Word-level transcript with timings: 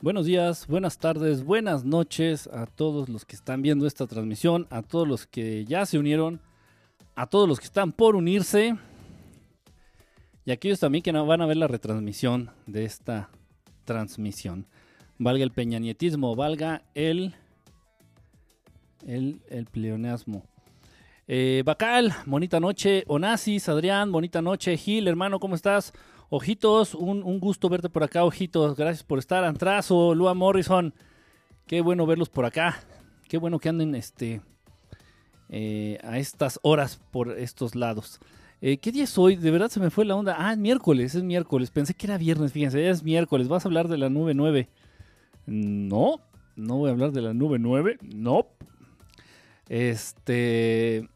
Buenos 0.00 0.26
días, 0.26 0.68
buenas 0.68 0.98
tardes, 0.98 1.42
buenas 1.42 1.84
noches 1.84 2.46
a 2.52 2.66
todos 2.66 3.08
los 3.08 3.24
que 3.24 3.34
están 3.34 3.62
viendo 3.62 3.84
esta 3.84 4.06
transmisión, 4.06 4.68
a 4.70 4.82
todos 4.82 5.08
los 5.08 5.26
que 5.26 5.64
ya 5.64 5.84
se 5.86 5.98
unieron, 5.98 6.40
a 7.16 7.26
todos 7.26 7.48
los 7.48 7.58
que 7.58 7.64
están 7.64 7.90
por 7.90 8.14
unirse 8.14 8.76
y 10.44 10.52
aquellos 10.52 10.78
también 10.78 11.02
que 11.02 11.10
van 11.10 11.40
a 11.40 11.46
ver 11.46 11.56
la 11.56 11.66
retransmisión 11.66 12.52
de 12.66 12.84
esta 12.84 13.30
transmisión. 13.84 14.68
Valga 15.18 15.42
el 15.42 15.50
peñanietismo, 15.50 16.36
valga 16.36 16.84
el, 16.94 17.34
el, 19.04 19.42
el 19.50 19.66
pleonasmo. 19.66 20.44
Eh, 21.26 21.64
Bacal, 21.66 22.14
bonita 22.24 22.60
noche. 22.60 23.02
Onassis, 23.08 23.68
Adrián, 23.68 24.12
bonita 24.12 24.40
noche. 24.42 24.76
Gil, 24.76 25.08
hermano, 25.08 25.40
¿cómo 25.40 25.56
estás? 25.56 25.92
Ojitos, 26.30 26.94
un, 26.94 27.22
un, 27.22 27.40
gusto 27.40 27.68
verte 27.68 27.88
por 27.88 28.02
acá, 28.02 28.24
Ojitos. 28.24 28.76
Gracias 28.76 29.02
por 29.02 29.18
estar. 29.18 29.44
Antrazo, 29.44 30.14
Lua 30.14 30.34
Morrison. 30.34 30.92
Qué 31.66 31.80
bueno 31.80 32.06
verlos 32.06 32.28
por 32.28 32.44
acá. 32.44 32.80
Qué 33.28 33.38
bueno 33.38 33.58
que 33.58 33.68
anden 33.68 33.94
este, 33.94 34.40
eh, 35.48 35.98
a 36.02 36.18
estas 36.18 36.58
horas 36.62 37.00
por 37.10 37.38
estos 37.38 37.74
lados. 37.74 38.20
Eh, 38.60 38.78
¿Qué 38.78 38.92
día 38.92 39.04
es 39.04 39.16
hoy? 39.16 39.36
De 39.36 39.50
verdad 39.50 39.70
se 39.70 39.80
me 39.80 39.90
fue 39.90 40.04
la 40.04 40.16
onda. 40.16 40.36
Ah, 40.38 40.52
es 40.52 40.58
miércoles, 40.58 41.14
es 41.14 41.22
miércoles. 41.22 41.70
Pensé 41.70 41.94
que 41.94 42.06
era 42.06 42.18
viernes, 42.18 42.52
fíjense, 42.52 42.82
ya 42.82 42.90
es 42.90 43.02
miércoles. 43.02 43.48
¿Vas 43.48 43.64
a 43.64 43.68
hablar 43.68 43.88
de 43.88 43.98
la 43.98 44.10
nube 44.10 44.34
9? 44.34 44.68
No, 45.46 46.20
no 46.56 46.76
voy 46.76 46.88
a 46.88 46.92
hablar 46.92 47.12
de 47.12 47.22
la 47.22 47.32
nube 47.32 47.58
9. 47.58 47.98
No. 48.02 48.46
Este. 49.68 51.08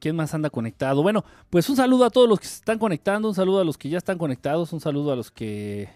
¿Quién 0.00 0.16
más 0.16 0.34
anda 0.34 0.50
conectado? 0.50 1.02
Bueno, 1.02 1.24
pues 1.50 1.68
un 1.68 1.76
saludo 1.76 2.04
a 2.04 2.10
todos 2.10 2.28
los 2.28 2.40
que 2.40 2.46
se 2.46 2.56
están 2.56 2.78
conectando, 2.78 3.28
un 3.28 3.34
saludo 3.34 3.60
a 3.60 3.64
los 3.64 3.78
que 3.78 3.88
ya 3.88 3.98
están 3.98 4.18
conectados, 4.18 4.72
un 4.72 4.80
saludo 4.80 5.12
a 5.12 5.16
los 5.16 5.30
que, 5.30 5.88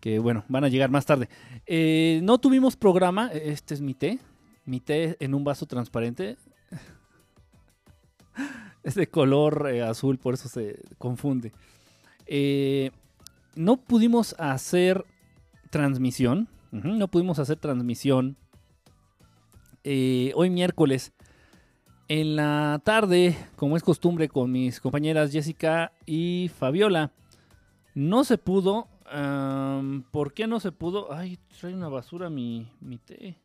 que 0.00 0.18
bueno, 0.18 0.44
van 0.48 0.64
a 0.64 0.68
llegar 0.68 0.90
más 0.90 1.04
tarde. 1.04 1.28
Eh, 1.66 2.20
no 2.22 2.38
tuvimos 2.38 2.76
programa, 2.76 3.30
este 3.32 3.74
es 3.74 3.80
mi 3.80 3.94
té, 3.94 4.18
mi 4.64 4.80
té 4.80 5.16
en 5.20 5.34
un 5.34 5.44
vaso 5.44 5.66
transparente. 5.66 6.36
Es 8.84 8.94
de 8.94 9.08
color 9.08 9.68
eh, 9.70 9.82
azul, 9.82 10.18
por 10.18 10.32
eso 10.34 10.48
se 10.48 10.80
confunde. 10.96 11.52
Eh, 12.26 12.90
no 13.54 13.76
pudimos 13.76 14.34
hacer 14.38 15.04
transmisión, 15.68 16.48
no 16.70 17.08
pudimos 17.08 17.38
hacer 17.38 17.58
transmisión 17.58 18.36
hoy 19.84 20.48
miércoles 20.48 21.12
en 22.08 22.36
la 22.36 22.80
tarde, 22.84 23.36
como 23.56 23.76
es 23.76 23.82
costumbre 23.82 24.28
con 24.28 24.50
mis 24.50 24.80
compañeras 24.80 25.30
Jessica 25.30 25.92
y 26.06 26.50
Fabiola, 26.56 27.12
no 27.94 28.24
se 28.24 28.38
pudo. 28.38 28.88
¿Por 30.10 30.32
qué 30.32 30.46
no 30.46 30.60
se 30.60 30.72
pudo? 30.72 31.12
Ay, 31.12 31.38
trae 31.60 31.74
una 31.74 31.88
basura 31.88 32.30
mi, 32.30 32.70
mi 32.80 32.98
té. 32.98 33.38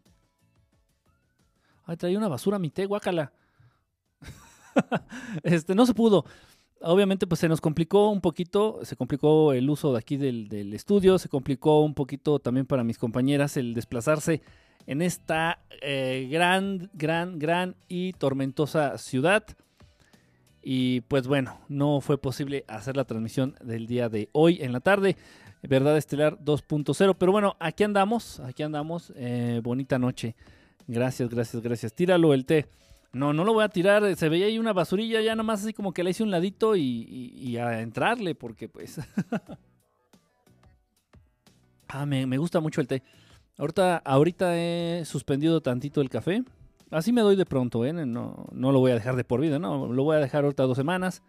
Ay, 1.85 1.97
trae 1.97 2.17
una 2.17 2.29
basura 2.29 2.57
mi 2.59 2.69
té, 2.69 2.85
guácala. 2.85 3.33
este, 5.43 5.75
no 5.75 5.85
se 5.85 5.93
pudo. 5.93 6.25
Obviamente, 6.81 7.27
pues 7.27 7.39
se 7.39 7.47
nos 7.47 7.61
complicó 7.61 8.09
un 8.09 8.19
poquito, 8.19 8.79
se 8.83 8.95
complicó 8.95 9.53
el 9.53 9.69
uso 9.69 9.93
de 9.93 9.99
aquí 9.99 10.17
del 10.17 10.73
estudio, 10.73 11.17
se 11.17 11.29
complicó 11.29 11.81
un 11.81 11.93
poquito 11.93 12.39
también 12.39 12.65
para 12.65 12.83
mis 12.83 12.97
compañeras 12.97 13.55
el 13.55 13.73
desplazarse 13.73 14.41
en 14.87 15.01
esta 15.01 15.59
eh, 15.81 16.27
gran, 16.31 16.89
gran, 16.93 17.39
gran 17.39 17.75
y 17.87 18.13
tormentosa 18.13 18.97
ciudad. 18.97 19.43
Y 20.61 21.01
pues 21.01 21.27
bueno, 21.27 21.59
no 21.67 22.01
fue 22.01 22.17
posible 22.17 22.63
hacer 22.67 22.95
la 22.95 23.03
transmisión 23.03 23.55
del 23.61 23.85
día 23.85 24.09
de 24.09 24.29
hoy 24.31 24.59
en 24.61 24.71
la 24.71 24.79
tarde. 24.79 25.17
Verdad 25.61 25.97
Estelar 25.97 26.37
2.0. 26.39 27.15
Pero 27.17 27.31
bueno, 27.31 27.55
aquí 27.59 27.83
andamos, 27.83 28.39
aquí 28.39 28.63
andamos. 28.63 29.13
Eh, 29.15 29.61
bonita 29.63 29.99
noche. 29.99 30.35
Gracias, 30.87 31.29
gracias, 31.29 31.61
gracias. 31.61 31.93
Tíralo 31.93 32.33
el 32.33 32.45
té. 32.45 32.67
No, 33.11 33.31
no 33.31 33.43
lo 33.43 33.53
voy 33.53 33.63
a 33.63 33.69
tirar. 33.69 34.15
Se 34.15 34.29
veía 34.29 34.47
ahí 34.47 34.57
una 34.57 34.73
basurilla 34.73 35.21
ya 35.21 35.35
nomás 35.35 35.61
así 35.61 35.73
como 35.73 35.93
que 35.93 36.03
le 36.03 36.11
hice 36.11 36.23
un 36.23 36.31
ladito 36.31 36.75
y, 36.75 37.57
a 37.57 37.81
entrarle 37.81 38.35
porque 38.35 38.67
pues... 38.67 38.99
ah, 41.89 42.05
me 42.05 42.37
gusta 42.37 42.59
mucho 42.59 42.81
el 42.81 42.87
té. 42.87 43.03
Ahorita, 43.57 43.97
ahorita 43.97 44.57
he 44.57 45.03
suspendido 45.05 45.61
tantito 45.61 46.01
el 46.01 46.09
café. 46.09 46.43
Así 46.89 47.11
me 47.11 47.21
doy 47.21 47.35
de 47.35 47.45
pronto, 47.45 47.85
¿eh? 47.85 47.93
No, 47.93 48.47
no 48.51 48.71
lo 48.71 48.79
voy 48.79 48.91
a 48.91 48.95
dejar 48.95 49.15
de 49.15 49.23
por 49.23 49.41
vida, 49.41 49.59
no. 49.59 49.87
Lo 49.87 50.03
voy 50.03 50.15
a 50.15 50.19
dejar 50.19 50.43
ahorita 50.43 50.63
dos 50.63 50.77
semanas. 50.77 51.23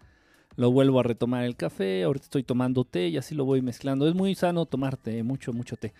Lo 0.57 0.71
vuelvo 0.71 1.01
a 1.01 1.03
retomar 1.03 1.45
el 1.45 1.57
café. 1.57 2.05
Ahorita 2.05 2.25
estoy 2.25 2.43
tomando 2.43 2.85
té 2.85 3.09
y 3.09 3.17
así 3.17 3.35
lo 3.35 3.45
voy 3.45 3.63
mezclando. 3.63 4.07
Es 4.09 4.15
muy 4.15 4.35
sano 4.35 4.67
tomar 4.67 4.97
té, 4.97 5.23
mucho, 5.23 5.53
mucho 5.53 5.77
té. 5.77 5.93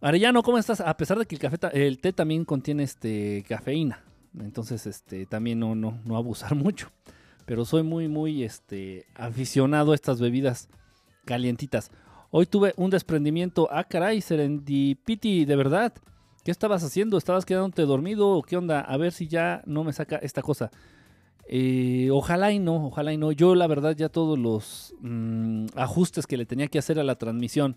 Arellano, 0.00 0.42
¿cómo 0.42 0.58
estás? 0.58 0.80
A 0.80 0.96
pesar 0.96 1.18
de 1.18 1.26
que 1.26 1.36
el, 1.36 1.40
café, 1.40 1.58
el 1.72 1.98
té 1.98 2.12
también 2.12 2.44
contiene 2.44 2.82
este, 2.82 3.44
cafeína. 3.48 4.02
Entonces, 4.38 4.86
este, 4.86 5.26
también 5.26 5.58
no, 5.58 5.74
no, 5.74 5.98
no 6.04 6.16
abusar 6.16 6.54
mucho. 6.56 6.90
Pero 7.44 7.64
soy 7.64 7.82
muy, 7.82 8.08
muy 8.08 8.42
este, 8.42 9.06
aficionado 9.14 9.92
a 9.92 9.94
estas 9.94 10.20
bebidas 10.20 10.68
calientitas. 11.24 11.90
Hoy 12.30 12.46
tuve 12.46 12.74
un 12.76 12.90
desprendimiento. 12.90 13.68
Ah, 13.70 13.84
caray, 13.84 14.20
Serendipity, 14.20 15.44
de 15.44 15.56
verdad. 15.56 15.92
¿Qué 16.44 16.50
estabas 16.50 16.82
haciendo? 16.84 17.18
¿Estabas 17.18 17.44
quedándote 17.44 17.82
dormido 17.82 18.42
qué 18.42 18.56
onda? 18.56 18.80
A 18.80 18.96
ver 18.96 19.12
si 19.12 19.26
ya 19.26 19.62
no 19.66 19.84
me 19.84 19.92
saca 19.92 20.16
esta 20.16 20.42
cosa. 20.42 20.70
Eh, 21.48 22.08
ojalá 22.12 22.52
y 22.52 22.58
no, 22.58 22.86
ojalá 22.86 23.12
y 23.12 23.16
no. 23.16 23.32
Yo 23.32 23.54
la 23.54 23.66
verdad 23.66 23.96
ya 23.96 24.08
todos 24.08 24.38
los 24.38 24.94
mmm, 25.00 25.66
ajustes 25.76 26.26
que 26.26 26.36
le 26.36 26.46
tenía 26.46 26.68
que 26.68 26.78
hacer 26.78 26.98
a 26.98 27.04
la 27.04 27.16
transmisión 27.16 27.76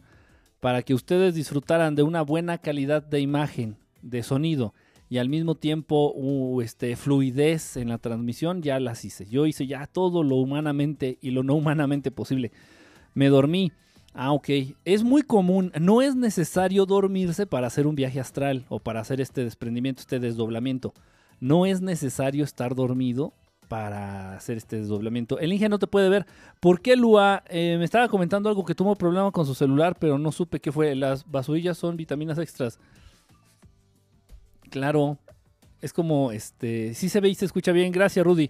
para 0.59 0.81
que 0.81 0.93
ustedes 0.93 1.35
disfrutaran 1.35 1.95
de 1.95 2.03
una 2.03 2.21
buena 2.21 2.57
calidad 2.57 3.03
de 3.03 3.21
imagen, 3.21 3.77
de 4.01 4.23
sonido 4.23 4.73
y 5.09 5.17
al 5.17 5.29
mismo 5.29 5.55
tiempo 5.55 6.13
uh, 6.13 6.61
este, 6.61 6.95
fluidez 6.95 7.77
en 7.77 7.89
la 7.89 7.97
transmisión, 7.97 8.61
ya 8.61 8.79
las 8.79 9.03
hice. 9.03 9.25
Yo 9.25 9.47
hice 9.47 9.65
ya 9.65 9.87
todo 9.87 10.21
lo 10.23 10.35
humanamente 10.35 11.17
y 11.21 11.31
lo 11.31 11.41
no 11.41 11.55
humanamente 11.55 12.11
posible. 12.11 12.51
Me 13.15 13.29
dormí. 13.29 13.71
Ah, 14.13 14.31
ok. 14.31 14.49
Es 14.85 15.03
muy 15.03 15.21
común, 15.21 15.71
no 15.79 16.01
es 16.01 16.15
necesario 16.15 16.85
dormirse 16.85 17.45
para 17.45 17.67
hacer 17.67 17.87
un 17.87 17.95
viaje 17.95 18.19
astral 18.19 18.65
o 18.69 18.79
para 18.79 18.99
hacer 18.99 19.21
este 19.21 19.43
desprendimiento, 19.43 20.01
este 20.01 20.19
desdoblamiento. 20.19 20.93
No 21.39 21.65
es 21.65 21.81
necesario 21.81 22.43
estar 22.43 22.75
dormido 22.75 23.33
para 23.69 24.35
hacer 24.35 24.57
este 24.57 24.77
desdoblamiento. 24.77 25.39
El 25.39 25.53
Inge 25.53 25.69
no 25.69 25.79
te 25.79 25.87
puede 25.87 26.09
ver. 26.09 26.25
¿Por 26.59 26.81
qué 26.81 26.95
Lua? 26.95 27.43
Eh, 27.47 27.75
me 27.77 27.85
estaba 27.85 28.09
comentando 28.09 28.49
algo 28.49 28.65
que 28.65 28.75
tuvo 28.75 28.95
problema 28.95 29.31
con 29.31 29.45
su 29.45 29.53
celular, 29.53 29.95
pero 29.97 30.17
no 30.17 30.31
supe 30.31 30.59
qué 30.59 30.71
fue. 30.71 30.95
Las 30.95 31.29
basurillas 31.29 31.77
son 31.77 31.95
vitaminas 31.95 32.39
extras. 32.39 32.79
Claro, 34.71 35.17
es 35.81 35.93
como, 35.93 36.31
este, 36.31 36.93
sí 36.93 37.09
se 37.09 37.21
ve 37.21 37.29
y 37.29 37.35
se 37.35 37.45
escucha 37.45 37.71
bien. 37.71 37.91
Gracias, 37.91 38.25
Rudy. 38.25 38.49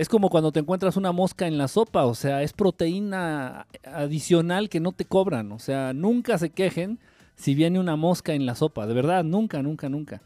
Es 0.00 0.08
como 0.08 0.30
cuando 0.30 0.50
te 0.50 0.60
encuentras 0.60 0.96
una 0.96 1.12
mosca 1.12 1.46
en 1.46 1.58
la 1.58 1.68
sopa, 1.68 2.06
o 2.06 2.14
sea, 2.14 2.42
es 2.42 2.54
proteína 2.54 3.66
adicional 3.84 4.70
que 4.70 4.80
no 4.80 4.92
te 4.92 5.04
cobran, 5.04 5.52
o 5.52 5.58
sea, 5.58 5.92
nunca 5.92 6.38
se 6.38 6.48
quejen 6.48 6.98
si 7.34 7.54
viene 7.54 7.78
una 7.78 7.96
mosca 7.96 8.32
en 8.32 8.46
la 8.46 8.54
sopa, 8.54 8.86
de 8.86 8.94
verdad, 8.94 9.24
nunca, 9.24 9.60
nunca, 9.60 9.90
nunca. 9.90 10.22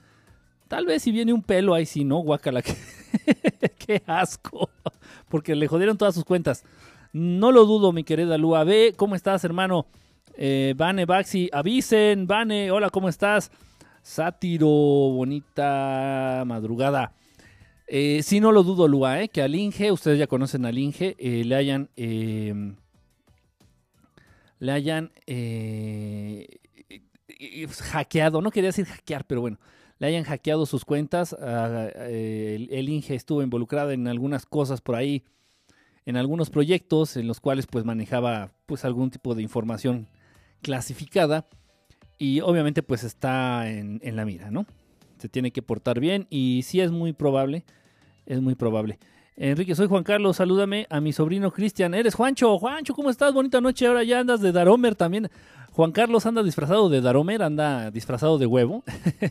Tal 0.69 0.87
vez 0.87 1.03
si 1.03 1.11
viene 1.11 1.32
un 1.32 1.43
pelo 1.43 1.75
ahí 1.75 1.87
sí, 1.87 2.05
¿no? 2.05 2.19
Guacala, 2.19 2.62
qué, 2.62 2.76
qué 3.76 4.00
asco, 4.06 4.71
porque 5.29 5.56
le 5.56 5.67
jodieron 5.67 5.99
todas 5.99 6.15
sus 6.15 6.25
cuentas. 6.25 6.62
No 7.12 7.50
lo 7.50 7.65
dudo, 7.65 7.91
mi 7.91 8.05
querida 8.05 8.38
Lua. 8.38 8.62
Ve, 8.62 8.94
¿cómo 8.97 9.17
estás, 9.17 9.43
hermano? 9.43 9.87
Eh, 10.37 10.75
Vane, 10.77 11.05
Baxi, 11.05 11.50
avisen, 11.53 12.29
Vane, 12.29 12.70
hola, 12.70 12.91
¿cómo 12.91 13.09
estás? 13.09 13.50
Sátiro, 14.03 14.69
bonita 14.69 16.44
madrugada. 16.47 17.12
Eh, 17.96 18.25
sí, 18.25 18.41
no 18.41 18.50
lo 18.50 18.64
dudo, 18.64 18.88
Lua, 18.88 19.23
eh, 19.23 19.29
que 19.29 19.41
al 19.41 19.55
Inge, 19.55 19.93
ustedes 19.93 20.19
ya 20.19 20.26
conocen 20.26 20.64
al 20.67 20.76
Inge, 20.76 21.14
eh, 21.17 21.44
le 21.44 21.55
hayan. 21.55 21.91
eh, 21.96 22.75
le 24.58 24.73
hayan 24.73 25.12
eh, 25.29 26.58
hackeado, 27.93 28.41
no 28.43 28.50
quería 28.50 28.70
decir 28.70 28.87
hackear, 28.87 29.25
pero 29.29 29.43
bueno, 29.43 29.61
le 30.00 30.08
hayan 30.08 30.25
hackeado 30.25 30.67
sus 30.67 30.85
cuentas. 30.85 31.37
el, 31.38 32.69
el 32.73 32.88
Inge 32.88 33.14
estuvo 33.14 33.44
involucrado 33.44 33.93
en 33.93 34.08
algunas 34.08 34.44
cosas 34.44 34.81
por 34.81 34.96
ahí, 34.96 35.23
en 36.05 36.17
algunos 36.17 36.50
proyectos 36.50 37.17
en 37.17 37.29
los 37.29 37.38
cuales 37.38 37.69
pues 37.69 37.85
manejaba 37.85 38.50
pues 38.67 38.85
algún 38.85 39.12
tipo 39.12 39.37
de 39.37 39.43
información 39.43 40.08
clasificada 40.62 41.46
y 42.19 42.41
obviamente 42.41 42.82
pues 42.82 43.05
está 43.05 43.70
en, 43.70 44.00
en 44.02 44.17
la 44.17 44.25
mira, 44.25 44.50
¿no? 44.50 44.67
Se 45.19 45.29
tiene 45.29 45.52
que 45.52 45.62
portar 45.62 46.00
bien 46.00 46.26
y 46.29 46.62
sí 46.64 46.81
es 46.81 46.91
muy 46.91 47.12
probable, 47.12 47.64
es 48.26 48.41
muy 48.41 48.55
probable. 48.55 48.99
Enrique, 49.37 49.75
soy 49.75 49.88
Juan 49.88 50.05
Carlos, 50.05 50.37
salúdame 50.37 50.87
a 50.91 51.00
mi 51.00 51.12
sobrino 51.12 51.50
Cristian. 51.50 51.93
Eres 51.93 52.15
Juancho, 52.15 52.56
Juancho, 52.59 52.94
¿cómo 52.94 53.11
estás? 53.11 53.35
Bonita 53.35 53.61
noche, 53.61 53.87
ahora 53.87 54.05
ya 54.05 54.21
andas 54.21 54.41
de 54.41 54.53
Daromer 54.53 54.94
también. 54.94 55.29
Juan 55.73 55.91
Carlos 55.91 56.25
anda 56.25 56.44
disfrazado 56.44 56.88
de 56.88 57.00
Daromer, 57.00 57.43
anda 57.43 57.91
disfrazado 57.91 58.38
de 58.38 58.47
huevo. 58.47 58.85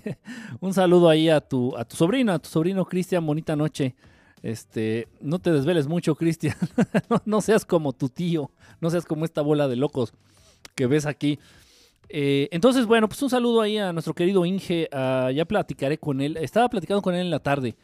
Un 0.59 0.73
saludo 0.73 1.07
ahí 1.07 1.29
a 1.29 1.39
tu, 1.39 1.73
a 1.77 1.85
tu 1.85 1.95
sobrino, 1.95 2.33
a 2.33 2.39
tu 2.39 2.49
sobrino 2.49 2.83
Cristian, 2.83 3.25
bonita 3.25 3.55
noche. 3.55 3.95
Este, 4.41 5.07
no 5.21 5.39
te 5.39 5.53
desveles 5.53 5.87
mucho, 5.87 6.15
Cristian. 6.15 6.57
no, 7.25 7.39
seas 7.39 7.63
como 7.63 7.93
tu 7.93 8.09
tío, 8.09 8.51
no 8.81 8.89
seas 8.89 9.05
como 9.05 9.23
esta 9.23 9.41
bola 9.41 9.69
de 9.69 9.77
locos 9.77 10.11
que 10.75 10.85
ves 10.85 11.05
aquí. 11.05 11.39
Eh, 12.09 12.49
entonces, 12.51 12.85
bueno, 12.85 13.07
pues 13.07 13.21
un 13.23 13.29
saludo 13.29 13.61
ahí 13.61 13.77
a 13.77 13.93
nuestro 13.93 14.13
querido 14.13 14.45
Inge. 14.45 14.89
ah, 14.91 15.31
ya 15.33 15.45
platicaré 15.45 15.97
con 15.97 16.19
él. 16.19 16.35
Estaba 16.35 16.67
platicando 16.67 17.01
con 17.01 17.15
él 17.15 17.21
en 17.21 17.31
la 17.31 17.39
tarde. 17.39 17.77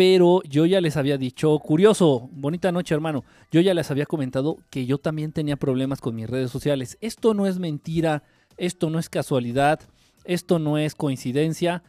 Pero 0.00 0.42
yo 0.44 0.64
ya 0.64 0.80
les 0.80 0.96
había 0.96 1.18
dicho, 1.18 1.58
curioso, 1.58 2.30
bonita 2.32 2.72
noche 2.72 2.94
hermano, 2.94 3.22
yo 3.52 3.60
ya 3.60 3.74
les 3.74 3.90
había 3.90 4.06
comentado 4.06 4.56
que 4.70 4.86
yo 4.86 4.96
también 4.96 5.30
tenía 5.30 5.56
problemas 5.56 6.00
con 6.00 6.14
mis 6.14 6.30
redes 6.30 6.50
sociales. 6.50 6.96
Esto 7.02 7.34
no 7.34 7.46
es 7.46 7.58
mentira, 7.58 8.22
esto 8.56 8.88
no 8.88 8.98
es 8.98 9.10
casualidad, 9.10 9.80
esto 10.24 10.58
no 10.58 10.78
es 10.78 10.94
coincidencia. 10.94 11.82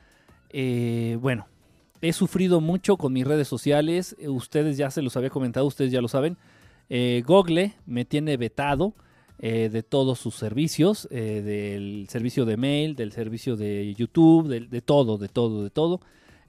Eh, 0.49 1.17
bueno, 1.21 1.47
he 2.01 2.11
sufrido 2.11 2.59
mucho 2.59 2.97
con 2.97 3.13
mis 3.13 3.25
redes 3.25 3.47
sociales, 3.47 4.17
eh, 4.19 4.27
ustedes 4.27 4.75
ya 4.75 4.91
se 4.91 5.01
los 5.01 5.15
había 5.15 5.29
comentado, 5.29 5.65
ustedes 5.65 5.93
ya 5.93 6.01
lo 6.01 6.09
saben. 6.09 6.35
Eh, 6.89 7.23
Google 7.25 7.75
me 7.85 8.03
tiene 8.03 8.35
vetado 8.35 8.93
de 9.39 9.83
todos 9.83 10.19
sus 10.19 10.35
servicios, 10.35 11.07
del 11.09 12.07
servicio 12.09 12.43
de 12.45 12.57
mail, 12.57 12.95
del 12.95 13.13
servicio 13.13 13.55
de 13.55 13.95
YouTube, 13.95 14.49
de 14.49 14.81
todo, 14.81 15.17
de 15.17 15.29
todo, 15.29 15.63
de 15.63 15.69
todo. 15.69 16.01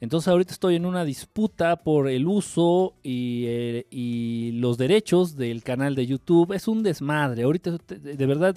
Entonces 0.02 0.26
ahorita 0.26 0.52
estoy 0.52 0.74
en 0.74 0.84
una 0.84 1.04
disputa 1.04 1.76
por 1.76 2.08
el 2.08 2.26
uso 2.26 2.94
y, 3.04 3.44
eh, 3.46 3.86
y 3.88 4.50
los 4.54 4.76
derechos 4.76 5.36
del 5.36 5.62
canal 5.62 5.94
de 5.94 6.08
YouTube. 6.08 6.52
Es 6.54 6.66
un 6.66 6.82
desmadre. 6.82 7.44
Ahorita, 7.44 7.78
de 7.88 8.26
verdad, 8.26 8.56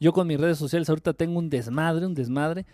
yo 0.00 0.14
con 0.14 0.26
mis 0.26 0.40
redes 0.40 0.56
sociales 0.56 0.88
ahorita 0.88 1.12
tengo 1.12 1.38
un 1.38 1.50
desmadre, 1.50 2.06
un 2.06 2.14
desmadre. 2.14 2.64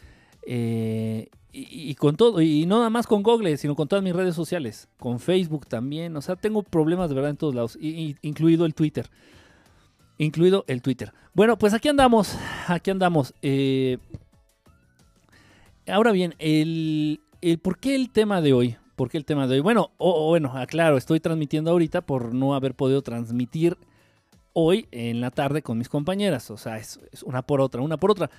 eh, 0.47 1.31
y, 1.55 1.95
con 1.97 2.17
todo, 2.17 2.41
y 2.41 2.65
no 2.65 2.79
nada 2.79 2.91
más 2.91 3.07
con 3.09 3.23
Google, 3.25 3.57
sino 3.59 3.75
con 3.75 3.87
todas 3.89 4.05
mis 4.05 4.15
redes 4.15 4.37
sociales. 4.37 4.89
Con 4.99 5.19
Facebook 5.19 5.67
también. 5.67 6.17
O 6.17 6.23
sea, 6.23 6.37
tengo 6.37 6.63
problemas 6.63 7.09
de 7.09 7.17
verdad 7.17 7.31
en 7.31 7.37
todos 7.37 7.55
lados, 7.57 7.77
incluido 7.81 8.67
el 8.67 8.75
Twitter. 8.75 9.11
Incluido 10.17 10.65
el 10.69 10.81
Twitter. 10.81 11.13
Bueno, 11.35 11.59
pues 11.59 11.75
aquí 11.75 11.89
andamos. 11.89 12.39
Aquí 12.69 12.91
andamos. 12.93 13.35
Eh, 13.43 13.99
ahora 15.89 16.13
bien, 16.13 16.35
el- 16.39 17.21
¿por 17.63 17.79
qué 17.79 17.95
el 17.95 18.11
tema 18.11 18.41
de 18.41 18.53
hoy? 18.53 18.77
¿Por 18.97 19.11
qué 19.11 19.19
el 19.19 19.25
tema 19.25 19.47
de 19.47 19.55
hoy? 19.55 19.61
Bueno, 19.61 19.91
o- 19.99 20.27
o 20.27 20.29
bueno, 20.29 20.53
aclaro, 20.57 20.97
estoy 20.97 21.21
transmitiendo 21.21 21.71
ahorita 21.71 22.03
por 22.03 22.35
no 22.35 22.55
haber 22.55 22.75
podido 22.75 23.03
transmitir 23.03 23.77
hoy 24.53 24.87
en 24.91 25.21
la 25.21 25.31
tarde 25.31 25.63
con 25.63 25.79
mis 25.79 25.89
compañeras. 25.89 26.51
O 26.51 26.57
sea, 26.57 26.77
es, 26.79 27.01
una 27.25 27.43
por 27.43 27.61
otra, 27.61 27.81
una 27.83 27.97
por 27.97 28.11
otra. 28.11 28.31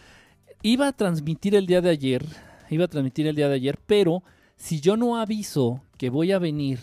Iba 0.61 0.87
a 0.87 0.93
transmitir 0.93 1.55
el 1.55 1.65
día 1.65 1.81
de 1.81 1.89
ayer, 1.89 2.25
iba 2.69 2.85
a 2.85 2.87
transmitir 2.87 3.27
el 3.27 3.35
día 3.35 3.49
de 3.49 3.55
ayer, 3.55 3.77
pero 3.85 4.23
si 4.55 4.79
yo 4.79 4.95
no 4.95 5.17
aviso 5.17 5.81
que 5.97 6.09
voy 6.09 6.31
a 6.31 6.39
venir, 6.39 6.79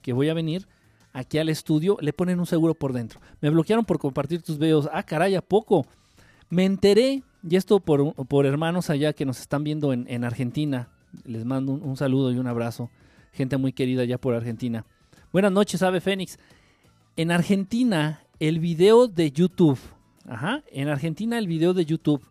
que 0.00 0.12
voy 0.12 0.28
a 0.30 0.34
venir 0.34 0.66
aquí 1.12 1.38
al 1.38 1.48
estudio, 1.50 1.98
le 2.00 2.12
ponen 2.12 2.38
un 2.40 2.46
seguro 2.46 2.74
por 2.74 2.92
dentro. 2.92 3.20
Me 3.40 3.50
bloquearon 3.50 3.84
por 3.84 3.98
compartir 3.98 4.40
tus 4.42 4.58
videos. 4.58 4.88
Ah, 4.92 5.02
caray, 5.02 5.34
¿a 5.34 5.42
poco? 5.42 5.84
Me 6.48 6.64
enteré, 6.64 7.22
y 7.46 7.56
esto 7.56 7.80
por, 7.80 8.14
por 8.26 8.46
hermanos 8.46 8.88
allá 8.88 9.12
que 9.12 9.26
nos 9.26 9.40
están 9.40 9.64
viendo 9.64 9.92
en, 9.92 10.06
en 10.08 10.24
Argentina. 10.24 10.88
Les 11.24 11.44
mando 11.44 11.72
un, 11.72 11.96
saludo 11.96 12.32
y 12.32 12.38
un 12.38 12.46
abrazo. 12.46 12.90
Gente 13.32 13.56
muy 13.56 13.72
querida 13.72 14.02
allá 14.02 14.18
por 14.18 14.34
Argentina. 14.34 14.84
Buenas 15.32 15.52
noches, 15.52 15.82
Ave 15.82 16.00
Fénix. 16.00 16.38
En 17.16 17.30
Argentina, 17.30 18.20
el 18.38 18.60
video 18.60 19.08
de 19.08 19.30
YouTube. 19.30 19.78
Ajá. 20.26 20.62
En 20.70 20.88
Argentina, 20.88 21.38
el 21.38 21.46
video 21.46 21.74
de 21.74 21.84
YouTube 21.84 22.22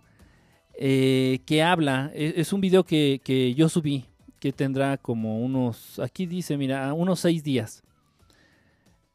eh, 0.74 1.42
que 1.46 1.62
habla. 1.62 2.12
Es, 2.14 2.34
es 2.38 2.54
un 2.54 2.62
video 2.62 2.84
que, 2.84 3.22
que 3.24 3.54
yo 3.54 3.70
subí. 3.70 4.06
Que 4.40 4.54
tendrá 4.54 4.98
como 4.98 5.42
unos. 5.42 6.00
Aquí 6.00 6.26
dice, 6.26 6.58
mira, 6.58 6.94
unos 6.94 7.20
seis 7.20 7.44
días. 7.44 7.84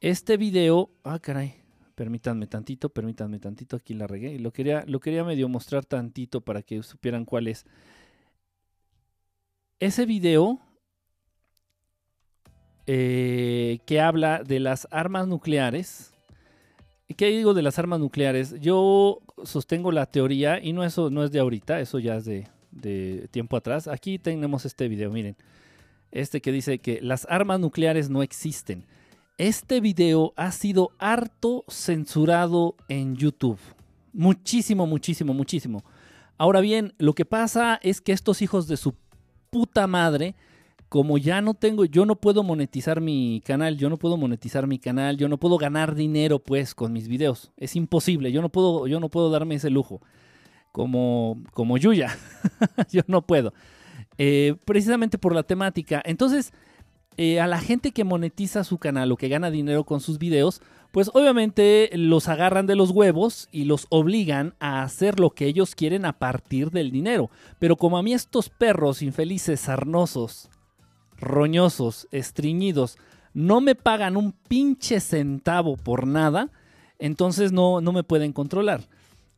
Este 0.00 0.37
video. 0.37 0.90
Ah, 1.02 1.18
caray. 1.18 1.54
Permítanme 1.94 2.47
tantito, 2.47 2.88
permítanme 2.90 3.38
tantito. 3.38 3.76
Aquí 3.76 3.94
la 3.94 4.06
regué. 4.06 4.38
Lo 4.38 4.52
quería, 4.52 4.85
lo 4.87 5.00
quería 5.00 5.25
medio 5.25 5.49
mostrar 5.49 5.85
tantito 5.85 6.40
para 6.40 6.61
que 6.61 6.83
supieran 6.83 7.25
cuál 7.25 7.49
es. 7.49 7.64
Ese 9.81 10.07
video 10.07 10.61
eh, 12.87 13.78
que 13.87 14.00
habla 14.00 14.43
de 14.43 14.61
las 14.61 14.87
armas 14.90 15.26
nucleares. 15.26 16.12
¿Qué 17.16 17.26
digo 17.28 17.54
de 17.54 17.62
las 17.62 17.78
armas 17.78 18.00
nucleares? 18.00 18.54
Yo 18.61 19.21
sostengo 19.45 19.93
la 19.93 20.07
teoría, 20.07 20.59
y 20.62 20.73
no, 20.73 20.85
eso 20.85 21.11
no 21.11 21.25
es 21.25 21.33
de 21.33 21.38
ahorita, 21.38 21.81
eso 21.81 21.99
ya 21.99 22.16
es 22.16 22.25
de, 22.25 22.49
de 22.71 23.28
tiempo 23.31 23.57
atrás. 23.57 23.88
Aquí 23.88 24.19
tenemos 24.19 24.64
este 24.64 24.88
video, 24.88 25.11
miren. 25.11 25.37
Este 26.11 26.40
que 26.40 26.52
dice 26.52 26.78
que 26.78 27.00
las 27.02 27.26
armas 27.28 27.61
nucleares 27.61 28.09
no 28.11 28.23
existen. 28.23 28.87
Este 29.38 29.81
video 29.81 30.33
ha 30.37 30.52
sido 30.52 30.93
harto 30.99 31.64
censurado 31.69 32.76
en 32.88 33.16
YouTube. 33.16 33.59
Muchísimo, 34.12 34.87
muchísimo, 34.87 35.35
muchísimo. 35.35 35.85
Ahora 36.38 36.61
bien, 36.61 36.95
lo 36.99 37.14
que 37.14 37.25
pasa 37.25 37.78
es 37.83 38.00
que 38.00 38.12
estos 38.12 38.43
hijos 38.43 38.69
de 38.69 38.76
su 38.76 38.95
puta 39.54 39.87
madre, 39.87 40.34
como 40.88 41.16
ya 41.16 41.40
no 41.40 41.54
tengo, 41.54 41.84
yo 41.84 42.06
no 42.06 42.16
puedo 42.16 42.42
monetizar 42.42 43.00
mi 43.00 43.40
canal, 43.46 43.76
yo 43.78 43.88
no 43.88 43.99
puedo 43.99 44.16
monetizar 44.16 44.66
mi 44.66 44.80
canal, 44.80 45.16
yo 45.16 45.28
no 45.28 45.38
puedo 45.38 45.58
ganar 45.58 45.94
dinero 45.94 46.40
pues 46.40 46.75
con 46.75 46.92
mis 46.92 47.06
videos. 47.06 47.52
Es 47.56 47.76
imposible, 47.76 48.32
yo 48.32 48.42
no 48.42 48.49
puedo, 48.49 48.88
yo 48.88 48.99
no 48.99 49.11
puedo 49.11 49.30
darme 49.30 49.54
ese 49.54 49.70
lujo. 49.70 50.00
Como, 50.73 51.40
como 51.52 51.78
Yuya, 51.78 52.18
yo 52.90 53.02
no 53.06 53.23
puedo. 53.23 53.54
Eh, 54.18 54.56
precisamente 54.64 55.18
por 55.18 55.37
la 55.37 55.44
temática. 55.44 56.02
Entonces, 56.04 56.52
eh, 57.16 57.38
a 57.38 57.46
la 57.46 57.61
gente 57.61 57.92
que 57.92 58.02
monetiza 58.02 58.64
su 58.64 58.78
canal 58.78 59.12
o 59.12 59.16
que 59.16 59.28
gana 59.28 59.52
dinero 59.52 59.84
con 59.84 60.00
sus 60.00 60.18
videos, 60.18 60.62
pues 60.94 61.10
obviamente 61.12 61.90
los 61.94 62.28
agarran 62.28 62.68
de 62.68 62.76
los 62.76 62.92
huevos 62.92 63.48
y 63.50 63.64
los 63.64 63.88
obligan 63.88 64.54
a 64.60 64.84
hacer 64.84 65.18
lo 65.18 65.30
que 65.30 65.46
ellos 65.46 65.74
quieren 65.74 66.04
a 66.04 66.20
partir 66.20 66.70
del 66.70 66.92
dinero. 66.92 67.30
Pero 67.58 67.74
como 67.74 67.98
a 67.98 68.02
mí 68.04 68.14
estos 68.14 68.48
perros 68.48 69.02
infelices, 69.02 69.58
sarnosos, 69.58 70.50
roñosos, 71.18 72.06
estreñidos, 72.12 72.96
no 73.32 73.60
me 73.60 73.74
pagan 73.74 74.16
un 74.16 74.30
pinche 74.46 75.00
centavo 75.00 75.76
por 75.76 76.06
nada, 76.06 76.52
entonces 77.00 77.50
no, 77.50 77.80
no 77.80 77.90
me 77.90 78.04
pueden 78.04 78.32
controlar. 78.32 78.82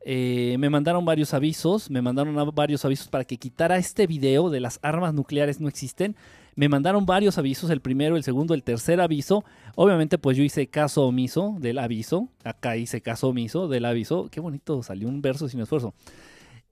Eh, 0.05 0.57
me 0.59 0.69
mandaron 0.69 1.07
varios 1.07 1.33
avisos, 1.33 1.91
me 1.91 2.03
mandaron 2.03 2.55
varios 2.55 2.85
avisos 2.85 3.09
para 3.09 3.25
que 3.25 3.39
quitara 3.39 3.79
este 3.79 4.07
video 4.07 4.51
de 4.51 4.61
las 4.61 4.79
armas 4.83 5.15
nucleares 5.15 5.59
no 5.59 5.69
existen. 5.69 6.17
Me 6.57 6.71
mandaron 6.71 7.05
varios 7.05 7.37
avisos, 7.37 7.69
el 7.71 7.81
primero, 7.81 8.17
el 8.17 8.25
segundo, 8.25 8.55
el 8.55 8.63
tercer 8.63 9.01
aviso. 9.01 9.45
Obviamente, 9.75 10.17
pues 10.17 10.39
yo 10.39 10.43
hice 10.43 10.67
caso 10.69 11.05
omiso 11.05 11.57
del 11.61 11.79
aviso. 11.79 12.31
Acá 12.45 12.79
hice 12.79 13.03
caso 13.03 13.29
omiso 13.29 13.69
del 13.69 13.85
aviso. 13.85 14.29
Qué 14.31 14.41
bonito, 14.41 14.83
salió 14.83 15.07
un 15.07 15.21
verso 15.21 15.49
sin 15.51 15.61
esfuerzo. 15.61 15.93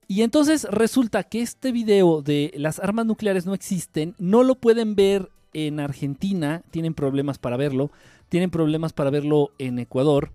Y 0.07 0.23
entonces 0.23 0.67
resulta 0.69 1.23
que 1.23 1.41
este 1.41 1.71
video 1.71 2.21
de 2.21 2.51
las 2.55 2.79
armas 2.79 3.05
nucleares 3.05 3.45
no 3.45 3.53
existen, 3.53 4.15
no 4.17 4.43
lo 4.43 4.55
pueden 4.55 4.95
ver 4.95 5.29
en 5.53 5.79
Argentina, 5.79 6.63
tienen 6.69 6.93
problemas 6.93 7.37
para 7.37 7.57
verlo, 7.57 7.91
tienen 8.29 8.49
problemas 8.49 8.93
para 8.93 9.09
verlo 9.09 9.51
en 9.57 9.79
Ecuador, 9.79 10.31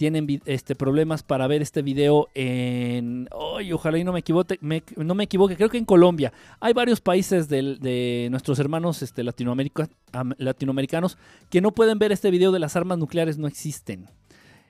tienen 0.00 0.40
este, 0.46 0.74
problemas 0.74 1.22
para 1.22 1.46
ver 1.46 1.60
este 1.60 1.82
video 1.82 2.28
en... 2.34 3.28
¡Ay, 3.58 3.70
ojalá 3.70 3.98
y 3.98 4.04
no 4.04 4.14
me 4.14 4.20
equivoque, 4.20 4.58
no 4.96 5.14
me 5.14 5.24
equivoque, 5.24 5.56
creo 5.56 5.68
que 5.68 5.76
en 5.76 5.84
Colombia. 5.84 6.32
Hay 6.58 6.72
varios 6.72 7.02
países 7.02 7.50
de 7.50 8.28
nuestros 8.30 8.58
hermanos 8.60 9.02
este, 9.02 9.20
am- 9.20 10.34
latinoamericanos 10.38 11.18
que 11.50 11.60
no 11.60 11.72
pueden 11.72 11.98
ver 11.98 12.12
este 12.12 12.30
video 12.30 12.50
de 12.50 12.60
las 12.60 12.76
armas 12.76 12.96
nucleares 12.96 13.36
no 13.36 13.46
existen. 13.46 14.06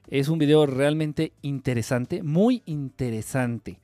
Es 0.08 0.28
un 0.28 0.40
video 0.40 0.66
realmente 0.66 1.32
interesante, 1.42 2.24
muy 2.24 2.64
interesante. 2.66 3.78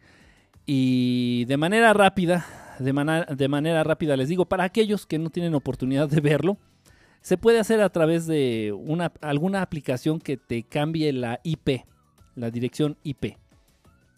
Y 0.66 1.44
de 1.44 1.56
manera 1.58 1.92
rápida, 1.92 2.44
de, 2.80 3.26
de 3.36 3.48
manera 3.48 3.84
rápida 3.84 4.16
les 4.16 4.28
digo, 4.28 4.46
para 4.46 4.64
aquellos 4.64 5.06
que 5.06 5.20
no 5.20 5.30
tienen 5.30 5.54
oportunidad 5.54 6.08
de 6.08 6.20
verlo, 6.20 6.58
se 7.26 7.37
puede 7.37 7.59
hacer 7.59 7.80
a 7.80 7.88
través 7.88 8.28
de 8.28 8.73
una, 8.73 9.11
alguna 9.21 9.61
aplicación 9.61 10.21
que 10.21 10.37
te 10.37 10.62
cambie 10.62 11.12
la 11.12 11.40
IP, 11.42 11.85
la 12.37 12.52
dirección 12.52 12.97
IP. 13.02 13.37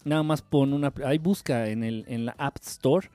Nada 0.05 0.21
más 0.21 0.43
pon 0.43 0.73
una, 0.73 0.93
ahí 1.03 1.17
busca 1.17 1.69
en, 1.69 1.83
el, 1.83 2.05
en 2.07 2.27
la 2.27 2.35
App 2.37 2.57
Store 2.61 3.09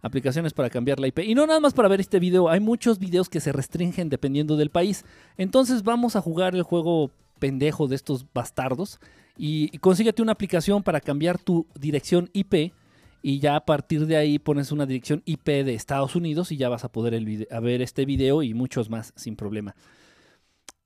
aplicaciones 0.00 0.54
para 0.54 0.70
cambiar 0.70 0.98
la 0.98 1.08
IP. 1.08 1.18
Y 1.18 1.34
no 1.34 1.46
nada 1.46 1.60
más 1.60 1.74
para 1.74 1.88
ver 1.88 2.00
este 2.00 2.20
video, 2.20 2.48
hay 2.48 2.60
muchos 2.60 2.98
videos 2.98 3.28
que 3.28 3.38
se 3.38 3.52
restringen 3.52 4.08
dependiendo 4.08 4.56
del 4.56 4.70
país. 4.70 5.04
Entonces 5.36 5.82
vamos 5.82 6.16
a 6.16 6.22
jugar 6.22 6.54
el 6.54 6.62
juego 6.62 7.10
pendejo 7.38 7.86
de 7.86 7.96
estos 7.96 8.24
bastardos 8.32 8.98
y, 9.36 9.76
consíguete 9.76 10.22
una 10.22 10.32
aplicación 10.32 10.82
para 10.82 11.02
cambiar 11.02 11.38
tu 11.38 11.66
dirección 11.78 12.30
IP 12.32 12.72
y 13.26 13.38
ya 13.38 13.56
a 13.56 13.64
partir 13.64 14.04
de 14.04 14.18
ahí 14.18 14.38
pones 14.38 14.70
una 14.70 14.84
dirección 14.84 15.22
IP 15.24 15.46
de 15.46 15.72
Estados 15.72 16.14
Unidos 16.14 16.52
y 16.52 16.58
ya 16.58 16.68
vas 16.68 16.84
a 16.84 16.92
poder 16.92 17.18
ver 17.62 17.80
este 17.80 18.04
video 18.04 18.42
y 18.42 18.52
muchos 18.52 18.90
más 18.90 19.14
sin 19.16 19.34
problema. 19.34 19.74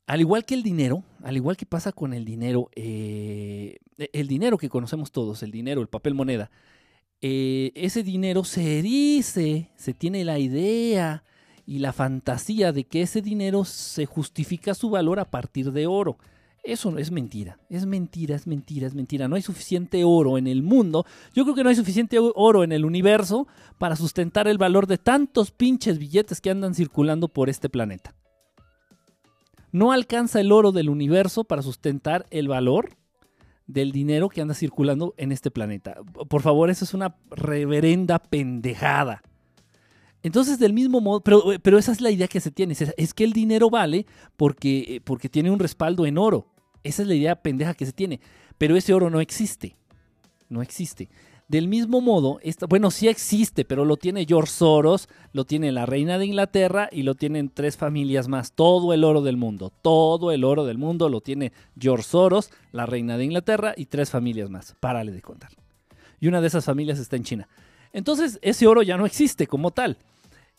Al 0.07 0.21
igual 0.21 0.45
que 0.45 0.55
el 0.55 0.63
dinero, 0.63 1.03
al 1.25 1.37
igual 1.37 1.57
que 1.57 1.67
pasa 1.67 1.91
con 1.91 2.15
el 2.15 2.25
dinero, 2.25 2.71
eh, 2.77 3.79
el 4.13 4.29
dinero 4.29 4.57
que 4.57 4.69
conocemos 4.69 5.11
todos, 5.11 5.43
el 5.43 5.51
dinero, 5.51 5.81
el 5.81 5.89
papel 5.89 6.15
moneda, 6.15 6.53
eh, 7.21 7.73
ese 7.75 8.05
dinero 8.05 8.45
se 8.45 8.83
dice, 8.83 9.73
se 9.75 9.93
tiene 9.93 10.25
la 10.25 10.39
idea 10.39 11.25
y 11.67 11.81
la 11.81 11.93
fantasía 11.93 12.71
de 12.71 12.85
que 12.85 13.03
ese 13.03 13.21
dinero 13.21 13.65
se 13.65 14.07
justifica 14.07 14.75
su 14.75 14.91
valor 14.91 15.19
a 15.19 15.29
partir 15.29 15.73
de 15.73 15.89
oro. 15.89 16.19
Eso 16.65 16.99
es 16.99 17.11
mentira, 17.11 17.59
es 17.71 17.87
mentira, 17.87 18.37
es 18.37 18.47
mentira, 18.47 18.87
es 18.87 18.95
mentira. 18.95 19.29
No 19.29 19.37
hay 19.37 19.43
suficiente 19.43 20.05
oro 20.05 20.37
en 20.37 20.47
el 20.47 20.63
mundo. 20.63 21.07
Yo 21.33 21.45
creo 21.45 21.55
que 21.55 21.63
no 21.63 21.71
hay 21.71 21.77
suficiente 21.77 22.19
oro 22.21 22.63
en 22.63 22.73
el 22.73 22.85
universo 22.85 23.47
para 23.79 23.97
sustentar 23.97 24.49
el 24.49 24.59
valor 24.59 24.87
de 24.87 24.99
tantos 24.99 25.51
pinches 25.51 25.99
billetes 25.99 26.41
que 26.41 26.51
andan 26.51 26.75
circulando 26.75 27.29
por 27.29 27.49
este 27.49 27.69
planeta. 27.69 28.15
No 29.73 29.93
alcanza 29.93 30.41
el 30.41 30.53
oro 30.53 30.73
del 30.73 30.89
universo 30.89 31.45
para 31.45 31.63
sustentar 31.63 32.27
el 32.31 32.49
valor 32.49 32.97
del 33.67 33.93
dinero 33.93 34.29
que 34.29 34.41
anda 34.41 34.55
circulando 34.55 35.15
en 35.19 35.31
este 35.31 35.51
planeta. 35.51 35.97
Por 36.29 36.43
favor, 36.43 36.71
eso 36.71 36.85
es 36.85 36.95
una 36.95 37.17
reverenda 37.31 38.19
pendejada. 38.19 39.23
Entonces, 40.29 40.59
del 40.59 40.75
mismo 40.75 41.01
modo, 41.01 41.23
pero, 41.23 41.43
pero, 41.63 41.79
esa 41.79 41.91
es 41.91 42.03
la 42.03 42.11
idea 42.11 42.29
que 42.29 42.41
se 42.41 42.51
tiene, 42.51 42.77
es 42.99 43.15
que 43.15 43.25
el 43.25 43.33
dinero 43.33 43.71
vale 43.71 44.05
porque, 44.37 45.01
porque 45.03 45.31
tiene 45.31 45.51
un 45.51 45.59
respaldo 45.59 46.05
en 46.05 46.19
oro. 46.19 46.45
Esa 46.85 47.01
es 47.01 47.09
la 47.09 47.15
idea 47.15 47.41
pendeja 47.41 47.73
que 47.73 47.87
se 47.87 47.95
tiene. 47.95 48.21
Pero 48.59 48.77
ese 48.77 48.93
oro 48.93 49.09
no 49.09 49.23
existe. 49.23 49.75
No 50.51 50.61
existe. 50.61 51.09
Del 51.49 51.67
mismo 51.67 52.03
modo, 52.03 52.41
bueno, 52.69 52.91
sí 52.91 53.09
existe, 53.09 53.65
pero 53.65 53.87
lo 53.87 53.97
tiene 53.97 54.27
George 54.29 54.53
Soros, 54.53 55.09
lo 55.33 55.47
tiene 55.47 55.73
la 55.73 55.87
reina 55.87 56.19
de 56.19 56.27
Inglaterra 56.27 56.91
y 56.93 57.05
lo 57.05 57.15
tienen 57.15 57.49
tres 57.49 57.79
familias 57.79 58.29
más. 58.29 58.53
Todo 58.53 58.93
el 58.93 59.05
oro 59.05 59.23
del 59.23 59.39
mundo, 59.39 59.73
todo 59.81 60.31
el 60.31 60.45
oro 60.45 60.67
del 60.67 60.77
mundo 60.77 61.09
lo 61.09 61.23
tiene 61.23 61.55
George 61.81 62.05
Soros, 62.05 62.51
la 62.73 62.85
reina 62.85 63.17
de 63.17 63.25
Inglaterra 63.25 63.73
y 63.75 63.87
tres 63.87 64.11
familias 64.11 64.51
más. 64.51 64.77
Párale 64.79 65.11
de 65.11 65.23
contar. 65.23 65.53
Y 66.21 66.29
una 66.29 66.43
de 66.43 66.49
esas 66.49 66.67
familias 66.67 66.99
está 66.99 67.17
en 67.17 67.25
China. 67.25 67.49
Entonces, 67.95 68.39
ese 68.43 68.67
oro 68.67 68.83
ya 68.83 68.99
no 68.99 69.07
existe 69.07 69.47
como 69.47 69.71
tal. 69.71 69.97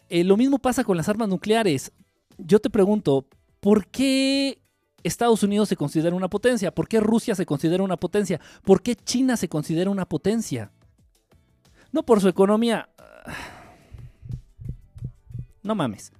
Eh, 0.09 0.23
lo 0.23 0.37
mismo 0.37 0.59
pasa 0.59 0.83
con 0.83 0.97
las 0.97 1.07
armas 1.07 1.29
nucleares. 1.29 1.91
Yo 2.37 2.59
te 2.59 2.69
pregunto, 2.69 3.27
¿por 3.59 3.87
qué 3.87 4.59
Estados 5.03 5.43
Unidos 5.43 5.69
se 5.69 5.75
considera 5.75 6.15
una 6.15 6.29
potencia? 6.29 6.73
¿Por 6.73 6.87
qué 6.87 6.99
Rusia 6.99 7.35
se 7.35 7.45
considera 7.45 7.83
una 7.83 7.97
potencia? 7.97 8.39
¿Por 8.63 8.81
qué 8.81 8.95
China 8.95 9.37
se 9.37 9.49
considera 9.49 9.89
una 9.89 10.05
potencia? 10.05 10.71
No 11.91 12.03
por 12.03 12.21
su 12.21 12.27
economía. 12.27 12.89
No 15.61 15.75
mames. 15.75 16.13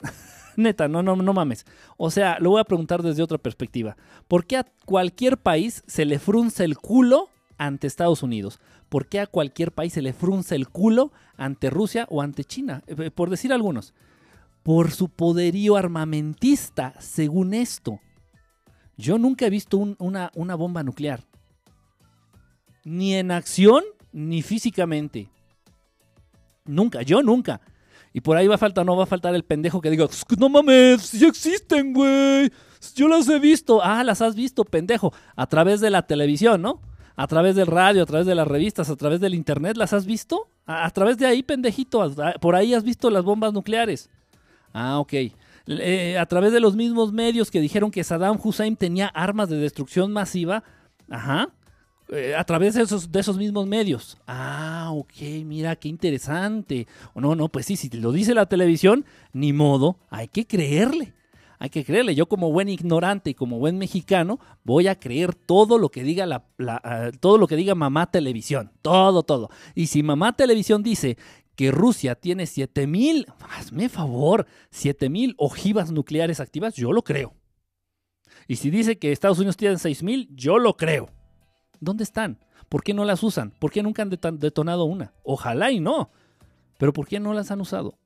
Neta, 0.56 0.86
no, 0.86 1.02
no, 1.02 1.16
no 1.16 1.32
mames. 1.32 1.66
O 1.96 2.12
sea, 2.12 2.38
lo 2.38 2.50
voy 2.50 2.60
a 2.60 2.64
preguntar 2.64 3.02
desde 3.02 3.24
otra 3.24 3.38
perspectiva. 3.38 3.96
¿Por 4.28 4.46
qué 4.46 4.56
a 4.56 4.66
cualquier 4.86 5.36
país 5.36 5.82
se 5.88 6.04
le 6.04 6.20
frunce 6.20 6.64
el 6.64 6.78
culo 6.78 7.28
ante 7.58 7.88
Estados 7.88 8.22
Unidos? 8.22 8.60
¿Por 8.94 9.08
qué 9.08 9.18
a 9.18 9.26
cualquier 9.26 9.72
país 9.72 9.92
se 9.92 10.02
le 10.02 10.12
frunce 10.12 10.54
el 10.54 10.68
culo 10.68 11.10
ante 11.36 11.68
Rusia 11.68 12.06
o 12.10 12.22
ante 12.22 12.44
China? 12.44 12.84
Eh, 12.86 13.10
por 13.10 13.28
decir 13.28 13.52
algunos. 13.52 13.92
Por 14.62 14.92
su 14.92 15.08
poderío 15.08 15.76
armamentista, 15.76 16.94
según 17.00 17.54
esto. 17.54 17.98
Yo 18.96 19.18
nunca 19.18 19.46
he 19.46 19.50
visto 19.50 19.78
una, 19.78 20.30
bomba 20.56 20.84
nuclear. 20.84 21.24
Ni 22.84 23.14
en 23.14 23.32
acción 23.32 23.82
ni 24.12 24.42
físicamente. 24.42 25.28
Nunca, 26.64 27.02
yo 27.02 27.20
nunca. 27.20 27.62
Y 28.12 28.20
por 28.20 28.36
ahí 28.36 28.46
va 28.46 28.54
a 28.54 28.58
faltar, 28.58 28.86
no 28.86 28.96
va 28.96 29.02
a 29.02 29.06
faltar 29.06 29.34
el 29.34 29.42
pendejo 29.42 29.80
que 29.80 29.90
diga, 29.90 30.06
no 30.38 30.48
mames, 30.48 31.02
sí 31.02 31.26
existen, 31.26 31.94
güey. 31.94 32.48
Yo 32.94 33.08
las 33.08 33.28
he 33.28 33.40
visto. 33.40 33.82
Ah, 33.82 34.04
las 34.04 34.22
has 34.22 34.36
visto, 34.36 34.64
pendejo. 34.64 35.12
A 35.34 35.48
través 35.48 35.80
de 35.80 35.90
la 35.90 36.06
televisión, 36.06 36.62
¿no? 36.62 36.93
A 37.16 37.26
través 37.26 37.54
del 37.54 37.66
radio, 37.66 38.02
a 38.02 38.06
través 38.06 38.26
de 38.26 38.34
las 38.34 38.46
revistas, 38.48 38.90
a 38.90 38.96
través 38.96 39.20
del 39.20 39.34
internet, 39.34 39.76
¿las 39.76 39.92
has 39.92 40.04
visto? 40.04 40.48
A, 40.66 40.90
través 40.90 41.16
de 41.16 41.26
ahí, 41.26 41.42
pendejito. 41.42 42.12
por 42.40 42.56
ahí 42.56 42.74
has 42.74 42.82
visto 42.82 43.10
las 43.10 43.22
bombas 43.22 43.52
nucleares. 43.52 44.10
Ah, 44.72 44.98
ok. 44.98 45.12
Eh, 45.66 46.18
a 46.18 46.26
través 46.26 46.52
de 46.52 46.60
los 46.60 46.74
mismos 46.74 47.12
medios 47.12 47.50
que 47.50 47.60
dijeron 47.60 47.90
que 47.90 48.04
Saddam 48.04 48.38
Hussein 48.42 48.76
tenía 48.76 49.06
armas 49.06 49.48
de 49.48 49.56
destrucción 49.56 50.12
masiva. 50.12 50.64
Ajá. 51.08 51.50
Eh, 52.10 52.34
a 52.36 52.44
través 52.44 52.74
de 52.74 52.82
esos, 52.82 53.10
de 53.10 53.20
esos 53.20 53.38
mismos 53.38 53.66
medios. 53.66 54.18
Ah, 54.26 54.90
ok, 54.92 55.14
mira, 55.44 55.76
qué 55.76 55.88
interesante. 55.88 56.86
No, 57.14 57.34
no, 57.34 57.48
pues 57.48 57.66
sí, 57.66 57.76
si 57.76 57.88
lo 57.90 58.12
dice 58.12 58.34
la 58.34 58.46
televisión, 58.46 59.06
ni 59.32 59.52
modo, 59.52 59.96
hay 60.10 60.28
que 60.28 60.46
creerle. 60.46 61.14
Hay 61.64 61.70
que 61.70 61.82
creerle. 61.82 62.14
Yo 62.14 62.26
como 62.26 62.52
buen 62.52 62.68
ignorante 62.68 63.30
y 63.30 63.34
como 63.34 63.58
buen 63.58 63.78
mexicano 63.78 64.38
voy 64.64 64.86
a 64.86 65.00
creer 65.00 65.34
todo 65.34 65.78
lo 65.78 65.88
que 65.88 66.02
diga 66.02 66.26
la, 66.26 66.44
ah, 66.60 67.10
todo 67.20 67.38
lo 67.38 67.46
que 67.46 67.56
diga 67.56 67.74
mamá 67.74 68.10
televisión, 68.10 68.70
todo, 68.82 69.22
todo. 69.22 69.48
Y 69.74 69.86
si 69.86 70.02
mamá 70.02 70.36
televisión 70.36 70.82
dice 70.82 71.16
que 71.56 71.70
Rusia 71.70 72.16
tiene 72.16 72.44
7000, 72.44 73.28
hazme 73.48 73.88
favor, 73.88 74.46
7000 74.72 75.36
ojivas 75.38 75.90
nucleares 75.90 76.38
activas, 76.38 76.74
yo 76.74 76.92
lo 76.92 77.02
creo. 77.02 77.32
Y 78.46 78.56
si 78.56 78.68
dice 78.68 78.98
que 78.98 79.10
Estados 79.10 79.38
Unidos 79.38 79.56
tiene 79.56 79.78
6000, 79.78 80.36
yo 80.36 80.58
lo 80.58 80.76
creo. 80.76 81.08
¿Dónde 81.80 82.04
están? 82.04 82.40
¿Por 82.68 82.82
qué 82.82 82.92
no 82.92 83.06
las 83.06 83.22
usan? 83.22 83.52
¿Por 83.58 83.70
qué 83.72 83.82
nunca 83.82 84.02
han 84.02 84.10
detonado 84.10 84.84
una? 84.84 85.14
Ojalá 85.22 85.70
y 85.70 85.80
no. 85.80 86.10
Pero 86.76 86.92
¿por 86.92 87.08
qué 87.08 87.20
no 87.20 87.32
las 87.32 87.50
han 87.50 87.62
usado? 87.62 87.96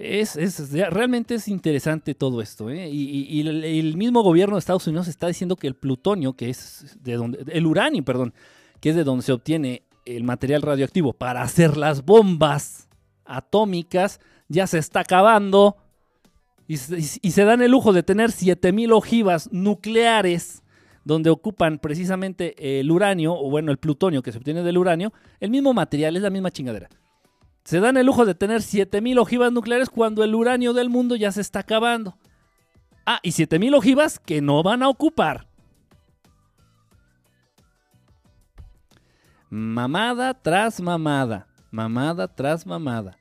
Es, 0.00 0.70
realmente 0.70 1.34
es 1.34 1.48
interesante 1.48 2.14
todo 2.14 2.40
esto. 2.40 2.70
¿eh? 2.70 2.88
Y, 2.88 3.40
el, 3.40 3.96
mismo 3.96 4.22
gobierno 4.22 4.54
de 4.54 4.60
Estados 4.60 4.86
Unidos 4.86 5.08
está 5.08 5.26
diciendo 5.26 5.56
que 5.56 5.66
el 5.66 5.74
plutonio, 5.74 6.34
que 6.34 6.50
es 6.50 6.96
de 7.00 7.14
donde. 7.14 7.44
El 7.48 7.66
uranio, 7.66 8.04
perdón, 8.04 8.32
que 8.80 8.90
es 8.90 8.96
de 8.96 9.02
donde 9.02 9.24
se 9.24 9.32
obtiene 9.32 9.82
el 10.04 10.22
material 10.22 10.62
radioactivo 10.62 11.12
para 11.14 11.42
hacer 11.42 11.76
las 11.76 12.04
bombas 12.04 12.88
atómicas, 13.24 14.20
ya 14.48 14.68
se 14.68 14.78
está 14.78 15.00
acabando 15.00 15.76
y, 16.68 16.76
se 16.76 17.44
dan 17.44 17.60
el 17.60 17.72
lujo 17.72 17.92
de 17.92 18.04
tener 18.04 18.30
7000 18.30 18.92
ojivas 18.92 19.48
nucleares 19.50 20.62
donde 21.02 21.30
ocupan 21.30 21.78
precisamente 21.78 22.78
el 22.80 22.90
uranio, 22.90 23.34
o 23.34 23.50
bueno, 23.50 23.72
el 23.72 23.78
plutonio 23.78 24.22
que 24.22 24.30
se 24.30 24.38
obtiene 24.38 24.62
del 24.62 24.78
uranio, 24.78 25.12
el 25.40 25.50
mismo 25.50 25.74
material, 25.74 26.14
es 26.16 26.22
la 26.22 26.30
misma 26.30 26.52
chingadera. 26.52 26.88
Se 27.68 27.80
dan 27.80 27.98
el 27.98 28.06
lujo 28.06 28.24
de 28.24 28.34
tener 28.34 28.62
7000 28.62 29.18
ojivas 29.18 29.52
nucleares 29.52 29.90
cuando 29.90 30.24
el 30.24 30.34
uranio 30.34 30.72
del 30.72 30.88
mundo 30.88 31.16
ya 31.16 31.30
se 31.32 31.42
está 31.42 31.58
acabando. 31.58 32.16
Ah, 33.04 33.20
y 33.22 33.32
7000 33.32 33.74
ojivas 33.74 34.18
que 34.18 34.40
no 34.40 34.62
van 34.62 34.82
a 34.82 34.88
ocupar. 34.88 35.46
Mamada 39.50 40.32
tras 40.32 40.80
mamada, 40.80 41.46
mamada 41.70 42.26
tras 42.26 42.66
mamada. 42.66 43.18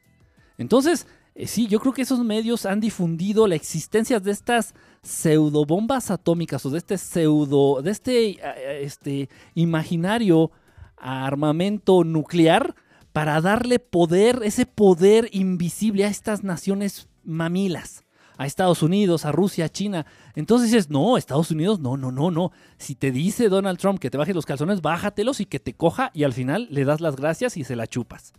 Entonces, 0.58 1.08
eh, 1.36 1.46
sí, 1.46 1.68
yo 1.68 1.82
creo 1.82 1.92
que 1.92 2.04
esos 2.04 2.24
medios 2.24 2.66
han 2.66 2.80
difundido 2.80 3.48
la 3.48 3.56
existencia 3.56 4.22
de 4.22 4.32
estas 4.32 4.74
pseudobombas 5.01 6.10
atómicas 6.10 6.66
o 6.66 6.70
de 6.70 6.77
este 6.77 6.98
pseudo, 6.98 7.82
de 7.82 7.92
este, 7.92 8.30
eh, 8.30 8.80
este 8.84 9.27
imaginario 9.56 10.51
armamento 10.96 12.06
nuclear 12.06 12.75
para 13.17 13.41
darle 13.41 13.79
poder, 13.79 14.41
ese 14.43 14.67
poder 14.67 15.27
invisible 15.31 16.05
a 16.05 16.07
estas 16.07 16.43
naciones 16.43 17.09
mamilas, 17.24 18.03
a 18.38 18.45
Estados 18.45 18.83
Unidos, 18.83 19.25
a 19.25 19.31
Rusia, 19.31 19.65
a 19.65 19.69
China. 19.69 20.05
Entonces 20.36 20.69
dices, 20.69 20.91
no, 20.91 21.17
Estados 21.17 21.50
Unidos, 21.50 21.79
no, 21.79 21.97
no, 21.97 22.12
no, 22.12 22.29
no. 22.29 22.51
Si 22.77 22.93
te 22.93 23.12
dice 23.12 23.50
Donald 23.50 23.79
Trump 23.79 23.97
que 23.97 24.12
te 24.12 24.19
bajes 24.19 24.36
los 24.36 24.45
calzones, 24.45 24.83
bájatelos 24.83 25.39
y 25.41 25.47
que 25.47 25.59
te 25.59 25.74
coja 25.74 26.12
y 26.13 26.25
al 26.25 26.33
final 26.33 26.67
le 26.69 26.86
das 26.86 27.01
las 27.01 27.15
gracias 27.15 27.57
y 27.57 27.63
se 27.63 27.75
la 27.75 27.88
chupas. 27.88 28.33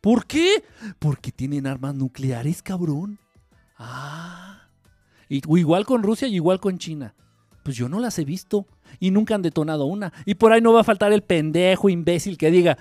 ¿Por 0.00 0.26
qué? 0.26 0.64
Porque 0.98 1.30
tienen 1.30 1.68
armas 1.68 1.94
nucleares, 1.94 2.60
cabrón. 2.60 3.20
Ah. 3.78 4.62
igual 5.28 5.86
con 5.86 6.02
Rusia 6.02 6.26
y 6.26 6.34
igual 6.34 6.58
con 6.58 6.78
China. 6.78 7.14
Pues 7.62 7.76
yo 7.76 7.88
no 7.88 8.00
las 8.00 8.18
he 8.18 8.24
visto 8.24 8.66
y 9.00 9.10
nunca 9.10 9.34
han 9.34 9.42
detonado 9.42 9.86
una. 9.86 10.12
Y 10.24 10.34
por 10.34 10.52
ahí 10.52 10.60
no 10.60 10.72
va 10.72 10.80
a 10.80 10.84
faltar 10.84 11.12
el 11.12 11.22
pendejo 11.22 11.88
imbécil 11.88 12.38
que 12.38 12.50
diga, 12.50 12.78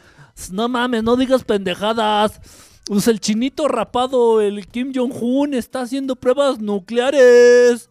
no 0.52 0.70
mames, 0.70 1.04
no 1.04 1.16
digas 1.16 1.44
pendejadas. 1.44 2.42
Pues 2.86 3.08
el 3.08 3.20
chinito 3.20 3.68
rapado, 3.68 4.42
el 4.42 4.68
Kim 4.68 4.92
Jong-un, 4.94 5.54
está 5.54 5.82
haciendo 5.82 6.16
pruebas 6.16 6.60
nucleares. 6.60 7.90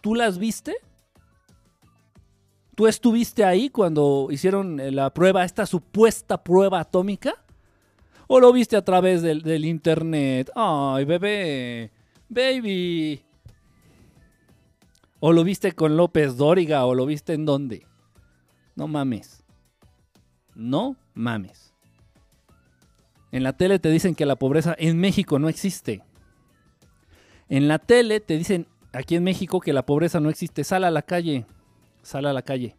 ¿Tú 0.00 0.14
las 0.14 0.38
viste? 0.38 0.76
¿Tú 2.74 2.86
estuviste 2.86 3.44
ahí 3.44 3.70
cuando 3.70 4.28
hicieron 4.30 4.78
eh, 4.78 4.92
la 4.92 5.12
prueba, 5.12 5.44
esta 5.44 5.66
supuesta 5.66 6.44
prueba 6.44 6.80
atómica? 6.80 7.34
¿O 8.28 8.38
lo 8.38 8.52
viste 8.52 8.76
a 8.76 8.84
través 8.84 9.22
del, 9.22 9.42
del 9.42 9.64
internet? 9.64 10.50
Ay, 10.54 11.04
bebé, 11.04 11.90
baby. 12.28 13.27
¿O 15.20 15.32
lo 15.32 15.44
viste 15.44 15.72
con 15.72 15.96
López 15.96 16.36
Dóriga? 16.36 16.84
¿O 16.86 16.94
lo 16.94 17.06
viste 17.06 17.32
en 17.32 17.44
dónde? 17.44 17.86
No 18.76 18.86
mames. 18.86 19.44
No 20.54 20.96
mames. 21.14 21.74
En 23.32 23.42
la 23.42 23.52
tele 23.54 23.78
te 23.78 23.90
dicen 23.90 24.14
que 24.14 24.26
la 24.26 24.36
pobreza 24.36 24.74
en 24.78 24.98
México 24.98 25.38
no 25.38 25.48
existe. 25.48 26.02
En 27.48 27.68
la 27.68 27.78
tele 27.78 28.20
te 28.20 28.36
dicen 28.36 28.66
aquí 28.92 29.16
en 29.16 29.24
México 29.24 29.60
que 29.60 29.72
la 29.72 29.84
pobreza 29.84 30.20
no 30.20 30.30
existe. 30.30 30.64
Sal 30.64 30.84
a 30.84 30.90
la 30.90 31.02
calle. 31.02 31.46
Sal 32.02 32.26
a 32.26 32.32
la 32.32 32.42
calle. 32.42 32.76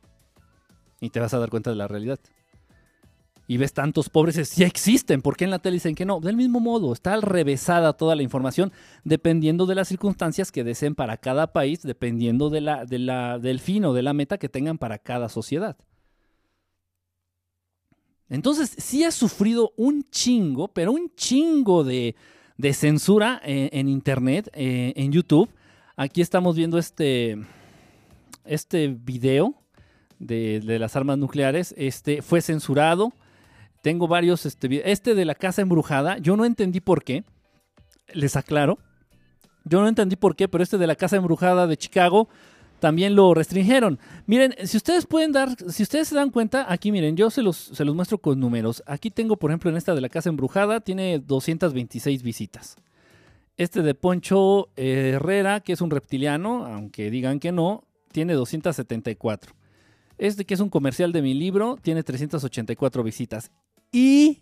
Y 1.02 1.10
te 1.10 1.20
vas 1.20 1.34
a 1.34 1.40
dar 1.40 1.50
cuenta 1.50 1.70
de 1.70 1.76
la 1.76 1.88
realidad. 1.88 2.20
Y 3.50 3.58
ves 3.58 3.74
tantos 3.74 4.10
pobres, 4.10 4.48
sí 4.48 4.64
existen. 4.64 5.24
¿Por 5.24 5.36
qué 5.36 5.46
en 5.46 5.50
la 5.50 5.58
tele 5.58 5.78
dicen 5.78 5.96
que 5.96 6.06
no? 6.06 6.20
Del 6.20 6.36
mismo 6.36 6.60
modo, 6.60 6.94
está 6.94 7.16
al 7.16 7.24
revésada 7.24 7.94
toda 7.94 8.16
la 8.16 8.22
información 8.22 8.72
dependiendo 9.04 9.66
de 9.66 9.74
las 9.74 9.88
circunstancias 9.88 10.52
que 10.52 10.64
deseen 10.64 10.94
para 10.94 11.18
cada 11.18 11.52
país, 11.52 11.82
dependiendo 11.82 12.52
de 12.52 12.62
la, 12.62 12.86
de 12.86 13.00
la, 13.00 13.40
del 13.40 13.60
fin 13.60 13.86
o 13.86 13.94
de 13.94 14.04
la 14.04 14.14
meta 14.14 14.38
que 14.38 14.50
tengan 14.50 14.78
para 14.78 15.00
cada 15.00 15.30
sociedad. 15.30 15.78
Entonces, 18.30 18.72
sí 18.78 19.04
ha 19.04 19.10
sufrido 19.10 19.74
un 19.78 20.08
chingo, 20.12 20.68
pero 20.68 20.92
un 20.92 21.12
chingo 21.16 21.84
de, 21.84 22.16
de 22.56 22.74
censura 22.74 23.42
en, 23.44 23.70
en 23.72 23.90
Internet, 23.90 24.52
eh, 24.54 24.94
en 24.96 25.12
YouTube. 25.12 25.50
Aquí 25.96 26.22
estamos 26.22 26.56
viendo 26.56 26.78
este, 26.78 27.36
este 28.46 28.90
video 28.90 29.56
de, 30.20 30.60
de, 30.60 30.78
las 30.78 30.96
armas 30.96 31.18
nucleares. 31.18 31.74
Este 31.76 32.22
fue 32.22 32.44
censurado. 32.44 33.12
Tengo 33.82 34.08
varios. 34.08 34.46
Este, 34.46 34.92
este 34.92 35.16
de 35.16 35.26
la 35.26 35.36
casa 35.36 35.62
embrujada, 35.62 36.18
yo 36.18 36.36
no 36.36 36.46
entendí 36.46 36.80
por 36.80 37.04
qué. 37.04 37.24
Les 38.14 38.36
aclaro. 38.36 38.80
Yo 39.66 39.82
no 39.82 39.88
entendí 39.88 40.16
por 40.16 40.36
qué, 40.36 40.48
pero 40.48 40.64
este 40.64 40.78
de 40.78 40.88
la 40.88 40.96
casa 40.96 41.18
embrujada 41.18 41.68
de 41.68 41.78
Chicago 41.78 42.28
también 42.80 43.16
lo 43.16 43.34
restringieron. 43.34 44.00
Miren, 44.26 44.56
si 44.64 44.78
ustedes 44.78 45.06
pueden 45.06 45.32
dar, 45.32 45.50
si 45.70 45.84
ustedes 45.84 46.08
se 46.08 46.16
dan 46.16 46.30
cuenta, 46.30 46.66
aquí 46.72 46.92
miren, 46.92 47.16
yo 47.16 47.30
se 47.30 47.42
los, 47.42 47.58
se 47.58 47.86
los 47.86 47.94
muestro 47.94 48.18
con 48.18 48.40
números. 48.40 48.82
Aquí 48.86 49.12
tengo, 49.12 49.38
por 49.38 49.52
ejemplo, 49.52 49.70
en 49.70 49.78
esta 49.78 49.94
de 49.94 50.02
la 50.02 50.10
casa 50.10 50.30
embrujada, 50.30 50.80
tiene 50.80 51.20
226 51.20 52.24
visitas. 52.24 52.78
Este 53.58 53.82
de 53.82 53.94
Poncho 53.94 54.70
Herrera, 54.78 55.60
que 55.60 55.74
es 55.74 55.82
un 55.82 55.92
reptiliano, 55.92 56.66
aunque 56.66 57.12
digan 57.12 57.40
que 57.40 57.52
no, 57.52 57.84
tiene 58.12 58.34
274. 58.34 59.54
Este 60.18 60.46
que 60.46 60.54
es 60.54 60.60
un 60.60 60.70
comercial 60.70 61.12
de 61.12 61.22
mi 61.22 61.34
libro, 61.34 61.78
tiene 61.82 62.04
384 62.04 63.04
visitas. 63.04 63.52
Y, 63.92 64.42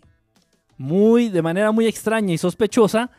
muy, 0.76 1.28
de 1.28 1.42
manera 1.42 1.72
muy 1.72 1.86
extraña 1.86 2.34
y 2.34 2.38
sospechosa, 2.38 3.10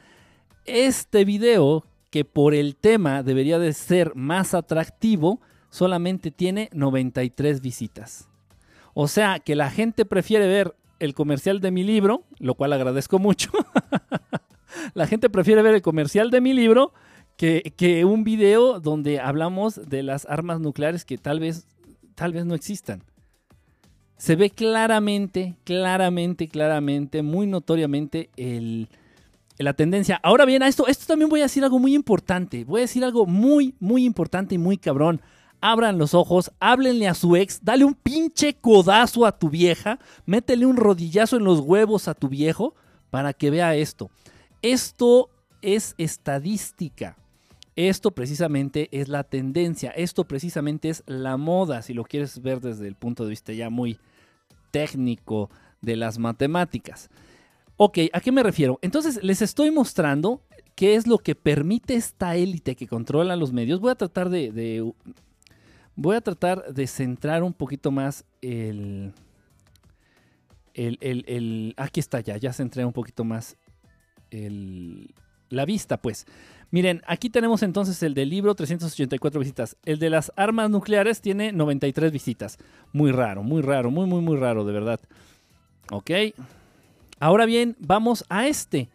este 0.65 1.25
video 1.25 1.85
que 2.09 2.25
por 2.25 2.53
el 2.53 2.75
tema 2.75 3.23
debería 3.23 3.59
de 3.59 3.73
ser 3.73 4.15
más 4.15 4.53
atractivo, 4.53 5.41
solamente 5.69 6.31
tiene 6.31 6.69
93 6.73 7.61
visitas. 7.61 8.27
O 8.93 9.07
sea 9.07 9.39
que 9.39 9.55
la 9.55 9.69
gente 9.69 10.05
prefiere 10.05 10.47
ver 10.47 10.75
el 10.99 11.13
comercial 11.13 11.61
de 11.61 11.71
mi 11.71 11.83
libro, 11.83 12.25
lo 12.39 12.55
cual 12.55 12.73
agradezco 12.73 13.19
mucho. 13.19 13.51
la 14.93 15.07
gente 15.07 15.29
prefiere 15.29 15.61
ver 15.61 15.75
el 15.75 15.81
comercial 15.81 16.31
de 16.31 16.41
mi 16.41 16.53
libro 16.53 16.93
que, 17.37 17.73
que, 17.77 18.03
un 18.03 18.23
video 18.23 18.79
donde 18.79 19.19
hablamos 19.19 19.89
de 19.89 20.03
las 20.03 20.25
armas 20.25 20.59
nucleares 20.59 21.05
que 21.05 21.17
tal 21.17 21.39
vez, 21.39 21.67
tal 22.15 22.33
vez 22.33 22.45
no 22.45 22.55
existan. 22.55 23.03
Se 24.19 24.35
ve 24.35 24.49
claramente, 24.49 25.55
claramente, 25.63 26.49
claramente, 26.49 27.23
muy 27.23 27.47
notoriamente 27.47 28.29
el, 28.35 28.89
la 29.57 29.71
tendencia. 29.73 30.19
Ahora 30.21 30.43
bien, 30.43 30.61
a 30.61 30.67
esto, 30.67 30.87
esto 30.87 31.05
también 31.07 31.29
voy 31.29 31.39
a 31.39 31.43
decir 31.43 31.63
algo 31.63 31.79
muy 31.79 31.95
importante. 31.95 32.65
Voy 32.65 32.81
a 32.81 32.83
decir 32.83 33.05
algo 33.05 33.25
muy, 33.25 33.75
muy 33.79 34.03
importante 34.03 34.55
y 34.55 34.57
muy 34.57 34.77
cabrón. 34.77 35.21
Abran 35.61 35.97
los 35.97 36.13
ojos, 36.13 36.51
háblenle 36.59 37.07
a 37.07 37.13
su 37.13 37.37
ex, 37.37 37.61
dale 37.63 37.85
un 37.85 37.93
pinche 37.93 38.55
codazo 38.55 39.25
a 39.25 39.39
tu 39.39 39.49
vieja, 39.49 39.99
métele 40.25 40.65
un 40.65 40.75
rodillazo 40.75 41.37
en 41.37 41.45
los 41.45 41.61
huevos 41.61 42.09
a 42.09 42.13
tu 42.13 42.27
viejo 42.27 42.75
para 43.09 43.31
que 43.31 43.49
vea 43.49 43.73
esto. 43.75 44.11
Esto 44.61 45.29
es 45.61 45.95
estadística. 45.97 47.15
Esto 47.77 48.11
precisamente 48.11 48.89
es 48.91 49.07
la 49.07 49.23
tendencia. 49.23 49.91
Esto 49.91 50.25
precisamente 50.25 50.89
es 50.89 51.03
la 51.05 51.37
moda, 51.37 51.81
si 51.83 51.93
lo 51.93 52.03
quieres 52.03 52.41
ver 52.41 52.59
desde 52.59 52.85
el 52.85 52.95
punto 52.95 53.23
de 53.23 53.29
vista 53.29 53.53
ya 53.53 53.69
muy 53.69 53.97
técnico 54.71 55.49
de 55.81 55.95
las 55.95 56.17
matemáticas. 56.17 57.09
Ok, 57.77 57.99
¿a 58.11 58.19
qué 58.19 58.31
me 58.31 58.43
refiero? 58.43 58.79
Entonces 58.81 59.23
les 59.23 59.41
estoy 59.41 59.71
mostrando 59.71 60.41
qué 60.75 60.95
es 60.95 61.07
lo 61.07 61.17
que 61.17 61.35
permite 61.35 61.95
esta 61.95 62.35
élite 62.35 62.75
que 62.75 62.87
controla 62.87 63.35
los 63.35 63.53
medios. 63.53 63.79
Voy 63.79 63.91
a 63.91 63.95
tratar 63.95 64.29
de, 64.29 64.93
voy 65.95 66.15
a 66.15 66.21
tratar 66.21 66.73
de 66.73 66.87
centrar 66.87 67.43
un 67.43 67.53
poquito 67.53 67.91
más 67.91 68.25
el, 68.41 69.13
el, 70.73 70.97
el, 71.01 71.25
el, 71.27 71.73
aquí 71.77 71.99
está 71.99 72.19
ya, 72.19 72.37
ya 72.37 72.53
centré 72.53 72.85
un 72.85 72.93
poquito 72.93 73.23
más 73.23 73.57
el, 74.31 75.13
la 75.49 75.65
vista, 75.65 75.97
pues. 75.97 76.25
Miren, 76.71 77.01
aquí 77.07 77.29
tenemos 77.29 77.63
entonces 77.63 78.01
el 78.03 78.13
del 78.13 78.29
libro, 78.29 78.53
384 78.53 79.39
visitas. 79.39 79.75
El 79.85 79.97
de 79.97 80.09
las 80.09 80.31
armas 80.35 80.69
nucleares 80.69 81.19
tiene 81.21 81.51
93 81.51 82.11
visitas. 82.11 82.57
Muy 82.93 83.11
raro, 83.11 83.41
muy 83.43 83.61
raro, 83.61 83.89
muy, 83.89 84.05
muy, 84.05 84.21
muy 84.21 84.37
raro, 84.37 84.65
de 84.65 84.73
verdad. 84.73 84.99
Ok. 85.91 86.11
Ahora 87.19 87.45
bien, 87.45 87.75
vamos 87.79 88.23
a 88.29 88.47
este. 88.47 88.89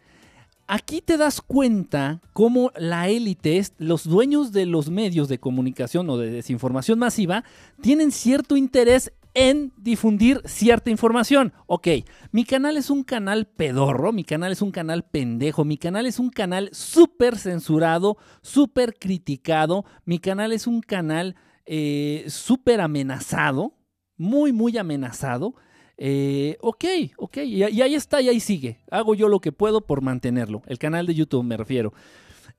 Aquí 0.67 1.01
te 1.01 1.17
das 1.17 1.41
cuenta 1.41 2.21
cómo 2.33 2.71
la 2.75 3.07
élite, 3.09 3.61
los 3.77 4.05
dueños 4.05 4.51
de 4.51 4.65
los 4.65 4.89
medios 4.89 5.27
de 5.27 5.39
comunicación 5.39 6.09
o 6.09 6.17
de 6.17 6.31
desinformación 6.31 6.97
masiva, 6.97 7.43
tienen 7.81 8.11
cierto 8.11 8.57
interés 8.57 9.11
en 9.35 9.73
difundir 9.77 10.41
cierta 10.45 10.89
información. 10.89 11.53
Ok, 11.67 11.87
mi 12.31 12.45
canal 12.45 12.77
es 12.77 12.89
un 12.89 13.03
canal 13.03 13.45
pedorro, 13.45 14.11
mi 14.11 14.23
canal 14.23 14.51
es 14.51 14.61
un 14.61 14.71
canal 14.71 15.03
pendejo, 15.03 15.65
mi 15.65 15.77
canal 15.77 16.07
es 16.07 16.17
un 16.17 16.29
canal 16.29 16.69
súper 16.71 17.37
censurado, 17.37 18.17
súper 18.41 18.97
criticado, 18.97 19.85
mi 20.05 20.19
canal 20.19 20.53
es 20.53 20.65
un 20.65 20.81
canal 20.81 21.35
eh, 21.65 22.25
súper 22.27 22.79
amenazado, 22.79 23.73
muy, 24.17 24.53
muy 24.53 24.77
amenazado. 24.77 25.55
Eh, 25.97 26.57
ok, 26.61 26.85
ok, 27.17 27.37
y, 27.37 27.63
y, 27.63 27.81
ahí 27.81 27.93
está 27.93 28.21
y 28.21 28.29
ahí 28.29 28.39
sigue. 28.39 28.79
Hago 28.89 29.15
yo 29.15 29.27
lo 29.27 29.41
que 29.41 29.51
puedo 29.51 29.81
por 29.81 30.01
mantenerlo. 30.01 30.61
El 30.65 30.79
canal 30.79 31.05
de 31.05 31.13
YouTube 31.13 31.43
me 31.43 31.57
refiero. 31.57 31.93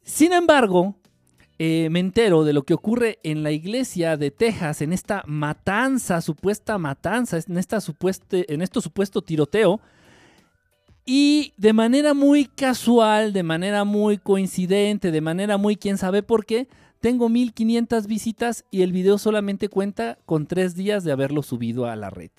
Sin 0.02 0.32
embargo, 0.32 0.96
eh, 1.58 1.88
me 1.90 2.00
entero 2.00 2.44
de 2.44 2.52
lo 2.52 2.64
que 2.64 2.74
ocurre 2.74 3.18
en 3.22 3.42
la 3.42 3.50
iglesia 3.50 4.16
de 4.16 4.30
Texas, 4.30 4.82
en 4.82 4.92
esta 4.92 5.22
matanza, 5.26 6.20
supuesta 6.20 6.76
matanza, 6.76 7.38
en, 7.38 7.56
esta 7.56 7.78
en 8.30 8.62
esto 8.62 8.80
supuesto 8.80 9.22
tiroteo. 9.22 9.80
Y 11.06 11.54
de 11.56 11.72
manera 11.72 12.14
muy 12.14 12.46
casual, 12.46 13.32
de 13.32 13.42
manera 13.42 13.84
muy 13.84 14.18
coincidente, 14.18 15.10
de 15.10 15.20
manera 15.20 15.56
muy 15.56 15.76
quién 15.76 15.98
sabe 15.98 16.22
por 16.22 16.44
qué, 16.44 16.68
tengo 17.00 17.28
1500 17.28 18.06
visitas 18.06 18.64
y 18.70 18.82
el 18.82 18.92
video 18.92 19.16
solamente 19.16 19.68
cuenta 19.68 20.18
con 20.26 20.46
tres 20.46 20.74
días 20.74 21.04
de 21.04 21.12
haberlo 21.12 21.42
subido 21.42 21.86
a 21.86 21.96
la 21.96 22.10
red. 22.10 22.30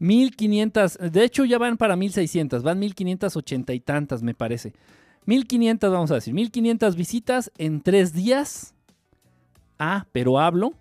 1500, 0.00 0.98
de 1.12 1.24
hecho 1.24 1.44
ya 1.44 1.58
van 1.58 1.76
para 1.76 1.94
1600, 1.94 2.62
van 2.62 2.78
1580 2.78 3.72
y 3.72 3.80
tantas 3.80 4.22
me 4.22 4.34
parece. 4.34 4.72
1500, 5.30 5.92
vamos 5.92 6.10
a 6.10 6.14
decir, 6.14 6.34
1500 6.34 6.96
visitas 6.96 7.52
en 7.56 7.80
tres 7.82 8.12
días. 8.12 8.74
Ah, 9.78 10.06
pero 10.10 10.40
hablo 10.40 10.74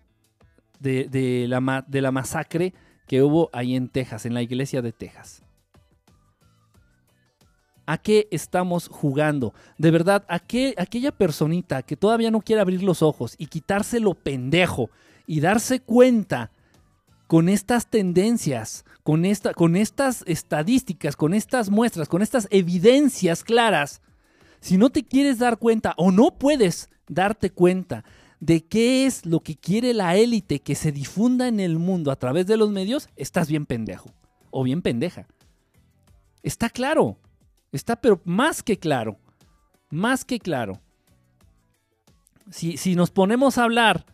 de, 0.79 1.05
de, 1.05 1.47
la, 1.47 1.85
de, 1.87 2.01
la, 2.01 2.11
masacre 2.11 2.73
que 3.07 3.21
hubo 3.21 3.51
ahí 3.53 3.75
en 3.75 3.89
Texas, 3.89 4.25
en 4.25 4.33
la 4.33 4.41
iglesia 4.41 4.81
de 4.81 4.91
Texas. 4.91 5.43
¿A 7.85 7.99
qué 7.99 8.27
estamos 8.31 8.87
jugando? 8.87 9.53
De 9.77 9.91
verdad, 9.91 10.25
¿a 10.27 10.39
qué, 10.39 10.73
aquella 10.77 11.11
personita 11.11 11.83
que 11.83 11.95
todavía 11.95 12.31
no 12.31 12.41
quiere 12.41 12.61
abrir 12.61 12.81
los 12.81 13.03
ojos 13.03 13.35
y 13.37 13.47
quitárselo 13.47 14.15
pendejo 14.15 14.89
y 15.27 15.41
darse 15.41 15.79
cuenta 15.79 16.51
con 17.27 17.49
estas 17.49 17.87
tendencias, 17.87 18.83
con, 19.03 19.25
esta, 19.25 19.53
con 19.53 19.75
estas 19.75 20.23
estadísticas, 20.25 21.15
con 21.15 21.35
estas 21.35 21.69
muestras, 21.69 22.09
con 22.09 22.23
estas 22.23 22.47
evidencias 22.49 23.43
claras, 23.43 24.01
si 24.59 24.77
no 24.77 24.89
te 24.89 25.03
quieres 25.03 25.39
dar 25.39 25.57
cuenta 25.57 25.93
o 25.97 26.11
no 26.11 26.37
puedes 26.37 26.89
darte 27.07 27.49
cuenta 27.49 28.03
de 28.39 28.65
qué 28.65 29.05
es 29.05 29.25
lo 29.25 29.41
que 29.41 29.55
quiere 29.55 29.93
la 29.93 30.15
élite 30.15 30.59
que 30.59 30.75
se 30.75 30.91
difunda 30.91 31.47
en 31.47 31.59
el 31.59 31.77
mundo 31.77 32.11
a 32.11 32.15
través 32.15 32.47
de 32.47 32.57
los 32.57 32.69
medios, 32.69 33.09
estás 33.15 33.49
bien 33.49 33.65
pendejo 33.65 34.11
o 34.51 34.63
bien 34.63 34.81
pendeja. 34.81 35.27
Está 36.41 36.69
claro, 36.69 37.17
está 37.71 37.97
pero 37.97 38.21
más 38.23 38.63
que 38.63 38.77
claro, 38.77 39.17
más 39.89 40.23
que 40.23 40.39
claro. 40.39 40.79
Si, 42.49 42.77
si 42.77 42.95
nos 42.95 43.11
ponemos 43.11 43.57
a 43.57 43.63
hablar 43.63 44.05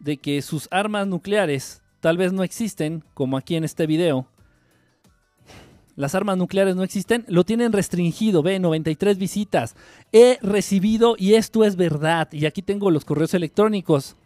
de 0.00 0.16
que 0.16 0.40
sus 0.42 0.68
armas 0.70 1.06
nucleares 1.06 1.82
tal 2.00 2.16
vez 2.16 2.32
no 2.32 2.42
existen, 2.42 3.04
como 3.14 3.36
aquí 3.36 3.56
en 3.56 3.64
este 3.64 3.86
video, 3.86 4.28
las 5.96 6.14
armas 6.14 6.36
nucleares 6.36 6.76
no 6.76 6.82
existen, 6.82 7.24
lo 7.26 7.44
tienen 7.44 7.72
restringido, 7.72 8.42
ve, 8.42 8.58
93 8.58 9.18
visitas. 9.18 9.74
He 10.12 10.38
recibido, 10.42 11.16
y 11.18 11.34
esto 11.34 11.64
es 11.64 11.76
verdad, 11.76 12.28
y 12.32 12.46
aquí 12.46 12.62
tengo 12.62 12.90
los 12.90 13.04
correos 13.04 13.34
electrónicos. 13.34 14.16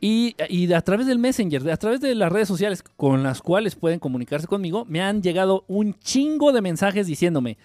Y, 0.00 0.36
a 0.74 0.82
través 0.82 1.06
del 1.06 1.18
Messenger, 1.18 1.70
a 1.70 1.76
través 1.78 2.00
de 2.00 2.14
las 2.14 2.30
redes 2.30 2.48
sociales 2.48 2.82
con 2.82 3.22
las 3.22 3.40
cuales 3.40 3.74
pueden 3.74 3.98
comunicarse 3.98 4.46
conmigo, 4.46 4.84
me 4.86 5.00
han 5.00 5.22
llegado 5.22 5.64
un 5.66 5.94
chingo 5.94 6.52
de 6.52 6.60
mensajes 6.60 7.06
diciéndome, 7.06 7.56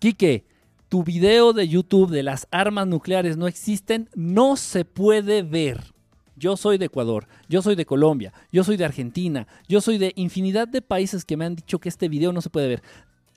Quique, 0.00 0.44
tu 0.88 1.04
video 1.04 1.52
de 1.52 1.68
YouTube 1.68 2.10
de 2.10 2.24
las 2.24 2.48
armas 2.50 2.88
nucleares 2.88 3.36
no 3.36 3.46
existen, 3.46 4.08
no 4.16 4.56
se 4.56 4.84
puede 4.84 5.42
ver. 5.42 5.93
Yo 6.36 6.56
soy 6.56 6.78
de 6.78 6.86
Ecuador, 6.86 7.26
yo 7.48 7.62
soy 7.62 7.76
de 7.76 7.86
Colombia, 7.86 8.32
yo 8.50 8.64
soy 8.64 8.76
de 8.76 8.84
Argentina, 8.84 9.46
yo 9.68 9.80
soy 9.80 9.98
de 9.98 10.12
infinidad 10.16 10.66
de 10.66 10.82
países 10.82 11.24
que 11.24 11.36
me 11.36 11.44
han 11.44 11.54
dicho 11.54 11.78
que 11.78 11.88
este 11.88 12.08
video 12.08 12.32
no 12.32 12.40
se 12.40 12.50
puede 12.50 12.68
ver. 12.68 12.82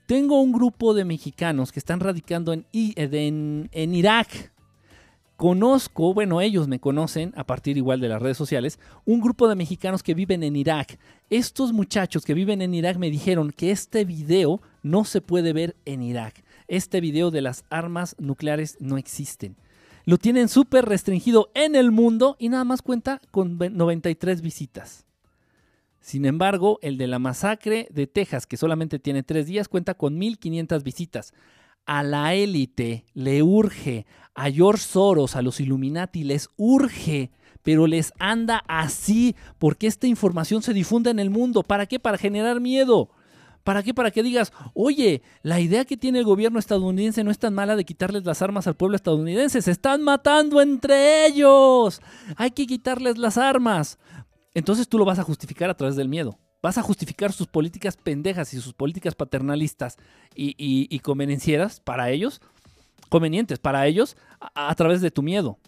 Tengo 0.06 0.40
un 0.40 0.52
grupo 0.52 0.94
de 0.94 1.04
mexicanos 1.04 1.70
que 1.70 1.78
están 1.78 2.00
radicando 2.00 2.52
en, 2.52 2.66
en, 2.72 3.68
en 3.70 3.94
Irak. 3.94 4.52
Conozco, 5.36 6.14
bueno, 6.14 6.40
ellos 6.40 6.66
me 6.66 6.80
conocen 6.80 7.32
a 7.36 7.44
partir 7.44 7.76
igual 7.76 8.00
de 8.00 8.08
las 8.08 8.20
redes 8.20 8.36
sociales, 8.36 8.80
un 9.04 9.20
grupo 9.20 9.46
de 9.48 9.54
mexicanos 9.54 10.02
que 10.02 10.14
viven 10.14 10.42
en 10.42 10.56
Irak. 10.56 10.98
Estos 11.30 11.72
muchachos 11.72 12.24
que 12.24 12.34
viven 12.34 12.62
en 12.62 12.74
Irak 12.74 12.96
me 12.96 13.10
dijeron 13.10 13.52
que 13.52 13.70
este 13.70 14.04
video 14.04 14.60
no 14.82 15.04
se 15.04 15.20
puede 15.20 15.52
ver 15.52 15.76
en 15.84 16.02
Irak. 16.02 16.42
Este 16.66 17.00
video 17.00 17.30
de 17.30 17.42
las 17.42 17.64
armas 17.70 18.16
nucleares 18.18 18.76
no 18.80 18.98
existen. 18.98 19.54
Lo 20.08 20.16
tienen 20.16 20.48
súper 20.48 20.86
restringido 20.86 21.50
en 21.52 21.76
el 21.76 21.90
mundo 21.90 22.36
y 22.38 22.48
nada 22.48 22.64
más 22.64 22.80
cuenta 22.80 23.20
con 23.30 23.58
93 23.58 24.40
visitas. 24.40 25.04
Sin 26.00 26.24
embargo, 26.24 26.78
el 26.80 26.96
de 26.96 27.06
la 27.06 27.18
masacre 27.18 27.88
de 27.90 28.06
Texas, 28.06 28.46
que 28.46 28.56
solamente 28.56 28.98
tiene 28.98 29.22
tres 29.22 29.44
días, 29.44 29.68
cuenta 29.68 29.92
con 29.92 30.16
1500 30.16 30.82
visitas. 30.82 31.34
A 31.84 32.02
la 32.02 32.32
élite 32.32 33.04
le 33.12 33.42
urge, 33.42 34.06
a 34.34 34.50
George 34.50 34.82
Soros, 34.82 35.36
a 35.36 35.42
los 35.42 35.60
Illuminati 35.60 36.24
les 36.24 36.48
urge, 36.56 37.30
pero 37.62 37.86
les 37.86 38.14
anda 38.18 38.64
así 38.66 39.36
porque 39.58 39.86
esta 39.88 40.06
información 40.06 40.62
se 40.62 40.72
difunde 40.72 41.10
en 41.10 41.18
el 41.18 41.28
mundo. 41.28 41.62
¿Para 41.62 41.84
qué? 41.84 41.98
Para 41.98 42.16
generar 42.16 42.60
miedo. 42.60 43.10
¿Para 43.68 43.82
qué? 43.82 43.92
Para 43.92 44.10
que 44.10 44.22
digas, 44.22 44.50
oye, 44.72 45.20
la 45.42 45.60
idea 45.60 45.84
que 45.84 45.98
tiene 45.98 46.20
el 46.20 46.24
gobierno 46.24 46.58
estadounidense 46.58 47.22
no 47.22 47.30
es 47.30 47.38
tan 47.38 47.52
mala 47.52 47.76
de 47.76 47.84
quitarles 47.84 48.24
las 48.24 48.40
armas 48.40 48.66
al 48.66 48.76
pueblo 48.76 48.96
estadounidense. 48.96 49.60
Se 49.60 49.70
están 49.70 50.02
matando 50.02 50.62
entre 50.62 51.26
ellos. 51.26 52.00
Hay 52.36 52.52
que 52.52 52.66
quitarles 52.66 53.18
las 53.18 53.36
armas. 53.36 53.98
Entonces 54.54 54.88
tú 54.88 54.96
lo 54.96 55.04
vas 55.04 55.18
a 55.18 55.22
justificar 55.22 55.68
a 55.68 55.76
través 55.76 55.96
del 55.96 56.08
miedo. 56.08 56.38
Vas 56.62 56.78
a 56.78 56.82
justificar 56.82 57.30
sus 57.30 57.46
políticas 57.46 57.98
pendejas 57.98 58.54
y 58.54 58.60
sus 58.62 58.72
políticas 58.72 59.14
paternalistas 59.14 59.98
y, 60.34 60.98
convenencieras 61.00 61.80
para 61.80 62.08
ellos, 62.08 62.40
convenientes 63.10 63.58
para 63.58 63.86
ellos, 63.86 64.16
a 64.54 64.74
través 64.76 65.02
de 65.02 65.10
tu 65.10 65.22
miedo. 65.22 65.58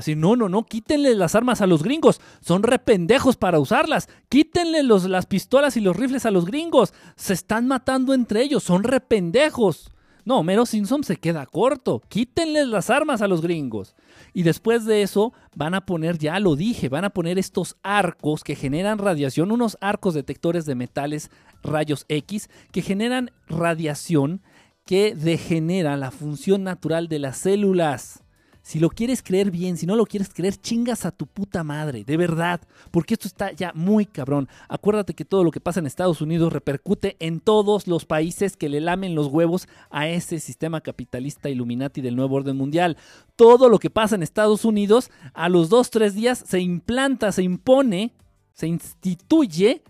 Decir, 0.00 0.16
no, 0.16 0.36
no, 0.36 0.48
no, 0.48 0.66
quítenle 0.66 1.14
las 1.14 1.34
armas 1.34 1.62
a 1.62 1.66
los 1.66 1.82
gringos. 1.82 2.20
Son 2.40 2.62
rependejos 2.62 3.36
para 3.36 3.58
usarlas. 3.58 4.08
Quítenle 4.28 4.82
los, 4.82 5.04
las 5.04 5.26
pistolas 5.26 5.76
y 5.76 5.80
los 5.80 5.96
rifles 5.96 6.26
a 6.26 6.30
los 6.30 6.44
gringos. 6.44 6.92
Se 7.16 7.32
están 7.32 7.66
matando 7.66 8.12
entre 8.12 8.42
ellos. 8.42 8.62
Son 8.62 8.82
rependejos. 8.82 9.90
No, 10.26 10.42
Mero 10.42 10.66
Simpson 10.66 11.02
se 11.02 11.16
queda 11.16 11.46
corto. 11.46 12.02
Quítenle 12.08 12.66
las 12.66 12.90
armas 12.90 13.22
a 13.22 13.28
los 13.28 13.40
gringos. 13.40 13.94
Y 14.34 14.42
después 14.42 14.84
de 14.84 15.00
eso 15.00 15.32
van 15.54 15.74
a 15.74 15.86
poner, 15.86 16.18
ya 16.18 16.40
lo 16.40 16.56
dije, 16.56 16.88
van 16.88 17.04
a 17.04 17.10
poner 17.10 17.38
estos 17.38 17.76
arcos 17.82 18.44
que 18.44 18.56
generan 18.56 18.98
radiación, 18.98 19.50
unos 19.50 19.78
arcos 19.80 20.14
detectores 20.14 20.66
de 20.66 20.74
metales 20.74 21.30
rayos 21.62 22.04
X 22.08 22.50
que 22.70 22.82
generan 22.82 23.30
radiación 23.46 24.42
que 24.84 25.14
degenera 25.14 25.96
la 25.96 26.10
función 26.10 26.64
natural 26.64 27.08
de 27.08 27.18
las 27.18 27.38
células. 27.38 28.22
Si 28.66 28.80
lo 28.80 28.90
quieres 28.90 29.22
creer 29.22 29.52
bien, 29.52 29.76
si 29.76 29.86
no 29.86 29.94
lo 29.94 30.06
quieres 30.06 30.34
creer, 30.34 30.56
chingas 30.56 31.06
a 31.06 31.12
tu 31.12 31.28
puta 31.28 31.62
madre, 31.62 32.02
de 32.02 32.16
verdad, 32.16 32.60
porque 32.90 33.14
esto 33.14 33.28
está 33.28 33.52
ya 33.52 33.70
muy 33.76 34.06
cabrón. 34.06 34.48
Acuérdate 34.68 35.14
que 35.14 35.24
todo 35.24 35.44
lo 35.44 35.52
que 35.52 35.60
pasa 35.60 35.78
en 35.78 35.86
Estados 35.86 36.20
Unidos 36.20 36.52
repercute 36.52 37.14
en 37.20 37.38
todos 37.38 37.86
los 37.86 38.06
países 38.06 38.56
que 38.56 38.68
le 38.68 38.80
lamen 38.80 39.14
los 39.14 39.28
huevos 39.28 39.68
a 39.88 40.08
ese 40.08 40.40
sistema 40.40 40.80
capitalista 40.80 41.48
Illuminati 41.48 42.00
del 42.00 42.16
nuevo 42.16 42.34
orden 42.34 42.56
mundial. 42.56 42.96
Todo 43.36 43.68
lo 43.68 43.78
que 43.78 43.88
pasa 43.88 44.16
en 44.16 44.24
Estados 44.24 44.64
Unidos, 44.64 45.12
a 45.32 45.48
los 45.48 45.68
dos, 45.68 45.90
tres 45.90 46.16
días 46.16 46.42
se 46.44 46.58
implanta, 46.58 47.30
se 47.30 47.44
impone, 47.44 48.14
se 48.52 48.66
instituye 48.66 49.84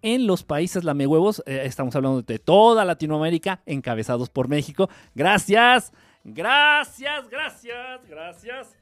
en 0.00 0.26
los 0.26 0.42
países 0.42 0.84
lamehuevos. 0.84 1.42
Eh, 1.44 1.64
estamos 1.64 1.94
hablando 1.94 2.22
de 2.22 2.38
toda 2.38 2.86
Latinoamérica, 2.86 3.60
encabezados 3.66 4.30
por 4.30 4.48
México. 4.48 4.88
Gracias. 5.14 5.92
Gracias, 6.28 7.28
gracias, 7.28 8.00
gracias. 8.08 8.76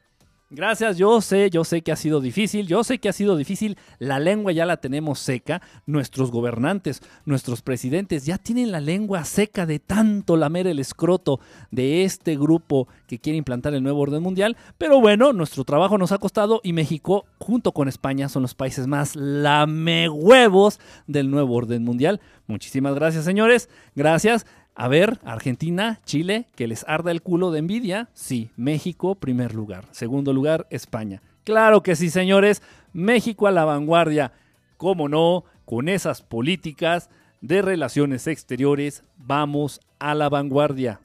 Gracias, 0.51 0.97
yo 0.97 1.21
sé, 1.21 1.51
yo 1.51 1.65
sé 1.65 1.83
que 1.83 1.91
ha 1.91 1.97
sido 1.97 2.21
difícil, 2.21 2.67
yo 2.67 2.85
sé 2.85 2.99
que 2.99 3.09
ha 3.09 3.13
sido 3.13 3.37
difícil, 3.37 3.77
la 3.99 4.21
lengua 4.21 4.53
ya 4.53 4.67
la 4.67 4.77
tenemos 4.77 5.19
seca, 5.19 5.61
nuestros 5.85 6.31
gobernantes, 6.31 7.03
nuestros 7.25 7.61
presidentes 7.61 8.25
ya 8.25 8.39
tienen 8.39 8.71
la 8.71 8.81
lengua 8.81 9.25
seca 9.25 9.67
de 9.67 9.81
tanto 9.81 10.37
lamer 10.37 10.69
el 10.69 10.79
escroto 10.79 11.41
de 11.71 12.05
este 12.05 12.37
grupo 12.37 12.87
que 13.09 13.19
quiere 13.19 13.37
implantar 13.37 13.75
el 13.75 13.83
nuevo 13.83 14.01
orden 14.01 14.23
mundial, 14.23 14.57
pero 14.79 15.01
bueno, 15.01 15.33
nuestro 15.33 15.65
trabajo 15.65 15.99
nos 15.99 16.13
ha 16.13 16.19
costado 16.19 16.61
y 16.63 16.73
México 16.73 17.25
junto 17.39 17.73
con 17.73 17.89
España 17.89 18.29
son 18.29 18.43
los 18.43 18.55
países 18.55 18.87
más 18.87 19.17
lamehuevos 19.17 20.79
del 21.07 21.31
nuevo 21.31 21.57
orden 21.57 21.83
mundial. 21.83 22.21
Muchísimas 22.47 22.95
gracias, 22.95 23.25
señores, 23.25 23.69
gracias. 23.97 24.47
A 24.75 24.89
ver, 24.89 25.21
Argentina, 25.25 26.01
Chile, 26.05 26.49
que 26.57 26.67
les 26.67 26.85
arda 26.89 27.13
el 27.13 27.23
culo 27.23 27.53
de 27.53 27.61
envidia. 27.61 28.09
Sí, 28.13 28.51
México, 28.57 29.15
primer 29.15 29.55
lugar. 29.55 29.85
Segundo 29.93 30.33
lugar, 30.33 30.67
España. 30.71 31.23
Claro 31.45 31.83
que 31.83 31.95
sí, 31.95 32.11
señores. 32.11 32.61
México 32.93 33.47
a 33.47 33.53
la 33.53 33.65
vanguardia. 33.65 34.33
¿Cómo 34.77 35.09
no? 35.09 35.45
Con 35.65 35.89
esas 35.89 36.23
políticas 36.23 37.09
de 37.41 37.63
relaciones 37.63 38.27
exteriores, 38.27 39.05
vamos 39.17 39.81
a 39.99 40.15
la 40.15 40.29
vanguardia. 40.29 41.01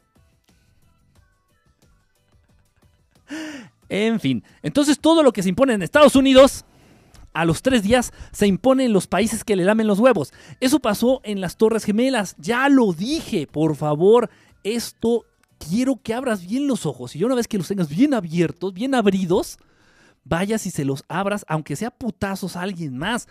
En 3.89 4.19
fin, 4.19 4.43
entonces 4.61 4.99
todo 4.99 5.21
lo 5.21 5.33
que 5.33 5.43
se 5.43 5.49
impone 5.49 5.73
en 5.73 5.81
Estados 5.81 6.15
Unidos 6.15 6.65
a 7.33 7.45
los 7.45 7.61
tres 7.61 7.83
días 7.83 8.11
se 8.31 8.47
impone 8.47 8.85
en 8.85 8.93
los 8.93 9.07
países 9.07 9.43
que 9.43 9.55
le 9.55 9.63
lamen 9.63 9.87
los 9.87 9.99
huevos. 9.99 10.33
Eso 10.59 10.79
pasó 10.79 11.21
en 11.23 11.41
las 11.41 11.57
Torres 11.57 11.83
Gemelas. 11.83 12.35
Ya 12.37 12.67
lo 12.69 12.93
dije, 12.93 13.47
por 13.47 13.75
favor, 13.75 14.29
esto 14.63 15.25
quiero 15.57 15.99
que 16.01 16.13
abras 16.13 16.45
bien 16.45 16.67
los 16.67 16.85
ojos. 16.85 17.15
Y 17.15 17.23
una 17.23 17.35
vez 17.35 17.47
que 17.47 17.57
los 17.57 17.67
tengas 17.67 17.89
bien 17.89 18.13
abiertos, 18.13 18.73
bien 18.73 18.95
abridos, 18.95 19.57
vayas 20.23 20.65
y 20.65 20.71
se 20.71 20.85
los 20.85 21.03
abras, 21.07 21.45
aunque 21.47 21.75
sea 21.75 21.91
putazos 21.91 22.55
a 22.55 22.61
alguien 22.61 22.97
más. 22.97 23.27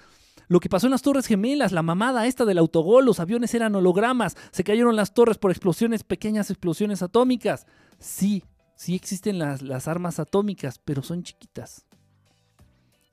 Lo 0.47 0.61
que 0.61 0.71
pasó 0.71 0.87
en 0.87 0.93
las 0.93 1.03
Torres 1.03 1.27
Gemelas, 1.27 1.73
la 1.73 1.83
mamada 1.83 2.27
esta 2.27 2.47
del 2.47 2.59
autogol, 2.59 3.05
los 3.05 3.21
aviones 3.21 3.53
eran 3.55 3.75
hologramas, 3.75 4.37
se 4.51 4.65
cayeron 4.65 4.97
las 4.97 5.13
torres 5.13 5.37
por 5.37 5.51
explosiones, 5.51 6.05
pequeñas 6.05 6.49
explosiones 6.49 7.03
atómicas. 7.03 7.67
Sí, 7.99 8.45
sí 8.75 8.95
existen 8.95 9.39
las, 9.39 9.61
las 9.61 9.89
armas 9.89 10.19
atómicas, 10.19 10.81
pero 10.83 11.03
son 11.03 11.23
chiquitas 11.23 11.88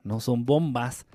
no 0.06 0.22
son 0.22 0.46
bombas 0.46 1.06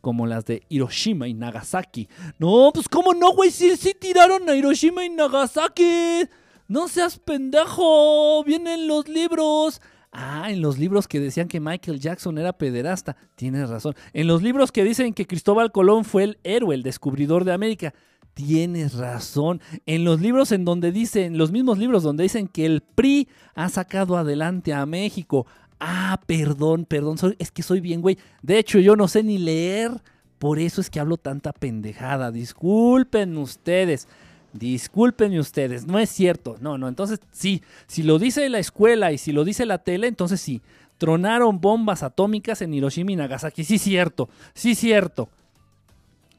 como 0.00 0.26
las 0.26 0.44
de 0.46 0.62
Hiroshima 0.68 1.28
y 1.28 1.34
Nagasaki. 1.34 2.08
No, 2.38 2.70
pues 2.72 2.88
cómo 2.88 3.14
no, 3.14 3.32
güey, 3.32 3.50
sí, 3.50 3.76
sí 3.76 3.94
tiraron 3.98 4.48
a 4.48 4.56
Hiroshima 4.56 5.04
y 5.04 5.10
Nagasaki. 5.10 6.24
No 6.66 6.88
seas 6.88 7.18
pendejo, 7.18 8.42
vienen 8.44 8.88
los 8.88 9.08
libros. 9.08 9.80
Ah, 10.12 10.50
en 10.50 10.62
los 10.62 10.78
libros 10.78 11.06
que 11.06 11.20
decían 11.20 11.48
que 11.48 11.60
Michael 11.60 12.00
Jackson 12.00 12.38
era 12.38 12.54
pederasta. 12.54 13.16
Tienes 13.36 13.68
razón. 13.68 13.94
En 14.12 14.26
los 14.26 14.42
libros 14.42 14.72
que 14.72 14.84
dicen 14.84 15.12
que 15.12 15.26
Cristóbal 15.26 15.70
Colón 15.70 16.04
fue 16.04 16.24
el 16.24 16.38
héroe, 16.42 16.74
el 16.74 16.82
descubridor 16.82 17.44
de 17.44 17.52
América. 17.52 17.92
Tienes 18.34 18.94
razón. 18.94 19.60
En 19.84 20.04
los 20.04 20.20
libros 20.20 20.52
en 20.52 20.64
donde 20.64 20.92
dicen, 20.92 21.36
los 21.36 21.52
mismos 21.52 21.78
libros 21.78 22.02
donde 22.02 22.22
dicen 22.22 22.48
que 22.48 22.64
el 22.64 22.80
PRI 22.80 23.28
ha 23.54 23.68
sacado 23.68 24.16
adelante 24.16 24.72
a 24.72 24.86
México, 24.86 25.46
Ah, 25.80 26.20
perdón, 26.26 26.84
perdón, 26.84 27.16
es 27.38 27.52
que 27.52 27.62
soy 27.62 27.80
bien, 27.80 28.00
güey. 28.00 28.18
De 28.42 28.58
hecho, 28.58 28.78
yo 28.78 28.96
no 28.96 29.08
sé 29.08 29.22
ni 29.22 29.38
leer. 29.38 29.92
Por 30.38 30.58
eso 30.58 30.80
es 30.80 30.90
que 30.90 31.00
hablo 31.00 31.16
tanta 31.16 31.52
pendejada. 31.52 32.30
Disculpen 32.30 33.36
ustedes. 33.36 34.08
Disculpen 34.52 35.38
ustedes. 35.38 35.86
No 35.86 35.98
es 35.98 36.10
cierto. 36.10 36.56
No, 36.60 36.78
no. 36.78 36.88
Entonces, 36.88 37.20
sí. 37.32 37.62
Si 37.86 38.02
lo 38.02 38.18
dice 38.18 38.48
la 38.48 38.58
escuela 38.58 39.12
y 39.12 39.18
si 39.18 39.32
lo 39.32 39.44
dice 39.44 39.66
la 39.66 39.78
tele, 39.78 40.06
entonces 40.06 40.40
sí. 40.40 40.62
tronaron 40.98 41.60
bombas 41.60 42.02
atómicas 42.02 42.62
en 42.62 42.74
Hiroshima 42.74 43.12
y 43.12 43.16
Nagasaki. 43.16 43.64
Sí, 43.64 43.78
cierto, 43.78 44.28
sí, 44.54 44.74
cierto. 44.74 45.28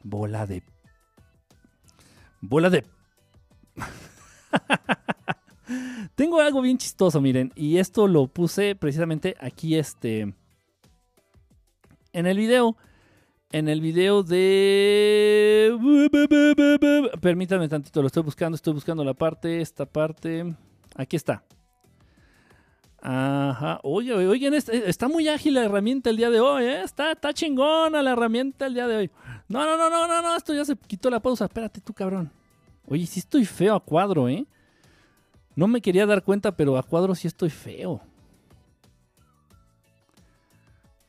Bola 0.02 0.46
de... 0.46 0.62
Bola 2.40 2.70
de... 2.70 2.84
Tengo 6.14 6.40
algo 6.40 6.60
bien 6.60 6.78
chistoso, 6.78 7.20
miren, 7.20 7.52
y 7.54 7.78
esto 7.78 8.06
lo 8.06 8.26
puse 8.26 8.74
precisamente 8.74 9.36
aquí, 9.40 9.76
este... 9.76 10.34
En 12.12 12.26
el 12.26 12.36
video 12.36 12.76
en 13.52 13.68
el 13.68 13.80
video 13.80 14.22
de... 14.22 15.76
Permítanme 17.20 17.68
tantito, 17.68 18.00
lo 18.00 18.06
estoy 18.06 18.22
buscando, 18.22 18.54
estoy 18.54 18.74
buscando 18.74 19.04
la 19.04 19.14
parte, 19.14 19.60
esta 19.60 19.86
parte. 19.86 20.54
Aquí 20.94 21.16
está. 21.16 21.42
Ajá. 23.02 23.80
Oye, 23.82 24.12
oye, 24.14 24.50
está 24.56 25.08
muy 25.08 25.26
ágil 25.28 25.54
la 25.54 25.64
herramienta 25.64 26.10
el 26.10 26.16
día 26.16 26.30
de 26.30 26.38
hoy, 26.38 26.64
¿eh? 26.64 26.82
Está, 26.82 27.12
está 27.12 27.32
chingona 27.32 28.02
la 28.02 28.12
herramienta 28.12 28.66
el 28.66 28.74
día 28.74 28.86
de 28.86 28.96
hoy. 28.96 29.10
No, 29.48 29.64
no, 29.64 29.76
no, 29.76 29.90
no, 29.90 30.06
no, 30.06 30.22
no, 30.22 30.36
esto 30.36 30.54
ya 30.54 30.64
se 30.64 30.76
quitó 30.76 31.10
la 31.10 31.20
pausa. 31.20 31.46
Espérate 31.46 31.80
tú, 31.80 31.92
cabrón. 31.92 32.30
Oye, 32.86 33.06
sí 33.06 33.18
estoy 33.18 33.44
feo 33.44 33.74
a 33.74 33.80
cuadro, 33.80 34.28
¿eh? 34.28 34.46
No 35.60 35.68
me 35.68 35.82
quería 35.82 36.06
dar 36.06 36.22
cuenta, 36.22 36.56
pero 36.56 36.78
a 36.78 36.82
cuadro 36.82 37.14
sí 37.14 37.28
estoy 37.28 37.50
feo. 37.50 38.00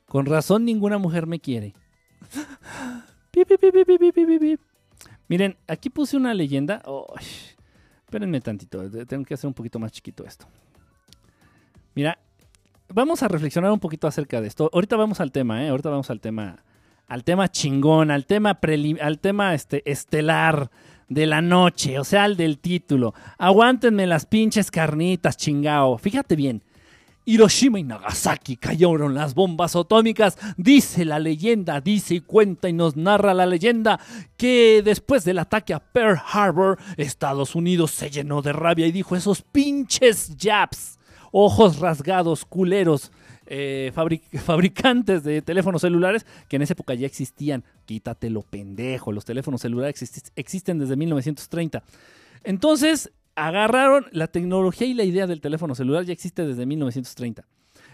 Con 0.10 0.26
razón 0.26 0.66
ninguna 0.66 0.98
mujer 0.98 1.26
me 1.26 1.40
quiere. 1.40 1.74
Miren, 5.30 5.56
aquí 5.70 5.90
puse 5.90 6.18
una 6.18 6.34
leyenda. 6.34 6.84
espérenme 8.04 8.42
tantito, 8.42 8.92
tengo 9.06 9.24
que 9.24 9.36
hacer 9.36 9.48
un 9.48 9.54
poquito 9.54 9.80
más 9.80 9.94
chiquito 9.94 10.26
esto. 10.26 10.46
Mira, 11.96 12.20
vamos 12.90 13.24
a 13.24 13.30
reflexionar 13.30 13.72
un 13.72 13.80
poquito 13.80 14.06
acerca 14.06 14.42
de 14.42 14.50
esto. 14.50 14.70
Ahorita 14.74 14.98
vamos 14.98 15.22
al 15.22 15.32
tema, 15.32 15.64
¿eh? 15.64 15.70
Ahorita 15.70 15.90
vamos 15.90 16.10
al 16.10 16.20
tema, 16.20 16.62
al 17.08 17.24
tema 17.24 17.50
chingón, 17.50 18.12
al 18.12 18.26
tema 18.26 18.60
al 19.00 19.20
tema 19.20 19.54
este, 19.54 19.90
estelar 19.90 20.70
de 21.12 21.26
la 21.28 21.42
noche, 21.42 22.00
o 22.00 22.06
sea, 22.06 22.24
al 22.24 22.38
del 22.38 22.58
título. 22.58 23.14
Aguántenme 23.38 24.08
las 24.08 24.26
pinches 24.26 24.72
carnitas, 24.72 25.36
chingao. 25.36 25.98
Fíjate 25.98 26.38
bien. 26.38 26.64
Hiroshima 27.26 27.80
y 27.80 27.84
Nagasaki 27.84 28.56
cayeron 28.56 29.14
las 29.14 29.36
bombas 29.36 29.76
atómicas. 29.76 30.38
Dice 30.56 31.04
la 31.04 31.20
leyenda, 31.20 31.82
dice 31.82 32.16
y 32.16 32.22
cuenta 32.22 32.70
y 32.70 32.74
nos 32.74 32.96
narra 32.96 33.34
la 33.34 33.46
leyenda 33.46 34.00
que 34.38 34.82
después 34.86 35.26
del 35.26 35.40
ataque 35.40 35.74
a 35.74 35.82
Pearl 35.82 36.18
Harbor, 36.32 36.80
Estados 36.96 37.56
Unidos 37.56 37.92
se 37.92 38.10
llenó 38.10 38.42
de 38.42 38.54
rabia 38.54 38.88
y 38.88 38.94
dijo 38.94 39.18
esos 39.18 39.42
pinches 39.42 40.38
Japs, 40.38 40.98
ojos 41.34 41.80
rasgados, 41.80 42.46
culeros, 42.46 43.12
eh, 43.54 43.92
fabricantes 44.46 45.24
de 45.24 45.42
teléfonos 45.42 45.82
celulares 45.82 46.26
que 46.48 46.56
en 46.56 46.62
esa 46.62 46.72
época 46.72 46.94
ya 46.94 47.06
existían. 47.06 47.66
Quítatelo 47.86 48.44
pendejo, 48.44 49.12
los 49.12 49.26
teléfonos 49.26 49.60
celulares 49.60 50.32
existen 50.38 50.80
desde 50.80 50.96
1930. 50.96 51.84
Entonces, 52.46 53.12
agarraron 53.36 54.08
la 54.12 54.28
tecnología 54.28 54.88
y 54.88 54.94
la 54.94 55.04
idea 55.04 55.28
del 55.28 55.42
teléfono 55.42 55.76
celular 55.76 56.06
ya 56.06 56.14
existe 56.14 56.46
desde 56.46 56.66
1930. 56.66 57.46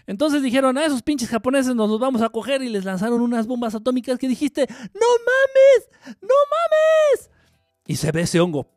Entonces 0.05 0.43
dijeron, 0.43 0.77
a 0.77 0.85
esos 0.85 1.01
pinches 1.01 1.29
japoneses 1.29 1.75
nos 1.75 1.89
los 1.89 1.99
vamos 1.99 2.21
a 2.21 2.29
coger 2.29 2.61
y 2.61 2.69
les 2.69 2.85
lanzaron 2.85 3.19
unas 3.19 3.47
bombas 3.47 3.73
atómicas 3.73 4.19
que 4.19 4.27
dijiste, 4.27 4.67
no 4.69 5.07
mames, 5.25 5.89
no 6.21 6.35
mames. 6.53 7.31
Y 7.87 7.95
se 7.95 8.11
ve 8.11 8.21
ese 8.21 8.39
hongo. 8.39 8.67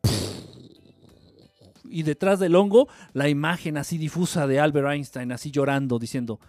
Y 1.84 2.04
detrás 2.04 2.38
del 2.40 2.56
hongo, 2.56 2.88
la 3.12 3.28
imagen 3.28 3.76
así 3.76 3.98
difusa 3.98 4.46
de 4.46 4.60
Albert 4.60 4.88
Einstein, 4.88 5.30
así 5.30 5.50
llorando, 5.50 5.98
diciendo, 5.98 6.40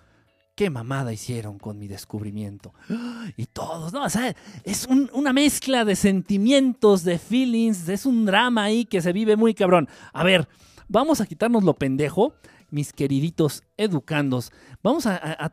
qué 0.55 0.69
mamada 0.69 1.13
hicieron 1.13 1.57
con 1.57 1.79
mi 1.79 1.87
descubrimiento. 1.87 2.73
Y 3.37 3.45
todos, 3.45 3.93
¿no? 3.93 4.03
O 4.03 4.09
sea, 4.09 4.35
es 4.63 4.87
una 4.87 5.31
mezcla 5.31 5.85
de 5.85 5.95
sentimientos, 5.95 7.03
de 7.03 7.17
feelings, 7.17 7.87
es 7.87 8.05
un 8.05 8.25
drama 8.25 8.63
ahí 8.63 8.85
que 8.85 9.01
se 9.01 9.13
vive 9.13 9.35
muy 9.35 9.53
cabrón. 9.53 9.87
A 10.11 10.23
ver, 10.23 10.47
vamos 10.87 11.21
a 11.21 11.25
quitarnos 11.25 11.63
lo 11.63 11.75
pendejo, 11.75 12.33
mis 12.69 12.93
queriditos 12.93 13.63
educandos. 13.77 14.51
Vamos 14.83 15.05
a, 15.05 15.15
a, 15.15 15.45
a 15.45 15.49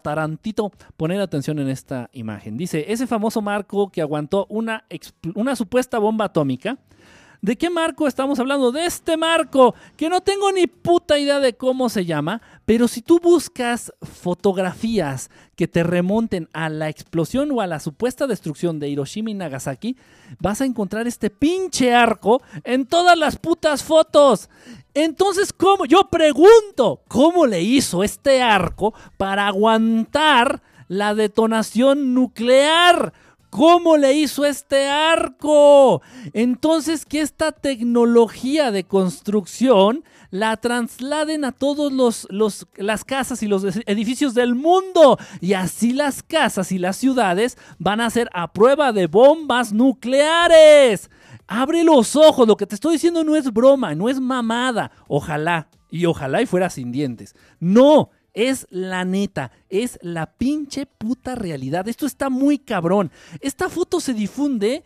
tarantito 0.00 0.72
poner 0.96 1.20
atención 1.20 1.58
en 1.58 1.68
esta 1.68 2.10
imagen. 2.12 2.56
Dice, 2.56 2.92
ese 2.92 3.06
famoso 3.06 3.42
marco 3.42 3.90
que 3.90 4.02
aguantó 4.02 4.46
una, 4.48 4.84
una 5.34 5.56
supuesta 5.56 5.98
bomba 5.98 6.26
atómica 6.26 6.78
¿De 7.44 7.58
qué 7.58 7.68
marco 7.68 8.08
estamos 8.08 8.38
hablando? 8.38 8.72
De 8.72 8.86
este 8.86 9.18
marco, 9.18 9.74
que 9.98 10.08
no 10.08 10.22
tengo 10.22 10.50
ni 10.50 10.66
puta 10.66 11.18
idea 11.18 11.40
de 11.40 11.54
cómo 11.54 11.90
se 11.90 12.06
llama, 12.06 12.40
pero 12.64 12.88
si 12.88 13.02
tú 13.02 13.20
buscas 13.20 13.92
fotografías 14.02 15.30
que 15.54 15.68
te 15.68 15.82
remonten 15.82 16.48
a 16.52 16.68
la 16.68 16.88
explosión 16.88 17.50
o 17.52 17.60
a 17.60 17.66
la 17.66 17.78
supuesta 17.78 18.26
destrucción 18.26 18.78
de 18.78 18.88
Hiroshima 18.88 19.30
y 19.30 19.34
Nagasaki, 19.34 19.96
vas 20.38 20.60
a 20.60 20.64
encontrar 20.64 21.06
este 21.06 21.30
pinche 21.30 21.94
arco 21.94 22.42
en 22.64 22.86
todas 22.86 23.18
las 23.18 23.36
putas 23.36 23.82
fotos. 23.82 24.48
Entonces, 24.94 25.52
¿cómo? 25.52 25.84
Yo 25.84 26.08
pregunto, 26.08 27.02
¿cómo 27.08 27.46
le 27.46 27.62
hizo 27.62 28.02
este 28.02 28.42
arco 28.42 28.94
para 29.16 29.46
aguantar 29.46 30.62
la 30.88 31.14
detonación 31.14 32.14
nuclear? 32.14 33.12
¿Cómo 33.50 33.96
le 33.96 34.14
hizo 34.14 34.44
este 34.44 34.88
arco? 34.88 36.02
Entonces, 36.32 37.04
que 37.04 37.20
esta 37.20 37.52
tecnología 37.52 38.70
de 38.70 38.84
construcción 38.84 40.02
la 40.34 40.56
trasladen 40.56 41.44
a 41.44 41.52
todos 41.52 41.92
los, 41.92 42.26
las 42.74 43.04
casas 43.04 43.44
y 43.44 43.46
los 43.46 43.62
edificios 43.86 44.34
del 44.34 44.56
mundo. 44.56 45.16
Y 45.40 45.52
así 45.52 45.92
las 45.92 46.24
casas 46.24 46.72
y 46.72 46.78
las 46.78 46.96
ciudades 46.96 47.56
van 47.78 48.00
a 48.00 48.10
ser 48.10 48.28
a 48.32 48.52
prueba 48.52 48.92
de 48.92 49.06
bombas 49.06 49.72
nucleares. 49.72 51.08
Abre 51.46 51.84
los 51.84 52.16
ojos, 52.16 52.48
lo 52.48 52.56
que 52.56 52.66
te 52.66 52.74
estoy 52.74 52.94
diciendo 52.94 53.22
no 53.22 53.36
es 53.36 53.52
broma, 53.52 53.94
no 53.94 54.08
es 54.08 54.18
mamada. 54.18 54.90
Ojalá, 55.06 55.68
y 55.88 56.04
ojalá 56.06 56.42
y 56.42 56.46
fuera 56.46 56.68
sin 56.68 56.90
dientes. 56.90 57.36
No, 57.60 58.10
es 58.32 58.66
la 58.70 59.04
neta, 59.04 59.52
es 59.68 60.00
la 60.02 60.26
pinche 60.26 60.86
puta 60.86 61.36
realidad. 61.36 61.86
Esto 61.86 62.06
está 62.06 62.28
muy 62.28 62.58
cabrón. 62.58 63.12
Esta 63.38 63.68
foto 63.68 64.00
se 64.00 64.14
difunde 64.14 64.82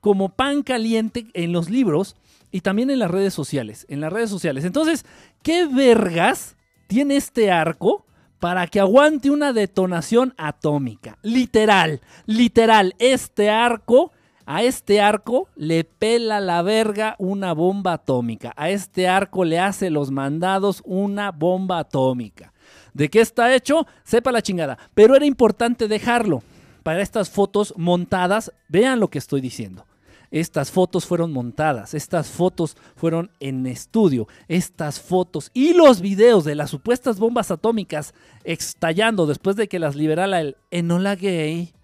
como 0.00 0.28
pan 0.28 0.62
caliente 0.62 1.26
en 1.34 1.52
los 1.52 1.70
libros 1.70 2.14
y 2.52 2.60
también 2.60 2.90
en 2.90 3.00
las 3.00 3.10
redes 3.10 3.34
sociales. 3.34 3.86
En 3.88 4.00
las 4.00 4.12
redes 4.12 4.30
sociales. 4.30 4.64
Entonces, 4.64 5.04
¿qué 5.42 5.66
vergas 5.66 6.56
tiene 6.86 7.16
este 7.16 7.50
arco? 7.50 8.04
para 8.42 8.66
que 8.66 8.80
aguante 8.80 9.30
una 9.30 9.52
detonación 9.52 10.34
atómica. 10.36 11.16
Literal, 11.22 12.00
literal, 12.26 12.96
este 12.98 13.50
arco, 13.50 14.10
a 14.46 14.64
este 14.64 15.00
arco 15.00 15.46
le 15.54 15.84
pela 15.84 16.40
la 16.40 16.60
verga 16.62 17.14
una 17.20 17.52
bomba 17.52 17.92
atómica. 17.92 18.52
A 18.56 18.70
este 18.70 19.06
arco 19.06 19.44
le 19.44 19.60
hace 19.60 19.90
los 19.90 20.10
mandados 20.10 20.82
una 20.84 21.30
bomba 21.30 21.78
atómica. 21.78 22.52
¿De 22.92 23.08
qué 23.08 23.20
está 23.20 23.54
hecho? 23.54 23.86
Sepa 24.02 24.32
la 24.32 24.42
chingada. 24.42 24.76
Pero 24.92 25.14
era 25.14 25.24
importante 25.24 25.86
dejarlo 25.86 26.42
para 26.82 27.00
estas 27.00 27.30
fotos 27.30 27.72
montadas. 27.76 28.52
Vean 28.66 28.98
lo 28.98 29.08
que 29.08 29.18
estoy 29.18 29.40
diciendo. 29.40 29.86
Estas 30.32 30.70
fotos 30.70 31.04
fueron 31.04 31.30
montadas, 31.30 31.92
estas 31.92 32.30
fotos 32.30 32.78
fueron 32.96 33.30
en 33.38 33.66
estudio, 33.66 34.26
estas 34.48 34.98
fotos 34.98 35.50
y 35.52 35.74
los 35.74 36.00
videos 36.00 36.44
de 36.44 36.54
las 36.54 36.70
supuestas 36.70 37.18
bombas 37.18 37.50
atómicas 37.50 38.14
estallando 38.42 39.26
después 39.26 39.56
de 39.56 39.68
que 39.68 39.78
las 39.78 39.94
liberara 39.94 40.40
el 40.40 40.56
Enola 40.70 41.16
Gay. 41.16 41.74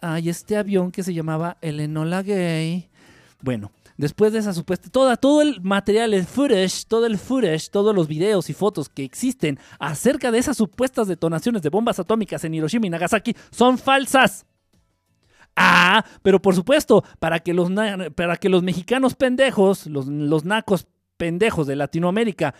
Ay, 0.00 0.28
este 0.28 0.56
avión 0.56 0.92
que 0.92 1.02
se 1.02 1.12
llamaba 1.12 1.58
el 1.60 1.80
Enola 1.80 2.22
Gay. 2.22 2.88
Bueno, 3.42 3.72
después 3.96 4.32
de 4.32 4.38
esa 4.38 4.54
supuesta, 4.54 4.88
toda, 4.88 5.16
todo 5.16 5.42
el 5.42 5.60
material, 5.60 6.14
el 6.14 6.24
footage, 6.24 6.84
todo 6.86 7.04
el 7.04 7.18
footage, 7.18 7.68
todos 7.68 7.92
los 7.96 8.06
videos 8.06 8.48
y 8.48 8.52
fotos 8.52 8.88
que 8.88 9.02
existen 9.02 9.58
acerca 9.80 10.30
de 10.30 10.38
esas 10.38 10.56
supuestas 10.56 11.08
detonaciones 11.08 11.62
de 11.62 11.68
bombas 11.68 11.98
atómicas 11.98 12.44
en 12.44 12.54
Hiroshima 12.54 12.86
y 12.86 12.90
Nagasaki 12.90 13.34
son 13.50 13.76
falsas. 13.76 14.46
Ah, 15.60 16.04
pero 16.22 16.40
por 16.40 16.54
supuesto, 16.54 17.02
para 17.18 17.40
que 17.40 17.52
los, 17.52 17.68
para 18.14 18.36
que 18.36 18.48
los 18.48 18.62
mexicanos 18.62 19.16
pendejos, 19.16 19.86
los, 19.86 20.06
los 20.06 20.44
nacos 20.44 20.86
pendejos 21.16 21.66
de 21.66 21.74
Latinoamérica, 21.74 22.54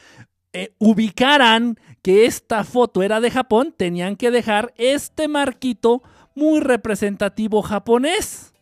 eh, 0.52 0.74
ubicaran 0.78 1.78
que 2.02 2.26
esta 2.26 2.64
foto 2.64 3.04
era 3.04 3.20
de 3.20 3.30
Japón, 3.30 3.72
tenían 3.76 4.16
que 4.16 4.32
dejar 4.32 4.74
este 4.76 5.28
marquito 5.28 6.02
muy 6.34 6.58
representativo 6.58 7.62
japonés 7.62 8.52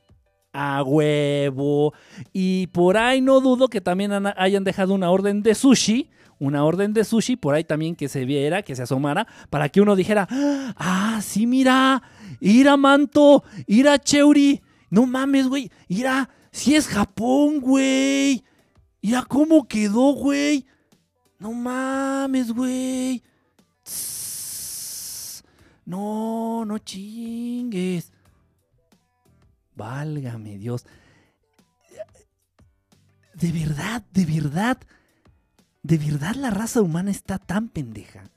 a 0.52 0.82
huevo. 0.82 1.94
Y 2.34 2.66
por 2.68 2.98
ahí 2.98 3.22
no 3.22 3.40
dudo 3.40 3.68
que 3.68 3.80
también 3.80 4.12
hayan 4.36 4.64
dejado 4.64 4.92
una 4.92 5.10
orden 5.10 5.42
de 5.42 5.54
sushi. 5.54 6.10
Una 6.38 6.64
orden 6.64 6.92
de 6.92 7.04
sushi 7.04 7.36
por 7.36 7.54
ahí 7.54 7.64
también 7.64 7.96
que 7.96 8.10
se 8.10 8.26
viera, 8.26 8.60
que 8.60 8.76
se 8.76 8.82
asomara, 8.82 9.26
para 9.48 9.70
que 9.70 9.80
uno 9.80 9.96
dijera, 9.96 10.28
ah, 10.30 11.20
sí, 11.22 11.46
mira, 11.46 12.02
ira 12.40 12.76
manto, 12.76 13.44
ira 13.66 13.98
cheuri, 13.98 14.62
no 14.90 15.06
mames, 15.06 15.48
güey, 15.48 15.70
ira, 15.88 16.30
si 16.52 16.74
es 16.74 16.86
Japón, 16.86 17.60
güey, 17.60 18.44
ira 19.00 19.22
cómo 19.22 19.66
quedó, 19.68 20.12
güey, 20.12 20.66
no 21.38 21.52
mames, 21.52 22.52
güey. 22.52 23.22
No, 25.84 26.64
no 26.66 26.78
chingues. 26.78 28.12
Válgame 29.76 30.58
Dios. 30.58 30.84
De 33.34 33.52
verdad, 33.52 34.02
de 34.12 34.24
verdad, 34.24 34.78
de 35.82 35.98
verdad 35.98 36.34
la 36.34 36.50
raza 36.50 36.82
humana 36.82 37.10
está 37.10 37.38
tan 37.38 37.68
pendeja. 37.68 38.30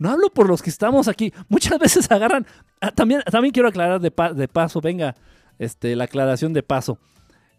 No 0.00 0.10
hablo 0.10 0.30
por 0.30 0.48
los 0.48 0.62
que 0.62 0.70
estamos 0.70 1.06
aquí. 1.06 1.32
Muchas 1.48 1.78
veces 1.78 2.10
agarran. 2.10 2.44
ah, 2.80 2.90
también, 2.90 3.22
también 3.30 3.52
quiero 3.52 3.68
aclarar 3.68 4.00
de, 4.00 4.10
pa- 4.10 4.32
de 4.32 4.48
paso, 4.48 4.80
venga, 4.80 5.14
este, 5.60 5.94
la 5.94 6.04
aclaración 6.04 6.52
de 6.52 6.64
paso. 6.64 6.98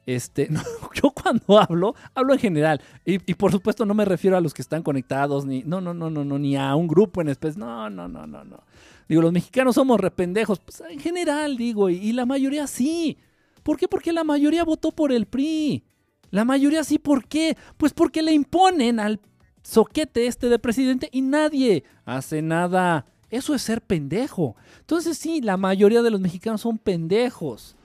Este, 0.08 0.50
yo 0.96 1.12
cuando 1.12 1.60
hablo, 1.60 1.94
hablo 2.16 2.34
en 2.34 2.40
general. 2.40 2.82
Y, 3.06 3.20
y 3.32 3.36
por 3.36 3.52
supuesto 3.52 3.86
no 3.86 3.94
me 3.94 4.04
refiero 4.04 4.36
a 4.36 4.42
los 4.42 4.54
que 4.54 4.64
están 4.64 4.82
conectados, 4.84 5.46
ni. 5.46 5.62
No, 5.64 5.80
no, 5.80 5.94
no, 5.94 6.10
no, 6.10 6.26
no, 6.26 6.40
ni 6.40 6.58
a 6.58 6.76
un 6.76 6.88
grupo 6.88 7.22
en 7.22 7.30
especie. 7.30 7.60
No, 7.60 7.90
no, 7.90 8.08
no, 8.08 8.26
no, 8.28 8.44
no. 8.44 8.64
Digo, 9.08 9.22
los 9.22 9.32
mexicanos 9.32 9.76
somos 9.76 10.00
rependejos. 10.00 10.60
Pues 10.60 10.82
en 10.90 11.00
general, 11.00 11.56
digo, 11.58 11.90
y, 11.90 11.98
y 11.98 12.12
la 12.14 12.26
mayoría 12.26 12.66
sí. 12.68 13.18
¿Por 13.62 13.78
qué? 13.78 13.88
Porque 13.88 14.12
la 14.12 14.24
mayoría 14.24 14.64
votó 14.64 14.92
por 14.92 15.12
el 15.12 15.28
PRI. 15.28 15.84
La 16.32 16.46
mayoría 16.46 16.84
sí, 16.84 16.98
¿por 16.98 17.28
qué? 17.28 17.56
Pues 17.78 17.94
porque 17.94 18.24
le 18.24 18.32
imponen 18.34 19.00
al 19.00 19.20
soquete 19.64 20.28
este 20.28 20.50
de 20.50 20.60
presidente 20.60 21.10
y 21.12 21.22
nadie 21.22 21.84
hace 22.06 22.42
nada. 22.42 23.06
Eso 23.30 23.56
es 23.56 23.62
ser 23.62 23.82
pendejo. 23.82 24.56
Entonces 24.80 25.18
sí, 25.18 25.42
la 25.42 25.58
mayoría 25.58 26.02
de 26.02 26.12
los 26.12 26.20
mexicanos 26.20 26.62
son 26.62 26.78
pendejos. 26.78 27.76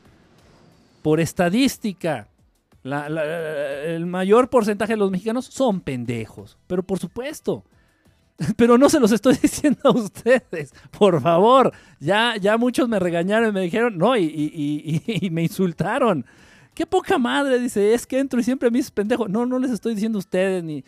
Por 1.03 1.21
estadística. 1.21 2.29
el 2.83 4.07
mayor 4.07 4.51
porcentaje 4.51 4.95
de 4.95 4.99
los 4.99 5.11
mexicanos 5.11 5.47
son 5.47 5.81
pendejos. 5.81 6.59
Pero 6.67 6.83
por 6.83 6.99
supuesto. 6.99 7.65
Pero 8.57 8.77
no 8.77 8.89
se 8.89 9.01
los 9.01 9.13
estoy 9.13 9.37
diciendo 9.43 9.81
a 9.85 9.91
ustedes. 9.91 10.73
Por 10.99 11.21
favor. 11.21 11.73
Ya, 12.01 12.37
ya 12.41 12.57
muchos 12.57 12.89
me 12.89 12.99
regañaron 12.99 13.51
y 13.51 13.53
me 13.53 13.61
dijeron, 13.63 13.97
no, 13.99 14.17
y, 14.17 15.29
me 15.31 15.43
insultaron. 15.45 16.27
Qué 16.75 16.85
poca 16.85 17.17
madre, 17.19 17.59
dice, 17.59 17.95
es 17.95 18.07
que 18.07 18.19
entro 18.19 18.39
y 18.39 18.45
siempre 18.45 18.71
me 18.71 18.79
dices 18.79 18.91
pendejo. 18.91 19.29
No, 19.29 19.47
no 19.47 19.59
les 19.59 19.71
estoy 19.71 19.95
diciendo 19.95 20.19
a 20.19 20.21
ustedes, 20.21 20.63
ni- 20.63 20.85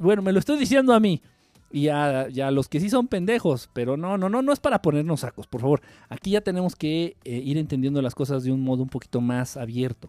bueno, 0.00 0.22
me 0.22 0.32
lo 0.32 0.38
estoy 0.38 0.58
diciendo 0.58 0.92
a 0.94 1.00
mí. 1.00 1.22
Y 1.70 1.88
a, 1.88 2.28
y 2.30 2.40
a 2.40 2.50
los 2.52 2.68
que 2.68 2.80
sí 2.80 2.88
son 2.88 3.08
pendejos, 3.08 3.68
pero 3.72 3.96
no, 3.96 4.16
no, 4.16 4.28
no, 4.28 4.40
no 4.40 4.52
es 4.52 4.60
para 4.60 4.80
ponernos 4.80 5.20
sacos, 5.20 5.46
por 5.46 5.60
favor. 5.60 5.82
Aquí 6.08 6.30
ya 6.30 6.40
tenemos 6.40 6.76
que 6.76 7.16
eh, 7.24 7.42
ir 7.44 7.58
entendiendo 7.58 8.00
las 8.00 8.14
cosas 8.14 8.44
de 8.44 8.52
un 8.52 8.62
modo 8.62 8.82
un 8.82 8.88
poquito 8.88 9.20
más 9.20 9.56
abierto. 9.56 10.08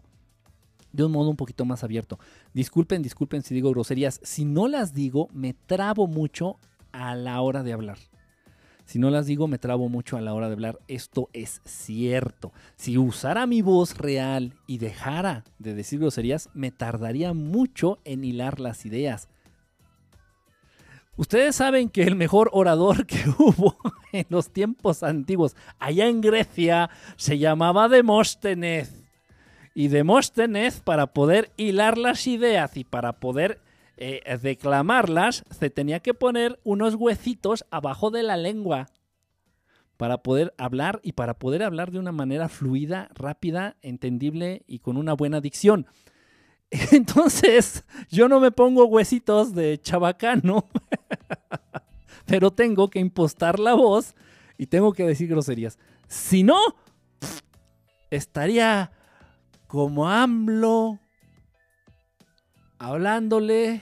De 0.94 1.04
un 1.04 1.12
modo 1.12 1.30
un 1.30 1.36
poquito 1.36 1.66
más 1.66 1.84
abierto. 1.84 2.20
Disculpen, 2.54 3.02
disculpen 3.02 3.42
si 3.42 3.56
digo 3.56 3.72
groserías. 3.72 4.20
Si 4.24 4.46
no 4.46 4.68
las 4.68 4.94
digo, 4.94 5.30
me 5.34 5.54
trabo 5.54 6.08
mucho 6.08 6.58
a 6.92 7.16
la 7.16 7.42
hora 7.42 7.64
de 7.64 7.74
hablar. 7.74 7.98
Si 8.88 9.00
no 9.00 9.10
las 9.10 9.26
digo, 9.26 9.50
me 9.50 9.58
trabo 9.58 9.90
mucho 9.90 10.16
a 10.16 10.22
la 10.22 10.34
hora 10.34 10.48
de 10.48 10.54
hablar. 10.54 10.80
Esto 10.88 11.30
es 11.34 11.62
cierto. 11.66 12.54
Si 12.78 12.98
usara 12.98 13.46
mi 13.46 13.62
voz 13.62 13.98
real 13.98 14.54
y 14.66 14.78
dejara 14.78 15.44
de 15.60 15.74
decir 15.74 16.00
groserías, 16.00 16.50
me 16.54 16.72
tardaría 16.72 17.34
mucho 17.34 18.00
en 18.06 18.24
hilar 18.24 18.62
las 18.62 18.86
ideas. 18.86 19.28
Ustedes 21.18 21.56
saben 21.56 21.90
que 21.90 22.04
el 22.04 22.16
mejor 22.16 22.50
orador 22.54 23.08
que 23.08 23.24
hubo 23.40 23.76
en 24.12 24.28
los 24.30 24.52
tiempos 24.52 25.04
antiguos, 25.04 25.56
allá 25.80 26.08
en 26.08 26.22
Grecia, 26.22 26.90
se 27.16 27.40
llamaba 27.40 27.90
Demóstenes. 27.90 29.04
Y 29.74 29.90
Demóstenes, 29.90 30.80
para 30.80 31.08
poder 31.08 31.52
hilar 31.58 31.98
las 31.98 32.26
ideas 32.28 32.78
y 32.78 32.84
para 32.84 33.20
poder 33.20 33.60
eh, 33.98 34.22
declamarlas, 34.42 35.44
se 35.50 35.70
tenía 35.70 36.00
que 36.00 36.14
poner 36.14 36.60
unos 36.64 36.96
huesitos 36.96 37.66
abajo 37.72 38.10
de 38.10 38.24
la 38.24 38.38
lengua 38.38 38.88
para 39.98 40.20
poder 40.20 40.54
hablar 40.58 41.00
y 41.04 41.14
para 41.14 41.40
poder 41.40 41.64
hablar 41.64 41.92
de 41.92 42.00
una 42.00 42.12
manera 42.12 42.50
fluida, 42.50 43.10
rápida, 43.14 43.76
entendible 43.82 44.64
y 44.68 44.80
con 44.80 44.98
una 44.98 45.14
buena 45.14 45.42
dicción. 45.42 45.88
Entonces, 46.92 47.84
yo 48.10 48.28
no 48.28 48.40
me 48.40 48.52
pongo 48.52 48.86
huesitos 48.86 49.54
de 49.54 49.80
chabacano, 49.80 50.66
pero 52.26 52.52
tengo 52.52 52.90
que 52.90 53.00
impostar 53.00 53.60
la 53.60 53.74
voz 53.74 54.16
y 54.58 54.68
tengo 54.68 54.94
que 54.94 55.06
decir 55.06 55.30
groserías. 55.30 55.78
Si 56.08 56.44
no, 56.44 56.60
estaría 58.10 58.92
como 59.68 60.08
AMLO 60.08 61.00
hablándole 62.80 63.82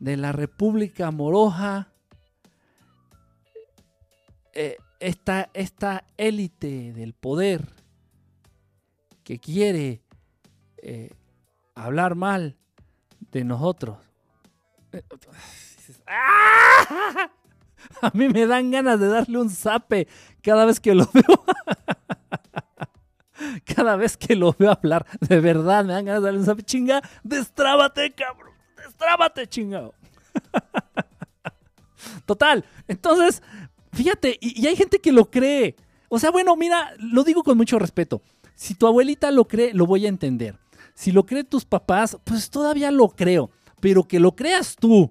de 0.00 0.16
la 0.16 0.32
República 0.32 1.10
Moroja, 1.10 1.92
eh, 4.54 4.76
esta, 5.00 5.50
esta 5.54 6.04
élite 6.16 6.92
del 6.92 7.14
poder 7.14 7.68
que 9.22 9.38
quiere 9.38 10.02
eh, 10.78 11.10
hablar 11.84 12.14
mal 12.14 12.56
de 13.32 13.44
nosotros. 13.44 13.98
Eh, 14.92 15.02
¡ah! 16.06 17.30
A 18.02 18.10
mí 18.12 18.28
me 18.28 18.46
dan 18.46 18.70
ganas 18.70 18.98
de 18.98 19.08
darle 19.08 19.38
un 19.38 19.50
zape 19.50 20.08
cada 20.42 20.64
vez 20.64 20.80
que 20.80 20.94
lo 20.94 21.08
veo. 21.14 21.44
Cada 23.64 23.96
vez 23.96 24.16
que 24.16 24.34
lo 24.34 24.54
veo 24.58 24.72
hablar, 24.72 25.06
de 25.20 25.40
verdad 25.40 25.84
me 25.84 25.92
dan 25.92 26.04
ganas 26.04 26.22
de 26.22 26.26
darle 26.26 26.40
un 26.40 26.46
zape. 26.46 26.64
Chinga, 26.64 27.02
destrábate, 27.22 28.12
cabrón. 28.12 28.52
Destrábate, 28.76 29.46
chingado. 29.46 29.94
Total. 32.26 32.64
Entonces, 32.88 33.42
fíjate, 33.92 34.38
y 34.40 34.66
hay 34.66 34.76
gente 34.76 34.98
que 34.98 35.12
lo 35.12 35.30
cree. 35.30 35.76
O 36.08 36.18
sea, 36.18 36.30
bueno, 36.30 36.56
mira, 36.56 36.92
lo 36.98 37.22
digo 37.22 37.42
con 37.44 37.56
mucho 37.56 37.78
respeto. 37.78 38.22
Si 38.54 38.74
tu 38.74 38.86
abuelita 38.86 39.30
lo 39.30 39.46
cree, 39.46 39.72
lo 39.72 39.86
voy 39.86 40.06
a 40.06 40.08
entender. 40.08 40.58
Si 40.98 41.12
lo 41.12 41.24
creen 41.24 41.46
tus 41.46 41.64
papás, 41.64 42.18
pues 42.24 42.50
todavía 42.50 42.90
lo 42.90 43.10
creo. 43.10 43.52
Pero 43.80 44.02
que 44.02 44.18
lo 44.18 44.34
creas 44.34 44.74
tú, 44.74 45.08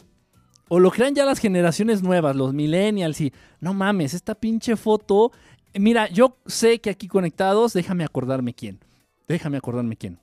o 0.68 0.82
lo 0.82 0.92
crean 0.92 1.16
ya 1.16 1.24
las 1.24 1.40
generaciones 1.40 2.04
nuevas, 2.04 2.36
los 2.36 2.54
millennials, 2.54 3.22
y 3.22 3.32
no 3.62 3.74
mames, 3.74 4.14
esta 4.14 4.36
pinche 4.36 4.76
foto. 4.76 5.32
Mira, 5.74 6.10
yo 6.10 6.40
sé 6.46 6.82
que 6.82 6.90
aquí 6.90 7.08
conectados, 7.08 7.72
déjame 7.72 8.04
acordarme 8.04 8.54
quién. 8.54 8.82
Déjame 9.30 9.56
acordarme 9.56 9.96
quién. 9.96 10.20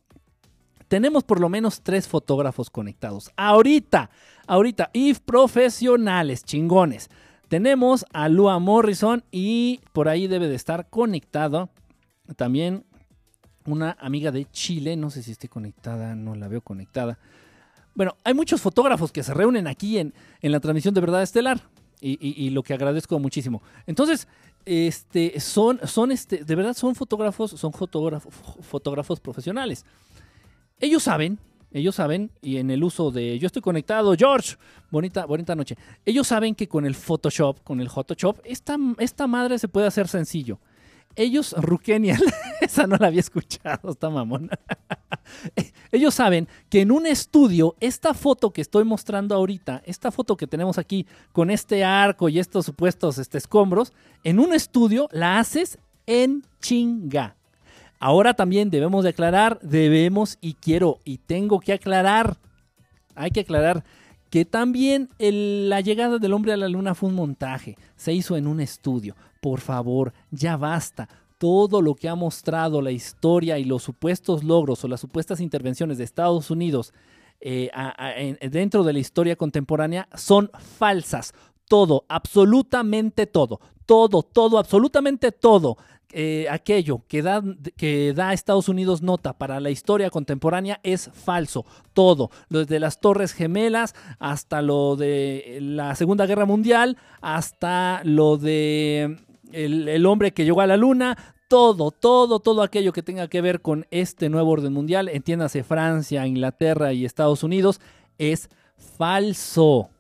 Tenemos 0.89 1.25
por 1.25 1.41
lo 1.41 1.49
menos 1.49 1.81
tres 1.81 2.09
fotógrafos 2.09 2.69
conectados. 2.69 3.31
Ahorita, 3.35 4.11
ahorita, 4.47 4.91
y 4.93 5.15
profesionales, 5.15 6.45
chingones. 6.45 7.09
Tenemos 7.49 8.05
a 8.12 8.29
Lua 8.29 8.59
Morrison 8.59 9.25
y 9.31 9.81
por 9.95 10.11
ahí 10.11 10.27
debe 10.27 10.47
de 10.47 10.57
estar 10.57 10.91
conectado 10.91 11.71
también 12.37 12.85
una 13.67 13.97
amiga 14.01 14.31
de 14.31 14.47
Chile. 14.51 14.97
No 14.97 15.11
sé 15.11 15.23
si 15.23 15.33
esté 15.33 15.49
conectada, 15.49 16.15
no 16.15 16.35
la 16.35 16.49
veo 16.49 16.61
conectada. 16.61 17.19
Bueno, 17.95 18.17
hay 18.25 18.35
muchos 18.35 18.61
fotógrafos 18.61 19.12
que 19.12 19.23
se 19.23 19.33
reúnen 19.35 19.67
aquí 19.67 19.99
en, 19.99 20.12
en 20.41 20.53
la 20.53 20.61
transmisión 20.61 20.95
de 20.95 21.01
Verdad 21.01 21.23
Estelar. 21.23 21.61
Y, 22.01 22.19
y- 22.21 22.51
lo 22.51 22.62
que 22.62 22.75
agradezco 22.75 23.19
muchísimo. 23.19 23.62
Entonces, 23.87 24.29
este, 24.67 25.41
son, 25.41 25.81
son 25.85 26.12
este, 26.12 26.45
de 26.45 26.55
verdad 26.55 26.75
son 26.75 26.95
fotógrafos, 26.95 27.53
son 27.53 27.73
fotógrafos 27.73 29.21
profesionales. 29.21 29.87
Ellos 30.81 31.03
saben, 31.05 31.39
ellos 31.73 31.95
saben, 31.95 32.31
y 32.43 32.59
en 32.59 32.71
el 32.71 32.85
uso 32.85 33.11
de 33.11 33.39
yo 33.39 33.47
estoy 33.47 33.62
conectado, 33.62 34.15
George, 34.19 34.57
bonita, 34.91 35.25
bonita 35.25 35.55
noche. 35.55 35.79
Ellos 36.05 36.27
saben 36.27 36.55
que 36.55 36.69
con 36.69 36.85
el 36.85 36.95
Photoshop, 36.95 37.62
con 37.62 37.81
el 37.81 37.89
Photoshop, 37.89 38.39
esta, 38.45 38.77
esta 38.99 39.27
madre 39.27 39.59
se 39.59 39.69
puede 39.69 39.87
hacer 39.87 40.07
sencillo. 40.07 40.59
Ellos, 41.17 41.55
Rukenial, 41.57 42.23
esa 42.61 42.87
no 42.87 42.97
la 42.97 43.09
había 43.09 43.21
escuchado, 43.21 43.91
está 43.91 44.11
mamona. 44.11 44.59
Ellos 45.93 46.15
saben 46.15 46.49
que 46.69 46.81
en 46.81 46.91
un 46.91 47.07
estudio, 47.07 47.77
esta 47.81 48.15
foto 48.15 48.53
que 48.53 48.61
estoy 48.61 48.85
mostrando 48.85 49.35
ahorita, 49.35 49.83
esta 49.87 50.11
foto 50.11 50.37
que 50.37 50.47
tenemos 50.47 50.79
aquí 50.79 51.07
con 51.33 51.51
este 51.51 51.85
arco 51.85 52.29
y 52.29 52.39
estos 52.39 52.67
supuestos 52.67 53.19
este, 53.19 53.39
escombros, 53.39 53.93
en 54.25 54.41
un 54.41 54.53
estudio 54.53 55.09
la 55.12 55.39
haces 55.39 55.79
en 56.07 56.45
chinga. 56.61 57.37
Ahora 58.01 58.35
también 58.35 58.71
debemos 58.71 59.05
de 59.05 59.11
aclarar, 59.11 59.59
debemos 59.62 60.37
y 60.41 60.55
quiero 60.55 60.99
y 61.05 61.19
tengo 61.19 61.61
que 61.61 61.73
aclarar, 61.73 62.37
hay 63.15 63.31
que 63.31 63.41
aclarar 63.41 63.85
que 64.35 64.45
también 64.45 65.11
la 65.20 65.80
llegada 65.80 66.18
del 66.18 66.32
hombre 66.32 66.53
a 66.53 66.57
la 66.57 66.68
luna 66.68 66.97
fue 66.97 67.09
un 67.09 67.14
montaje, 67.14 67.76
se 67.95 68.12
hizo 68.12 68.37
en 68.37 68.49
un 68.49 68.59
estudio. 68.59 69.14
Por 69.41 69.61
favor, 69.61 70.12
ya 70.32 70.57
basta. 70.57 71.09
Todo 71.39 71.80
lo 71.80 71.95
que 71.95 72.09
ha 72.09 72.16
mostrado 72.16 72.82
la 72.82 72.91
historia 72.91 73.61
y 73.61 73.64
los 73.64 73.85
supuestos 73.85 74.43
logros 74.43 74.82
o 74.82 74.89
las 74.89 74.99
supuestas 74.99 75.39
intervenciones 75.39 75.99
de 75.99 76.05
Estados 76.05 76.51
Unidos 76.51 76.93
eh, 77.41 77.70
dentro 78.51 78.82
de 78.82 78.95
la 78.95 78.99
historia 78.99 79.37
contemporánea 79.37 80.09
son 80.16 80.51
falsas. 80.78 81.32
Todo, 81.68 82.05
absolutamente 82.09 83.28
todo. 83.28 83.61
todo, 83.87 84.24
todo, 84.24 84.59
absolutamente 84.59 85.30
todo. 85.30 85.76
Eh, 86.17 86.47
aquello 86.49 87.03
que 87.09 87.23
da, 87.23 87.43
que 87.77 88.12
da 88.15 88.33
Estados 88.33 88.69
Unidos 88.69 89.03
nota 89.03 89.33
para 89.33 89.59
la 89.59 89.71
historia 89.71 90.11
contemporánea 90.11 90.79
es 90.85 91.11
falso. 91.12 91.67
Todo, 91.93 92.31
desde 92.49 92.79
las 92.79 93.01
Torres 93.01 93.33
Gemelas 93.33 93.95
hasta 94.21 94.62
lo 94.62 94.95
de 94.95 95.59
la 95.61 95.97
Segunda 95.97 96.27
Guerra 96.27 96.47
Mundial, 96.47 96.97
hasta 97.21 98.01
lo 98.05 98.37
de 98.37 99.19
el, 99.53 99.89
el 99.89 100.07
hombre 100.07 100.33
que 100.33 100.45
llegó 100.45 100.61
a 100.61 100.69
la 100.69 100.77
luna, 100.77 101.19
todo, 101.49 101.91
todo, 101.91 102.39
todo 102.39 102.62
aquello 102.62 102.93
que 102.93 103.03
tenga 103.03 103.29
que 103.29 103.41
ver 103.41 103.61
con 103.61 103.87
este 103.91 104.29
nuevo 104.29 104.51
orden 104.51 104.73
mundial, 104.73 105.09
entiéndase 105.09 105.65
Francia, 105.65 106.27
Inglaterra 106.27 106.93
y 106.93 107.05
Estados 107.05 107.43
Unidos, 107.43 107.81
es 108.19 108.49
falso. 108.97 109.91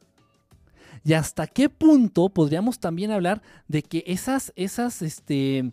¿Y 1.04 1.12
hasta 1.12 1.46
qué 1.46 1.68
punto 1.68 2.28
podríamos 2.28 2.78
también 2.78 3.10
hablar 3.10 3.42
de 3.68 3.82
que 3.82 4.04
esas, 4.06 4.52
esas, 4.56 5.02
este, 5.02 5.72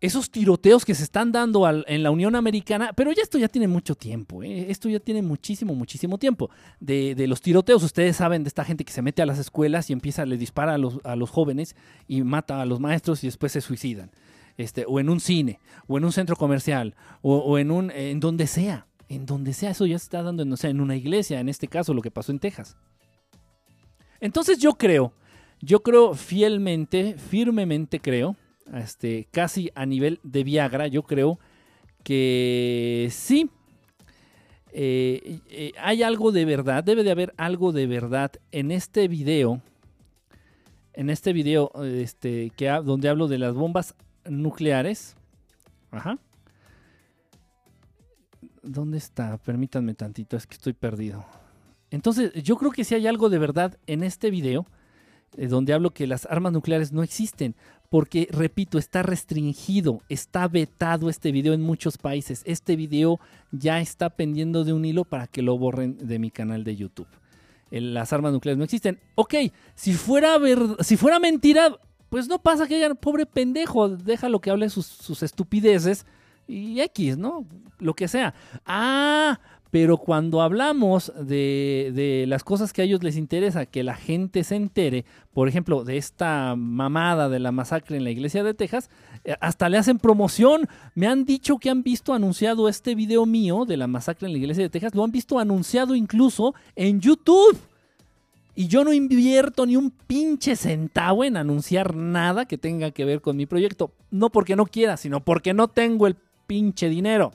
esos 0.00 0.30
tiroteos 0.30 0.84
que 0.84 0.94
se 0.94 1.02
están 1.02 1.32
dando 1.32 1.66
en 1.86 2.02
la 2.02 2.10
Unión 2.10 2.36
Americana, 2.36 2.92
pero 2.92 3.12
ya 3.12 3.22
esto 3.22 3.38
ya 3.38 3.48
tiene 3.48 3.66
mucho 3.66 3.94
tiempo, 3.94 4.42
¿eh? 4.42 4.70
esto 4.70 4.88
ya 4.88 5.00
tiene 5.00 5.22
muchísimo, 5.22 5.74
muchísimo 5.74 6.18
tiempo. 6.18 6.50
De, 6.80 7.14
de 7.14 7.26
los 7.26 7.40
tiroteos, 7.40 7.82
ustedes 7.82 8.16
saben 8.16 8.44
de 8.44 8.48
esta 8.48 8.64
gente 8.64 8.84
que 8.84 8.92
se 8.92 9.02
mete 9.02 9.22
a 9.22 9.26
las 9.26 9.38
escuelas 9.38 9.88
y 9.88 9.94
empieza, 9.94 10.26
le 10.26 10.36
dispara 10.36 10.74
a 10.74 10.78
los, 10.78 10.98
a 11.04 11.16
los 11.16 11.30
jóvenes 11.30 11.76
y 12.06 12.22
mata 12.22 12.60
a 12.60 12.66
los 12.66 12.78
maestros 12.78 13.24
y 13.24 13.28
después 13.28 13.52
se 13.52 13.60
suicidan. 13.60 14.10
Este, 14.58 14.84
o 14.88 15.00
en 15.00 15.10
un 15.10 15.20
cine, 15.20 15.60
o 15.86 15.98
en 15.98 16.04
un 16.04 16.12
centro 16.12 16.36
comercial, 16.36 16.94
o, 17.20 17.36
o 17.36 17.58
en 17.58 17.70
un, 17.70 17.90
en 17.90 18.20
donde 18.20 18.46
sea, 18.46 18.86
en 19.08 19.26
donde 19.26 19.52
sea, 19.52 19.70
eso 19.70 19.86
ya 19.86 19.98
se 19.98 20.04
está 20.04 20.22
dando, 20.22 20.42
en, 20.42 20.52
o 20.52 20.56
sea, 20.56 20.70
en 20.70 20.80
una 20.80 20.96
iglesia, 20.96 21.40
en 21.40 21.48
este 21.48 21.68
caso 21.68 21.92
lo 21.94 22.02
que 22.02 22.10
pasó 22.10 22.32
en 22.32 22.38
Texas. 22.38 22.76
Entonces 24.20 24.58
yo 24.58 24.74
creo, 24.74 25.12
yo 25.60 25.82
creo 25.82 26.14
fielmente, 26.14 27.16
firmemente 27.18 28.00
creo, 28.00 28.36
este, 28.74 29.28
casi 29.30 29.70
a 29.74 29.86
nivel 29.86 30.20
de 30.22 30.44
Viagra, 30.44 30.86
yo 30.86 31.02
creo 31.02 31.38
que 32.02 33.08
sí. 33.10 33.50
eh, 34.72 35.40
eh, 35.48 35.72
hay 35.78 36.02
algo 36.02 36.32
de 36.32 36.44
verdad, 36.44 36.84
debe 36.84 37.02
de 37.02 37.10
haber 37.10 37.32
algo 37.36 37.72
de 37.72 37.86
verdad 37.86 38.32
en 38.52 38.70
este 38.70 39.08
video, 39.08 39.62
en 40.92 41.08
este 41.10 41.32
video 41.32 41.70
este, 41.82 42.50
que, 42.56 42.68
donde 42.84 43.08
hablo 43.08 43.26
de 43.26 43.38
las 43.38 43.54
bombas 43.54 43.94
nucleares. 44.28 45.16
Ajá. 45.90 46.18
¿Dónde 48.62 48.98
está? 48.98 49.38
Permítanme 49.38 49.94
tantito, 49.94 50.36
es 50.36 50.46
que 50.46 50.54
estoy 50.54 50.72
perdido. 50.72 51.24
Entonces, 51.90 52.32
yo 52.42 52.56
creo 52.56 52.70
que 52.72 52.84
sí 52.84 52.94
hay 52.94 53.06
algo 53.06 53.30
de 53.30 53.38
verdad 53.38 53.78
en 53.86 54.02
este 54.02 54.30
video, 54.30 54.66
eh, 55.36 55.46
donde 55.46 55.72
hablo 55.72 55.90
que 55.90 56.06
las 56.06 56.26
armas 56.26 56.52
nucleares 56.52 56.92
no 56.92 57.02
existen, 57.02 57.54
porque, 57.96 58.28
repito, 58.30 58.76
está 58.76 59.02
restringido, 59.02 60.02
está 60.10 60.48
vetado 60.48 61.08
este 61.08 61.32
video 61.32 61.54
en 61.54 61.62
muchos 61.62 61.96
países. 61.96 62.42
Este 62.44 62.76
video 62.76 63.18
ya 63.52 63.80
está 63.80 64.10
pendiendo 64.10 64.64
de 64.64 64.74
un 64.74 64.84
hilo 64.84 65.06
para 65.06 65.26
que 65.26 65.40
lo 65.40 65.56
borren 65.56 65.96
de 65.96 66.18
mi 66.18 66.30
canal 66.30 66.62
de 66.62 66.76
YouTube. 66.76 67.06
Las 67.70 68.12
armas 68.12 68.34
nucleares 68.34 68.58
no 68.58 68.64
existen. 68.64 69.00
Ok, 69.14 69.34
si 69.74 69.94
fuera, 69.94 70.36
ver- 70.36 70.76
si 70.80 70.98
fuera 70.98 71.18
mentira, 71.18 71.74
pues 72.10 72.28
no 72.28 72.38
pasa 72.38 72.66
que 72.68 72.74
haya 72.76 72.94
pobre 72.94 73.24
pendejo, 73.24 73.88
déjalo 73.88 74.40
que 74.42 74.50
hable 74.50 74.68
sus 74.68 75.22
estupideces 75.22 76.04
y 76.46 76.78
X, 76.82 77.16
¿no? 77.16 77.46
Lo 77.78 77.94
que 77.94 78.08
sea. 78.08 78.34
Ah, 78.66 79.40
pero 79.70 79.98
cuando 79.98 80.42
hablamos 80.42 81.12
de, 81.20 82.24
las 82.28 82.44
cosas 82.44 82.72
que 82.72 82.82
a 82.82 82.84
ellos 82.84 83.02
les 83.02 83.16
interesa 83.16 83.66
que 83.66 83.82
la 83.82 83.96
gente 83.96 84.44
se 84.44 84.56
entere, 84.56 85.04
por 85.32 85.48
ejemplo, 85.48 85.84
de 85.84 85.96
esta 85.96 86.54
mamada 86.56 87.28
de 87.28 87.40
la 87.40 87.52
masacre 87.52 87.96
en 87.96 88.04
la 88.04 88.10
iglesia 88.10 88.44
de 88.44 88.54
Texas, 88.54 88.90
eh, 89.24 89.34
hasta 89.40 89.68
le 89.68 89.78
hacen 89.78 89.98
promoción. 89.98 90.68
Me 90.94 91.06
han 91.06 91.24
dicho 91.24 91.58
que 91.58 91.70
han 91.70 91.82
visto 91.82 92.14
anunciado 92.14 92.68
este 92.68 92.94
video 92.94 93.26
mío 93.26 93.64
de 93.66 93.76
la 93.76 93.86
masacre 93.86 94.26
en 94.26 94.32
la 94.32 94.38
iglesia 94.38 94.62
de 94.62 94.70
Texas, 94.70 94.94
lo 94.94 95.04
han 95.04 95.12
visto 95.12 95.38
anunciado 95.38 95.94
incluso 95.94 96.54
en 96.74 97.00
YouTube. 97.00 97.58
Y 98.58 98.68
yo 98.68 98.84
no 98.84 98.94
invierto 98.94 99.66
ni 99.66 99.76
un 99.76 99.90
pinche 99.90 100.56
centavo 100.56 101.24
en 101.24 101.36
anunciar 101.36 101.94
nada 101.94 102.46
que 102.46 102.56
tenga 102.56 102.90
que 102.90 103.04
ver 103.04 103.20
con 103.20 103.36
mi 103.36 103.44
proyecto. 103.44 103.92
No 104.10 104.30
porque 104.30 104.56
no 104.56 104.64
quiera, 104.64 104.96
sino 104.96 105.22
porque 105.22 105.52
no 105.52 105.68
tengo 105.68 106.06
el 106.06 106.16
pinche 106.46 106.88
dinero. 106.88 107.32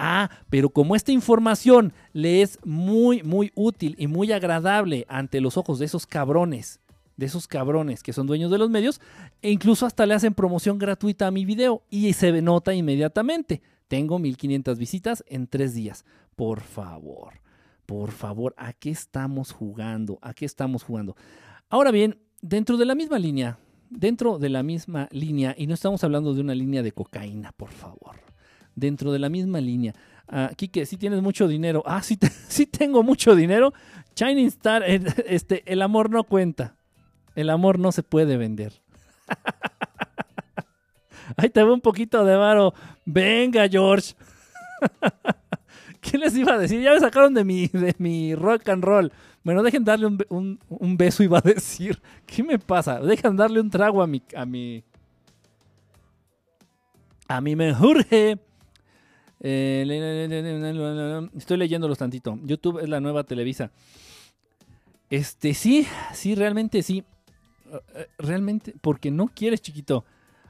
Ah, 0.00 0.30
pero 0.48 0.70
como 0.70 0.94
esta 0.94 1.10
información 1.10 1.92
le 2.12 2.40
es 2.40 2.60
muy, 2.64 3.24
muy 3.24 3.50
útil 3.56 3.96
y 3.98 4.06
muy 4.06 4.30
agradable 4.30 5.04
ante 5.08 5.40
los 5.40 5.56
ojos 5.56 5.80
de 5.80 5.86
esos 5.86 6.06
cabrones, 6.06 6.78
de 7.16 7.26
esos 7.26 7.48
cabrones 7.48 8.04
que 8.04 8.12
son 8.12 8.28
dueños 8.28 8.52
de 8.52 8.58
los 8.58 8.70
medios, 8.70 9.00
e 9.42 9.50
incluso 9.50 9.86
hasta 9.86 10.06
le 10.06 10.14
hacen 10.14 10.34
promoción 10.34 10.78
gratuita 10.78 11.26
a 11.26 11.32
mi 11.32 11.44
video 11.44 11.82
y 11.90 12.12
se 12.12 12.40
nota 12.40 12.74
inmediatamente. 12.74 13.60
Tengo 13.88 14.20
1500 14.20 14.78
visitas 14.78 15.24
en 15.26 15.48
tres 15.48 15.74
días. 15.74 16.04
Por 16.36 16.60
favor, 16.60 17.40
por 17.84 18.12
favor, 18.12 18.54
¿a 18.56 18.74
qué 18.74 18.90
estamos 18.90 19.50
jugando? 19.50 20.20
¿A 20.22 20.32
qué 20.32 20.44
estamos 20.44 20.84
jugando? 20.84 21.16
Ahora 21.68 21.90
bien, 21.90 22.20
dentro 22.40 22.76
de 22.76 22.84
la 22.84 22.94
misma 22.94 23.18
línea, 23.18 23.58
dentro 23.90 24.38
de 24.38 24.48
la 24.48 24.62
misma 24.62 25.08
línea, 25.10 25.56
y 25.58 25.66
no 25.66 25.74
estamos 25.74 26.04
hablando 26.04 26.34
de 26.34 26.40
una 26.40 26.54
línea 26.54 26.84
de 26.84 26.92
cocaína, 26.92 27.50
por 27.50 27.70
favor 27.72 28.27
dentro 28.78 29.12
de 29.12 29.18
la 29.18 29.28
misma 29.28 29.60
línea. 29.60 29.94
Ah, 30.28 30.50
Quique, 30.56 30.86
si 30.86 30.96
tienes 30.96 31.22
mucho 31.22 31.48
dinero. 31.48 31.82
Ah, 31.86 32.02
sí, 32.02 32.18
sí 32.48 32.66
tengo 32.66 33.02
mucho 33.02 33.34
dinero. 33.34 33.72
Shining 34.14 34.46
Star, 34.48 34.82
eh, 34.86 35.00
este, 35.26 35.62
el 35.70 35.82
amor 35.82 36.10
no 36.10 36.24
cuenta. 36.24 36.76
El 37.34 37.50
amor 37.50 37.78
no 37.78 37.92
se 37.92 38.02
puede 38.02 38.36
vender. 38.36 38.72
Ahí 41.36 41.50
te 41.50 41.62
veo 41.62 41.74
un 41.74 41.80
poquito 41.80 42.24
de 42.24 42.36
varo. 42.36 42.74
Venga, 43.04 43.68
George. 43.68 44.14
¿Qué 46.00 46.16
les 46.18 46.34
iba 46.36 46.54
a 46.54 46.58
decir? 46.58 46.80
Ya 46.80 46.92
me 46.94 47.00
sacaron 47.00 47.34
de 47.34 47.44
mi, 47.44 47.68
de 47.68 47.94
mi 47.98 48.34
rock 48.34 48.68
and 48.70 48.82
roll. 48.84 49.12
Bueno, 49.44 49.62
dejen 49.62 49.84
darle 49.84 50.06
un, 50.06 50.18
un- 50.30 50.58
un 50.68 50.96
beso, 50.96 51.22
iba 51.22 51.38
a 51.38 51.42
decir. 51.42 52.00
¿Qué 52.26 52.42
me 52.42 52.58
pasa? 52.58 53.00
Dejen 53.00 53.36
darle 53.36 53.60
un 53.60 53.70
trago 53.70 54.02
a 54.02 54.06
mi, 54.06 54.22
a 54.34 54.46
mi, 54.46 54.82
a 57.28 57.40
mí 57.40 57.54
me 57.56 57.72
urge. 57.72 58.38
Estoy 59.40 59.96
leyéndolos 61.56 61.98
tantito. 61.98 62.38
YouTube 62.42 62.80
es 62.80 62.88
la 62.88 63.00
nueva 63.00 63.24
Televisa. 63.24 63.70
Este, 65.10 65.54
sí, 65.54 65.86
sí, 66.12 66.34
realmente 66.34 66.82
sí. 66.82 67.04
Eh, 67.72 67.80
eh, 67.94 68.06
Realmente, 68.18 68.74
porque 68.80 69.10
no 69.10 69.28
quieres, 69.28 69.62
chiquito. 69.62 70.04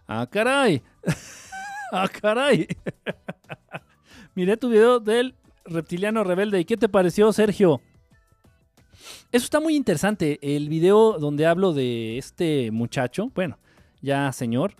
Ah, 0.06 0.26
caray. 0.30 0.82
ah, 1.92 2.08
caray. 2.08 2.66
Miré 4.34 4.56
tu 4.56 4.68
video 4.68 5.00
del 5.00 5.34
reptiliano 5.64 6.24
rebelde. 6.24 6.60
¿Y 6.60 6.64
qué 6.64 6.76
te 6.76 6.88
pareció, 6.88 7.32
Sergio? 7.32 7.80
Eso 9.30 9.44
está 9.44 9.60
muy 9.60 9.76
interesante. 9.76 10.38
El 10.40 10.68
video 10.68 11.18
donde 11.18 11.46
hablo 11.46 11.72
de 11.72 12.18
este 12.18 12.70
muchacho, 12.70 13.30
bueno, 13.34 13.58
ya 14.00 14.32
señor, 14.32 14.74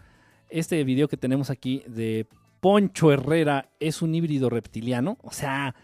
este 0.49 0.83
video 0.85 1.09
que 1.09 1.17
tenemos 1.17 1.51
aquí 1.51 1.83
de 1.87 2.27
Poncho 2.61 3.13
Herrera 3.13 3.71
es 3.81 4.03
un 4.03 4.15
híbrido 4.15 4.51
reptiliano. 4.51 5.19
O 5.23 5.33
sea, 5.33 5.75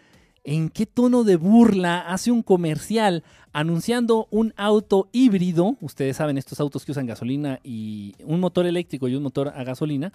¿en 0.42 0.68
qué 0.68 0.86
tono 0.86 1.24
de 1.24 1.36
burla 1.36 2.00
hace 2.00 2.30
un 2.30 2.42
comercial 2.42 3.24
anunciando 3.52 4.28
un 4.30 4.52
auto 4.56 5.08
híbrido? 5.12 5.76
Ustedes 5.80 6.16
saben, 6.16 6.38
estos 6.38 6.60
autos 6.60 6.84
que 6.84 6.92
usan 6.92 7.06
gasolina 7.06 7.60
y 7.62 8.14
un 8.24 8.40
motor 8.40 8.66
eléctrico 8.66 9.08
y 9.08 9.16
un 9.16 9.22
motor 9.22 9.48
a 9.48 9.64
gasolina. 9.64 10.12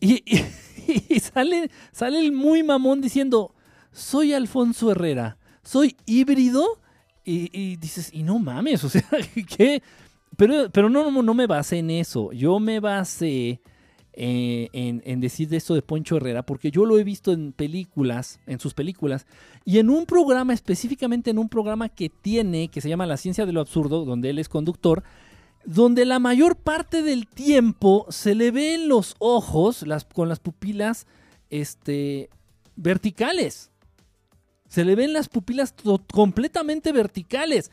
Y, 0.00 0.22
sale, 1.20 1.70
sale 1.92 2.20
el 2.20 2.32
muy 2.32 2.62
mamón 2.62 3.00
diciendo, 3.00 3.54
soy 3.92 4.32
Alfonso 4.32 4.90
Herrera, 4.90 5.38
soy 5.62 5.96
híbrido. 6.06 6.80
Y, 7.24 7.50
y 7.52 7.76
dices, 7.76 8.10
y 8.12 8.22
no 8.22 8.38
mames, 8.38 8.84
o 8.84 8.88
sea, 8.88 9.02
¿qué? 9.56 9.82
Pero, 10.36 10.70
pero 10.70 10.88
no, 10.88 11.10
no, 11.10 11.22
no 11.22 11.34
me 11.34 11.46
basé 11.46 11.78
en 11.78 11.90
eso. 11.90 12.30
Yo 12.32 12.60
me 12.60 12.78
basé 12.78 13.60
eh, 14.18 14.70
en, 14.72 15.20
decir 15.20 15.46
de 15.50 15.58
esto 15.58 15.74
de 15.74 15.82
Poncho 15.82 16.16
Herrera, 16.16 16.42
porque 16.42 16.70
yo 16.70 16.86
lo 16.86 16.98
he 16.98 17.04
visto 17.04 17.32
en 17.32 17.52
películas, 17.52 18.40
en 18.46 18.58
sus 18.58 18.72
películas, 18.72 19.26
y 19.66 19.78
en 19.78 19.90
un 19.90 20.06
programa, 20.06 20.54
específicamente 20.54 21.30
en 21.30 21.38
un 21.38 21.50
programa 21.50 21.90
que 21.90 22.08
tiene, 22.08 22.68
que 22.68 22.80
se 22.80 22.88
llama 22.88 23.04
La 23.04 23.18
Ciencia 23.18 23.44
de 23.44 23.52
lo 23.52 23.60
Absurdo, 23.60 24.06
donde 24.06 24.30
él 24.30 24.38
es 24.38 24.48
conductor, 24.48 25.02
donde 25.66 26.06
la 26.06 26.18
mayor 26.18 26.56
parte 26.56 27.02
del 27.02 27.26
tiempo 27.26 28.06
se 28.08 28.34
le 28.34 28.50
ve 28.52 28.74
en 28.76 28.88
los 28.88 29.16
ojos, 29.18 29.84
con 30.14 30.30
las 30.30 30.40
pupilas 30.40 31.06
este, 31.50 32.30
verticales. 32.74 33.70
Se 34.68 34.86
le 34.86 34.94
ven 34.94 35.12
las 35.12 35.28
pupilas 35.28 35.74
completamente 36.10 36.90
verticales. 36.90 37.70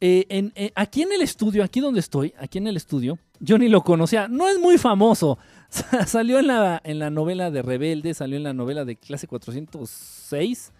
Eh, 0.00 0.26
eh, 0.30 0.72
aquí 0.74 1.02
en 1.02 1.12
el 1.12 1.20
estudio, 1.20 1.62
aquí 1.62 1.80
donde 1.80 2.00
estoy, 2.00 2.32
aquí 2.38 2.56
en 2.56 2.68
el 2.68 2.78
estudio, 2.78 3.18
yo 3.42 3.58
ni 3.58 3.68
lo 3.68 3.82
conocía. 3.82 4.28
No 4.28 4.48
es 4.48 4.58
muy 4.58 4.78
famoso. 4.78 5.38
salió 6.06 6.38
en 6.38 6.46
la, 6.46 6.80
en 6.84 6.98
la 6.98 7.10
novela 7.10 7.50
de 7.50 7.60
Rebelde, 7.62 8.14
salió 8.14 8.36
en 8.36 8.42
la 8.44 8.52
novela 8.52 8.84
de 8.84 8.96
clase 8.96 9.26
406 9.26 10.72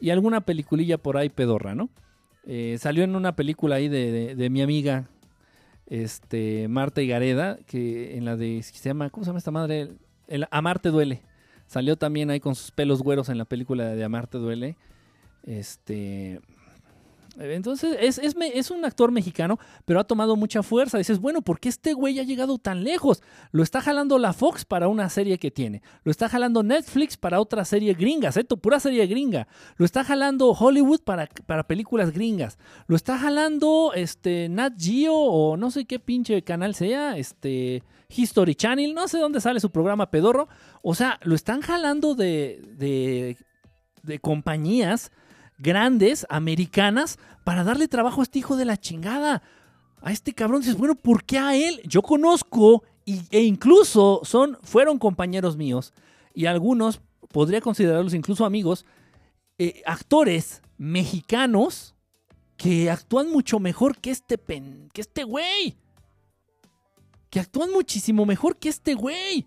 y 0.00 0.10
alguna 0.10 0.40
peliculilla 0.42 0.98
por 0.98 1.16
ahí 1.16 1.28
pedorra, 1.30 1.74
¿no? 1.74 1.88
Eh, 2.46 2.76
salió 2.78 3.04
en 3.04 3.16
una 3.16 3.34
película 3.36 3.76
ahí 3.76 3.88
de, 3.88 4.34
de- 4.34 4.50
mi 4.50 4.60
amiga, 4.60 5.08
este, 5.86 6.68
Marta 6.68 7.00
Gareda, 7.02 7.58
que 7.66 8.16
en 8.16 8.24
la 8.24 8.36
de, 8.36 8.62
se 8.62 8.88
llama, 8.88 9.08
¿cómo 9.10 9.24
se 9.24 9.28
llama 9.30 9.38
esta 9.38 9.50
madre? 9.50 9.92
El, 10.26 10.46
Amarte 10.50 10.90
Duele. 10.90 11.22
Salió 11.66 11.96
también 11.96 12.28
ahí 12.30 12.40
con 12.40 12.54
sus 12.54 12.70
pelos 12.70 13.02
güeros 13.02 13.30
en 13.30 13.38
la 13.38 13.46
película 13.46 13.94
de 13.94 14.04
Amarte 14.04 14.36
Duele. 14.38 14.76
Este, 15.44 16.40
entonces, 17.38 17.96
es, 18.00 18.18
es, 18.18 18.70
un 18.70 18.84
actor 18.84 19.10
mexicano, 19.10 19.58
pero 19.84 20.00
ha 20.00 20.04
tomado 20.04 20.36
mucha 20.36 20.62
fuerza. 20.62 20.98
Dices, 20.98 21.18
bueno, 21.18 21.42
¿por 21.42 21.60
qué 21.60 21.68
este 21.68 21.92
güey 21.92 22.18
ha 22.18 22.22
llegado 22.22 22.58
tan 22.58 22.84
lejos? 22.84 23.22
Lo 23.52 23.62
está 23.62 23.80
jalando 23.80 24.18
la 24.18 24.32
Fox 24.32 24.64
para 24.64 24.88
una 24.88 25.08
serie 25.08 25.38
que 25.38 25.50
tiene. 25.50 25.82
Lo 26.04 26.10
está 26.10 26.28
jalando 26.28 26.62
Netflix 26.62 27.16
para 27.16 27.40
otra 27.40 27.64
serie 27.64 27.94
gringa, 27.94 28.32
¿cierto? 28.32 28.56
Pura 28.56 28.80
serie 28.80 29.06
gringa. 29.06 29.48
Lo 29.76 29.84
está 29.84 30.04
jalando 30.04 30.50
Hollywood 30.52 31.00
para, 31.00 31.26
para 31.46 31.66
películas 31.66 32.12
gringas. 32.12 32.58
Lo 32.86 32.96
está 32.96 33.18
jalando 33.18 33.92
este, 33.94 34.48
Nat 34.48 34.74
Geo 34.78 35.14
o 35.14 35.56
no 35.56 35.70
sé 35.70 35.84
qué 35.84 35.98
pinche 35.98 36.42
canal 36.42 36.74
sea, 36.74 37.16
este, 37.16 37.82
History 38.08 38.54
Channel, 38.54 38.94
no 38.94 39.08
sé 39.08 39.18
dónde 39.18 39.40
sale 39.40 39.60
su 39.60 39.70
programa 39.70 40.10
pedorro. 40.10 40.48
O 40.82 40.94
sea, 40.94 41.18
lo 41.22 41.34
están 41.34 41.60
jalando 41.62 42.14
de, 42.14 42.62
de, 42.76 43.36
de 44.02 44.18
compañías 44.18 45.10
grandes, 45.58 46.26
americanas, 46.28 47.18
para 47.44 47.64
darle 47.64 47.88
trabajo 47.88 48.20
a 48.20 48.24
este 48.24 48.38
hijo 48.38 48.56
de 48.56 48.64
la 48.64 48.76
chingada. 48.76 49.42
A 50.00 50.12
este 50.12 50.32
cabrón 50.32 50.60
dices, 50.60 50.76
bueno, 50.76 50.94
¿por 50.94 51.24
qué 51.24 51.38
a 51.38 51.56
él? 51.56 51.80
Yo 51.84 52.02
conozco 52.02 52.82
e 53.06 53.42
incluso 53.42 54.20
son, 54.24 54.58
fueron 54.62 54.98
compañeros 54.98 55.56
míos 55.56 55.92
y 56.34 56.46
algunos, 56.46 57.00
podría 57.30 57.60
considerarlos 57.60 58.14
incluso 58.14 58.44
amigos, 58.44 58.84
eh, 59.58 59.82
actores 59.86 60.62
mexicanos 60.76 61.94
que 62.56 62.90
actúan 62.90 63.30
mucho 63.30 63.60
mejor 63.60 63.98
que 63.98 64.10
este 64.10 64.38
pen, 64.38 64.88
que 64.92 65.00
este 65.00 65.24
güey. 65.24 65.76
Que 67.30 67.40
actúan 67.40 67.70
muchísimo 67.72 68.26
mejor 68.26 68.56
que 68.56 68.68
este 68.68 68.94
güey. 68.94 69.46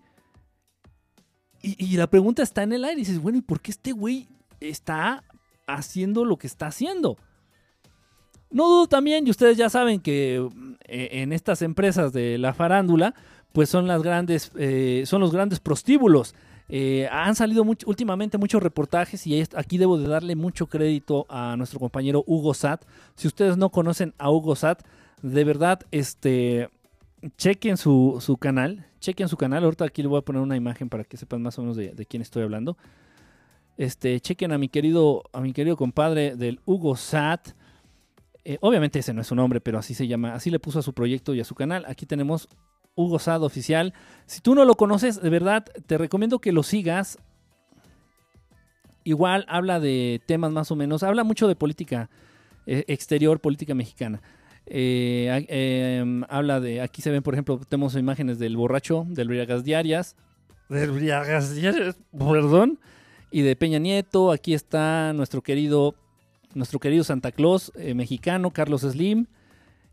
Y, 1.62 1.84
y, 1.84 1.96
la 1.96 2.06
pregunta 2.08 2.42
está 2.42 2.62
en 2.62 2.72
el 2.72 2.84
aire. 2.84 3.00
Y 3.00 3.04
dices, 3.04 3.20
bueno, 3.20 3.38
¿y 3.38 3.42
por 3.42 3.60
qué 3.60 3.70
este 3.70 3.92
güey 3.92 4.28
está 4.60 5.24
haciendo 5.68 6.24
lo 6.24 6.36
que 6.36 6.48
está 6.48 6.66
haciendo. 6.66 7.16
No 8.50 8.66
dudo 8.66 8.86
también, 8.86 9.26
y 9.26 9.30
ustedes 9.30 9.56
ya 9.56 9.68
saben 9.68 10.00
que 10.00 10.36
eh, 10.86 11.08
en 11.12 11.32
estas 11.32 11.62
empresas 11.62 12.12
de 12.12 12.38
la 12.38 12.54
farándula, 12.54 13.14
pues 13.52 13.68
son 13.68 13.86
las 13.86 14.02
grandes, 14.02 14.50
eh, 14.56 15.04
son 15.06 15.20
los 15.20 15.32
grandes 15.32 15.60
prostíbulos. 15.60 16.34
Eh, 16.70 17.08
han 17.10 17.34
salido 17.34 17.64
últimamente 17.86 18.36
muchos 18.36 18.62
reportajes 18.62 19.26
y 19.26 19.42
aquí 19.54 19.78
debo 19.78 19.96
de 19.96 20.06
darle 20.06 20.36
mucho 20.36 20.66
crédito 20.66 21.24
a 21.30 21.56
nuestro 21.56 21.78
compañero 21.78 22.24
Hugo 22.26 22.52
Sat. 22.52 22.84
Si 23.14 23.26
ustedes 23.26 23.56
no 23.56 23.70
conocen 23.70 24.14
a 24.18 24.30
Hugo 24.30 24.54
Sat, 24.54 24.82
de 25.22 25.44
verdad, 25.44 25.80
este, 25.90 26.68
chequen 27.36 27.76
su, 27.76 28.18
su 28.20 28.36
canal, 28.36 28.86
chequen 29.00 29.28
su 29.28 29.36
canal. 29.36 29.64
Ahorita 29.64 29.84
aquí 29.84 30.02
le 30.02 30.08
voy 30.08 30.18
a 30.18 30.22
poner 30.22 30.42
una 30.42 30.56
imagen 30.56 30.88
para 30.88 31.04
que 31.04 31.16
sepan 31.16 31.42
más 31.42 31.58
o 31.58 31.62
menos 31.62 31.76
de, 31.76 31.92
de 31.94 32.06
quién 32.06 32.22
estoy 32.22 32.42
hablando. 32.42 32.76
Este, 33.78 34.18
chequen 34.18 34.50
a 34.50 34.58
mi 34.58 34.68
querido, 34.68 35.22
a 35.32 35.40
mi 35.40 35.52
querido 35.52 35.76
compadre 35.76 36.34
del 36.34 36.60
Hugo 36.66 36.96
Sat. 36.96 37.50
Eh, 38.44 38.58
obviamente 38.60 38.98
ese 38.98 39.14
no 39.14 39.20
es 39.20 39.28
su 39.28 39.36
nombre, 39.36 39.60
pero 39.60 39.78
así 39.78 39.94
se 39.94 40.08
llama, 40.08 40.34
así 40.34 40.50
le 40.50 40.58
puso 40.58 40.80
a 40.80 40.82
su 40.82 40.92
proyecto 40.92 41.32
y 41.32 41.40
a 41.40 41.44
su 41.44 41.54
canal. 41.54 41.84
Aquí 41.86 42.04
tenemos 42.04 42.48
Hugo 42.96 43.20
Sat 43.20 43.40
oficial. 43.40 43.94
Si 44.26 44.40
tú 44.40 44.56
no 44.56 44.64
lo 44.64 44.74
conoces, 44.74 45.22
de 45.22 45.30
verdad, 45.30 45.64
te 45.86 45.96
recomiendo 45.96 46.40
que 46.40 46.50
lo 46.50 46.64
sigas. 46.64 47.18
Igual 49.04 49.46
habla 49.48 49.78
de 49.78 50.20
temas 50.26 50.50
más 50.50 50.72
o 50.72 50.76
menos, 50.76 51.04
habla 51.04 51.22
mucho 51.22 51.46
de 51.46 51.54
política 51.54 52.10
eh, 52.66 52.84
exterior, 52.88 53.38
política 53.38 53.74
mexicana. 53.74 54.20
Eh, 54.66 55.46
em, 55.48 56.24
habla 56.28 56.58
de, 56.58 56.80
aquí 56.80 57.00
se 57.00 57.12
ven, 57.12 57.22
por 57.22 57.34
ejemplo, 57.34 57.60
tenemos 57.68 57.94
imágenes 57.94 58.40
del 58.40 58.56
borracho, 58.56 59.06
del 59.08 59.28
Briagas 59.28 59.62
Diarias. 59.62 60.16
Del 60.68 60.90
Briagas 60.90 61.54
Diarias, 61.54 61.96
perdón 62.10 62.80
y 63.30 63.42
de 63.42 63.56
Peña 63.56 63.78
Nieto. 63.78 64.30
Aquí 64.32 64.54
está 64.54 65.12
nuestro 65.12 65.42
querido, 65.42 65.94
nuestro 66.54 66.78
querido 66.78 67.04
Santa 67.04 67.32
Claus 67.32 67.72
eh, 67.76 67.94
mexicano, 67.94 68.50
Carlos 68.50 68.82
Slim. 68.82 69.26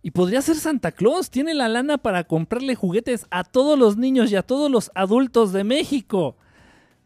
Y 0.02 0.12
podría 0.12 0.42
ser 0.44 0.58
Santa 0.58 0.92
Claus, 0.92 1.32
tiene 1.32 1.56
la 1.56 1.68
lana 1.68 1.98
para 1.98 2.26
comprarle 2.26 2.76
juguetes 2.76 3.26
a 3.32 3.44
todos 3.44 3.78
los 3.78 3.98
niños 3.98 4.32
y 4.32 4.36
a 4.36 4.44
todos 4.44 4.70
los 4.70 4.92
adultos 4.94 5.52
de 5.52 5.64
México. 5.64 6.36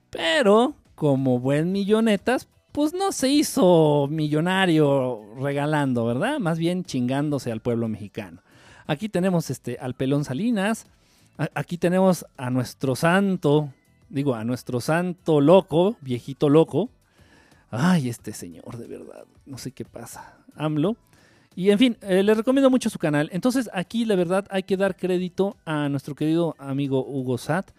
Pero, 0.10 0.76
como 0.96 1.40
buen 1.40 1.72
millonetas, 1.72 2.50
pues 2.74 2.94
no 2.94 3.14
se 3.14 3.30
hizo 3.30 4.08
millonario 4.10 5.22
regalando, 5.40 6.06
¿verdad? 6.06 6.40
Más 6.40 6.60
bien 6.60 6.84
chingándose 6.84 7.52
al 7.52 7.62
pueblo 7.62 7.88
mexicano. 7.88 8.42
Aquí 8.86 9.08
tenemos 9.08 9.50
este, 9.50 9.78
al 9.80 9.94
Pelón 9.94 10.26
Salinas. 10.26 10.88
aquí 11.54 11.78
tenemos 11.78 12.26
a 12.36 12.50
nuestro 12.50 12.96
santo, 12.96 13.72
digo, 14.10 14.36
a 14.36 14.44
nuestro 14.44 14.82
santo 14.82 15.42
loco, 15.42 15.98
viejito 16.02 16.50
loco. 16.50 16.90
Ay, 17.72 18.10
este 18.10 18.34
señor, 18.34 18.78
de 18.78 18.88
verdad, 18.88 19.26
no 19.46 19.58
sé 19.58 19.72
qué 19.72 19.86
pasa. 19.86 20.38
AMLO. 20.56 20.98
Y 21.56 21.72
en 21.72 21.80
fin, 21.80 21.98
eh, 22.02 22.24
le 22.24 22.34
recomiendo 22.34 22.70
mucho 22.70 22.90
su 22.90 23.00
canal. 23.00 23.30
Entonces 23.34 23.70
aquí 23.74 24.06
la 24.06 24.16
verdad 24.16 24.46
hay 24.50 24.64
que 24.64 24.78
dar 24.78 24.96
crédito 24.96 25.58
a 25.66 25.90
nuestro 25.90 26.16
querido 26.16 26.56
amigo 26.58 27.06
Hugo 27.06 27.38
Sat. 27.38 27.72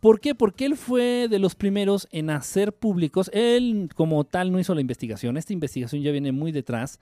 ¿Por 0.00 0.20
qué? 0.20 0.34
Porque 0.34 0.64
él 0.64 0.76
fue 0.76 1.26
de 1.28 1.38
los 1.38 1.54
primeros 1.54 2.08
en 2.12 2.30
hacer 2.30 2.72
públicos. 2.72 3.30
Él 3.34 3.90
como 3.94 4.24
tal 4.24 4.52
no 4.52 4.60
hizo 4.60 4.74
la 4.74 4.80
investigación. 4.80 5.36
Esta 5.36 5.52
investigación 5.52 6.02
ya 6.02 6.12
viene 6.12 6.30
muy 6.32 6.52
detrás. 6.52 7.00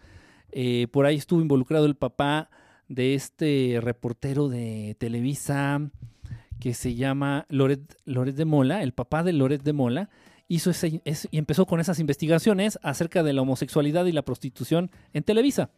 Eh, 0.51 0.87
por 0.91 1.05
ahí 1.05 1.17
estuvo 1.17 1.41
involucrado 1.43 1.85
el 1.87 1.95
papá 1.95 2.49
de 2.89 3.15
este 3.15 3.79
reportero 3.83 4.49
de 4.49 4.97
Televisa 4.99 5.91
que 6.61 6.75
se 6.75 6.95
llama 6.95 7.47
Loret, 7.49 7.81
de 8.07 8.45
Mola, 8.45 8.83
el 8.83 8.93
papá 8.93 9.23
de 9.23 9.33
Loret 9.33 9.63
de 9.63 9.73
Mola, 9.73 10.09
hizo 10.49 10.71
ese, 10.71 11.01
y 11.31 11.39
empezó 11.39 11.67
con 11.67 11.81
esas 11.81 11.99
investigaciones 11.99 12.79
acerca 12.83 13.23
de 13.23 13.33
la 13.33 13.43
homosexualidad 13.43 14.07
y 14.07 14.13
la 14.13 14.23
prostitución 14.23 14.91
en 15.13 15.23
Televisa. 15.23 15.71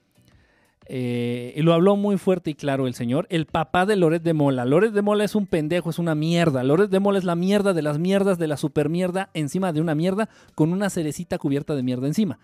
Eh, 0.91 1.53
y 1.55 1.62
lo 1.62 1.74
habló 1.74 1.97
muy 1.97 2.16
fuerte 2.16 2.51
y 2.51 2.55
claro 2.55 2.87
el 2.87 2.95
señor, 2.95 3.26
el 3.29 3.45
papá 3.45 3.85
de 3.85 3.97
Loret 3.97 4.22
de 4.22 4.33
Mola. 4.33 4.64
Loret 4.64 4.93
de 4.93 5.03
Mola 5.03 5.24
es 5.24 5.35
un 5.35 5.47
pendejo, 5.47 5.91
es 5.91 5.99
una 5.99 6.14
mierda. 6.14 6.62
Loret 6.62 6.91
de 6.91 7.01
Mola 7.01 7.18
es 7.18 7.24
la 7.24 7.35
mierda 7.35 7.74
de 7.74 7.83
las 7.83 7.99
mierdas 7.99 8.39
de 8.39 8.47
la 8.47 8.57
super 8.57 8.89
mierda 8.89 9.29
encima 9.35 9.72
de 9.72 9.83
una 9.83 9.95
mierda 9.95 10.31
con 10.55 10.72
una 10.72 10.89
cerecita 10.89 11.37
cubierta 11.39 11.74
de 11.74 11.83
mierda 11.83 12.07
encima. 12.07 12.39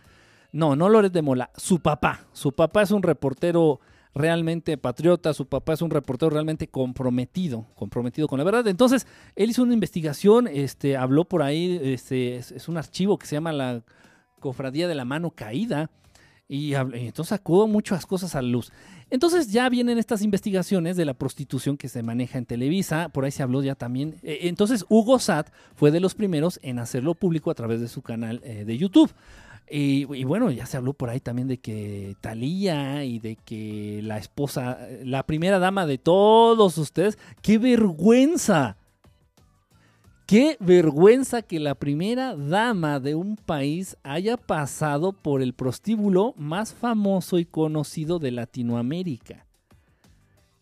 No, 0.52 0.76
no 0.76 0.88
Loret 0.88 1.12
de 1.12 1.22
Mola, 1.22 1.50
su 1.56 1.80
papá. 1.80 2.26
Su 2.32 2.52
papá 2.52 2.82
es 2.82 2.90
un 2.90 3.02
reportero 3.02 3.80
realmente 4.14 4.78
patriota, 4.78 5.34
su 5.34 5.46
papá 5.46 5.72
es 5.72 5.82
un 5.82 5.90
reportero 5.90 6.30
realmente 6.30 6.68
comprometido, 6.68 7.66
comprometido 7.74 8.28
con 8.28 8.38
la 8.38 8.44
verdad. 8.44 8.66
Entonces, 8.68 9.06
él 9.34 9.50
hizo 9.50 9.62
una 9.62 9.74
investigación, 9.74 10.46
este, 10.46 10.96
habló 10.96 11.24
por 11.24 11.42
ahí, 11.42 11.80
este, 11.82 12.36
es, 12.36 12.68
un 12.68 12.76
archivo 12.76 13.18
que 13.18 13.26
se 13.26 13.36
llama 13.36 13.52
la 13.52 13.82
Cofradía 14.40 14.88
de 14.88 14.94
la 14.94 15.04
Mano 15.04 15.30
Caída, 15.30 15.90
y, 16.46 16.74
entonces 16.74 17.30
sacó 17.30 17.66
muchas 17.66 18.04
cosas 18.04 18.34
a 18.34 18.42
la 18.42 18.48
luz. 18.48 18.70
Entonces 19.10 19.50
ya 19.50 19.68
vienen 19.68 19.98
estas 19.98 20.22
investigaciones 20.22 20.96
de 20.96 21.06
la 21.06 21.14
prostitución 21.14 21.76
que 21.76 21.88
se 21.88 22.02
maneja 22.02 22.38
en 22.38 22.44
Televisa, 22.44 23.08
por 23.08 23.24
ahí 23.24 23.30
se 23.30 23.42
habló 23.42 23.62
ya 23.62 23.74
también. 23.74 24.16
Eh, 24.22 24.40
entonces 24.42 24.84
Hugo 24.88 25.18
Sat 25.18 25.50
fue 25.74 25.90
de 25.90 26.00
los 26.00 26.14
primeros 26.14 26.60
en 26.62 26.78
hacerlo 26.78 27.14
público 27.14 27.50
a 27.50 27.54
través 27.54 27.80
de 27.80 27.88
su 27.88 28.02
canal 28.02 28.40
eh, 28.44 28.64
de 28.64 28.76
YouTube. 28.76 29.10
Y, 29.70 30.24
bueno, 30.24 30.50
ya 30.50 30.66
se 30.66 30.76
habló 30.76 30.92
por 30.92 31.08
ahí 31.08 31.20
también 31.20 31.48
de 31.48 31.58
que 31.58 32.16
Talía 32.20 33.04
y 33.04 33.18
de 33.18 33.36
que 33.36 34.00
la 34.02 34.18
esposa, 34.18 34.78
la 35.02 35.24
primera 35.24 35.58
dama 35.58 35.86
de 35.86 35.98
todos 35.98 36.76
ustedes, 36.76 37.18
qué 37.40 37.58
vergüenza. 37.58 38.76
Qué 40.26 40.56
vergüenza 40.60 41.42
que 41.42 41.60
la 41.60 41.74
primera 41.74 42.34
dama 42.34 42.98
de 42.98 43.14
un 43.14 43.36
país 43.36 43.96
haya 44.02 44.36
pasado 44.36 45.12
por 45.12 45.42
el 45.42 45.52
prostíbulo 45.52 46.34
más 46.36 46.72
famoso 46.72 47.38
y 47.38 47.44
conocido 47.44 48.18
de 48.18 48.30
Latinoamérica. 48.30 49.46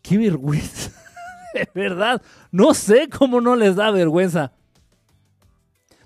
Qué 0.03 0.19
vergüenza. 0.19 0.91
De 1.55 1.69
verdad, 1.75 2.23
no 2.51 2.73
sé 2.73 3.09
cómo 3.09 3.41
no 3.41 3.57
les 3.57 3.77
da 3.77 3.91
vergüenza. 3.91 4.53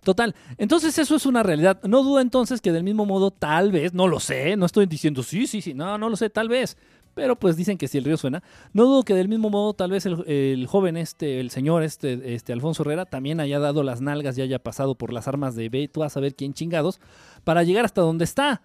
Total, 0.06 0.36
entonces 0.56 0.96
eso 1.00 1.16
es 1.16 1.26
una 1.26 1.42
realidad. 1.42 1.82
No 1.82 2.04
dudo 2.04 2.20
entonces 2.20 2.60
que 2.60 2.70
del 2.70 2.84
mismo 2.84 3.06
modo, 3.06 3.32
tal 3.32 3.72
vez, 3.72 3.92
no 3.92 4.06
lo 4.06 4.20
sé, 4.20 4.56
no 4.56 4.64
estoy 4.64 4.86
diciendo 4.86 5.24
sí, 5.24 5.48
sí, 5.48 5.60
sí, 5.60 5.74
no, 5.74 5.98
no 5.98 6.08
lo 6.08 6.14
sé, 6.14 6.30
tal 6.30 6.48
vez. 6.48 6.76
Pero 7.14 7.34
pues 7.34 7.56
dicen 7.56 7.76
que 7.76 7.88
si 7.88 7.98
el 7.98 8.04
río 8.04 8.16
suena. 8.16 8.40
No 8.72 8.84
dudo 8.84 9.02
que 9.02 9.14
del 9.14 9.26
mismo 9.26 9.50
modo, 9.50 9.74
tal 9.74 9.90
vez 9.90 10.06
el, 10.06 10.64
joven 10.68 10.96
este, 10.96 11.40
el 11.40 11.50
señor 11.50 11.82
este, 11.82 12.36
este, 12.36 12.52
Alfonso 12.52 12.84
Herrera, 12.84 13.06
también 13.06 13.40
haya 13.40 13.58
dado 13.58 13.82
las 13.82 14.00
nalgas 14.00 14.38
y 14.38 14.42
haya 14.42 14.60
pasado 14.60 14.94
por 14.94 15.12
las 15.12 15.26
armas 15.26 15.56
de 15.56 15.70
B, 15.70 15.88
tú 15.88 16.04
a 16.04 16.08
saber 16.08 16.36
quién 16.36 16.54
chingados, 16.54 17.00
para 17.42 17.64
llegar 17.64 17.84
hasta 17.84 18.00
donde 18.00 18.22
está. 18.22 18.62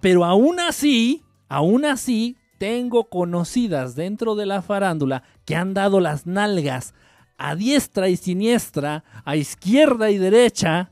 Pero 0.00 0.24
aún 0.24 0.58
así, 0.58 1.22
aún 1.50 1.84
así, 1.84 2.38
tengo 2.56 3.10
conocidas 3.10 3.94
dentro 3.94 4.36
de 4.36 4.46
la 4.46 4.62
farándula 4.62 5.22
que 5.44 5.54
han 5.54 5.74
dado 5.74 6.00
las 6.00 6.26
nalgas 6.26 6.94
a 7.38 7.54
diestra 7.54 8.08
y 8.08 8.16
siniestra, 8.16 9.04
a 9.24 9.36
izquierda 9.36 10.10
y 10.10 10.18
derecha, 10.18 10.90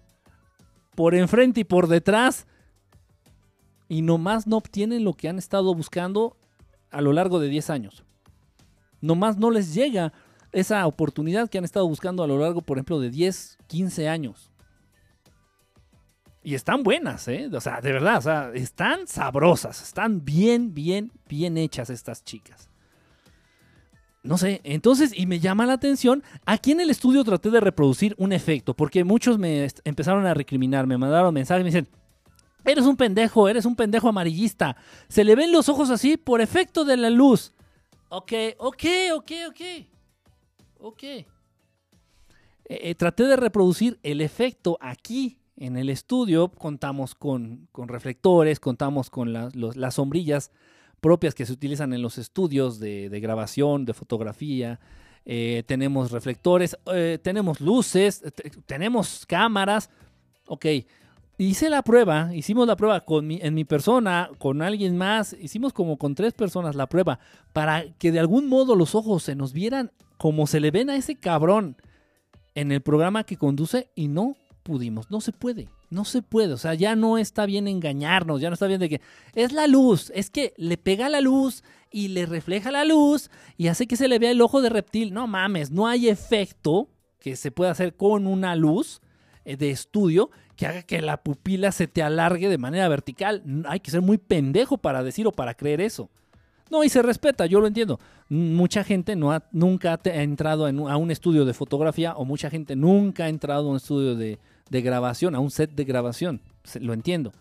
por 0.95 1.15
enfrente 1.15 1.61
y 1.61 1.65
por 1.65 1.89
detrás, 1.89 2.47
y 3.89 4.03
nomás 4.03 4.47
no 4.47 4.57
obtienen 4.57 5.05
lo 5.05 5.13
que 5.13 5.29
han 5.29 5.39
estado 5.39 5.75
buscando 5.75 6.37
a 6.91 7.01
lo 7.01 7.13
largo 7.13 7.41
de 7.41 7.49
10 7.49 7.71
años. 7.71 8.05
nomás 9.03 9.37
no 9.37 9.51
les 9.51 9.75
llega 9.75 10.13
esa 10.53 10.87
oportunidad 10.87 11.51
que 11.51 11.59
han 11.59 11.65
estado 11.65 11.87
buscando 11.87 12.25
a 12.25 12.27
lo 12.27 12.39
largo, 12.39 12.63
por 12.63 12.79
ejemplo, 12.79 12.99
de 12.99 13.11
10, 13.11 13.59
15 13.67 14.09
años. 14.09 14.51
Y 16.43 16.55
están 16.55 16.83
buenas, 16.83 17.29
¿eh? 17.29 17.49
O 17.53 17.61
sea, 17.61 17.81
de 17.81 17.93
verdad, 17.93 18.19
o 18.19 18.23
sea, 18.23 18.51
están 18.55 19.07
sabrosas, 19.07 19.83
están 19.83 20.25
bien, 20.25 20.73
bien, 20.73 21.13
bien 21.29 21.59
hechas 21.59 21.91
estas 21.91 22.25
chicas. 22.25 22.71
No 24.27 24.39
sé, 24.39 24.61
entonces, 24.65 25.13
y 25.17 25.27
me 25.27 25.39
llama 25.39 25.67
la 25.67 25.75
atención, 25.75 26.25
aquí 26.45 26.73
en 26.73 26.81
el 26.81 26.91
estudio 26.91 27.23
traté 27.23 27.51
de 27.51 27.61
reproducir 27.61 28.15
un 28.19 28.33
efecto, 28.33 28.75
porque 28.75 29.05
muchos 29.05 29.39
me 29.39 29.69
empezaron 29.85 30.27
a 30.27 30.35
recriminar, 30.35 30.87
me 30.87 30.99
mandaron 30.99 31.33
mensajes, 31.33 31.63
me 31.63 31.71
dicen, 31.71 31.89
eres 32.65 32.85
un 32.87 32.97
pendejo, 32.97 33.49
eres 33.49 33.65
un 33.65 33.77
pendejo 33.77 34.09
amarillista, 34.09 34.77
se 35.09 35.23
le 35.23 35.37
ven 35.37 35.53
los 35.53 35.69
ojos 35.69 35.91
así 35.91 36.17
por 36.17 36.41
efecto 36.41 36.85
de 36.85 36.97
la 36.97 37.09
luz. 37.09 37.53
Ok, 38.09 38.33
ok, 38.59 38.85
ok, 39.15 39.33
ok, 39.49 39.61
ok. 40.81 41.03
Eh, 41.03 41.27
eh, 42.69 42.95
traté 42.97 43.25
de 43.25 43.37
reproducir 43.37 43.99
el 44.03 44.21
efecto 44.21 44.77
aquí 44.81 45.39
en 45.57 45.77
el 45.77 45.89
estudio 45.89 46.49
contamos 46.49 47.15
con, 47.15 47.69
reflectores, 47.75 48.61
contamos 48.61 49.09
con 49.09 49.33
las 49.33 49.95
sombrillas 49.95 50.51
propias 51.01 51.35
que 51.35 51.47
se 51.47 51.53
utilizan 51.53 51.93
en 51.93 52.03
los 52.03 52.19
estudios 52.19 52.79
de, 52.79 53.09
grabación, 53.21 53.85
de 53.85 53.95
fotografía. 53.95 54.81
Eh, 55.25 55.65
tenemos 55.67 56.13
reflectores, 56.13 56.77
eh, 56.93 57.19
tenemos 57.23 57.61
luces, 57.61 58.23
tenemos 58.67 59.27
cámaras. 59.27 59.91
Ok, 60.47 60.67
hice 61.39 61.71
la 61.71 61.83
prueba, 61.83 62.35
hicimos 62.35 62.67
la 62.67 62.77
prueba 62.77 63.01
con 63.05 63.31
en 63.31 63.55
mi 63.55 63.65
persona, 63.65 64.31
con 64.39 64.63
alguien 64.63 64.97
más, 64.97 65.37
hicimos 65.41 65.73
como 65.73 65.99
con 65.99 66.15
tres 66.15 66.33
personas 66.33 66.75
la 66.75 66.89
prueba 66.89 67.19
para 67.53 67.85
que 67.99 68.13
de 68.13 68.21
algún 68.21 68.49
modo 68.49 68.77
los 68.77 68.95
ojos 68.95 69.25
se 69.25 69.35
nos 69.35 69.53
vieran 69.53 69.91
como 70.17 70.47
se 70.47 70.61
le 70.61 70.71
ven 70.71 70.91
a 70.91 70.97
ese 70.97 71.17
cabrón 71.17 71.77
en 72.55 72.73
el 72.73 72.81
programa 72.81 73.25
que 73.25 73.37
conduce 73.37 73.91
y 73.95 74.09
no 74.09 74.37
pudimos. 74.63 75.11
No 75.11 75.21
se 75.21 75.33
puede, 75.33 75.69
no 75.91 76.05
se 76.05 76.23
puede. 76.23 76.53
O 76.53 76.59
sea, 76.59 76.75
ya 76.75 76.97
no 76.97 77.19
está 77.19 77.47
bien 77.47 77.69
engañarnos, 77.69 78.41
ya 78.41 78.49
no 78.51 78.55
está 78.55 78.67
bien 78.67 78.81
de 78.81 78.89
que 78.89 79.01
es 79.35 79.53
la 79.53 79.67
luz, 79.67 80.13
es 80.15 80.31
que 80.31 80.55
le 80.57 80.77
pega 80.77 81.09
la 81.09 81.21
luz 81.21 81.63
y 81.91 82.09
le 82.09 82.27
refleja 82.27 82.71
la 82.71 82.85
luz 82.85 83.31
y 83.57 83.69
hace 83.69 83.87
que 83.87 83.97
se 83.97 84.09
le 84.09 84.19
vea 84.19 84.31
el 84.31 84.41
ojo 84.41 84.61
de 84.61 84.69
reptil. 84.69 85.13
No 85.13 85.27
mames, 85.27 85.71
no 85.71 85.87
hay 85.87 86.09
efecto 86.09 86.89
que 87.19 87.37
se 87.37 87.51
pueda 87.51 87.71
hacer 87.71 87.97
con 87.97 88.27
una 88.27 88.55
luz 88.55 89.01
eh, 89.45 89.57
de 89.57 89.71
estudio 89.71 90.31
que 90.57 90.67
haga 90.67 90.83
que 90.83 91.03
la 91.03 91.23
pupila 91.23 91.71
se 91.73 91.87
te 91.87 92.03
alargue 92.03 92.49
de 92.49 92.59
manera 92.59 92.89
vertical. 92.89 93.43
Hay 93.67 93.81
que 93.81 93.91
ser 93.91 94.01
muy 94.01 94.19
pendejo 94.19 94.79
para 94.79 95.03
decir 95.03 95.27
o 95.27 95.33
para 95.33 95.55
creer 95.55 95.81
eso. 95.81 96.11
No, 96.71 96.83
y 96.83 96.89
se 96.89 97.03
respeta, 97.03 97.47
yo 97.47 97.61
lo 97.61 97.67
entiendo. 97.67 98.01
Mucha 98.29 98.83
gente 98.83 99.15
no 99.15 99.33
ha, 99.33 99.45
nunca 99.53 100.01
ha 100.05 100.23
entrado 100.23 100.67
a 100.67 100.97
un 100.97 101.11
estudio 101.11 101.45
de 101.45 101.55
fotografía 101.55 102.15
o 102.15 102.25
mucha 102.25 102.51
gente 102.51 102.75
nunca 102.75 103.25
ha 103.25 103.29
entrado 103.29 103.69
a 103.69 103.71
un 103.71 103.77
estudio 103.77 104.17
de, 104.17 104.41
de 104.71 104.83
grabación, 104.83 105.35
a 105.35 105.41
un 105.41 105.51
set 105.51 105.73
de 105.73 105.85
grabación. 105.85 106.41
Lo 106.81 106.93
entiendo. 106.93 107.33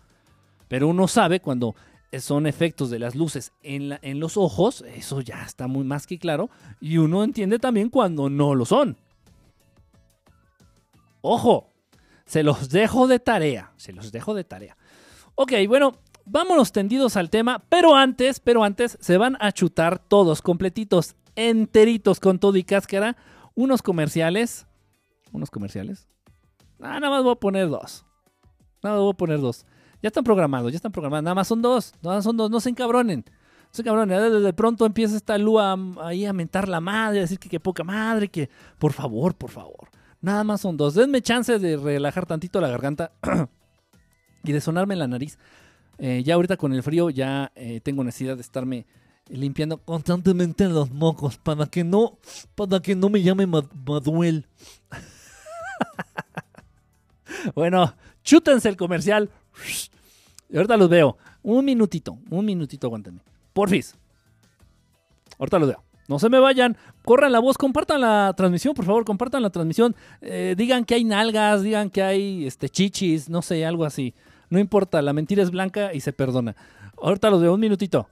Pero 0.68 0.88
uno 0.88 1.08
sabe 1.08 1.40
cuando 1.40 1.74
son 2.20 2.46
efectos 2.46 2.90
de 2.90 2.98
las 2.98 3.14
luces 3.14 3.52
en, 3.62 3.98
en 4.02 4.20
los 4.20 4.36
ojos, 4.36 4.84
eso 4.94 5.20
ya 5.20 5.42
está 5.44 5.66
muy 5.66 5.84
más 5.84 6.06
que 6.06 6.18
claro. 6.18 6.50
Y 6.80 6.98
uno 6.98 7.24
entiende 7.24 7.58
también 7.58 7.90
cuando 7.90 8.30
no 8.30 8.54
lo 8.54 8.64
son. 8.64 8.96
Ojo, 11.20 11.72
se 12.24 12.42
los 12.42 12.68
dejo 12.68 13.06
de 13.06 13.18
tarea. 13.18 13.72
Se 13.76 13.92
los 13.92 14.12
dejo 14.12 14.34
de 14.34 14.44
tarea. 14.44 14.76
Ok, 15.34 15.52
bueno, 15.68 15.98
vámonos 16.24 16.72
tendidos 16.72 17.16
al 17.16 17.30
tema. 17.30 17.64
Pero 17.68 17.94
antes, 17.94 18.40
pero 18.40 18.64
antes, 18.64 18.98
se 19.00 19.16
van 19.16 19.36
a 19.40 19.52
chutar 19.52 19.98
todos 19.98 20.42
completitos, 20.42 21.16
enteritos 21.34 22.20
con 22.20 22.38
todo 22.38 22.56
y 22.56 22.64
cáscara. 22.64 23.16
Unos 23.54 23.82
comerciales. 23.82 24.66
Unos 25.32 25.50
comerciales. 25.50 26.08
Ah, 26.80 27.00
nada 27.00 27.10
más 27.10 27.22
voy 27.22 27.32
a 27.32 27.36
poner 27.36 27.68
dos. 27.68 28.04
Nada 28.82 28.96
más 28.96 29.02
voy 29.02 29.12
a 29.12 29.16
poner 29.16 29.40
dos. 29.40 29.66
Ya 30.02 30.08
están 30.08 30.24
programados, 30.24 30.72
ya 30.72 30.76
están 30.76 30.92
programados. 30.92 31.24
Nada 31.24 31.34
más 31.34 31.48
son 31.48 31.62
dos. 31.62 31.94
Nada 32.02 32.16
más 32.16 32.24
son 32.24 32.36
dos. 32.36 32.50
No 32.50 32.60
se 32.60 32.70
encabronen. 32.70 33.24
No 33.26 33.70
se 33.72 33.82
encabronen. 33.82 34.42
De 34.42 34.52
pronto 34.52 34.86
empieza 34.86 35.16
esta 35.16 35.38
lúa 35.38 35.76
ahí 36.02 36.24
a 36.26 36.32
mentar 36.32 36.68
la 36.68 36.80
madre, 36.80 37.18
a 37.18 37.22
decir 37.22 37.38
que 37.38 37.48
qué 37.48 37.60
poca 37.60 37.82
madre, 37.84 38.28
que 38.28 38.50
por 38.78 38.92
favor, 38.92 39.34
por 39.34 39.50
favor. 39.50 39.88
Nada 40.20 40.44
más 40.44 40.60
son 40.60 40.76
dos. 40.76 40.94
Denme 40.94 41.22
chance 41.22 41.58
de 41.58 41.76
relajar 41.76 42.26
tantito 42.26 42.60
la 42.60 42.68
garganta 42.68 43.12
y 44.44 44.52
de 44.52 44.60
sonarme 44.60 44.96
la 44.96 45.06
nariz. 45.08 45.38
Eh, 45.98 46.22
ya 46.24 46.34
ahorita 46.34 46.56
con 46.56 46.74
el 46.74 46.82
frío 46.82 47.08
ya 47.08 47.52
eh, 47.54 47.80
tengo 47.80 48.04
necesidad 48.04 48.36
de 48.36 48.42
estarme 48.42 48.86
limpiando 49.28 49.78
constantemente 49.78 50.68
los 50.68 50.90
mocos 50.90 51.38
para 51.38 51.66
que 51.66 51.84
no, 51.84 52.18
para 52.54 52.80
que 52.80 52.94
no 52.94 53.08
me 53.08 53.22
llame 53.22 53.46
Maduel. 53.46 54.46
Bueno, 57.54 57.94
chútense 58.22 58.68
el 58.68 58.76
comercial. 58.76 59.30
ahorita 60.54 60.76
los 60.76 60.88
veo. 60.88 61.16
Un 61.42 61.64
minutito, 61.64 62.18
un 62.30 62.44
minutito, 62.44 62.86
aguántenme. 62.86 63.20
Porfis. 63.52 63.94
Ahorita 65.38 65.58
los 65.58 65.68
veo. 65.68 65.82
No 66.08 66.18
se 66.18 66.28
me 66.28 66.38
vayan, 66.38 66.76
corran 67.04 67.32
la 67.32 67.40
voz, 67.40 67.58
compartan 67.58 68.00
la 68.00 68.32
transmisión, 68.36 68.74
por 68.74 68.84
favor, 68.84 69.04
compartan 69.04 69.42
la 69.42 69.50
transmisión. 69.50 69.96
Eh, 70.20 70.54
digan 70.56 70.84
que 70.84 70.94
hay 70.94 71.04
nalgas, 71.04 71.62
digan 71.62 71.90
que 71.90 72.02
hay 72.02 72.46
este, 72.46 72.68
chichis, 72.68 73.28
no 73.28 73.42
sé, 73.42 73.64
algo 73.66 73.84
así. 73.84 74.14
No 74.48 74.60
importa, 74.60 75.02
la 75.02 75.12
mentira 75.12 75.42
es 75.42 75.50
blanca 75.50 75.92
y 75.92 76.00
se 76.00 76.12
perdona. 76.12 76.54
Ahorita 77.00 77.28
los 77.30 77.40
veo, 77.40 77.54
un 77.54 77.60
minutito. 77.60 78.08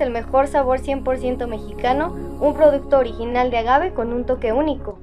El 0.00 0.10
mejor 0.10 0.46
sabor 0.48 0.80
100% 0.80 1.46
mexicano, 1.46 2.14
un 2.40 2.54
producto 2.54 2.98
original 2.98 3.50
de 3.50 3.58
agave 3.58 3.92
con 3.92 4.12
un 4.12 4.24
toque 4.24 4.52
único. 4.52 4.98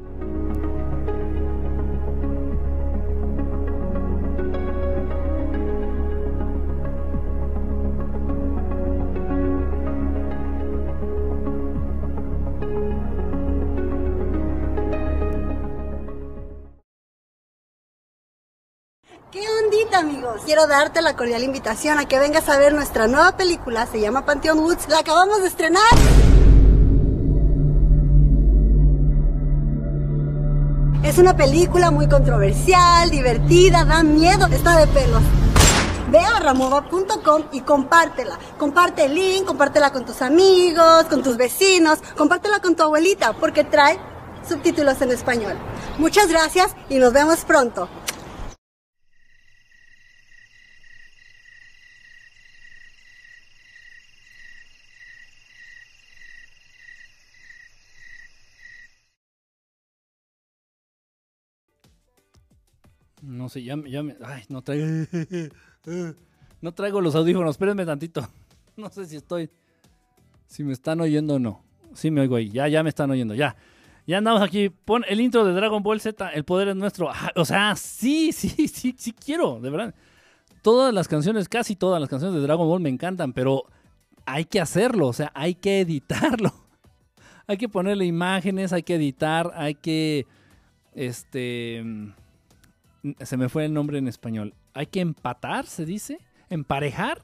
Quiero 20.46 20.68
darte 20.68 21.02
la 21.02 21.16
cordial 21.16 21.42
invitación 21.42 22.00
a 22.00 22.06
que 22.06 22.20
vengas 22.20 22.50
a 22.50 22.58
ver 22.58 22.74
nuestra 22.74 23.08
nueva 23.08 23.38
película, 23.38 23.88
se 23.88 24.02
llama 24.02 24.26
Pantheon 24.26 24.60
Woods, 24.60 24.90
la 24.90 25.00
acabamos 25.00 25.42
de 25.42 25.48
estrenar. 25.48 25.82
Es 31.02 31.18
una 31.18 31.38
película 31.38 31.92
muy 31.92 32.10
controversial, 32.10 33.10
divertida, 33.10 33.86
da 33.86 34.04
miedo, 34.04 34.48
está 34.48 34.78
de 34.78 34.88
pelos. 34.88 35.22
Ve 36.12 36.20
a 36.20 36.40
ramova.com 36.42 37.44
y 37.54 37.62
compártela. 37.62 38.38
Comparte 38.58 39.06
el 39.06 39.16
link, 39.16 39.46
compártela 39.46 39.94
con 39.94 40.04
tus 40.06 40.22
amigos, 40.22 41.06
con 41.06 41.24
tus 41.24 41.38
vecinos, 41.38 42.00
compártela 42.18 42.60
con 42.60 42.76
tu 42.76 42.84
abuelita, 42.84 43.32
porque 43.32 43.64
trae 43.64 43.98
subtítulos 44.46 45.02
en 45.02 45.12
español. 45.12 45.54
Muchas 45.98 46.28
gracias 46.28 46.76
y 46.90 46.98
nos 46.98 47.14
vemos 47.14 47.46
pronto. 47.46 47.88
No 63.24 63.48
sé, 63.48 63.64
ya, 63.64 63.76
ya 63.88 64.04
me. 64.04 64.16
Ay, 64.24 64.44
no 64.50 64.62
traigo. 64.62 64.86
No 66.62 66.72
traigo 66.72 67.02
los 67.02 67.14
audífonos, 67.14 67.52
espérenme 67.52 67.86
tantito. 67.86 68.28
No 68.78 68.90
sé 68.90 69.06
si 69.06 69.18
estoy. 69.18 69.50
Si 70.48 70.64
me 70.64 70.74
están 70.74 71.00
oyendo 71.00 71.36
o 71.36 71.40
no. 71.40 71.62
Sí 71.94 72.10
me 72.10 72.22
oigo 72.22 72.38
ahí. 72.38 72.50
Ya, 72.50 72.68
ya 72.68 72.82
me 72.82 72.90
están 72.90 73.12
oyendo, 73.12 73.36
ya. 73.36 73.56
Ya 74.08 74.18
andamos 74.18 74.42
aquí. 74.42 74.70
Pon 74.70 75.04
el 75.08 75.22
intro 75.22 75.46
de 75.46 75.54
Dragon 75.54 75.84
Ball 75.84 76.02
Z, 76.02 76.30
el 76.30 76.44
poder 76.44 76.70
es 76.70 76.76
nuestro. 76.76 77.12
Ah, 77.12 77.32
o 77.36 77.46
sea, 77.46 77.76
sí, 77.76 78.32
sí, 78.32 78.50
sí, 78.68 78.96
sí 78.98 79.14
quiero, 79.14 79.60
de 79.60 79.70
verdad. 79.70 79.94
Todas 80.62 80.94
las 80.94 81.08
canciones, 81.08 81.50
casi 81.50 81.76
todas 81.76 82.00
las 82.00 82.10
canciones 82.10 82.36
de 82.36 82.42
Dragon 82.42 82.68
Ball 82.68 82.82
me 82.82 82.90
encantan, 82.90 83.34
pero 83.34 83.66
hay 84.26 84.46
que 84.46 84.62
hacerlo, 84.62 85.08
o 85.08 85.14
sea, 85.14 85.32
hay 85.36 85.56
que 85.56 85.82
editarlo. 85.82 86.54
hay 87.46 87.58
que 87.58 87.70
ponerle 87.70 88.06
imágenes, 88.06 88.74
hay 88.74 88.84
que 88.84 88.96
editar, 88.96 89.52
hay 89.56 89.76
que, 89.76 90.26
este, 90.94 91.84
se 93.22 93.38
me 93.38 93.50
fue 93.50 93.66
el 93.66 93.74
nombre 93.74 93.98
en 93.98 94.08
español, 94.08 94.54
hay 94.74 94.88
que 94.88 95.02
empatar, 95.02 95.66
se 95.66 95.86
dice, 95.86 96.20
emparejar 96.50 97.24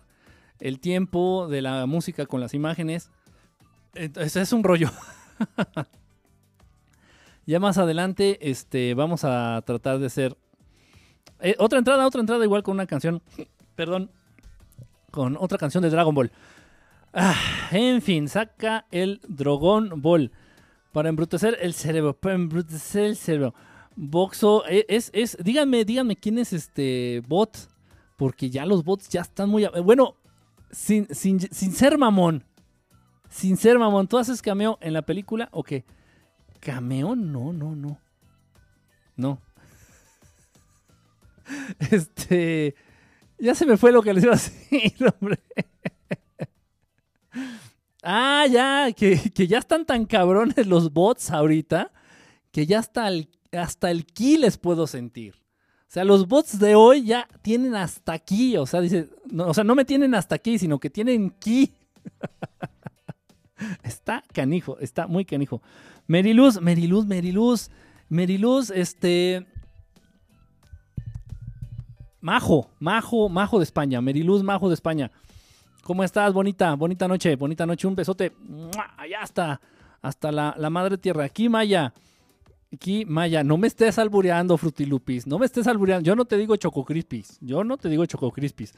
el 0.60 0.80
tiempo 0.80 1.48
de 1.48 1.62
la 1.62 1.86
música 1.86 2.26
con 2.26 2.42
las 2.42 2.54
imágenes. 2.54 3.12
Entonces 3.94 4.36
es 4.36 4.54
un 4.54 4.64
rollo. 4.64 4.90
ya 7.46 7.60
más 7.60 7.78
adelante, 7.78 8.38
este, 8.42 8.94
vamos 8.94 9.24
a 9.24 9.62
tratar 9.66 10.00
de 10.00 10.08
hacer 10.08 10.38
eh, 11.40 11.56
otra 11.58 11.80
entrada, 11.80 12.06
otra 12.06 12.20
entrada 12.20 12.44
igual 12.44 12.64
con 12.64 12.74
una 12.74 12.86
canción, 12.86 13.22
perdón, 13.76 14.12
con 15.12 15.38
otra 15.40 15.58
canción 15.58 15.82
de 15.82 15.90
Dragon 15.90 16.14
Ball. 16.14 16.32
Ah, 17.14 17.36
en 17.72 18.02
fin, 18.02 18.28
saca 18.28 18.86
el 18.92 19.22
Dragon 19.28 20.02
Ball 20.02 20.32
para 20.92 21.10
embrutecer 21.10 21.58
el 21.62 21.74
cerebro, 21.74 22.14
para 22.14 22.36
embrutecer 22.36 23.06
el 23.06 23.16
cerebro. 23.16 23.56
Boxo, 24.02 24.66
eh, 24.70 24.86
es, 24.88 25.12
es, 25.14 25.38
díganme, 25.44 25.84
díganme 25.84 26.16
quién 26.16 26.38
es 26.38 26.54
este 26.54 27.22
bot, 27.28 27.58
porque 28.16 28.50
ya 28.50 28.66
los 28.66 28.86
bots 28.86 29.10
ya 29.10 29.20
están 29.20 29.50
muy... 29.50 29.68
Bueno, 29.84 30.16
sin, 30.72 31.14
sin, 31.14 31.42
sin 31.42 31.74
ser 31.74 31.98
mamón, 31.98 32.46
sin 33.30 33.58
ser 33.58 33.78
mamón, 33.78 34.08
¿tú 34.08 34.18
haces 34.18 34.42
cameo 34.42 34.78
en 34.80 34.94
la 34.94 35.02
película 35.02 35.50
o 35.52 35.64
qué? 35.64 35.84
¿Cameo? 36.62 37.14
No, 37.14 37.52
no, 37.52 37.76
no. 37.76 38.00
No. 39.18 39.42
Este... 41.92 42.76
Ya 43.38 43.54
se 43.54 43.66
me 43.66 43.76
fue 43.76 43.92
lo 43.92 44.02
que 44.02 44.14
les 44.14 44.24
iba 44.24 44.34
a 44.34 44.38
decir, 44.38 44.94
hombre. 45.20 45.40
Ah, 48.02 48.46
ya, 48.50 48.94
que, 48.94 49.18
ya 49.48 49.58
están 49.58 49.86
tan 49.86 50.06
cabrones 50.06 50.68
los 50.68 50.94
bots 50.94 51.32
ahorita 51.32 51.92
que 52.52 52.66
ya 52.66 52.80
hasta 52.80 53.08
el, 53.08 53.30
hasta 53.52 53.92
el 53.92 54.06
ki 54.06 54.38
les 54.38 54.58
puedo 54.58 54.88
sentir. 54.88 55.36
O 55.82 55.92
sea, 55.92 56.04
los 56.04 56.28
bots 56.28 56.60
de 56.60 56.76
hoy 56.76 57.04
ya 57.04 57.28
tienen 57.42 57.76
hasta 57.76 58.14
aquí. 58.14 58.56
O 58.58 58.66
sea, 58.66 58.82
dice, 58.82 59.10
no, 59.32 59.48
o 59.48 59.54
sea, 59.54 59.64
no 59.64 59.74
me 59.76 59.86
tienen 59.86 60.14
hasta 60.14 60.36
aquí, 60.36 60.60
sino 60.60 60.80
que 60.80 60.90
tienen 60.90 61.32
ki. 61.32 61.74
está 63.84 64.24
canijo, 64.34 64.78
está 64.80 65.08
muy 65.08 65.26
canijo. 65.26 65.62
Meriluz, 66.06 66.62
Meriluz, 66.62 67.06
Meriluz, 67.06 67.70
Meriluz, 68.08 68.70
este. 68.70 69.48
Majo, 72.22 72.70
Majo, 72.80 73.30
Majo 73.30 73.60
de 73.60 73.64
España, 73.64 74.02
Meriluz, 74.02 74.44
Majo 74.44 74.68
de 74.68 74.74
España. 74.74 75.12
¿Cómo 75.84 76.04
estás? 76.04 76.34
Bonita, 76.34 76.76
bonita 76.76 77.08
noche, 77.08 77.36
bonita 77.36 77.66
noche. 77.66 77.88
Un 77.88 77.96
besote. 77.96 78.32
Allá 78.98 79.22
está. 79.24 79.60
Hasta 80.02 80.32
la, 80.32 80.70
madre 80.70 80.98
tierra. 80.98 81.24
Aquí, 81.24 81.50
Maya. 81.50 81.94
Aquí, 82.72 83.04
Maya, 83.06 83.44
no 83.44 83.58
me 83.58 83.68
estés 83.68 83.98
albureando, 83.98 84.58
Frutilupis. 84.58 85.26
No 85.26 85.40
me 85.40 85.46
estés 85.46 85.66
albureando. 85.68 86.06
Yo 86.06 86.16
no 86.16 86.26
te 86.26 86.38
digo 86.38 86.56
Choco 86.56 86.86
Crispis. 86.86 87.40
Yo 87.42 87.64
no 87.64 87.78
te 87.78 87.90
digo 87.90 88.06
Choco 88.06 88.32
Crispis. 88.32 88.76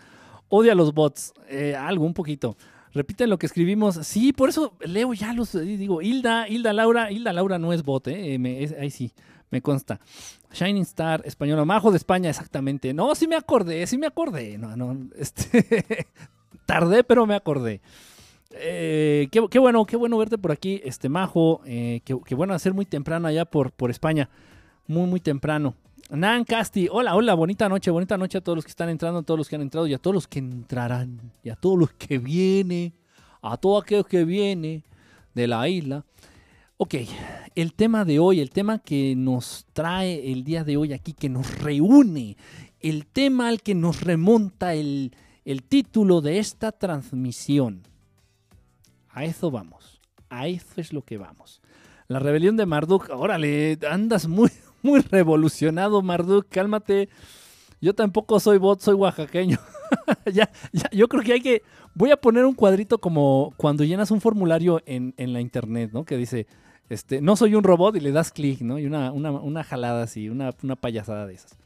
Odia 0.48 0.76
los 0.76 0.94
bots. 0.94 1.34
Eh, 1.50 1.76
algo, 1.76 2.06
un 2.06 2.14
poquito. 2.14 2.56
Repiten 2.94 3.30
lo 3.30 3.38
que 3.38 3.46
escribimos. 3.46 3.96
Sí, 4.04 4.34
por 4.34 4.50
eso 4.50 4.78
leo 4.82 5.14
ya 5.14 5.34
los. 5.34 5.54
Digo, 5.54 6.02
Hilda, 6.02 6.48
Hilda 6.48 6.74
Laura. 6.74 7.12
Hilda 7.12 7.34
Laura 7.34 7.60
no 7.60 7.74
es 7.74 7.84
bot, 7.84 8.08
¿eh? 8.08 8.38
ahí 8.80 8.92
sí, 8.92 9.14
me 9.50 9.62
consta. 9.62 10.00
Shining 10.54 10.84
Star, 10.84 11.22
español. 11.26 11.66
Majo 11.66 11.92
de 11.92 11.98
España, 11.98 12.30
exactamente. 12.30 12.94
No, 12.94 13.14
sí 13.16 13.28
me 13.28 13.36
acordé, 13.36 13.88
sí 13.88 13.98
me 13.98 14.08
acordé. 14.08 14.58
No, 14.58 14.76
no. 14.76 15.10
Este. 15.16 16.08
tardé, 16.66 17.04
pero 17.04 17.26
me 17.26 17.36
acordé. 17.36 17.82
Eh, 18.54 19.28
qué, 19.32 19.60
bueno, 19.60 19.86
qué 19.86 19.96
bueno 19.96 20.18
verte 20.18 20.38
por 20.38 20.52
aquí, 20.52 20.82
este 20.84 21.10
Majo. 21.10 21.62
Eh, 21.66 22.02
qué, 22.04 22.36
bueno 22.36 22.54
hacer 22.54 22.74
muy 22.74 22.86
temprano 22.86 23.28
allá 23.28 23.46
por, 23.46 23.72
por 23.72 23.90
España. 23.90 24.30
Muy, 24.88 25.08
muy 25.08 25.20
temprano. 25.20 25.76
Nan 26.10 26.44
Casti, 26.44 26.90
hola, 26.92 27.16
hola, 27.16 27.34
bonita 27.36 27.70
noche, 27.70 27.90
bonita 27.90 28.18
noche 28.18 28.38
a 28.38 28.42
todos 28.42 28.58
los 28.58 28.66
que 28.66 28.72
están 28.72 28.90
entrando, 28.90 29.20
a 29.20 29.24
todos 29.24 29.38
los 29.38 29.48
que 29.48 29.56
han 29.56 29.62
entrado 29.62 29.88
y 29.88 29.94
a 29.94 29.98
todos 29.98 30.14
los 30.14 30.28
que 30.28 30.40
entrarán, 30.40 31.32
y 31.42 31.50
a 31.50 31.56
todos 31.56 31.80
los 31.80 31.94
que 31.94 32.18
vienen, 32.18 32.94
a 33.42 33.56
todos 33.56 33.84
aquellos 33.84 34.06
que 34.08 34.26
vienen 34.26 34.84
de 35.34 35.48
la 35.48 35.70
isla. 35.70 36.04
Ok, 36.76 36.96
el 37.56 37.74
tema 37.74 38.04
de 38.04 38.20
hoy, 38.20 38.42
el 38.42 38.50
tema 38.50 38.80
que 38.80 39.16
nos 39.16 39.68
trae 39.72 40.34
el 40.34 40.44
día 40.44 40.66
de 40.66 40.76
hoy 40.76 40.92
aquí, 40.92 41.14
que 41.14 41.30
nos 41.30 41.60
reúne, 41.60 42.36
el 42.82 43.06
tema 43.06 43.48
al 43.48 43.62
que 43.62 43.74
nos 43.74 44.02
remonta 44.02 44.74
el, 44.74 45.16
el 45.46 45.64
título 45.64 46.20
de 46.20 46.40
esta 46.40 46.74
transmisión. 46.74 47.84
A 49.14 49.26
eso 49.26 49.52
vamos. 49.52 50.00
A 50.30 50.48
eso 50.48 50.80
es 50.80 50.94
lo 50.94 51.04
que 51.04 51.18
vamos. 51.18 51.62
La 52.08 52.20
rebelión 52.20 52.58
de 52.58 52.66
Marduk. 52.66 53.10
Órale, 53.10 53.78
andas 53.90 54.28
muy, 54.28 54.50
muy 54.82 55.02
revolucionado, 55.02 56.02
Marduk. 56.02 56.48
Cálmate. 56.50 57.10
Yo 57.82 57.96
tampoco 57.96 58.40
soy 58.40 58.58
bot, 58.58 58.80
soy 58.80 58.94
oaxaqueño. 58.96 59.58
ya, 60.32 60.52
ya, 60.72 60.90
yo 60.92 61.08
creo 61.08 61.24
que 61.24 61.34
hay 61.34 61.42
que. 61.42 61.64
Voy 61.94 62.12
a 62.12 62.18
poner 62.18 62.46
un 62.46 62.54
cuadrito 62.54 63.00
como 63.00 63.54
cuando 63.58 63.84
llenas 63.84 64.12
un 64.12 64.22
formulario 64.22 64.82
en, 64.86 65.14
la 65.18 65.42
internet, 65.42 65.92
¿no? 65.92 66.06
Que 66.06 66.16
dice, 66.16 66.48
este, 66.90 67.22
no 67.22 67.36
soy 67.36 67.56
un 67.56 67.64
robot 67.64 67.96
y 67.96 68.00
le 68.00 68.12
das 68.12 68.32
clic, 68.32 68.62
¿no? 68.62 68.80
Y 68.80 68.86
una, 68.86 69.12
una, 69.12 69.32
una 69.32 69.64
jalada 69.64 70.04
así, 70.04 70.30
una, 70.30 70.52
una 70.64 70.76
payasada 70.76 71.26
de 71.26 71.34
esas. 71.34 71.58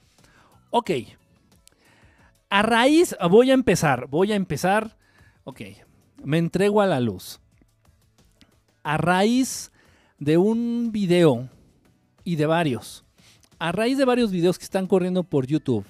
Ok, 0.71 0.91
a 2.49 2.61
raíz, 2.61 3.15
voy 3.29 3.51
a 3.51 3.53
empezar, 3.53 4.07
voy 4.07 4.31
a 4.31 4.35
empezar, 4.35 4.95
ok, 5.43 5.61
me 6.25 6.39
entrego 6.39 6.81
a 6.81 6.87
la 6.87 6.99
luz. 6.99 7.39
A 8.83 8.97
raíz 8.97 9.71
de 10.19 10.37
un 10.37 10.91
video 10.91 11.49
y 12.23 12.35
de 12.35 12.45
varios, 12.45 13.03
a 13.59 13.71
raíz 13.71 13.97
de 13.97 14.05
varios 14.05 14.31
videos 14.31 14.57
que 14.57 14.65
están 14.65 14.87
corriendo 14.87 15.23
por 15.23 15.47
YouTube, 15.47 15.85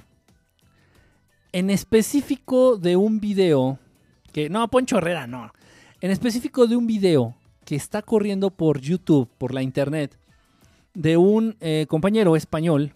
en 1.51 1.69
específico 1.69 2.77
de 2.77 2.95
un 2.95 3.19
video 3.19 3.79
que, 4.31 4.49
no, 4.49 4.67
Poncho 4.69 4.97
Herrera, 4.97 5.27
no, 5.27 5.51
en 6.01 6.11
específico 6.11 6.67
de 6.67 6.75
un 6.75 6.88
video 6.88 7.36
que 7.63 7.75
está 7.75 8.01
corriendo 8.01 8.51
por 8.51 8.79
YouTube, 8.79 9.29
por 9.38 9.53
la 9.53 9.61
internet, 9.61 10.17
de 10.93 11.17
un 11.17 11.55
eh, 11.59 11.86
compañero 11.88 12.36
español, 12.36 12.93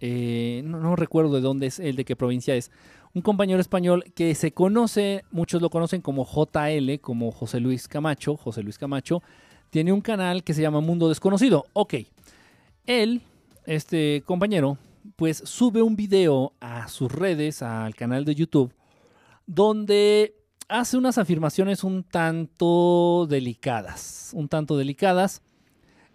eh, 0.00 0.62
no, 0.64 0.80
no, 0.80 0.96
recuerdo 0.96 1.34
de 1.34 1.40
dónde 1.40 1.66
es, 1.68 1.78
el 1.78 1.96
de 1.96 2.04
qué 2.04 2.16
provincia 2.16 2.54
es, 2.54 2.70
un 3.14 3.22
compañero 3.22 3.60
español 3.60 4.04
que 4.14 4.34
se 4.34 4.52
conoce, 4.52 5.24
muchos 5.30 5.60
lo 5.60 5.70
conocen 5.70 6.00
como 6.00 6.24
JL, 6.24 6.98
como 7.00 7.30
José 7.30 7.60
Luis 7.60 7.88
Camacho, 7.88 8.36
José 8.36 8.62
Luis 8.62 8.78
Camacho, 8.78 9.22
tiene 9.70 9.92
un 9.92 10.00
canal 10.00 10.44
que 10.44 10.54
se 10.54 10.62
llama 10.62 10.80
Mundo 10.80 11.08
Desconocido. 11.08 11.66
Ok, 11.72 11.94
él, 12.86 13.22
este 13.66 14.22
compañero, 14.24 14.78
pues 15.16 15.42
sube 15.44 15.82
un 15.82 15.96
video 15.96 16.52
a 16.60 16.88
sus 16.88 17.12
redes, 17.12 17.62
al 17.62 17.94
canal 17.94 18.24
de 18.24 18.34
YouTube, 18.34 18.72
donde 19.46 20.34
hace 20.68 20.96
unas 20.96 21.18
afirmaciones 21.18 21.84
un 21.84 22.04
tanto 22.04 23.26
delicadas, 23.28 24.30
un 24.34 24.48
tanto 24.48 24.76
delicadas. 24.78 25.42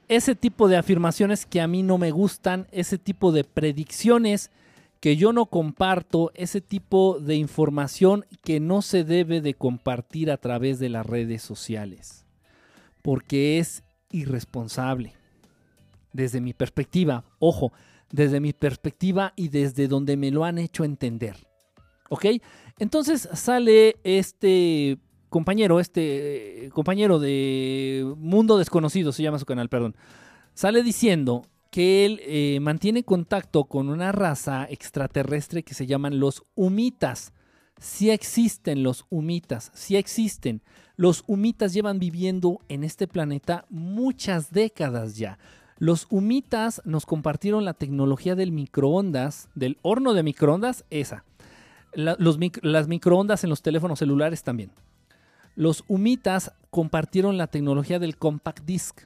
Ese 0.08 0.36
tipo 0.36 0.68
de 0.68 0.78
afirmaciones 0.78 1.45
que 1.45 1.62
a 1.62 1.68
mí 1.68 1.84
no 1.84 1.98
me 1.98 2.12
gustan, 2.12 2.68
ese 2.72 2.98
tipo 2.98 3.32
de 3.32 3.43
predicciones 3.43 4.52
que 5.00 5.16
yo 5.16 5.34
no 5.34 5.45
comparto 5.45 6.32
ese 6.34 6.62
tipo 6.62 7.20
de 7.20 7.36
información 7.36 8.26
que 8.43 8.60
no 8.60 8.82
se 8.82 9.04
debe 9.04 9.41
de 9.41 9.54
compartir 9.54 10.32
a 10.32 10.38
través 10.38 10.80
de 10.80 10.89
las 10.89 11.06
redes 11.06 11.41
sociales, 11.41 12.26
porque 13.02 13.60
es 13.60 13.84
irresponsable. 14.12 15.14
Desde 16.14 16.41
mi 16.41 16.54
perspectiva, 16.54 17.24
ojo, 17.39 17.72
desde 18.12 18.39
mi 18.39 18.54
perspectiva 18.54 19.34
y 19.36 19.50
desde 19.50 19.88
donde 19.88 20.18
me 20.18 20.32
lo 20.32 20.45
han 20.45 20.58
hecho 20.58 20.84
entender. 20.84 21.36
¿Ok? 22.10 22.26
Entonces 22.80 23.28
sale 23.34 23.98
este 24.04 24.98
compañero, 25.30 25.80
este 25.80 26.70
compañero 26.74 27.20
de 27.20 28.14
Mundo 28.18 28.58
Desconocido, 28.58 29.12
se 29.12 29.24
llama 29.24 29.39
su 29.39 29.45
canal, 29.45 29.70
perdón, 29.70 29.95
sale 30.54 30.84
diciendo 30.84 31.43
que 31.72 32.05
él 32.05 32.22
eh, 32.24 32.59
mantiene 32.61 33.03
contacto 33.03 33.65
con 33.65 33.89
una 33.89 34.11
raza 34.11 34.65
extraterrestre 34.70 35.63
que 35.63 35.74
se 35.74 35.86
llaman 35.86 36.20
los 36.20 36.43
humitas. 36.55 37.34
Sí 37.80 38.09
existen 38.09 38.84
los 38.84 39.05
humitas, 39.09 39.72
sí 39.74 39.97
existen. 39.97 40.61
Los 40.95 41.24
humitas 41.28 41.74
llevan 41.74 41.99
viviendo 41.99 42.59
en 42.70 42.84
este 42.84 43.07
planeta 43.07 43.65
muchas 43.70 44.51
décadas 44.51 45.18
ya. 45.18 45.38
Los 45.78 46.07
humitas 46.09 46.82
nos 46.86 47.05
compartieron 47.05 47.65
la 47.65 47.76
tecnología 47.76 48.34
del 48.34 48.51
microondas, 48.51 49.47
del 49.53 49.78
horno 49.84 50.13
de 50.13 50.24
microondas, 50.24 50.86
esa. 50.89 51.24
las 51.93 52.88
microondas 52.88 53.43
en 53.43 53.51
los 53.51 53.61
teléfonos 53.61 53.99
celulares 53.99 54.43
también. 54.43 54.72
Los 55.55 55.84
humitas 55.88 56.51
compartieron 56.72 57.38
la 57.38 57.47
tecnología 57.47 57.99
del 57.99 58.18
compact 58.18 58.65
disc 58.65 59.01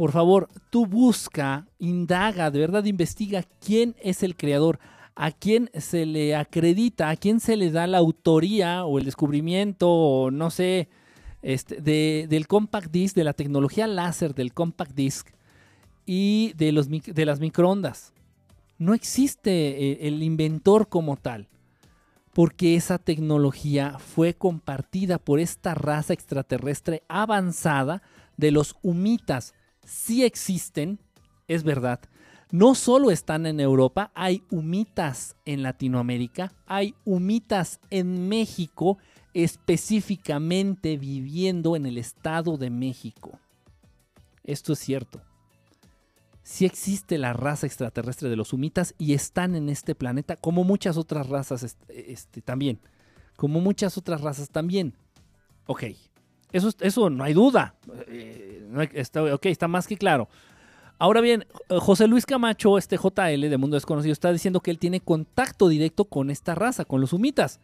por 0.00 0.12
favor, 0.12 0.48
tú 0.70 0.86
busca, 0.86 1.66
indaga, 1.78 2.50
de 2.50 2.58
verdad 2.58 2.86
investiga 2.86 3.44
quién 3.62 3.94
es 4.00 4.22
el 4.22 4.34
creador, 4.34 4.78
a 5.14 5.30
quién 5.30 5.68
se 5.74 6.06
le 6.06 6.34
acredita, 6.34 7.10
a 7.10 7.16
quién 7.16 7.38
se 7.38 7.54
le 7.54 7.70
da 7.70 7.86
la 7.86 7.98
autoría 7.98 8.86
o 8.86 8.98
el 8.98 9.04
descubrimiento 9.04 9.90
o 9.90 10.30
no 10.30 10.48
sé, 10.48 10.88
este, 11.42 11.82
de- 11.82 12.26
del 12.30 12.46
compact 12.46 12.90
disc, 12.90 13.14
de 13.14 13.24
la 13.24 13.34
tecnología 13.34 13.86
láser 13.86 14.34
del 14.34 14.54
compact 14.54 14.94
disc 14.94 15.28
y 16.06 16.54
de, 16.56 16.72
los, 16.72 16.88
de 16.88 17.26
las 17.26 17.38
microondas. 17.38 18.14
No 18.78 18.94
existe 18.94 19.50
eh, 19.52 20.08
el 20.08 20.22
inventor 20.22 20.88
como 20.88 21.18
tal, 21.18 21.46
porque 22.32 22.74
esa 22.74 22.96
tecnología 22.96 23.98
fue 23.98 24.32
compartida 24.32 25.18
por 25.18 25.40
esta 25.40 25.74
raza 25.74 26.14
extraterrestre 26.14 27.02
avanzada 27.06 28.00
de 28.38 28.50
los 28.50 28.76
humitas. 28.80 29.52
Sí 29.90 30.22
existen, 30.22 31.00
es 31.48 31.64
verdad. 31.64 31.98
No 32.52 32.76
solo 32.76 33.10
están 33.10 33.44
en 33.44 33.58
Europa, 33.58 34.12
hay 34.14 34.44
humitas 34.50 35.34
en 35.44 35.64
Latinoamérica, 35.64 36.52
hay 36.66 36.94
humitas 37.04 37.80
en 37.90 38.28
México, 38.28 38.98
específicamente 39.34 40.96
viviendo 40.96 41.74
en 41.74 41.86
el 41.86 41.98
Estado 41.98 42.56
de 42.56 42.70
México. 42.70 43.40
Esto 44.44 44.74
es 44.74 44.78
cierto. 44.78 45.20
Sí 46.44 46.66
existe 46.66 47.18
la 47.18 47.32
raza 47.32 47.66
extraterrestre 47.66 48.28
de 48.28 48.36
los 48.36 48.52
humitas 48.52 48.94
y 48.96 49.14
están 49.14 49.56
en 49.56 49.68
este 49.68 49.96
planeta, 49.96 50.36
como 50.36 50.62
muchas 50.62 50.96
otras 50.96 51.28
razas 51.28 51.64
est- 51.64 51.82
este, 51.88 52.42
también. 52.42 52.80
Como 53.36 53.60
muchas 53.60 53.98
otras 53.98 54.20
razas 54.20 54.50
también. 54.50 54.94
Ok, 55.66 55.84
eso, 56.52 56.68
es- 56.68 56.76
eso 56.80 57.10
no 57.10 57.24
hay 57.24 57.32
duda. 57.34 57.74
Eh, 58.08 58.88
está, 58.94 59.22
ok, 59.22 59.46
está 59.46 59.68
más 59.68 59.86
que 59.86 59.96
claro. 59.96 60.28
Ahora 60.98 61.20
bien, 61.20 61.46
eh, 61.70 61.78
José 61.80 62.06
Luis 62.06 62.26
Camacho, 62.26 62.76
este 62.76 62.96
JL 62.98 63.48
de 63.48 63.56
Mundo 63.56 63.74
Desconocido, 63.76 64.12
está 64.12 64.30
diciendo 64.32 64.60
que 64.60 64.70
él 64.70 64.78
tiene 64.78 65.00
contacto 65.00 65.68
directo 65.68 66.04
con 66.04 66.30
esta 66.30 66.54
raza, 66.54 66.84
con 66.84 67.00
los 67.00 67.12
humitas. 67.12 67.58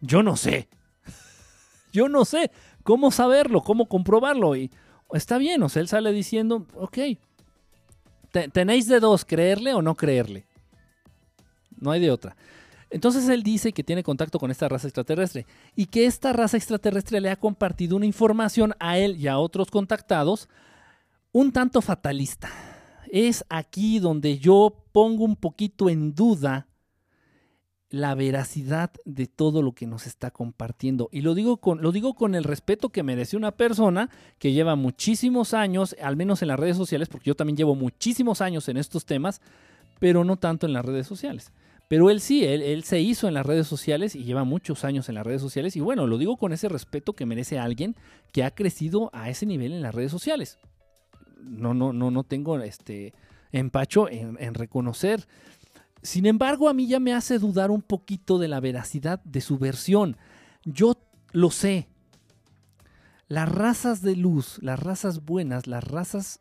Yo 0.00 0.22
no 0.22 0.36
sé. 0.36 0.68
Yo 1.92 2.08
no 2.08 2.24
sé 2.24 2.50
cómo 2.82 3.10
saberlo, 3.10 3.62
cómo 3.62 3.86
comprobarlo. 3.86 4.56
Y 4.56 4.70
está 5.12 5.38
bien, 5.38 5.62
o 5.62 5.68
sea, 5.68 5.80
él 5.82 5.88
sale 5.88 6.12
diciendo, 6.12 6.66
ok, 6.74 6.98
te- 8.32 8.48
tenéis 8.48 8.86
de 8.88 9.00
dos, 9.00 9.24
creerle 9.24 9.74
o 9.74 9.82
no 9.82 9.94
creerle. 9.94 10.46
No 11.78 11.90
hay 11.90 12.00
de 12.00 12.10
otra. 12.10 12.36
Entonces 12.90 13.28
él 13.28 13.42
dice 13.42 13.72
que 13.72 13.82
tiene 13.82 14.02
contacto 14.02 14.38
con 14.38 14.50
esta 14.50 14.68
raza 14.68 14.86
extraterrestre 14.86 15.46
y 15.74 15.86
que 15.86 16.06
esta 16.06 16.32
raza 16.32 16.56
extraterrestre 16.56 17.20
le 17.20 17.30
ha 17.30 17.36
compartido 17.36 17.96
una 17.96 18.06
información 18.06 18.74
a 18.78 18.98
él 18.98 19.16
y 19.16 19.26
a 19.26 19.38
otros 19.38 19.70
contactados 19.70 20.48
un 21.32 21.52
tanto 21.52 21.82
fatalista. 21.82 22.50
Es 23.10 23.44
aquí 23.48 23.98
donde 23.98 24.38
yo 24.38 24.84
pongo 24.92 25.24
un 25.24 25.36
poquito 25.36 25.88
en 25.88 26.14
duda 26.14 26.68
la 27.88 28.14
veracidad 28.14 28.90
de 29.04 29.26
todo 29.26 29.62
lo 29.62 29.72
que 29.72 29.86
nos 29.86 30.06
está 30.06 30.30
compartiendo. 30.30 31.08
Y 31.12 31.20
lo 31.20 31.34
digo 31.34 31.58
con, 31.58 31.82
lo 31.82 31.92
digo 31.92 32.14
con 32.14 32.34
el 32.34 32.44
respeto 32.44 32.88
que 32.88 33.02
merece 33.02 33.36
una 33.36 33.52
persona 33.52 34.10
que 34.38 34.52
lleva 34.52 34.74
muchísimos 34.74 35.54
años, 35.54 35.94
al 36.02 36.16
menos 36.16 36.42
en 36.42 36.48
las 36.48 36.58
redes 36.58 36.76
sociales, 36.76 37.08
porque 37.08 37.28
yo 37.28 37.36
también 37.36 37.56
llevo 37.56 37.74
muchísimos 37.74 38.40
años 38.40 38.68
en 38.68 38.76
estos 38.76 39.04
temas, 39.04 39.40
pero 39.98 40.24
no 40.24 40.36
tanto 40.36 40.66
en 40.66 40.72
las 40.72 40.84
redes 40.84 41.06
sociales. 41.06 41.52
Pero 41.88 42.10
él 42.10 42.20
sí, 42.20 42.44
él, 42.44 42.82
se 42.82 43.00
hizo 43.00 43.28
en 43.28 43.34
las 43.34 43.46
redes 43.46 43.68
sociales 43.68 44.16
y 44.16 44.24
lleva 44.24 44.44
muchos 44.44 44.84
años 44.84 45.08
en 45.08 45.14
las 45.14 45.26
redes 45.26 45.40
sociales. 45.40 45.76
Y 45.76 45.80
bueno, 45.80 46.06
lo 46.06 46.18
digo 46.18 46.36
con 46.36 46.52
ese 46.52 46.68
respeto 46.68 47.12
que 47.12 47.26
merece 47.26 47.58
alguien 47.58 47.94
que 48.32 48.42
ha 48.42 48.50
crecido 48.50 49.10
a 49.12 49.30
ese 49.30 49.46
nivel 49.46 49.72
en 49.72 49.82
las 49.82 49.94
redes 49.94 50.10
sociales. 50.10 50.58
No, 51.40 51.74
no, 51.74 51.92
no, 51.92 52.10
no 52.10 52.24
tengo 52.24 52.58
este 52.58 53.14
empacho 53.52 54.08
en 54.10 54.54
reconocer. 54.54 55.26
Sin 56.02 56.26
embargo, 56.26 56.68
a 56.68 56.74
mí 56.74 56.86
ya 56.86 57.00
me 57.00 57.14
hace 57.14 57.38
dudar 57.38 57.70
un 57.70 57.82
poquito 57.82 58.38
de 58.38 58.48
la 58.48 58.60
veracidad 58.60 59.20
de 59.24 59.40
su 59.40 59.58
versión. 59.58 60.16
Yo 60.64 60.96
lo 61.32 61.50
sé. 61.50 61.88
Las 63.28 63.48
razas 63.48 64.02
de 64.02 64.14
luz, 64.14 64.58
las 64.62 64.78
razas 64.78 65.24
buenas, 65.24 65.66
las 65.66 65.82
razas 65.82 66.40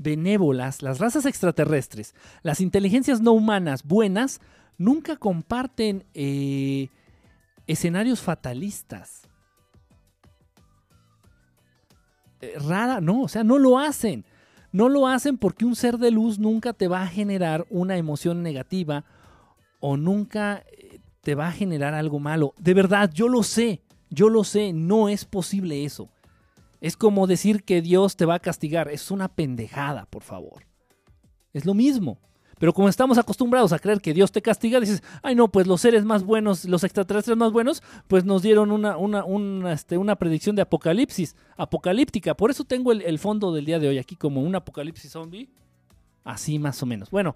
benévolas, 0.00 0.82
las 0.82 0.98
razas 0.98 1.26
extraterrestres, 1.26 2.14
las 2.42 2.60
inteligencias 2.60 3.20
no 3.20 3.32
humanas 3.32 3.84
buenas, 3.84 4.40
nunca 4.78 5.16
comparten 5.16 6.04
eh, 6.14 6.88
escenarios 7.66 8.20
fatalistas. 8.20 9.28
Eh, 12.40 12.54
rara, 12.66 13.00
no, 13.02 13.22
o 13.22 13.28
sea, 13.28 13.44
no 13.44 13.58
lo 13.58 13.78
hacen. 13.78 14.24
No 14.72 14.88
lo 14.88 15.06
hacen 15.06 15.36
porque 15.36 15.64
un 15.64 15.76
ser 15.76 15.98
de 15.98 16.10
luz 16.10 16.38
nunca 16.38 16.72
te 16.72 16.88
va 16.88 17.02
a 17.02 17.08
generar 17.08 17.66
una 17.70 17.96
emoción 17.96 18.42
negativa 18.42 19.04
o 19.80 19.96
nunca 19.96 20.64
eh, 20.72 21.00
te 21.20 21.34
va 21.34 21.48
a 21.48 21.52
generar 21.52 21.92
algo 21.92 22.20
malo. 22.20 22.54
De 22.56 22.72
verdad, 22.72 23.10
yo 23.12 23.28
lo 23.28 23.42
sé, 23.42 23.82
yo 24.08 24.30
lo 24.30 24.44
sé, 24.44 24.72
no 24.72 25.08
es 25.10 25.26
posible 25.26 25.84
eso. 25.84 26.08
Es 26.80 26.96
como 26.96 27.26
decir 27.26 27.64
que 27.64 27.82
Dios 27.82 28.16
te 28.16 28.24
va 28.24 28.34
a 28.34 28.40
castigar. 28.40 28.88
Es 28.88 29.10
una 29.10 29.28
pendejada, 29.28 30.06
por 30.06 30.22
favor. 30.22 30.64
Es 31.52 31.66
lo 31.66 31.74
mismo. 31.74 32.18
Pero 32.58 32.74
como 32.74 32.90
estamos 32.90 33.16
acostumbrados 33.16 33.72
a 33.72 33.78
creer 33.78 34.02
que 34.02 34.12
Dios 34.12 34.32
te 34.32 34.42
castiga, 34.42 34.80
dices, 34.80 35.02
ay 35.22 35.34
no, 35.34 35.48
pues 35.48 35.66
los 35.66 35.80
seres 35.80 36.04
más 36.04 36.22
buenos, 36.22 36.66
los 36.66 36.84
extraterrestres 36.84 37.36
más 37.36 37.52
buenos, 37.52 37.82
pues 38.06 38.26
nos 38.26 38.42
dieron 38.42 38.70
una, 38.70 38.98
una, 38.98 39.24
una, 39.24 39.72
este, 39.72 39.96
una 39.96 40.16
predicción 40.16 40.56
de 40.56 40.62
apocalipsis, 40.62 41.36
apocalíptica. 41.56 42.36
Por 42.36 42.50
eso 42.50 42.64
tengo 42.64 42.92
el, 42.92 43.00
el 43.00 43.18
fondo 43.18 43.52
del 43.54 43.64
día 43.64 43.78
de 43.78 43.88
hoy 43.88 43.98
aquí 43.98 44.14
como 44.14 44.42
un 44.42 44.54
apocalipsis 44.54 45.10
zombie. 45.10 45.48
Así 46.22 46.58
más 46.58 46.82
o 46.82 46.86
menos. 46.86 47.10
Bueno, 47.10 47.34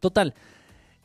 total. 0.00 0.34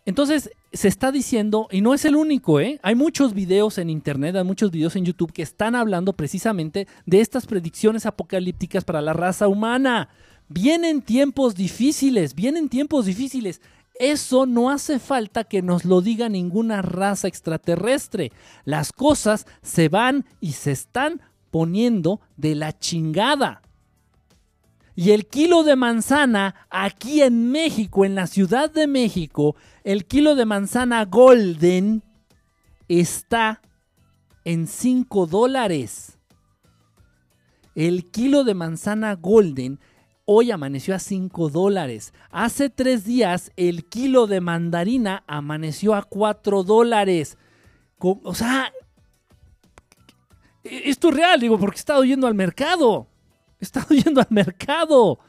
Entonces, 0.07 0.51
se 0.71 0.87
está 0.87 1.11
diciendo, 1.11 1.67
y 1.69 1.81
no 1.81 1.93
es 1.93 2.05
el 2.05 2.15
único, 2.15 2.61
¿eh? 2.61 2.79
Hay 2.81 2.95
muchos 2.95 3.33
videos 3.33 3.77
en 3.77 3.89
internet, 3.89 4.37
hay 4.37 4.45
muchos 4.45 4.71
videos 4.71 4.95
en 4.95 5.03
YouTube 5.03 5.33
que 5.33 5.41
están 5.41 5.75
hablando 5.75 6.13
precisamente 6.13 6.87
de 7.05 7.19
estas 7.19 7.45
predicciones 7.45 8.05
apocalípticas 8.05 8.85
para 8.85 9.01
la 9.01 9.11
raza 9.11 9.49
humana. 9.49 10.07
Vienen 10.47 11.01
tiempos 11.01 11.55
difíciles, 11.55 12.35
vienen 12.35 12.69
tiempos 12.69 13.05
difíciles. 13.05 13.59
Eso 13.99 14.45
no 14.45 14.69
hace 14.69 14.99
falta 14.99 15.43
que 15.43 15.61
nos 15.61 15.83
lo 15.83 15.99
diga 15.99 16.29
ninguna 16.29 16.81
raza 16.81 17.27
extraterrestre. 17.27 18.31
Las 18.63 18.93
cosas 18.93 19.45
se 19.61 19.89
van 19.89 20.23
y 20.39 20.53
se 20.53 20.71
están 20.71 21.21
poniendo 21.51 22.21
de 22.37 22.55
la 22.55 22.79
chingada. 22.79 23.61
Y 24.99 25.11
el 25.11 25.27
kilo 25.27 25.61
de 25.61 25.75
manzana 25.75 26.55
aquí 26.71 27.21
en 27.21 27.51
México, 27.51 28.03
en 28.03 28.15
la 28.15 28.25
Ciudad 28.25 28.71
de 28.71 28.87
México, 28.87 29.55
el 29.83 30.07
kilo 30.07 30.33
de 30.33 30.45
manzana 30.45 31.05
golden 31.05 32.03
está 32.87 33.61
en 34.43 34.65
5 34.65 35.27
dólares. 35.27 36.17
El 37.75 38.09
kilo 38.09 38.43
de 38.43 38.55
manzana 38.55 39.13
golden 39.13 39.79
hoy 40.25 40.49
amaneció 40.49 40.95
a 40.95 40.99
5 40.99 41.49
dólares. 41.49 42.11
Hace 42.31 42.71
tres 42.71 43.05
días 43.05 43.51
el 43.55 43.85
kilo 43.85 44.25
de 44.25 44.41
mandarina 44.41 45.23
amaneció 45.27 45.93
a 45.93 46.01
4 46.01 46.63
dólares. 46.63 47.37
O 47.99 48.33
sea, 48.33 48.73
e- 50.63 50.89
esto 50.89 51.09
es 51.09 51.15
real, 51.15 51.39
digo, 51.39 51.59
porque 51.59 51.75
he 51.75 51.81
estado 51.81 52.03
yendo 52.03 52.25
al 52.25 52.33
mercado. 52.33 53.09
Estado 53.59 53.87
yendo 53.95 54.21
al 54.21 54.27
mercado. 54.29 55.19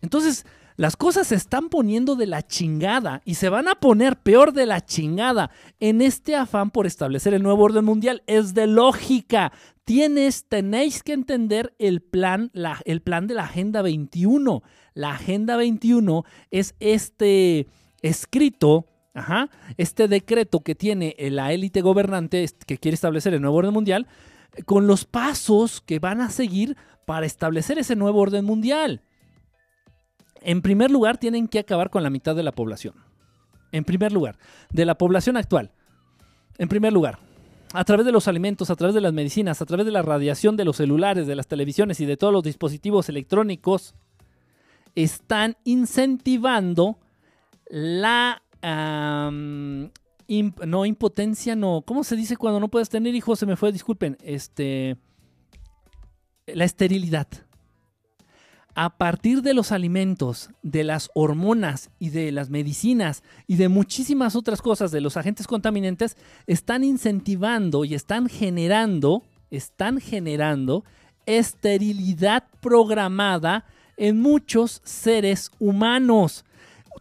Entonces, 0.00 0.44
las 0.76 0.96
cosas 0.96 1.28
se 1.28 1.34
están 1.34 1.68
poniendo 1.68 2.16
de 2.16 2.26
la 2.26 2.42
chingada 2.42 3.20
y 3.24 3.34
se 3.34 3.48
van 3.48 3.68
a 3.68 3.74
poner 3.76 4.16
peor 4.16 4.52
de 4.52 4.66
la 4.66 4.84
chingada 4.84 5.50
en 5.80 6.00
este 6.00 6.34
afán 6.34 6.70
por 6.70 6.86
establecer 6.86 7.34
el 7.34 7.42
nuevo 7.42 7.62
orden 7.62 7.84
mundial. 7.84 8.22
Es 8.26 8.54
de 8.54 8.66
lógica. 8.66 9.52
Tienes, 9.84 10.46
tenéis 10.48 11.02
que 11.02 11.12
entender 11.12 11.74
el 11.78 12.00
plan, 12.00 12.50
la- 12.54 12.80
el 12.84 13.02
plan 13.02 13.26
de 13.26 13.34
la 13.34 13.44
Agenda 13.44 13.82
21. 13.82 14.62
La 14.94 15.10
Agenda 15.12 15.56
21 15.56 16.24
es 16.50 16.74
este 16.80 17.66
escrito, 18.00 18.86
ajá, 19.14 19.50
este 19.76 20.08
decreto 20.08 20.60
que 20.60 20.74
tiene 20.74 21.14
la 21.18 21.52
élite 21.52 21.80
gobernante 21.82 22.42
est- 22.44 22.62
que 22.64 22.78
quiere 22.78 22.94
establecer 22.94 23.34
el 23.34 23.40
nuevo 23.42 23.56
orden 23.58 23.72
mundial 23.74 24.06
con 24.64 24.86
los 24.86 25.04
pasos 25.04 25.80
que 25.80 25.98
van 25.98 26.20
a 26.20 26.30
seguir 26.30 26.76
para 27.06 27.26
establecer 27.26 27.78
ese 27.78 27.96
nuevo 27.96 28.20
orden 28.20 28.44
mundial. 28.44 29.02
En 30.40 30.62
primer 30.62 30.90
lugar, 30.90 31.18
tienen 31.18 31.48
que 31.48 31.58
acabar 31.58 31.90
con 31.90 32.02
la 32.02 32.10
mitad 32.10 32.34
de 32.34 32.42
la 32.42 32.52
población. 32.52 32.94
En 33.70 33.84
primer 33.84 34.12
lugar, 34.12 34.38
de 34.70 34.84
la 34.84 34.96
población 34.96 35.36
actual. 35.36 35.72
En 36.58 36.68
primer 36.68 36.92
lugar, 36.92 37.18
a 37.72 37.84
través 37.84 38.04
de 38.04 38.12
los 38.12 38.28
alimentos, 38.28 38.68
a 38.70 38.76
través 38.76 38.94
de 38.94 39.00
las 39.00 39.12
medicinas, 39.12 39.62
a 39.62 39.66
través 39.66 39.86
de 39.86 39.92
la 39.92 40.02
radiación 40.02 40.56
de 40.56 40.64
los 40.64 40.76
celulares, 40.76 41.26
de 41.26 41.36
las 41.36 41.46
televisiones 41.46 42.00
y 42.00 42.06
de 42.06 42.16
todos 42.16 42.32
los 42.32 42.42
dispositivos 42.42 43.08
electrónicos, 43.08 43.94
están 44.94 45.56
incentivando 45.64 46.98
la... 47.68 48.42
no, 50.66 50.86
impotencia, 50.86 51.54
no. 51.54 51.82
¿Cómo 51.86 52.04
se 52.04 52.16
dice 52.16 52.36
cuando 52.36 52.60
no 52.60 52.68
puedes 52.68 52.88
tener 52.88 53.14
hijos? 53.14 53.38
Se 53.38 53.46
me 53.46 53.56
fue, 53.56 53.72
disculpen. 53.72 54.16
Este... 54.22 54.96
La 56.46 56.64
esterilidad 56.64 57.28
a 58.74 58.96
partir 58.96 59.42
de 59.42 59.54
los 59.54 59.70
alimentos, 59.72 60.50
de 60.62 60.84
las 60.84 61.10
hormonas 61.14 61.90
y 61.98 62.10
de 62.10 62.32
las 62.32 62.48
medicinas 62.48 63.22
y 63.46 63.56
de 63.56 63.68
muchísimas 63.68 64.34
otras 64.34 64.62
cosas 64.62 64.90
de 64.90 65.00
los 65.00 65.16
agentes 65.16 65.46
contaminantes, 65.46 66.16
están 66.46 66.84
incentivando 66.84 67.84
y 67.84 67.94
están 67.94 68.28
generando, 68.28 69.22
están 69.50 70.00
generando 70.00 70.84
esterilidad 71.26 72.44
programada 72.60 73.66
en 73.96 74.20
muchos 74.20 74.80
seres 74.84 75.50
humanos. 75.58 76.44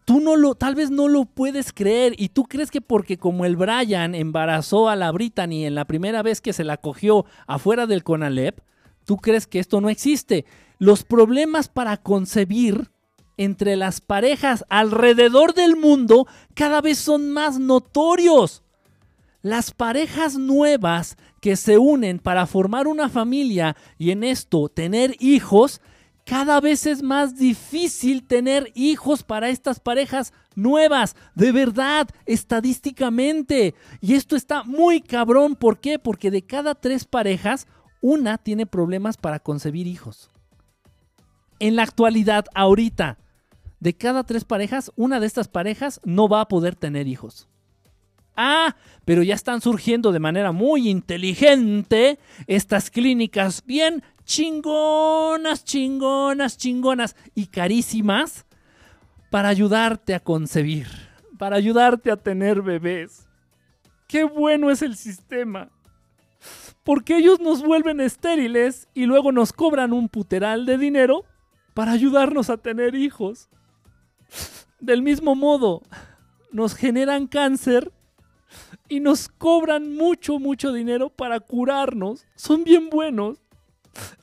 Tú 0.06 0.20
no 0.20 0.36
lo, 0.36 0.56
tal 0.56 0.76
vez 0.76 0.90
no 0.90 1.08
lo 1.08 1.26
puedes 1.26 1.72
creer 1.74 2.16
y 2.18 2.30
tú 2.30 2.46
crees 2.46 2.72
que 2.72 2.82
porque 2.82 3.18
como 3.18 3.46
el 3.46 3.56
Brian 3.56 4.16
embarazó 4.16 4.90
a 4.90 4.96
la 4.96 5.12
Brittany 5.12 5.66
en 5.66 5.76
la 5.76 5.86
primera 5.86 6.24
vez 6.24 6.42
que 6.42 6.54
se 6.54 6.64
la 6.64 6.78
cogió 6.78 7.26
afuera 7.48 7.86
del 7.86 8.04
Conalep, 8.04 8.60
tú 9.06 9.18
crees 9.18 9.48
que 9.48 9.60
esto 9.60 9.80
no 9.80 9.90
existe. 9.90 10.46
Los 10.80 11.04
problemas 11.04 11.68
para 11.68 11.98
concebir 11.98 12.90
entre 13.38 13.76
las 13.76 14.02
parejas 14.02 14.66
alrededor 14.70 15.54
del 15.54 15.76
mundo 15.76 16.28
cada 16.54 16.82
vez 16.82 16.98
son 16.98 17.32
más 17.32 17.60
notorios. 17.60 18.64
Las 19.42 19.72
parejas 19.72 20.38
nuevas 20.38 21.18
que 21.40 21.56
se 21.56 21.78
unen 21.80 22.20
para 22.20 22.46
formar 22.46 22.88
una 22.88 23.10
familia 23.10 23.76
y 23.98 24.12
en 24.12 24.24
esto 24.24 24.70
tener 24.70 25.16
hijos, 25.20 25.82
cada 26.26 26.60
vez 26.62 26.86
es 26.86 27.02
más 27.04 27.38
difícil 27.38 28.24
tener 28.24 28.72
hijos 28.76 29.24
para 29.24 29.50
estas 29.50 29.80
parejas 29.80 30.34
nuevas, 30.56 31.16
de 31.36 31.52
verdad, 31.52 32.08
estadísticamente. 32.26 33.76
Y 34.00 34.14
esto 34.14 34.36
está 34.36 34.64
muy 34.64 35.02
cabrón, 35.02 35.56
¿por 35.56 35.80
qué? 35.80 36.00
Porque 36.00 36.32
de 36.32 36.44
cada 36.44 36.76
tres 36.76 37.06
parejas, 37.06 37.68
una 38.02 38.38
tiene 38.38 38.66
problemas 38.66 39.18
para 39.18 39.40
concebir 39.40 39.88
hijos. 39.88 40.30
En 41.60 41.76
la 41.76 41.84
actualidad, 41.84 42.46
ahorita, 42.56 43.18
de 43.80 43.94
cada 43.96 44.24
tres 44.24 44.46
parejas, 44.46 44.92
una 44.96 45.20
de 45.20 45.28
estas 45.28 45.48
parejas 45.48 46.00
no 46.04 46.28
va 46.28 46.42
a 46.42 46.48
poder 46.48 46.76
tener 46.76 47.08
hijos. 47.08 47.48
Ah, 48.36 48.76
pero 49.06 49.24
ya 49.24 49.36
están 49.36 49.62
surgiendo 49.62 50.12
de 50.12 50.20
manera 50.20 50.52
muy 50.52 50.90
inteligente 50.90 52.18
estas 52.48 52.90
clínicas 52.90 53.64
bien 53.66 54.04
chingonas, 54.24 55.64
chingonas, 55.64 56.58
chingonas 56.58 57.16
y 57.36 57.48
carísimas 57.48 58.46
para 59.30 59.50
ayudarte 59.50 60.14
a 60.14 60.20
concebir, 60.20 60.88
para 61.38 61.56
ayudarte 61.56 62.12
a 62.12 62.18
tener 62.18 62.62
bebés. 62.62 63.28
Qué 64.08 64.24
bueno 64.24 64.70
es 64.72 64.82
el 64.82 64.96
sistema. 64.96 65.70
Porque 66.84 67.18
ellos 67.18 67.40
nos 67.40 67.62
vuelven 67.62 68.02
estériles 68.02 68.88
y 68.94 69.06
luego 69.06 69.32
nos 69.32 69.54
cobran 69.54 69.94
un 69.94 70.10
puteral 70.10 70.66
de 70.66 70.78
dinero 70.78 71.24
para 71.74 71.92
ayudarnos 71.92 72.50
a 72.50 72.58
tener 72.58 72.96
hijos. 72.96 73.50
Del 74.80 75.02
mismo 75.02 75.36
modo, 75.36 75.84
nos 76.52 76.76
generan 76.76 77.28
cáncer 77.28 77.92
y 78.90 79.00
nos 79.00 79.30
cobran 79.30 79.96
mucho, 79.96 80.40
mucho 80.40 80.74
dinero 80.74 81.10
para 81.10 81.40
curarnos. 81.40 82.26
Son 82.36 82.64
bien 82.64 82.90
buenos. 82.90 83.38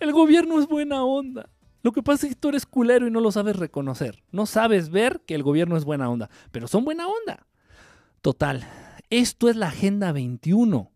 El 0.01 0.13
gobierno 0.13 0.61
es 0.61 0.67
buena 0.67 1.05
onda. 1.05 1.49
Lo 1.83 1.93
que 1.93 2.03
pasa 2.03 2.27
es 2.27 2.35
que 2.35 2.41
tú 2.41 2.49
eres 2.49 2.67
culero 2.67 3.07
y 3.07 3.11
no 3.11 3.21
lo 3.21 3.31
sabes 3.33 3.57
reconocer. 3.57 4.23
No 4.33 4.47
sabes 4.47 4.91
ver 4.91 5.21
que 5.27 5.35
el 5.35 5.43
gobierno 5.43 5.77
es 5.77 5.85
buena 5.85 6.11
onda, 6.11 6.29
pero 6.51 6.69
son 6.69 6.85
buena 6.85 7.07
onda. 7.07 7.47
Total, 8.21 8.67
esto 9.11 9.49
es 9.49 9.57
la 9.57 9.69
Agenda 9.69 10.13
21. 10.13 10.91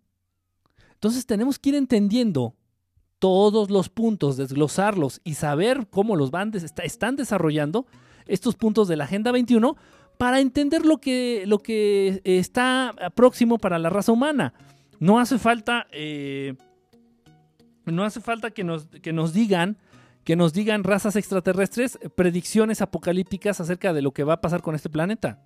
Entonces 0.94 1.26
tenemos 1.26 1.58
que 1.58 1.70
ir 1.70 1.74
entendiendo 1.76 2.54
todos 3.18 3.70
los 3.70 3.88
puntos, 3.88 4.36
desglosarlos 4.36 5.20
y 5.22 5.34
saber 5.34 5.86
cómo 5.88 6.16
los 6.16 6.32
van 6.32 6.52
están 6.54 7.14
desarrollando 7.16 7.86
estos 8.26 8.56
puntos 8.56 8.88
de 8.88 8.96
la 8.96 9.04
Agenda 9.04 9.30
21 9.30 9.76
para 10.18 10.40
entender 10.40 10.84
lo 10.84 10.98
que, 10.98 11.44
lo 11.46 11.58
que 11.60 12.20
está 12.24 12.94
próximo 13.14 13.58
para 13.58 13.78
la 13.78 13.90
raza 13.90 14.12
humana. 14.12 14.54
No 14.98 15.18
hace 15.18 15.38
falta, 15.38 15.86
eh, 15.92 16.54
no 17.84 18.04
hace 18.04 18.20
falta 18.20 18.50
que 18.50 18.64
nos, 18.64 18.86
que 18.86 19.12
nos 19.12 19.32
digan 19.32 19.76
que 20.24 20.36
nos 20.36 20.52
digan 20.52 20.84
razas 20.84 21.16
extraterrestres 21.16 21.98
predicciones 22.14 22.80
apocalípticas 22.80 23.60
acerca 23.60 23.92
de 23.92 24.02
lo 24.02 24.12
que 24.12 24.24
va 24.24 24.34
a 24.34 24.40
pasar 24.40 24.62
con 24.62 24.74
este 24.74 24.88
planeta. 24.88 25.42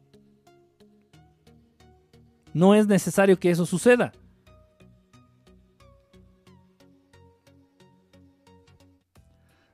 No 2.53 2.75
es 2.75 2.87
necesario 2.87 3.39
que 3.39 3.51
eso 3.51 3.65
suceda. 3.65 4.13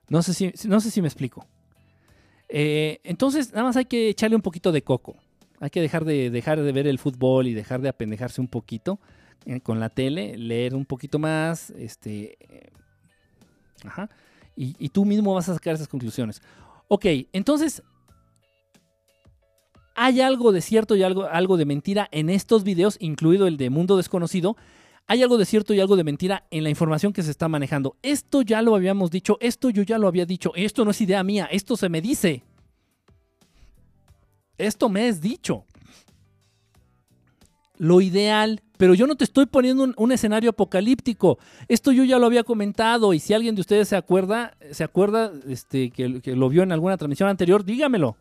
No 0.09 0.23
sé 0.23 0.35
si, 0.35 0.53
no 0.69 0.81
sé 0.81 0.91
si 0.91 1.01
me 1.01 1.09
explico. 1.09 1.47
Eh, 2.49 3.01
entonces, 3.03 3.51
nada 3.53 3.65
más 3.65 3.77
hay 3.77 3.87
que 3.87 4.11
echarle 4.11 4.37
un 4.37 4.43
poquito 4.43 4.71
de 4.71 4.83
coco. 4.83 5.17
Hay 5.59 5.71
que 5.71 5.81
dejar 5.81 6.05
de, 6.05 6.29
dejar 6.29 6.61
de 6.61 6.73
ver 6.73 6.87
el 6.87 6.99
fútbol 6.99 7.47
y 7.47 7.55
dejar 7.55 7.81
de 7.81 7.89
apendejarse 7.89 8.41
un 8.41 8.49
poquito 8.49 9.01
con 9.63 9.81
la 9.81 9.89
tele, 9.89 10.37
leer 10.37 10.75
un 10.75 10.85
poquito 10.85 11.19
más, 11.19 11.71
este, 11.71 12.37
eh, 12.41 12.71
ajá, 13.85 14.09
y, 14.55 14.89
tú 14.91 15.05
mismo 15.05 15.35
vas 15.35 15.49
a 15.49 15.55
sacar 15.55 15.75
esas 15.75 15.89
conclusiones. 15.89 16.43
Ok, 16.89 17.07
entonces, 17.33 17.83
hay 19.95 20.21
algo 20.21 20.53
de 20.53 20.61
cierto 20.61 20.95
y 20.95 21.03
algo, 21.03 21.25
algo 21.25 21.57
de 21.57 21.65
mentira 21.65 22.09
en 22.13 22.29
estos 22.29 22.63
videos, 22.63 22.97
incluido 23.01 23.47
el 23.47 23.57
de 23.57 23.71
Mundo 23.71 23.97
Desconocido. 23.97 24.57
Hay 25.07 25.23
algo 25.23 25.39
de 25.39 25.47
cierto 25.47 25.75
y 25.75 25.81
algo 25.81 25.97
de 25.97 26.05
mentira 26.05 26.47
en 26.51 26.65
la 26.65 26.71
información 26.71 27.13
que 27.13 27.23
se 27.23 27.31
está 27.31 27.49
manejando. 27.49 27.97
Esto 28.03 28.43
ya 28.43 28.63
lo 28.63 28.75
habíamos 28.75 29.11
dicho, 29.11 29.39
esto 29.41 29.71
yo 29.71 29.83
ya 29.83 29.99
lo 29.99 30.07
había 30.07 30.27
dicho, 30.27 30.53
esto 30.55 30.85
no 30.85 30.93
es 30.93 31.01
idea 31.01 31.23
mía, 31.25 31.49
esto 31.51 31.77
se 31.77 31.89
me 31.89 32.01
dice. 32.01 32.45
Esto 34.59 34.89
me 34.89 35.09
es 35.09 35.21
dicho. 35.21 35.65
Lo 37.79 38.01
ideal, 38.01 38.63
pero 38.83 38.95
yo 38.95 39.07
no 39.07 39.15
te 39.15 39.23
estoy 39.23 39.47
poniendo 39.47 39.95
un, 39.97 40.11
escenario 40.11 40.51
apocalíptico. 40.51 41.39
Esto 41.69 41.93
yo 41.93 42.03
ya 42.03 42.19
lo 42.19 42.27
había 42.27 42.43
comentado 42.43 43.15
y 43.15 43.21
si 43.21 43.33
alguien 43.33 43.55
de 43.55 43.61
ustedes 43.61 43.87
se 43.87 43.95
acuerda, 43.95 44.57
se 44.73 44.83
acuerda 44.83 45.31
este, 45.47 45.91
que, 45.91 46.21
que 46.21 46.35
lo 46.35 46.49
vio 46.49 46.65
en 46.65 46.73
alguna 46.73 46.97
transmisión 46.97 47.29
anterior, 47.29 47.65
dígamelo. 47.65 48.17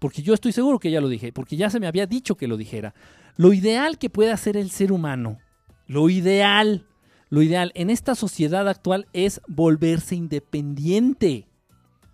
Porque 0.00 0.20
yo 0.20 0.34
estoy 0.34 0.50
seguro 0.50 0.80
que 0.80 0.90
ya 0.90 1.00
lo 1.00 1.08
dije, 1.08 1.32
porque 1.32 1.56
ya 1.56 1.70
se 1.70 1.78
me 1.78 1.86
había 1.86 2.08
dicho 2.08 2.34
que 2.34 2.48
lo 2.48 2.56
dijera. 2.56 2.92
Lo 3.36 3.52
ideal 3.52 3.98
que 3.98 4.10
puede 4.10 4.32
hacer 4.32 4.56
el 4.56 4.72
ser 4.72 4.90
humano 4.90 5.38
lo 5.86 6.10
ideal, 6.10 6.88
lo 7.28 7.40
ideal 7.40 7.70
en 7.76 7.88
esta 7.88 8.16
sociedad 8.16 8.68
actual 8.68 9.06
es 9.12 9.40
volverse 9.46 10.16
independiente. 10.16 11.46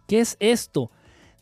¿Qué 0.06 0.20
es 0.20 0.36
esto? 0.38 0.90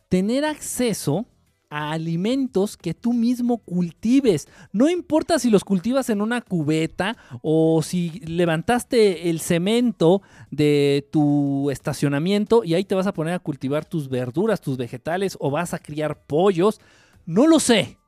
Tener 0.08 0.44
acceso 0.44 1.26
a 1.74 1.90
alimentos 1.90 2.76
que 2.76 2.94
tú 2.94 3.12
mismo 3.12 3.58
cultives. 3.58 4.46
No 4.70 4.88
importa 4.88 5.40
si 5.40 5.50
los 5.50 5.64
cultivas 5.64 6.08
en 6.08 6.20
una 6.20 6.40
cubeta 6.40 7.16
o 7.42 7.82
si 7.82 8.20
levantaste 8.20 9.28
el 9.28 9.40
cemento 9.40 10.22
de 10.52 11.08
tu 11.10 11.72
estacionamiento 11.72 12.62
y 12.62 12.74
ahí 12.74 12.84
te 12.84 12.94
vas 12.94 13.08
a 13.08 13.12
poner 13.12 13.34
a 13.34 13.40
cultivar 13.40 13.84
tus 13.84 14.08
verduras, 14.08 14.60
tus 14.60 14.76
vegetales 14.76 15.36
o 15.40 15.50
vas 15.50 15.74
a 15.74 15.80
criar 15.80 16.24
pollos. 16.28 16.80
No 17.26 17.48
lo 17.48 17.58
sé. 17.58 17.98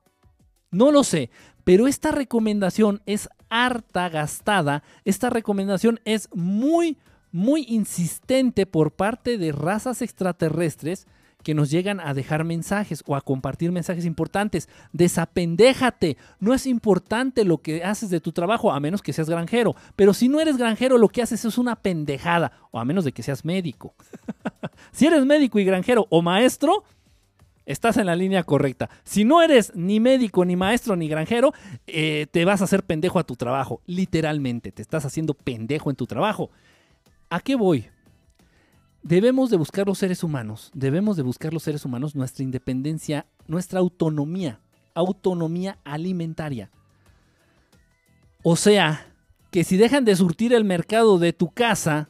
No 0.71 0.89
lo 0.93 1.03
sé. 1.03 1.29
Pero 1.65 1.87
esta 1.87 2.11
recomendación 2.11 3.01
es 3.05 3.27
harta 3.49 4.07
gastada. 4.07 4.81
Esta 5.03 5.29
recomendación 5.29 5.99
es 6.05 6.29
muy, 6.33 6.99
muy 7.33 7.65
insistente 7.67 8.65
por 8.65 8.91
parte 8.93 9.37
de 9.37 9.51
razas 9.51 10.01
extraterrestres 10.01 11.05
que 11.43 11.53
nos 11.53 11.69
llegan 11.69 11.99
a 11.99 12.13
dejar 12.13 12.43
mensajes 12.43 13.03
o 13.05 13.15
a 13.15 13.21
compartir 13.21 13.71
mensajes 13.71 14.05
importantes. 14.05 14.67
Desapendéjate. 14.91 16.17
No 16.39 16.53
es 16.53 16.65
importante 16.65 17.45
lo 17.45 17.59
que 17.59 17.83
haces 17.83 18.09
de 18.09 18.19
tu 18.19 18.31
trabajo, 18.31 18.71
a 18.71 18.79
menos 18.79 19.01
que 19.01 19.13
seas 19.13 19.29
granjero. 19.29 19.75
Pero 19.95 20.13
si 20.13 20.27
no 20.27 20.39
eres 20.39 20.57
granjero, 20.57 20.97
lo 20.97 21.09
que 21.09 21.21
haces 21.21 21.45
es 21.45 21.57
una 21.57 21.75
pendejada, 21.75 22.51
o 22.71 22.79
a 22.79 22.85
menos 22.85 23.05
de 23.05 23.11
que 23.11 23.23
seas 23.23 23.45
médico. 23.45 23.93
si 24.91 25.05
eres 25.05 25.25
médico 25.25 25.59
y 25.59 25.65
granjero 25.65 26.07
o 26.09 26.21
maestro, 26.21 26.83
estás 27.65 27.97
en 27.97 28.07
la 28.07 28.15
línea 28.15 28.43
correcta. 28.43 28.89
Si 29.03 29.23
no 29.23 29.41
eres 29.41 29.73
ni 29.75 29.99
médico, 29.99 30.43
ni 30.43 30.55
maestro, 30.55 30.95
ni 30.95 31.07
granjero, 31.07 31.53
eh, 31.85 32.27
te 32.31 32.45
vas 32.45 32.61
a 32.61 32.63
hacer 32.65 32.83
pendejo 32.83 33.19
a 33.19 33.23
tu 33.23 33.35
trabajo. 33.35 33.81
Literalmente, 33.85 34.71
te 34.71 34.81
estás 34.81 35.05
haciendo 35.05 35.33
pendejo 35.33 35.89
en 35.89 35.95
tu 35.95 36.07
trabajo. 36.07 36.49
¿A 37.29 37.39
qué 37.41 37.55
voy? 37.55 37.87
Debemos 39.07 39.49
de 39.49 39.55
buscar 39.55 39.87
los 39.87 39.99
seres 39.99 40.21
humanos, 40.21 40.69
debemos 40.73 41.15
de 41.15 41.23
buscar 41.23 41.53
los 41.53 41.63
seres 41.63 41.85
humanos 41.85 42.13
nuestra 42.13 42.43
independencia, 42.43 43.25
nuestra 43.47 43.79
autonomía, 43.79 44.59
autonomía 44.93 45.77
alimentaria. 45.85 46.69
O 48.43 48.57
sea, 48.57 49.13
que 49.49 49.63
si 49.63 49.77
dejan 49.77 50.03
de 50.03 50.13
surtir 50.13 50.53
el 50.53 50.65
mercado 50.65 51.19
de 51.19 51.31
tu 51.31 51.49
casa, 51.49 52.09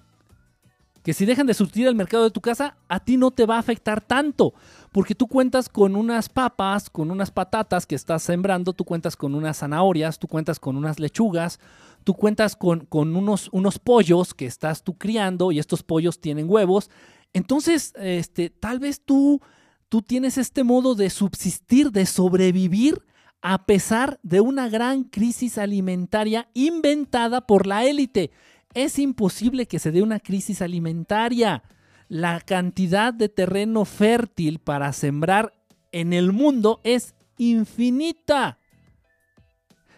que 1.04 1.14
si 1.14 1.28
dejan 1.28 1.46
de 1.46 1.54
surtir 1.54 1.86
el 1.86 1.94
mercado 1.94 2.24
de 2.24 2.32
tu 2.32 2.42
casa, 2.42 2.78
a 2.88 3.00
ti 3.00 3.16
no 3.16 3.30
te 3.30 3.46
va 3.46 3.58
a 3.58 3.60
afectar 3.60 4.02
tanto, 4.02 4.56
porque 4.92 5.14
tú 5.14 5.28
cuentas 5.28 5.70
con 5.70 5.96
unas 5.96 6.30
papas, 6.30 6.90
con 6.90 7.12
unas 7.12 7.30
patatas 7.30 7.86
que 7.86 7.94
estás 7.94 8.24
sembrando, 8.24 8.74
tú 8.74 8.84
cuentas 8.86 9.16
con 9.16 9.36
unas 9.36 9.60
zanahorias, 9.60 10.18
tú 10.18 10.28
cuentas 10.28 10.60
con 10.60 10.76
unas 10.76 11.00
lechugas, 11.00 11.60
tú 12.04 12.14
cuentas 12.14 12.56
con, 12.56 12.88
unos, 12.92 13.50
unos 13.52 13.80
pollos 13.80 14.34
que 14.34 14.46
estás 14.46 14.84
tú 14.84 14.98
criando 14.98 15.52
y 15.52 15.60
estos 15.60 15.84
pollos 15.84 16.20
tienen 16.20 16.50
huevos. 16.50 16.90
Entonces, 17.34 17.94
este, 17.98 18.50
tal 18.50 18.80
vez 18.80 19.02
tú, 19.04 19.42
tú 19.90 20.02
tienes 20.02 20.38
este 20.38 20.64
modo 20.64 20.96
de 20.96 21.10
subsistir, 21.10 21.92
de 21.92 22.06
sobrevivir 22.06 23.04
a 23.42 23.66
pesar 23.66 24.20
de 24.24 24.42
una 24.42 24.68
gran 24.70 25.04
crisis 25.04 25.58
alimentaria 25.58 26.50
inventada 26.54 27.42
por 27.42 27.68
la 27.68 27.86
élite. 27.86 28.32
Es 28.74 29.00
imposible 29.00 29.68
que 29.68 29.80
se 29.80 29.92
dé 29.92 30.02
una 30.02 30.20
crisis 30.20 30.62
alimentaria. 30.62 31.64
La 32.10 32.40
cantidad 32.42 33.14
de 33.14 33.30
terreno 33.30 33.86
fértil 33.86 34.60
para 34.60 34.92
sembrar 34.94 35.54
en 35.92 36.14
el 36.14 36.32
mundo 36.32 36.82
es 36.84 37.16
infinita. 37.38 38.60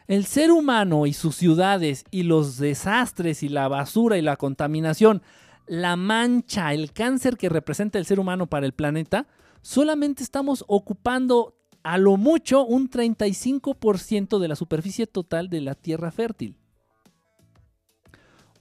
El 0.09 0.25
ser 0.25 0.51
humano 0.51 1.05
y 1.05 1.13
sus 1.13 1.35
ciudades 1.35 2.03
y 2.09 2.23
los 2.23 2.57
desastres 2.57 3.43
y 3.43 3.47
la 3.47 3.67
basura 3.67 4.17
y 4.17 4.23
la 4.23 4.37
contaminación, 4.37 5.21
la 5.67 5.95
mancha, 5.97 6.73
el 6.73 6.93
cáncer 6.93 7.37
que 7.37 7.47
representa 7.47 7.99
el 7.99 8.07
ser 8.07 8.19
humano 8.19 8.47
para 8.47 8.65
el 8.65 8.73
planeta, 8.73 9.27
solamente 9.61 10.23
estamos 10.23 10.65
ocupando 10.67 11.59
a 11.83 11.99
lo 11.99 12.17
mucho 12.17 12.65
un 12.65 12.89
35% 12.89 14.39
de 14.39 14.47
la 14.47 14.55
superficie 14.55 15.05
total 15.05 15.47
de 15.47 15.61
la 15.61 15.75
tierra 15.75 16.09
fértil. 16.09 16.57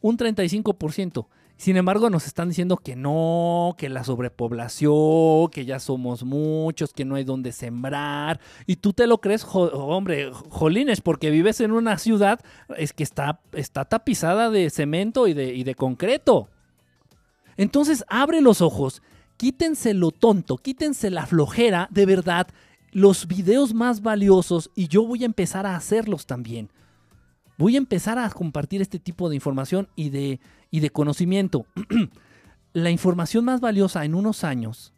Un 0.02 0.18
35%. 0.18 1.28
Sin 1.58 1.76
embargo, 1.76 2.08
nos 2.08 2.28
están 2.28 2.48
diciendo 2.48 2.76
que 2.76 2.94
no, 2.94 3.74
que 3.76 3.88
la 3.88 4.04
sobrepoblación, 4.04 5.50
que 5.50 5.64
ya 5.64 5.80
somos 5.80 6.22
muchos, 6.22 6.92
que 6.92 7.04
no 7.04 7.16
hay 7.16 7.24
donde 7.24 7.50
sembrar. 7.50 8.38
Y 8.64 8.76
tú 8.76 8.92
te 8.92 9.08
lo 9.08 9.20
crees, 9.20 9.44
hombre, 9.50 10.30
jolines, 10.50 11.00
porque 11.00 11.30
vives 11.30 11.60
en 11.60 11.72
una 11.72 11.98
ciudad 11.98 12.38
es 12.76 12.92
que 12.92 13.02
está, 13.02 13.40
está 13.52 13.84
tapizada 13.84 14.50
de 14.50 14.70
cemento 14.70 15.26
y 15.26 15.34
de, 15.34 15.52
y 15.52 15.64
de 15.64 15.74
concreto. 15.74 16.48
Entonces, 17.56 18.04
abre 18.06 18.40
los 18.40 18.60
ojos, 18.60 19.02
quítense 19.36 19.94
lo 19.94 20.12
tonto, 20.12 20.58
quítense 20.58 21.10
la 21.10 21.26
flojera, 21.26 21.88
de 21.90 22.06
verdad, 22.06 22.46
los 22.92 23.26
videos 23.26 23.74
más 23.74 24.00
valiosos 24.00 24.70
y 24.76 24.86
yo 24.86 25.04
voy 25.04 25.24
a 25.24 25.26
empezar 25.26 25.66
a 25.66 25.74
hacerlos 25.74 26.24
también. 26.24 26.70
Voy 27.56 27.74
a 27.74 27.78
empezar 27.78 28.16
a 28.20 28.30
compartir 28.30 28.80
este 28.80 29.00
tipo 29.00 29.28
de 29.28 29.34
información 29.34 29.88
y 29.96 30.10
de, 30.10 30.38
y 30.70 30.80
de 30.80 30.90
conocimiento. 30.90 31.66
la 32.72 32.90
información 32.90 33.44
más 33.44 33.60
valiosa 33.60 34.04
en 34.04 34.14
unos 34.14 34.44
años, 34.44 34.92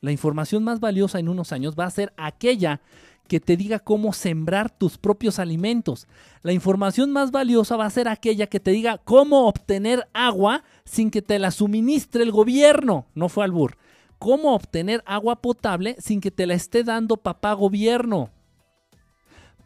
la 0.00 0.12
información 0.12 0.64
más 0.64 0.80
valiosa 0.80 1.18
en 1.18 1.28
unos 1.28 1.52
años 1.52 1.74
va 1.78 1.84
a 1.84 1.90
ser 1.90 2.12
aquella 2.16 2.80
que 3.28 3.40
te 3.40 3.56
diga 3.56 3.80
cómo 3.80 4.12
sembrar 4.12 4.70
tus 4.70 4.98
propios 4.98 5.38
alimentos. 5.38 6.06
La 6.42 6.52
información 6.52 7.10
más 7.10 7.32
valiosa 7.32 7.76
va 7.76 7.86
a 7.86 7.90
ser 7.90 8.06
aquella 8.06 8.46
que 8.46 8.60
te 8.60 8.70
diga 8.70 8.98
cómo 8.98 9.48
obtener 9.48 10.06
agua 10.12 10.62
sin 10.84 11.10
que 11.10 11.22
te 11.22 11.38
la 11.40 11.50
suministre 11.50 12.22
el 12.22 12.30
gobierno. 12.30 13.06
No 13.14 13.28
fue 13.28 13.44
albur 13.44 13.76
cómo 14.18 14.54
obtener 14.54 15.02
agua 15.06 15.42
potable 15.42 15.96
sin 15.98 16.20
que 16.20 16.30
te 16.30 16.46
la 16.46 16.54
esté 16.54 16.84
dando 16.84 17.16
papá 17.16 17.52
gobierno. 17.52 18.30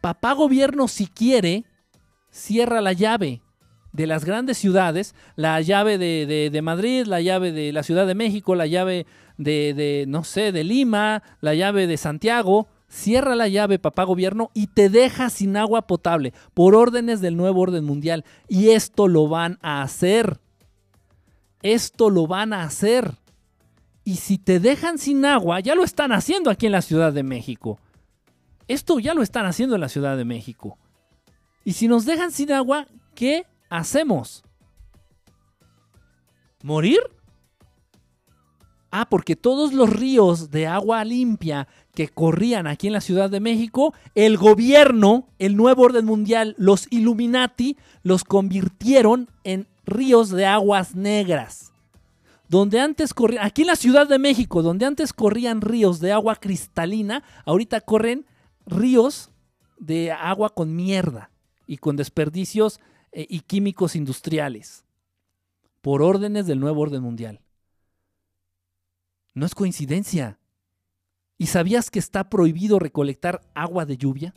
Papá 0.01 0.33
gobierno 0.33 0.87
si 0.87 1.07
quiere, 1.07 1.65
cierra 2.29 2.81
la 2.81 2.93
llave 2.93 3.41
de 3.93 4.07
las 4.07 4.25
grandes 4.25 4.57
ciudades, 4.57 5.15
la 5.35 5.59
llave 5.61 5.97
de, 5.97 6.61
Madrid, 6.61 7.05
la 7.05 7.21
llave 7.21 7.51
de 7.51 7.71
la 7.73 7.83
Ciudad 7.83 8.07
de 8.07 8.15
México, 8.15 8.55
la 8.55 8.67
llave 8.67 9.05
de, 9.37 9.73
de, 9.73 10.05
no 10.07 10.23
sé, 10.23 10.51
de 10.51 10.63
Lima, 10.63 11.23
la 11.41 11.53
llave 11.55 11.87
de 11.87 11.97
Santiago, 11.97 12.67
cierra 12.87 13.35
la 13.35 13.47
llave 13.47 13.79
papá 13.79 14.03
gobierno 14.03 14.51
y 14.53 14.67
te 14.67 14.89
deja 14.89 15.29
sin 15.29 15.57
agua 15.57 15.87
potable 15.87 16.33
por 16.53 16.75
órdenes 16.75 17.21
del 17.21 17.37
nuevo 17.37 17.61
orden 17.61 17.85
mundial. 17.85 18.25
Y 18.47 18.69
esto 18.69 19.07
lo 19.07 19.27
van 19.27 19.57
a 19.61 19.81
hacer. 19.81 20.39
Esto 21.61 22.09
lo 22.09 22.27
van 22.27 22.53
a 22.53 22.63
hacer. 22.63 23.15
Y 24.03 24.15
si 24.15 24.37
te 24.37 24.59
dejan 24.59 24.97
sin 24.97 25.25
agua, 25.25 25.59
ya 25.59 25.75
lo 25.75 25.83
están 25.83 26.11
haciendo 26.11 26.49
aquí 26.49 26.65
en 26.65 26.71
la 26.71 26.81
Ciudad 26.81 27.13
de 27.13 27.23
México. 27.23 27.79
Esto 28.67 28.99
ya 28.99 29.13
lo 29.13 29.21
están 29.21 29.45
haciendo 29.45 29.75
en 29.75 29.81
la 29.81 29.89
Ciudad 29.89 30.17
de 30.17 30.25
México. 30.25 30.77
Y 31.63 31.73
si 31.73 31.87
nos 31.87 32.05
dejan 32.05 32.31
sin 32.31 32.51
agua, 32.51 32.87
¿qué 33.13 33.45
hacemos? 33.71 34.43
¿Morir? 36.61 36.99
Ah, 38.91 39.07
porque 39.09 39.35
todos 39.35 39.73
los 39.73 39.89
ríos 39.89 40.51
de 40.51 40.67
agua 40.67 41.03
limpia 41.05 41.67
que 41.95 42.09
corrían 42.09 42.67
aquí 42.67 42.87
en 42.87 42.93
la 42.93 43.01
Ciudad 43.01 43.29
de 43.29 43.39
México, 43.39 43.93
el 44.13 44.37
gobierno, 44.37 45.29
el 45.39 45.55
nuevo 45.55 45.83
orden 45.83 46.05
mundial, 46.05 46.55
los 46.57 46.87
Illuminati, 46.91 47.77
los 48.03 48.23
convirtieron 48.25 49.29
en 49.43 49.67
ríos 49.85 50.29
de 50.29 50.45
aguas 50.45 50.93
negras 50.93 51.71
donde 52.49 52.81
antes 52.81 53.13
corrían, 53.13 53.45
aquí 53.45 53.61
en 53.61 53.69
la 53.69 53.77
Ciudad 53.77 54.09
de 54.09 54.19
México, 54.19 54.61
donde 54.61 54.85
antes 54.85 55.13
corrían 55.13 55.61
ríos 55.61 56.01
de 56.01 56.11
agua 56.11 56.35
cristalina, 56.35 57.23
ahorita 57.45 57.79
corren 57.79 58.25
ríos 58.65 59.29
de 59.77 60.11
agua 60.11 60.49
con 60.49 60.75
mierda 60.75 61.31
y 61.65 61.77
con 61.77 61.95
desperdicios 61.95 62.81
y 63.13 63.41
químicos 63.41 63.95
industriales, 63.95 64.85
por 65.81 66.01
órdenes 66.01 66.47
del 66.47 66.59
nuevo 66.59 66.81
orden 66.81 67.01
mundial. 67.01 67.41
No 69.33 69.45
es 69.45 69.55
coincidencia. 69.55 70.37
¿Y 71.37 71.47
sabías 71.47 71.89
que 71.89 71.99
está 71.99 72.29
prohibido 72.29 72.77
recolectar 72.77 73.41
agua 73.55 73.85
de 73.85 73.97
lluvia? 73.97 74.33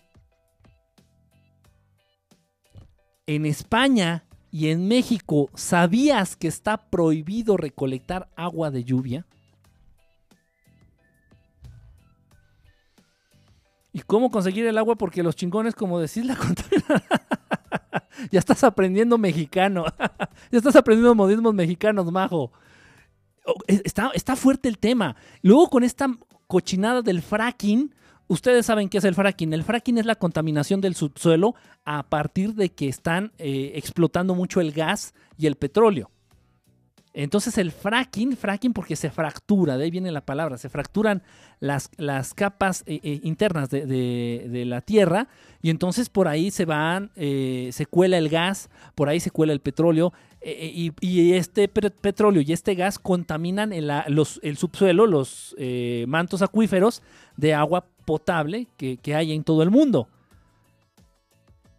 En 3.26 3.46
España 3.46 4.24
y 4.50 4.68
en 4.68 4.88
México, 4.88 5.50
¿sabías 5.54 6.36
que 6.36 6.48
está 6.48 6.76
prohibido 6.76 7.56
recolectar 7.56 8.30
agua 8.36 8.70
de 8.70 8.84
lluvia? 8.84 9.26
¿Y 13.92 14.00
cómo 14.00 14.30
conseguir 14.30 14.66
el 14.66 14.78
agua? 14.78 14.96
Porque 14.96 15.22
los 15.22 15.36
chingones, 15.36 15.74
como 15.74 16.00
decís, 16.00 16.24
la 16.24 16.36
contaminan. 16.36 17.02
ya 18.30 18.38
estás 18.38 18.64
aprendiendo 18.64 19.18
mexicano. 19.18 19.84
ya 20.50 20.58
estás 20.58 20.76
aprendiendo 20.76 21.14
modismos 21.14 21.54
mexicanos, 21.54 22.10
majo. 22.10 22.52
Oh, 23.46 23.54
está, 23.66 24.10
está 24.14 24.36
fuerte 24.36 24.68
el 24.68 24.78
tema. 24.78 25.16
Luego 25.42 25.68
con 25.68 25.84
esta 25.84 26.08
cochinada 26.46 27.02
del 27.02 27.22
fracking, 27.22 27.94
Ustedes 28.26 28.64
saben 28.64 28.88
qué 28.88 28.98
es 28.98 29.04
el 29.04 29.14
fracking. 29.14 29.52
El 29.52 29.64
fracking 29.64 29.98
es 29.98 30.06
la 30.06 30.14
contaminación 30.14 30.80
del 30.80 30.94
subsuelo 30.94 31.54
a 31.84 32.04
partir 32.04 32.54
de 32.54 32.70
que 32.70 32.88
están 32.88 33.32
eh, 33.38 33.72
explotando 33.74 34.34
mucho 34.34 34.60
el 34.60 34.72
gas 34.72 35.12
y 35.36 35.46
el 35.46 35.56
petróleo. 35.56 36.10
Entonces 37.16 37.56
el 37.58 37.70
fracking, 37.70 38.36
fracking 38.36 38.72
porque 38.72 38.96
se 38.96 39.08
fractura, 39.08 39.78
de 39.78 39.84
ahí 39.84 39.90
viene 39.90 40.10
la 40.10 40.26
palabra, 40.26 40.58
se 40.58 40.68
fracturan 40.68 41.22
las, 41.60 41.88
las 41.96 42.34
capas 42.34 42.82
eh, 42.86 43.00
eh, 43.04 43.20
internas 43.22 43.70
de, 43.70 44.64
la 44.66 44.80
Tierra 44.80 45.28
y 45.62 45.70
entonces 45.70 46.08
por 46.08 46.26
ahí 46.26 46.50
se 46.50 46.64
van, 46.64 47.12
se 47.14 47.86
cuela 47.88 48.18
el 48.18 48.28
gas, 48.28 48.68
por 48.96 49.08
ahí 49.08 49.20
se 49.20 49.30
cuela 49.30 49.52
el 49.52 49.60
petróleo 49.60 50.12
y, 50.42 51.32
este 51.32 51.68
petróleo 51.68 52.42
y 52.42 52.52
este 52.52 52.74
gas 52.74 52.98
contaminan 52.98 53.72
el, 53.72 53.90
el 54.42 54.56
subsuelo, 54.56 55.06
los 55.06 55.54
mantos 56.06 56.42
acuíferos 56.42 57.00
de 57.36 57.54
agua 57.54 57.86
potable 58.04 58.68
que, 58.76 59.14
hay 59.14 59.32
en 59.32 59.44
todo 59.44 59.62
el 59.62 59.70
mundo. 59.70 60.08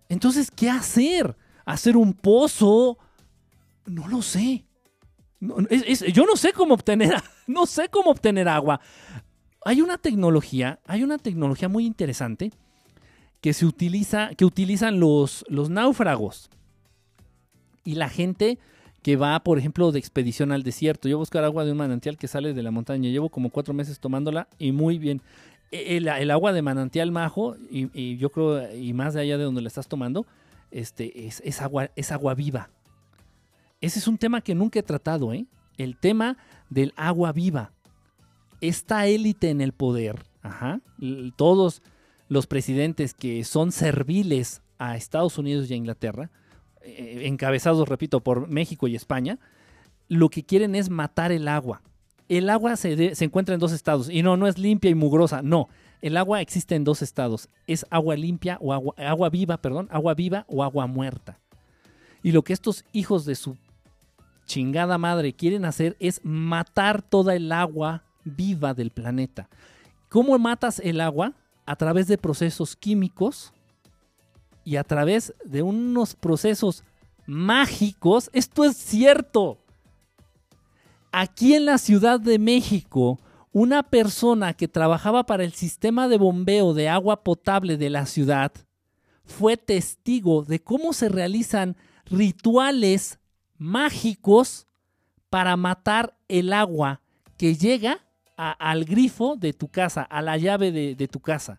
Entonces, 0.09 0.51
¿qué 0.51 0.69
hacer? 0.69 1.35
¿Hacer 1.65 1.97
un 1.97 2.13
pozo? 2.13 2.97
No 3.85 4.07
lo 4.07 4.21
sé. 4.21 4.64
Yo 5.39 6.25
no 6.25 6.35
sé 6.35 6.53
cómo 6.53 6.73
obtener, 6.73 7.15
no 7.47 7.65
sé 7.65 7.89
cómo 7.89 8.11
obtener 8.11 8.47
agua. 8.47 8.79
Hay 9.63 9.81
una 9.81 9.97
tecnología, 9.97 10.79
hay 10.85 11.03
una 11.03 11.17
tecnología 11.17 11.69
muy 11.69 11.85
interesante 11.85 12.51
que 13.41 13.53
se 13.53 13.65
utiliza, 13.65 14.29
que 14.35 14.45
utilizan 14.45 14.99
los, 14.99 15.45
los 15.49 15.69
náufragos 15.69 16.49
y 17.83 17.95
la 17.95 18.09
gente 18.09 18.57
que 19.05 19.17
va, 19.17 19.39
por 19.41 19.59
ejemplo, 19.59 19.91
de 19.91 19.99
expedición 19.99 20.51
al 20.51 20.63
desierto. 20.63 21.07
Yo 21.07 21.19
buscar 21.19 21.43
agua 21.43 21.63
de 21.63 21.71
un 21.71 21.77
manantial 21.77 22.17
que 22.17 22.27
sale 22.27 22.55
de 22.55 22.63
la 22.63 22.71
montaña. 22.71 23.07
Llevo 23.11 23.29
como 23.29 23.51
cuatro 23.51 23.71
meses 23.71 23.99
tomándola 23.99 24.47
y 24.57 24.71
muy 24.71 24.97
bien. 24.97 25.21
E, 25.71 25.97
el, 25.97 26.31
agua 26.31 26.53
de 26.53 26.63
manantial 26.63 27.11
majo, 27.11 27.55
y, 27.69 28.17
yo 28.17 28.31
creo, 28.31 28.73
y 28.73 28.93
más 28.93 29.13
de 29.13 29.21
allá 29.21 29.37
de 29.37 29.43
donde 29.43 29.61
la 29.61 29.67
estás 29.67 29.87
tomando, 29.87 30.25
este, 30.71 31.27
es, 31.27 31.61
agua, 31.61 31.91
es 31.95 32.11
agua 32.11 32.33
viva. 32.33 32.71
Ese 33.85 33.99
es 33.99 34.07
un 34.07 34.17
tema 34.17 34.41
que 34.41 34.55
nunca 34.55 34.79
he 34.79 34.83
tratado, 34.83 35.31
¿eh? 35.31 35.45
El 35.77 35.95
tema 35.95 36.37
del 36.71 36.91
agua 36.95 37.31
viva. 37.31 37.71
Esta 38.59 39.05
élite 39.05 39.51
en 39.51 39.61
el 39.61 39.73
poder, 39.73 40.25
todos 41.35 41.83
los 42.27 42.47
presidentes 42.47 43.13
que 43.13 43.43
son 43.43 43.71
serviles 43.71 44.63
a 44.79 44.95
Estados 44.95 45.37
Unidos 45.37 45.69
y 45.69 45.73
a 45.73 45.77
Inglaterra, 45.77 46.31
eh, 46.81 47.21
encabezados, 47.25 47.87
repito, 47.87 48.21
por 48.21 48.47
México 48.47 48.87
y 48.87 48.95
España, 48.95 49.37
lo 50.07 50.29
que 50.29 50.43
quieren 50.43 50.73
es 50.73 50.89
matar 50.89 51.31
el 51.31 51.47
agua 51.47 51.83
el 52.27 52.49
agua 52.49 52.75
se, 52.75 53.13
encuentra 53.23 53.53
en 53.53 53.59
dos 53.59 53.71
estados. 53.71 54.09
Y 54.09 54.23
no, 54.23 54.35
no 54.35 54.47
es 54.47 54.57
limpia 54.57 54.89
y 54.89 54.95
mugrosa. 54.95 55.41
No. 55.41 55.69
El 56.01 56.17
agua 56.17 56.41
existe 56.41 56.73
en 56.73 56.83
dos 56.83 57.01
estados. 57.01 57.49
Es 57.67 57.85
agua 57.91 58.15
limpia 58.15 58.57
o 58.61 58.73
agua, 58.73 58.95
agua 58.97 59.29
viva, 59.29 59.57
perdón, 59.57 59.87
agua 59.91 60.13
viva 60.13 60.45
o 60.47 60.63
agua 60.63 60.87
muerta. 60.87 61.39
Y 62.23 62.31
lo 62.31 62.43
que 62.43 62.53
estos 62.53 62.83
hijos 62.91 63.25
de 63.25 63.35
su 63.35 63.57
chingada 64.45 64.97
madre 64.97 65.33
quieren 65.33 65.65
hacer 65.65 65.95
es 65.99 66.21
matar 66.23 67.01
toda 67.01 67.35
el 67.35 67.51
agua 67.51 68.03
viva 68.23 68.73
del 68.73 68.91
planeta. 68.91 69.49
¿Cómo 70.09 70.37
matas 70.39 70.79
el 70.79 71.01
agua? 71.01 71.33
A 71.65 71.75
través 71.75 72.07
de 72.07 72.17
procesos 72.17 72.75
químicos 72.75 73.53
y 74.63 74.77
a 74.77 74.83
través 74.83 75.33
de 75.43 75.61
unos 75.61 76.15
procesos 76.15 76.83
mágicos. 77.25 78.29
Esto 78.33 78.63
es 78.63 78.77
cierto. 78.77 79.57
Aquí 81.11 81.53
en 81.53 81.65
la 81.65 81.77
Ciudad 81.77 82.19
de 82.19 82.39
México, 82.39 83.19
una 83.51 83.83
persona 83.83 84.53
que 84.53 84.67
trabajaba 84.67 85.25
para 85.25 85.43
el 85.43 85.53
sistema 85.53 86.07
de 86.07 86.17
bombeo 86.17 86.73
de 86.73 86.89
agua 86.89 87.23
potable 87.23 87.77
de 87.77 87.89
la 87.89 88.05
ciudad 88.05 88.51
fue 89.23 89.55
testigo 89.57 90.43
de 90.43 90.61
cómo 90.61 90.93
se 90.93 91.09
realizan 91.09 91.77
rituales 92.05 93.19
mágicos 93.57 94.67
para 95.29 95.55
matar 95.57 96.15
el 96.27 96.53
agua 96.53 97.01
que 97.37 97.55
llega 97.55 97.99
al 98.37 98.85
grifo 98.85 99.35
de 99.35 99.53
tu 99.53 99.69
casa, 99.69 100.01
a 100.03 100.21
la 100.21 100.37
llave 100.37 100.71
de, 100.71 101.07
tu 101.07 101.19
casa. 101.19 101.57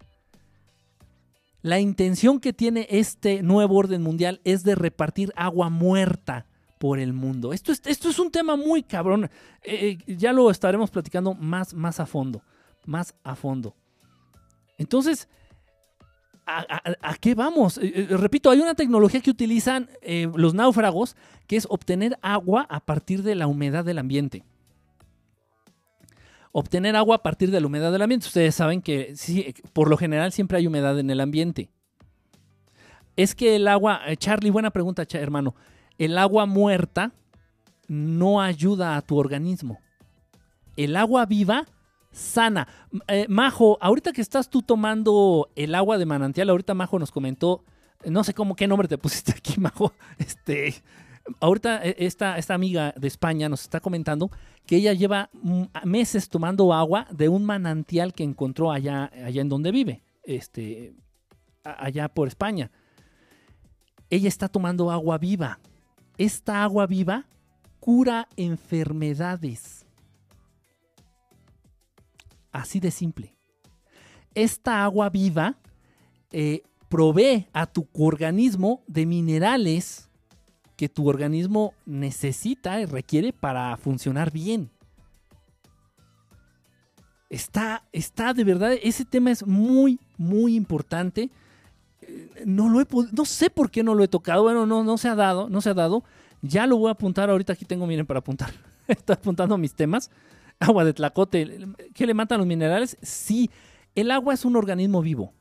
La 1.62 1.80
intención 1.80 2.38
que 2.38 2.52
tiene 2.52 2.86
este 2.90 3.42
nuevo 3.42 3.76
orden 3.76 4.02
mundial 4.02 4.40
es 4.44 4.62
de 4.62 4.74
repartir 4.74 5.32
agua 5.36 5.68
muerta 5.68 6.46
por 6.78 6.98
el 6.98 7.12
mundo. 7.12 7.52
Esto 7.52 7.72
es, 7.72 7.80
esto 7.86 8.10
es 8.10 8.18
un 8.18 8.30
tema 8.30 8.56
muy 8.56 8.82
cabrón. 8.82 9.30
Eh, 9.62 9.98
eh, 10.06 10.16
ya 10.16 10.32
lo 10.32 10.50
estaremos 10.50 10.90
platicando 10.90 11.34
más, 11.34 11.74
más 11.74 11.98
a 11.98 12.06
fondo. 12.06 12.42
Más 12.84 13.14
a 13.24 13.34
fondo. 13.34 13.74
Entonces, 14.78 15.28
¿a, 16.46 17.16
qué 17.20 17.34
vamos? 17.34 17.78
Eh, 17.82 18.06
repito, 18.10 18.50
hay 18.50 18.60
una 18.60 18.74
tecnología 18.74 19.20
que 19.20 19.30
utilizan 19.30 19.88
los 20.34 20.54
náufragos 20.54 21.16
que 21.46 21.56
es 21.56 21.66
obtener 21.68 22.18
agua 22.22 22.66
a 22.68 22.80
partir 22.80 23.22
de 23.22 23.34
la 23.34 23.46
humedad 23.46 23.84
del 23.84 23.98
ambiente. 23.98 24.44
Obtener 26.52 26.96
agua 26.96 27.16
a 27.16 27.22
partir 27.22 27.50
de 27.50 27.60
la 27.60 27.66
humedad 27.66 27.92
del 27.92 28.02
ambiente. 28.02 28.26
Ustedes 28.26 28.54
saben 28.54 28.80
que 28.80 29.14
sí, 29.16 29.54
por 29.72 29.90
lo 29.90 29.96
general 29.96 30.32
siempre 30.32 30.58
hay 30.58 30.66
humedad 30.66 30.98
en 30.98 31.10
el 31.10 31.20
ambiente. 31.20 31.68
Es 33.16 33.34
que 33.34 33.56
el 33.56 33.68
agua, 33.68 34.00
Charlie, 34.16 34.50
buena 34.50 34.70
pregunta, 34.70 35.06
hermano 35.12 35.54
el 35.98 36.18
agua 36.18 36.46
muerta 36.46 37.12
no 37.88 38.42
ayuda 38.42 38.96
a 38.96 39.02
tu 39.02 39.16
organismo. 39.16 39.78
El 40.76 40.96
agua 40.96 41.24
viva 41.26 41.66
sana. 42.16 42.66
Eh, 43.08 43.26
Majo, 43.28 43.78
ahorita 43.80 44.12
que 44.12 44.20
estás 44.20 44.48
tú 44.48 44.62
tomando 44.62 45.50
el 45.56 45.74
agua 45.74 45.98
de 45.98 46.06
manantial, 46.06 46.50
ahorita 46.50 46.74
Majo 46.74 46.98
nos 46.98 47.10
comentó, 47.10 47.64
no 48.04 48.24
sé 48.24 48.34
cómo 48.34 48.56
qué 48.56 48.66
nombre 48.66 48.88
te 48.88 48.98
pusiste 48.98 49.32
aquí, 49.32 49.54
Majo. 49.60 49.92
Este, 50.18 50.74
ahorita 51.40 51.84
eh, 51.84 51.96
esta, 51.98 52.38
esta 52.38 52.54
amiga 52.54 52.94
de 52.96 53.08
España 53.08 53.48
nos 53.48 53.62
está 53.62 53.80
comentando 53.80 54.30
que 54.66 54.76
ella 54.76 54.92
lleva 54.92 55.30
meses 55.84 56.28
tomando 56.28 56.72
agua 56.72 57.06
de 57.10 57.28
un 57.28 57.44
manantial 57.44 58.12
que 58.12 58.24
encontró 58.24 58.72
allá, 58.72 59.10
allá 59.24 59.40
en 59.40 59.48
donde 59.48 59.70
vive, 59.70 60.02
este, 60.24 60.94
allá 61.62 62.08
por 62.08 62.26
España. 62.26 62.70
Ella 64.10 64.28
está 64.28 64.48
tomando 64.48 64.90
agua 64.90 65.18
viva 65.18 65.58
esta 66.18 66.62
agua 66.62 66.86
viva 66.86 67.26
cura 67.80 68.28
enfermedades. 68.36 69.85
Así 72.52 72.80
de 72.80 72.90
simple. 72.90 73.34
Esta 74.34 74.84
agua 74.84 75.08
viva 75.10 75.56
eh, 76.32 76.62
provee 76.88 77.46
a 77.52 77.66
tu 77.66 77.88
organismo 77.92 78.82
de 78.86 79.06
minerales 79.06 80.10
que 80.76 80.88
tu 80.88 81.08
organismo 81.08 81.72
necesita 81.86 82.80
y 82.80 82.84
requiere 82.84 83.32
para 83.32 83.76
funcionar 83.76 84.30
bien. 84.30 84.70
Está, 87.30 87.84
está 87.92 88.34
de 88.34 88.44
verdad, 88.44 88.74
ese 88.82 89.04
tema 89.04 89.30
es 89.30 89.46
muy, 89.46 89.98
muy 90.16 90.54
importante 90.54 91.30
no 92.44 92.68
lo 92.68 92.80
he 92.80 92.86
no 93.12 93.24
sé 93.24 93.50
por 93.50 93.70
qué 93.70 93.82
no 93.82 93.94
lo 93.94 94.04
he 94.04 94.08
tocado, 94.08 94.42
bueno, 94.42 94.66
no, 94.66 94.84
no 94.84 94.98
se 94.98 95.08
ha 95.08 95.14
dado, 95.14 95.48
no 95.48 95.60
se 95.60 95.70
ha 95.70 95.74
dado. 95.74 96.04
Ya 96.42 96.66
lo 96.66 96.76
voy 96.76 96.88
a 96.88 96.92
apuntar 96.92 97.30
ahorita, 97.30 97.54
aquí 97.54 97.64
tengo, 97.64 97.86
miren, 97.86 98.06
para 98.06 98.20
apuntar. 98.20 98.52
Estoy 98.86 99.14
apuntando 99.14 99.56
mis 99.58 99.74
temas. 99.74 100.10
Agua 100.60 100.84
de 100.84 100.94
tlacote, 100.94 101.66
¿qué 101.94 102.06
le 102.06 102.14
matan 102.14 102.38
los 102.38 102.46
minerales? 102.46 102.96
Sí, 103.02 103.50
el 103.94 104.10
agua 104.10 104.34
es 104.34 104.44
un 104.44 104.56
organismo 104.56 105.02
vivo. 105.02 105.32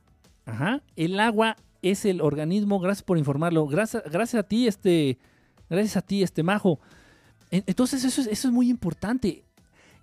Ajá, 0.44 0.82
el 0.94 1.18
agua 1.18 1.56
es 1.82 2.04
el 2.04 2.20
organismo, 2.20 2.78
gracias 2.78 3.02
por 3.02 3.18
informarlo, 3.18 3.66
gracias, 3.66 4.02
gracias 4.10 4.44
a 4.44 4.46
ti, 4.46 4.66
este, 4.66 5.18
gracias 5.68 5.96
a 5.96 6.02
ti, 6.02 6.22
este 6.22 6.42
majo. 6.42 6.80
Entonces 7.50 8.04
eso 8.04 8.20
es, 8.20 8.26
eso 8.26 8.48
es 8.48 8.54
muy 8.54 8.68
importante. 8.68 9.44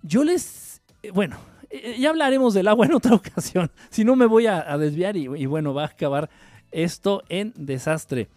Yo 0.02 0.24
les, 0.24 0.82
eh, 1.02 1.10
bueno, 1.10 1.36
eh, 1.70 1.96
ya 1.98 2.10
hablaremos 2.10 2.54
del 2.54 2.68
agua 2.68 2.86
en 2.86 2.94
otra 2.94 3.14
ocasión. 3.14 3.70
Si 3.90 4.04
no 4.04 4.16
me 4.16 4.26
voy 4.26 4.46
a, 4.46 4.76
desviar 4.78 5.16
y, 5.16 5.46
bueno, 5.46 5.74
va 5.74 5.82
a 5.82 5.86
acabar 5.86 6.30
esto 6.70 7.22
en 7.28 7.52
desastre. 7.56 8.28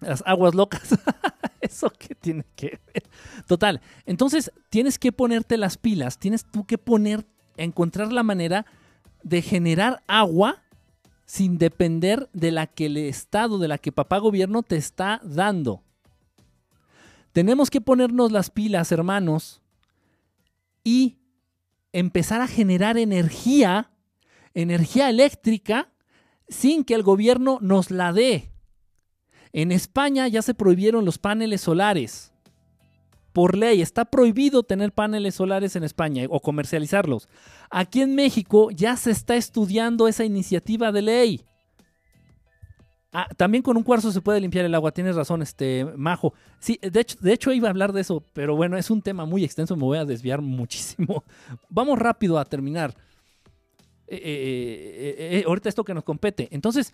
Las 0.00 0.22
aguas 0.26 0.54
locas. 0.54 0.98
¿Eso 1.60 1.92
qué 1.98 2.14
tiene 2.14 2.44
que 2.56 2.80
ver? 2.92 3.04
Total. 3.46 3.80
Entonces, 4.06 4.50
tienes 4.70 4.98
que 4.98 5.12
ponerte 5.12 5.56
las 5.56 5.76
pilas. 5.76 6.18
Tienes 6.18 6.44
tú 6.44 6.64
que 6.66 6.78
poner, 6.78 7.26
encontrar 7.56 8.12
la 8.12 8.22
manera 8.22 8.66
de 9.22 9.42
generar 9.42 10.02
agua 10.06 10.62
sin 11.26 11.58
depender 11.58 12.28
de 12.32 12.50
la 12.50 12.66
que 12.66 12.86
el 12.86 12.96
Estado, 12.96 13.58
de 13.58 13.68
la 13.68 13.78
que 13.78 13.92
papá 13.92 14.18
gobierno 14.18 14.62
te 14.62 14.76
está 14.76 15.20
dando. 15.22 15.82
Tenemos 17.32 17.70
que 17.70 17.80
ponernos 17.80 18.32
las 18.32 18.50
pilas, 18.50 18.90
hermanos, 18.90 19.60
y 20.82 21.18
empezar 21.92 22.40
a 22.40 22.48
generar 22.48 22.98
energía, 22.98 23.90
energía 24.54 25.08
eléctrica, 25.08 25.92
sin 26.48 26.82
que 26.82 26.94
el 26.94 27.02
gobierno 27.02 27.58
nos 27.60 27.90
la 27.90 28.12
dé. 28.12 28.50
En 29.52 29.72
España 29.72 30.28
ya 30.28 30.42
se 30.42 30.54
prohibieron 30.54 31.04
los 31.04 31.18
paneles 31.18 31.60
solares. 31.60 32.32
Por 33.32 33.56
ley, 33.56 33.80
está 33.80 34.04
prohibido 34.04 34.62
tener 34.62 34.92
paneles 34.92 35.36
solares 35.36 35.76
en 35.76 35.84
España 35.84 36.24
o 36.28 36.40
comercializarlos. 36.40 37.28
Aquí 37.70 38.00
en 38.00 38.14
México 38.14 38.70
ya 38.70 38.96
se 38.96 39.12
está 39.12 39.36
estudiando 39.36 40.08
esa 40.08 40.24
iniciativa 40.24 40.90
de 40.90 41.02
ley. 41.02 41.44
Ah, 43.12 43.28
también 43.36 43.62
con 43.62 43.76
un 43.76 43.82
cuarzo 43.82 44.12
se 44.12 44.20
puede 44.20 44.40
limpiar 44.40 44.64
el 44.64 44.74
agua, 44.74 44.92
tienes 44.92 45.16
razón, 45.16 45.42
este 45.42 45.84
Majo. 45.96 46.32
Sí, 46.60 46.78
de 46.80 47.00
hecho, 47.00 47.18
de 47.20 47.32
hecho 47.32 47.52
iba 47.52 47.66
a 47.66 47.70
hablar 47.70 47.92
de 47.92 48.02
eso, 48.02 48.24
pero 48.32 48.54
bueno, 48.54 48.76
es 48.76 48.88
un 48.88 49.02
tema 49.02 49.24
muy 49.24 49.42
extenso, 49.42 49.74
me 49.74 49.82
voy 49.82 49.98
a 49.98 50.04
desviar 50.04 50.40
muchísimo. 50.42 51.24
Vamos 51.68 51.98
rápido 51.98 52.38
a 52.38 52.44
terminar. 52.44 52.94
Eh, 54.06 54.16
eh, 54.16 55.38
eh, 55.38 55.44
ahorita 55.46 55.68
esto 55.68 55.84
que 55.84 55.94
nos 55.94 56.04
compete. 56.04 56.48
Entonces, 56.52 56.92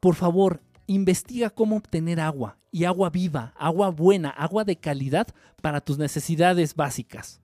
por 0.00 0.14
favor, 0.14 0.60
investiga 0.86 1.50
cómo 1.50 1.76
obtener 1.76 2.20
agua 2.20 2.58
y 2.70 2.84
agua 2.84 3.10
viva, 3.10 3.52
agua 3.56 3.90
buena, 3.90 4.30
agua 4.30 4.64
de 4.64 4.76
calidad 4.76 5.28
para 5.62 5.80
tus 5.80 5.98
necesidades 5.98 6.74
básicas. 6.74 7.40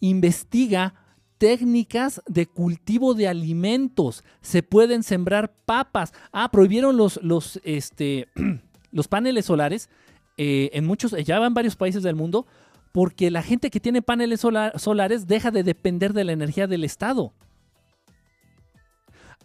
Investiga 0.00 0.94
técnicas 1.38 2.22
de 2.26 2.46
cultivo 2.46 3.14
de 3.14 3.28
alimentos. 3.28 4.24
Se 4.40 4.62
pueden 4.62 5.02
sembrar 5.02 5.54
papas. 5.64 6.12
Ah, 6.32 6.50
prohibieron 6.50 6.96
los, 6.96 7.20
los, 7.22 7.60
este, 7.64 8.28
los 8.90 9.08
paneles 9.08 9.46
solares 9.46 9.88
en 10.36 10.84
muchos, 10.86 11.12
ya 11.24 11.38
van 11.38 11.54
varios 11.54 11.76
países 11.76 12.02
del 12.02 12.16
mundo, 12.16 12.46
porque 12.90 13.30
la 13.30 13.42
gente 13.42 13.70
que 13.70 13.80
tiene 13.80 14.02
paneles 14.02 14.40
solares 14.40 15.26
deja 15.26 15.50
de 15.50 15.62
depender 15.62 16.12
de 16.12 16.24
la 16.24 16.32
energía 16.32 16.66
del 16.66 16.84
Estado 16.84 17.32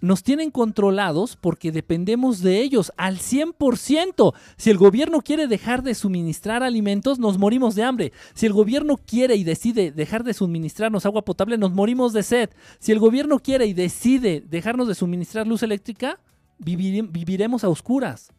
nos 0.02 0.24
tienen 0.24 0.52
controlados 0.52 1.36
porque 1.36 1.72
dependemos 1.72 2.41
de 2.41 2.61
ellos 2.61 2.91
al 2.98 3.18
100%. 3.18 4.34
Si 4.57 4.69
el 4.69 4.78
gobierno 4.78 5.22
quiere 5.22 5.48
dejar 5.48 5.84
de 5.84 5.95
suministrar 5.95 6.64
alimentos, 6.64 7.19
nos 7.19 7.38
morimos 7.38 7.76
de 7.76 7.84
hambre. 7.84 8.14
Si 8.34 8.45
el 8.45 8.53
gobierno 8.53 8.98
quiere 8.98 9.36
y 9.36 9.44
decide 9.44 9.91
dejar 9.91 10.24
de 10.24 10.34
suministrarnos 10.34 11.06
agua 11.06 11.24
potable, 11.24 11.57
nos 11.57 11.72
morimos 11.72 12.14
de 12.14 12.24
sed. 12.24 12.49
Si 12.80 12.91
el 12.91 12.99
gobierno 12.99 13.40
quiere 13.40 13.65
y 13.65 13.74
decide 13.74 14.41
dejarnos 14.41 14.88
de 14.88 14.95
suministrar 14.95 15.48
luz 15.48 15.64
eléctrica, 15.64 16.19
viviremos 16.60 17.64
a 17.64 17.69
oscuras. 17.69 18.32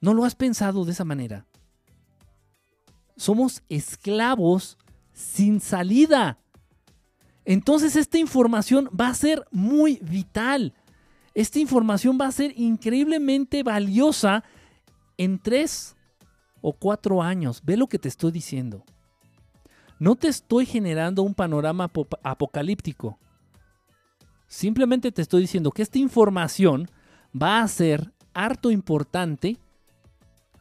¿No 0.00 0.14
lo 0.14 0.24
has 0.24 0.34
pensado 0.34 0.84
de 0.84 0.92
esa 0.92 1.04
manera? 1.04 1.46
Somos 3.16 3.62
esclavos 3.68 4.76
sin 5.12 5.60
salida. 5.60 6.41
Entonces 7.44 7.96
esta 7.96 8.18
información 8.18 8.88
va 8.98 9.08
a 9.08 9.14
ser 9.14 9.46
muy 9.50 9.98
vital. 10.02 10.74
Esta 11.34 11.58
información 11.58 12.18
va 12.20 12.26
a 12.26 12.32
ser 12.32 12.52
increíblemente 12.58 13.62
valiosa 13.62 14.44
en 15.16 15.38
tres 15.38 15.96
o 16.60 16.72
cuatro 16.72 17.22
años. 17.22 17.62
Ve 17.64 17.76
lo 17.76 17.88
que 17.88 17.98
te 17.98 18.08
estoy 18.08 18.32
diciendo. 18.32 18.84
No 19.98 20.16
te 20.16 20.28
estoy 20.28 20.66
generando 20.66 21.22
un 21.22 21.34
panorama 21.34 21.90
apocalíptico. 22.22 23.18
Simplemente 24.46 25.12
te 25.12 25.22
estoy 25.22 25.42
diciendo 25.42 25.70
que 25.70 25.82
esta 25.82 25.98
información 25.98 26.90
va 27.40 27.62
a 27.62 27.68
ser 27.68 28.12
harto 28.34 28.70
importante 28.70 29.58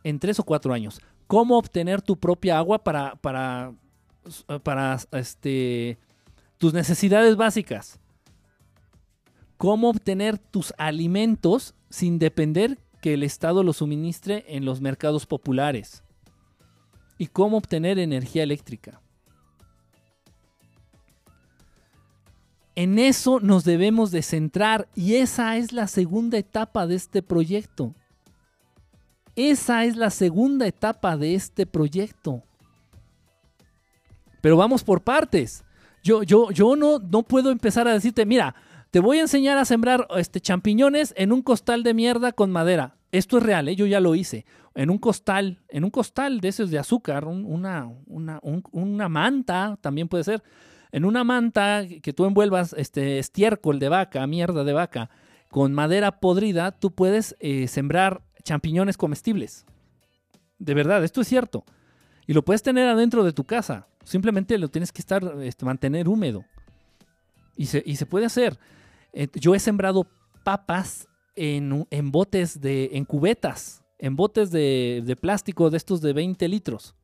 en 0.03 0.19
tres 0.19 0.39
o 0.39 0.43
cuatro 0.43 0.73
años. 0.73 1.01
cómo 1.27 1.57
obtener 1.57 2.01
tu 2.01 2.17
propia 2.17 2.57
agua 2.57 2.83
para, 2.83 3.15
para, 3.15 3.73
para 4.63 4.97
este, 5.13 5.97
tus 6.61 6.73
necesidades 6.75 7.35
básicas. 7.37 7.99
Cómo 9.57 9.89
obtener 9.89 10.37
tus 10.37 10.75
alimentos 10.77 11.73
sin 11.89 12.19
depender 12.19 12.77
que 13.01 13.15
el 13.15 13.23
Estado 13.23 13.63
los 13.63 13.77
suministre 13.77 14.45
en 14.47 14.63
los 14.63 14.79
mercados 14.79 15.25
populares. 15.25 16.03
Y 17.17 17.25
cómo 17.25 17.57
obtener 17.57 17.97
energía 17.97 18.43
eléctrica. 18.43 19.01
En 22.75 22.99
eso 22.99 23.39
nos 23.39 23.63
debemos 23.63 24.11
de 24.11 24.21
centrar 24.21 24.87
y 24.93 25.15
esa 25.15 25.57
es 25.57 25.73
la 25.73 25.87
segunda 25.87 26.37
etapa 26.37 26.85
de 26.85 26.93
este 26.93 27.23
proyecto. 27.23 27.95
Esa 29.35 29.83
es 29.85 29.95
la 29.95 30.11
segunda 30.11 30.67
etapa 30.67 31.17
de 31.17 31.33
este 31.33 31.65
proyecto. 31.65 32.43
Pero 34.41 34.57
vamos 34.57 34.83
por 34.83 35.01
partes. 35.01 35.63
Yo, 36.03 36.23
yo, 36.23 36.51
yo 36.51 36.75
no, 36.75 36.99
no 36.99 37.23
puedo 37.23 37.51
empezar 37.51 37.87
a 37.87 37.93
decirte, 37.93 38.25
mira, 38.25 38.55
te 38.89 38.99
voy 38.99 39.19
a 39.19 39.21
enseñar 39.21 39.57
a 39.57 39.65
sembrar 39.65 40.07
este, 40.17 40.41
champiñones 40.41 41.13
en 41.17 41.31
un 41.31 41.41
costal 41.41 41.83
de 41.83 41.93
mierda 41.93 42.31
con 42.31 42.51
madera. 42.51 42.95
Esto 43.11 43.37
es 43.37 43.43
real, 43.43 43.67
¿eh? 43.67 43.75
yo 43.75 43.85
ya 43.85 43.99
lo 43.99 44.15
hice. 44.15 44.45
En 44.73 44.89
un 44.89 44.97
costal, 44.97 45.59
en 45.67 45.83
un 45.83 45.89
costal 45.89 46.39
de 46.39 46.47
esos 46.47 46.71
de 46.71 46.79
azúcar, 46.79 47.25
una, 47.25 47.91
una, 48.07 48.39
una 48.71 49.09
manta 49.09 49.77
también 49.81 50.07
puede 50.07 50.23
ser 50.23 50.41
en 50.91 51.05
una 51.05 51.23
manta 51.23 51.85
que 52.01 52.13
tú 52.13 52.25
envuelvas 52.25 52.75
este 52.77 53.19
estiércol 53.19 53.79
de 53.79 53.89
vaca, 53.89 54.25
mierda 54.27 54.63
de 54.63 54.73
vaca, 54.73 55.09
con 55.49 55.73
madera 55.73 56.19
podrida, 56.19 56.71
tú 56.71 56.91
puedes 56.91 57.35
eh, 57.39 57.67
sembrar 57.67 58.21
champiñones 58.43 58.97
comestibles. 58.97 59.65
De 60.59 60.73
verdad, 60.73 61.03
esto 61.03 61.21
es 61.21 61.27
cierto. 61.27 61.65
Y 62.27 62.33
lo 62.33 62.43
puedes 62.43 62.63
tener 62.63 62.87
adentro 62.87 63.23
de 63.23 63.33
tu 63.33 63.43
casa. 63.43 63.87
Simplemente 64.03 64.57
lo 64.57 64.69
tienes 64.69 64.91
que 64.91 65.01
estar, 65.01 65.23
este, 65.41 65.65
mantener 65.65 66.07
húmedo. 66.07 66.45
Y 67.55 67.65
se, 67.65 67.83
y 67.85 67.95
se 67.95 68.05
puede 68.05 68.25
hacer. 68.25 68.57
Eh, 69.13 69.27
yo 69.33 69.53
he 69.53 69.59
sembrado 69.59 70.07
papas 70.43 71.07
en, 71.35 71.85
en, 71.89 72.11
botes 72.11 72.61
de, 72.61 72.91
en 72.93 73.05
cubetas, 73.05 73.83
en 73.99 74.15
botes 74.15 74.51
de, 74.51 75.03
de 75.05 75.15
plástico 75.15 75.69
de 75.69 75.77
estos 75.77 76.01
de 76.01 76.13
20 76.13 76.47
litros. 76.47 76.95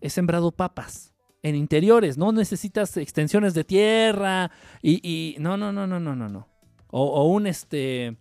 He 0.00 0.10
sembrado 0.10 0.52
papas 0.52 1.14
en 1.42 1.54
interiores, 1.54 2.18
no 2.18 2.32
necesitas 2.32 2.96
extensiones 2.96 3.54
de 3.54 3.62
tierra 3.62 4.50
y, 4.82 5.36
no, 5.38 5.56
no, 5.56 5.72
no, 5.72 5.86
no, 5.86 6.00
no, 6.00 6.16
no, 6.16 6.28
no. 6.28 6.48
O, 6.88 7.24
un 7.28 7.46
este 7.46 8.16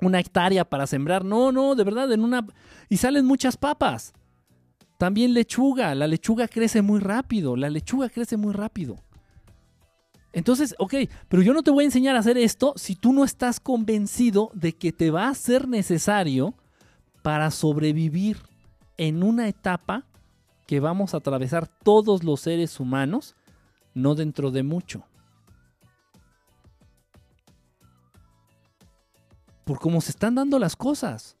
una 0.00 0.20
hectárea 0.20 0.64
para 0.64 0.86
sembrar. 0.86 1.24
No, 1.24 1.50
no, 1.50 1.74
de 1.74 1.82
verdad, 1.82 2.12
en 2.12 2.22
una 2.22 2.46
y 2.88 2.98
salen 2.98 3.26
muchas 3.26 3.56
papas. 3.56 4.12
También 4.98 5.32
lechuga, 5.32 5.94
la 5.94 6.08
lechuga 6.08 6.48
crece 6.48 6.82
muy 6.82 6.98
rápido, 6.98 7.56
la 7.56 7.70
lechuga 7.70 8.08
crece 8.08 8.36
muy 8.36 8.52
rápido. 8.52 8.96
Entonces, 10.32 10.74
ok, 10.78 10.94
pero 11.28 11.42
yo 11.42 11.54
no 11.54 11.62
te 11.62 11.70
voy 11.70 11.84
a 11.84 11.86
enseñar 11.86 12.16
a 12.16 12.18
hacer 12.18 12.36
esto 12.36 12.74
si 12.76 12.96
tú 12.96 13.12
no 13.12 13.24
estás 13.24 13.60
convencido 13.60 14.50
de 14.54 14.74
que 14.74 14.92
te 14.92 15.10
va 15.10 15.28
a 15.28 15.34
ser 15.34 15.68
necesario 15.68 16.54
para 17.22 17.50
sobrevivir 17.50 18.38
en 18.96 19.22
una 19.22 19.48
etapa 19.48 20.04
que 20.66 20.80
vamos 20.80 21.14
a 21.14 21.18
atravesar 21.18 21.66
todos 21.66 22.24
los 22.24 22.40
seres 22.40 22.78
humanos, 22.78 23.36
no 23.94 24.14
dentro 24.14 24.50
de 24.50 24.62
mucho. 24.62 25.04
Por 29.64 29.78
cómo 29.78 30.00
se 30.00 30.10
están 30.10 30.34
dando 30.34 30.58
las 30.58 30.76
cosas. 30.76 31.36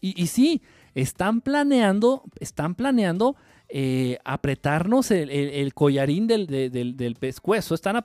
Y, 0.00 0.26
sí, 0.26 0.62
están 0.96 1.42
planeando, 1.42 2.24
están 2.40 2.74
planeando 2.74 3.36
eh, 3.68 4.18
apretarnos 4.24 5.10
el, 5.10 5.74
collarín 5.74 6.26
del, 6.26 7.16
pescuezo. 7.20 7.74
Están 7.74 8.02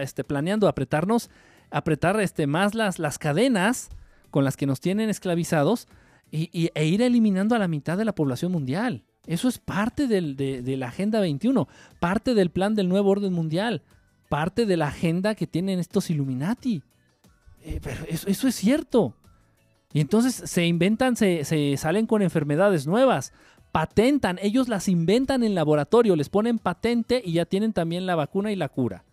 este, 0.00 0.22
planeando 0.22 0.68
apretarnos, 0.68 1.30
apretar 1.70 2.18
este, 2.20 2.46
más 2.46 2.74
las, 2.74 2.98
las 2.98 3.18
cadenas 3.18 3.90
con 4.30 4.44
las 4.44 4.56
que 4.56 4.66
nos 4.66 4.80
tienen 4.80 5.10
esclavizados 5.10 5.88
y, 6.30 6.70
e 6.74 6.86
ir 6.86 7.02
eliminando 7.02 7.56
a 7.56 7.58
la 7.58 7.68
mitad 7.68 7.98
de 7.98 8.04
la 8.04 8.14
población 8.14 8.52
mundial. 8.52 9.04
Eso 9.26 9.48
es 9.48 9.58
parte 9.58 10.06
de, 10.06 10.76
la 10.76 10.88
Agenda 10.88 11.20
21, 11.20 11.68
parte 11.98 12.34
del 12.34 12.50
plan 12.50 12.76
del 12.76 12.88
nuevo 12.88 13.10
orden 13.10 13.32
mundial, 13.32 13.82
parte 14.28 14.64
de 14.64 14.76
la 14.76 14.88
agenda 14.88 15.34
que 15.34 15.48
tienen 15.48 15.80
estos 15.80 16.08
Illuminati. 16.08 16.82
Eh, 17.62 17.80
pero 17.82 18.04
eso, 18.08 18.48
es 18.48 18.54
cierto. 18.54 19.14
Y 19.92 20.00
entonces 20.00 20.34
se 20.34 20.66
inventan, 20.66 21.16
se, 21.16 21.44
se 21.44 21.76
salen 21.76 22.06
con 22.06 22.22
enfermedades 22.22 22.86
nuevas, 22.86 23.32
patentan, 23.72 24.38
ellos 24.42 24.68
las 24.68 24.88
inventan 24.88 25.42
en 25.42 25.54
laboratorio, 25.54 26.16
les 26.16 26.28
ponen 26.28 26.58
patente 26.58 27.22
y 27.24 27.32
ya 27.34 27.44
tienen 27.44 27.72
también 27.72 28.06
la 28.06 28.16
vacuna 28.16 28.52
y 28.52 28.56
la 28.56 28.68
cura. 28.68 29.04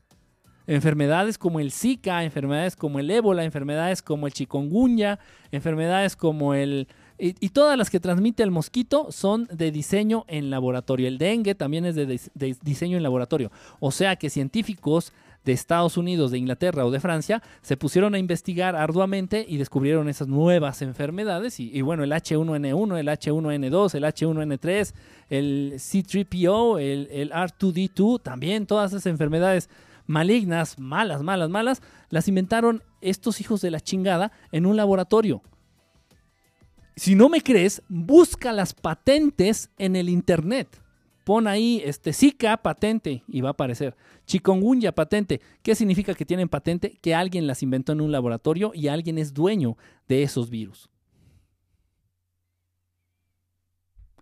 Enfermedades 0.67 1.37
como 1.37 1.59
el 1.59 1.71
Zika, 1.71 2.23
enfermedades 2.23 2.75
como 2.75 2.99
el 2.99 3.11
ébola, 3.11 3.43
enfermedades 3.43 4.01
como 4.01 4.25
el 4.25 4.33
chikungunya, 4.33 5.19
enfermedades 5.51 6.15
como 6.15 6.55
el, 6.55 6.87
y, 7.17 7.49
todas 7.49 7.77
las 7.77 7.89
que 7.89 8.01
transmite 8.01 8.43
el 8.43 8.51
mosquito 8.51 9.07
son 9.09 9.47
de 9.51 9.71
diseño 9.71 10.25
en 10.27 10.49
laboratorio. 10.49 11.07
El 11.07 11.17
dengue 11.17 11.55
también 11.55 11.85
es 11.85 11.95
de, 11.95 12.19
diseño 12.61 12.97
en 12.97 13.03
laboratorio. 13.03 13.51
O 13.79 13.91
sea 13.91 14.17
que 14.17 14.29
científicos 14.29 15.13
de 15.45 15.53
Estados 15.53 15.95
Unidos, 15.95 16.31
de 16.31 16.39
Inglaterra 16.39 16.85
o 16.85 16.91
de 16.91 16.99
Francia 16.99 17.41
se 17.61 17.77
pusieron 17.77 18.15
a 18.15 18.19
investigar 18.19 18.75
arduamente 18.75 19.45
y 19.47 19.57
descubrieron 19.57 20.09
esas 20.09 20.27
nuevas 20.27 20.81
enfermedades. 20.81 21.59
Y, 21.59 21.81
bueno, 21.81 22.03
el 22.03 22.11
H1N1, 22.11 22.97
el 22.97 23.07
H1N2, 23.07 23.95
el 23.95 24.03
H1N3, 24.03 24.93
el 25.29 25.73
C3PO, 25.75 26.79
el, 26.81 27.07
el 27.11 27.31
R2D2, 27.31 28.21
también 28.21 28.65
todas 28.65 28.91
esas 28.91 29.05
enfermedades 29.05 29.69
malignas, 30.07 30.77
malas, 30.79 31.21
malas, 31.21 31.49
malas, 31.49 31.81
las 32.09 32.27
inventaron 32.27 32.83
estos 33.01 33.39
hijos 33.41 33.61
de 33.61 33.71
la 33.71 33.79
chingada 33.79 34.31
en 34.51 34.65
un 34.65 34.75
laboratorio. 34.75 35.41
Si 36.95 37.15
no 37.15 37.29
me 37.29 37.41
crees, 37.41 37.81
busca 37.87 38.53
las 38.53 38.73
patentes 38.73 39.69
en 39.77 39.95
el 39.95 40.09
internet. 40.09 40.81
Pon 41.25 41.47
ahí 41.47 41.81
este 41.83 42.13
Zika 42.13 42.55
patente 42.57 43.23
y 43.27 43.41
va 43.41 43.49
a 43.49 43.51
aparecer. 43.53 43.97
Chikungunya 44.27 44.93
patente. 44.93 45.41
¿Qué 45.63 45.73
significa 45.73 46.13
que 46.13 46.23
tienen 46.23 46.47
patente? 46.47 46.99
Que 47.01 47.15
alguien 47.15 47.47
las 47.47 47.63
inventó 47.63 47.93
en 47.93 48.01
un 48.01 48.11
laboratorio 48.11 48.71
y 48.75 48.89
alguien 48.89 49.17
es 49.17 49.33
dueño 49.33 49.75
de 50.07 50.21
esos 50.21 50.51
virus. 50.51 50.87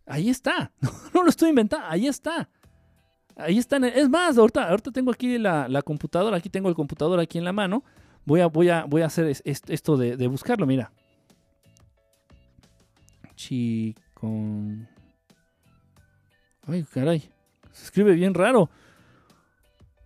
Ahí 0.05 0.29
está. 0.29 0.71
No, 1.13 1.23
lo 1.23 1.29
estoy 1.29 1.49
inventando. 1.49 1.85
Ahí 1.87 2.07
está. 2.07 2.49
Ahí 3.35 3.57
están. 3.57 3.83
Es 3.83 4.09
más, 4.09 4.37
ahorita, 4.37 4.69
ahorita 4.69 4.91
tengo 4.91 5.11
aquí 5.11 5.37
la, 5.37 5.81
computadora. 5.83 6.37
Aquí 6.37 6.49
tengo 6.49 6.69
el 6.69 6.75
computador 6.75 7.19
aquí 7.19 7.37
en 7.37 7.43
la 7.43 7.51
mano. 7.51 7.83
Voy 8.23 8.39
a, 8.39 8.47
voy 8.47 8.69
a, 8.69 8.85
voy 8.85 9.01
a 9.01 9.07
hacer 9.07 9.25
esto 9.43 9.97
de, 9.97 10.27
buscarlo. 10.27 10.65
Mira. 10.65 10.89
Chicon. 13.35 14.92
Ay, 16.67 16.83
caray. 16.83 17.29
Se 17.71 17.85
escribe 17.85 18.13
bien 18.13 18.33
raro. 18.33 18.69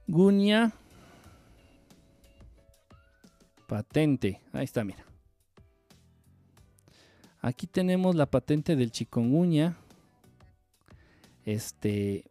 Guña. 0.07 0.71
Patente. 3.67 4.41
Ahí 4.53 4.63
está, 4.63 4.83
mira. 4.83 5.05
Aquí 7.41 7.67
tenemos 7.67 8.15
la 8.15 8.25
patente 8.25 8.75
del 8.75 8.91
chikungunya. 8.91 9.77
Este. 11.45 12.25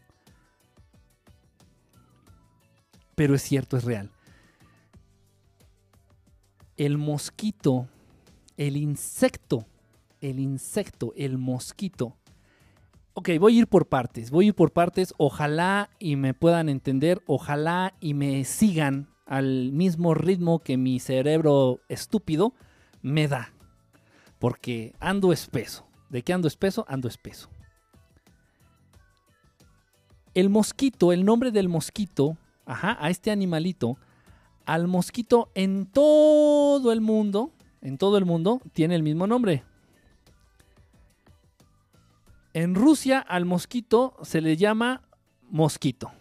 Pero 3.17 3.33
es 3.33 3.41
cierto, 3.41 3.77
es 3.77 3.83
real. 3.83 4.11
El 6.75 6.99
mosquito, 6.99 7.87
el 8.57 8.77
insecto, 8.77 9.65
el 10.21 10.39
insecto, 10.39 11.13
el 11.17 11.39
mosquito. 11.39 12.15
Ok, 13.15 13.29
voy 13.39 13.55
a 13.55 13.59
ir 13.61 13.67
por 13.67 13.87
partes, 13.87 14.29
voy 14.29 14.45
a 14.45 14.47
ir 14.49 14.53
por 14.53 14.71
partes. 14.71 15.15
Ojalá 15.17 15.89
y 15.97 16.15
me 16.15 16.35
puedan 16.35 16.69
entender, 16.69 17.23
ojalá 17.25 17.95
y 17.99 18.13
me 18.13 18.45
sigan 18.45 19.09
al 19.25 19.71
mismo 19.71 20.13
ritmo 20.13 20.59
que 20.59 20.77
mi 20.77 20.99
cerebro 20.99 21.79
estúpido 21.89 22.53
me 23.01 23.27
da. 23.27 23.51
Porque 24.37 24.93
ando 24.99 25.33
espeso. 25.33 25.87
¿De 26.11 26.21
qué 26.21 26.33
ando 26.33 26.47
espeso? 26.47 26.85
Ando 26.87 27.07
espeso. 27.07 27.49
El 30.35 30.51
mosquito, 30.51 31.11
el 31.11 31.25
nombre 31.25 31.49
del 31.49 31.67
mosquito, 31.67 32.37
ajá, 32.67 32.97
a 32.99 33.09
este 33.09 33.31
animalito, 33.31 33.97
al 34.65 34.87
mosquito 34.87 35.49
en 35.55 35.85
todo 35.85 36.91
el 36.91 37.01
mundo, 37.01 37.53
en 37.81 37.97
todo 37.97 38.17
el 38.17 38.25
mundo, 38.25 38.61
tiene 38.73 38.95
el 38.95 39.01
mismo 39.01 39.25
nombre. 39.25 39.63
En 42.53 42.75
Rusia 42.75 43.19
al 43.19 43.45
mosquito 43.45 44.15
se 44.21 44.41
le 44.41 44.57
llama 44.57 45.01
mosquito. 45.49 46.11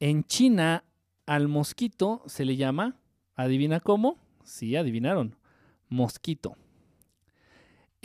En 0.00 0.24
China 0.24 0.84
al 1.26 1.48
mosquito 1.48 2.22
se 2.26 2.44
le 2.44 2.56
llama, 2.56 2.96
¿adivina 3.34 3.80
cómo? 3.80 4.18
Sí, 4.42 4.76
adivinaron, 4.76 5.36
mosquito. 5.88 6.56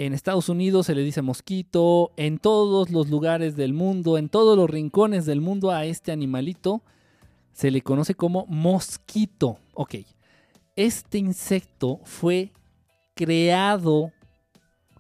En 0.02 0.14
Estados 0.14 0.50
Unidos 0.50 0.88
se 0.88 0.96
le 0.96 1.04
dice 1.04 1.22
mosquito, 1.22 2.12
en 2.18 2.40
todos 2.40 2.90
los 2.90 3.12
lugares 3.12 3.56
del 3.56 3.72
mundo, 3.72 4.18
en 4.18 4.30
todos 4.30 4.58
los 4.58 4.68
rincones 4.68 5.28
del 5.28 5.42
mundo 5.42 5.70
a 5.70 5.86
este 5.86 6.12
animalito 6.12 6.82
se 7.54 7.70
le 7.70 7.84
conoce 7.84 8.16
como 8.16 8.48
mosquito. 8.48 9.60
Ok, 9.76 9.98
este 10.76 11.20
insecto 11.20 12.00
fue 12.04 12.52
creado, 13.14 14.12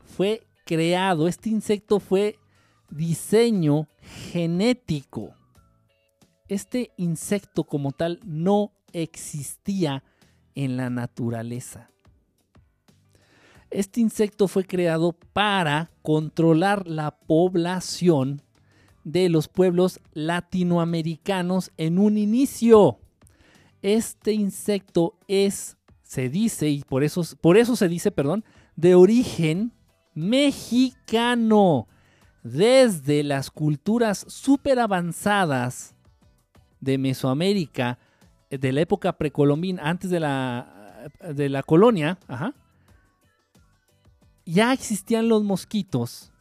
fue 0.06 0.44
creado, 0.68 1.28
este 1.28 1.50
insecto 1.50 2.00
fue 2.00 2.38
diseño 2.92 3.88
genético. 4.32 5.34
Este 6.48 6.92
insecto 6.98 7.64
como 7.64 7.92
tal 7.92 8.20
no 8.24 8.72
existía 8.94 10.04
en 10.54 10.78
la 10.78 10.92
naturaleza. 10.92 11.90
Este 13.72 14.02
insecto 14.02 14.50
fue 14.50 14.66
creado 14.66 15.14
para 15.32 15.92
controlar 16.02 16.88
la 16.88 17.12
población 17.12 18.42
de 19.06 19.30
los 19.30 19.48
pueblos 19.48 20.02
latinoamericanos 20.14 21.72
en 21.78 21.98
un 21.98 22.18
inicio. 22.18 23.00
Este 23.82 24.34
insecto 24.34 25.18
es, 25.28 25.78
se 26.04 26.28
dice, 26.28 26.70
y 26.70 26.84
por 26.84 27.06
eso, 27.06 27.24
por 27.40 27.58
eso 27.58 27.78
se 27.78 27.88
dice, 27.88 28.12
perdón, 28.12 28.44
de 28.76 28.94
origen 28.94 29.72
mexicano. 30.14 31.88
Desde 32.44 33.24
las 33.24 33.52
culturas 33.52 34.26
súper 34.28 34.80
avanzadas 34.80 35.96
de 36.80 36.98
Mesoamérica, 36.98 38.00
de 38.50 38.72
la 38.74 38.82
época 38.82 39.18
precolombina, 39.18 39.84
antes 39.84 40.10
de 40.10 40.20
la, 40.20 41.12
de 41.34 41.50
la 41.50 41.64
colonia, 41.64 42.18
ajá, 42.28 42.54
ya 44.46 44.74
existían 44.74 45.28
los 45.28 45.44
mosquitos 45.44 46.32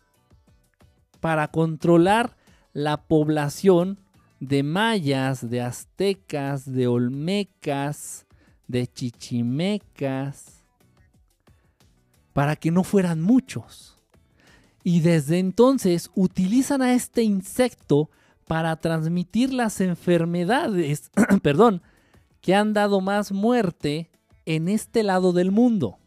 para 1.20 1.48
controlar 1.48 2.36
la 2.72 3.02
población 3.02 4.00
de 4.40 4.62
mayas, 4.62 5.48
de 5.48 5.60
aztecas, 5.60 6.70
de 6.70 6.86
olmecas, 6.86 8.26
de 8.66 8.86
chichimecas, 8.86 10.64
para 12.32 12.56
que 12.56 12.70
no 12.70 12.84
fueran 12.84 13.20
muchos. 13.20 13.96
Y 14.82 15.00
desde 15.00 15.38
entonces 15.38 16.10
utilizan 16.14 16.80
a 16.80 16.94
este 16.94 17.22
insecto 17.22 18.10
para 18.46 18.74
transmitir 18.76 19.52
las 19.52 19.80
enfermedades, 19.80 21.10
perdón, 21.42 21.82
que 22.40 22.54
han 22.54 22.72
dado 22.72 23.00
más 23.00 23.30
muerte 23.30 24.10
en 24.46 24.68
este 24.68 25.02
lado 25.02 25.32
del 25.32 25.50
mundo. 25.52 25.99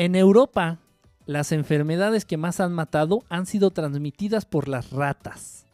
En 0.00 0.14
Europa, 0.14 0.78
las 1.26 1.52
enfermedades 1.52 2.24
que 2.24 2.38
más 2.38 2.58
han 2.58 2.72
matado 2.72 3.22
han 3.28 3.44
sido 3.44 3.70
transmitidas 3.70 4.46
por 4.46 4.66
las 4.66 4.92
ratas. 4.92 5.66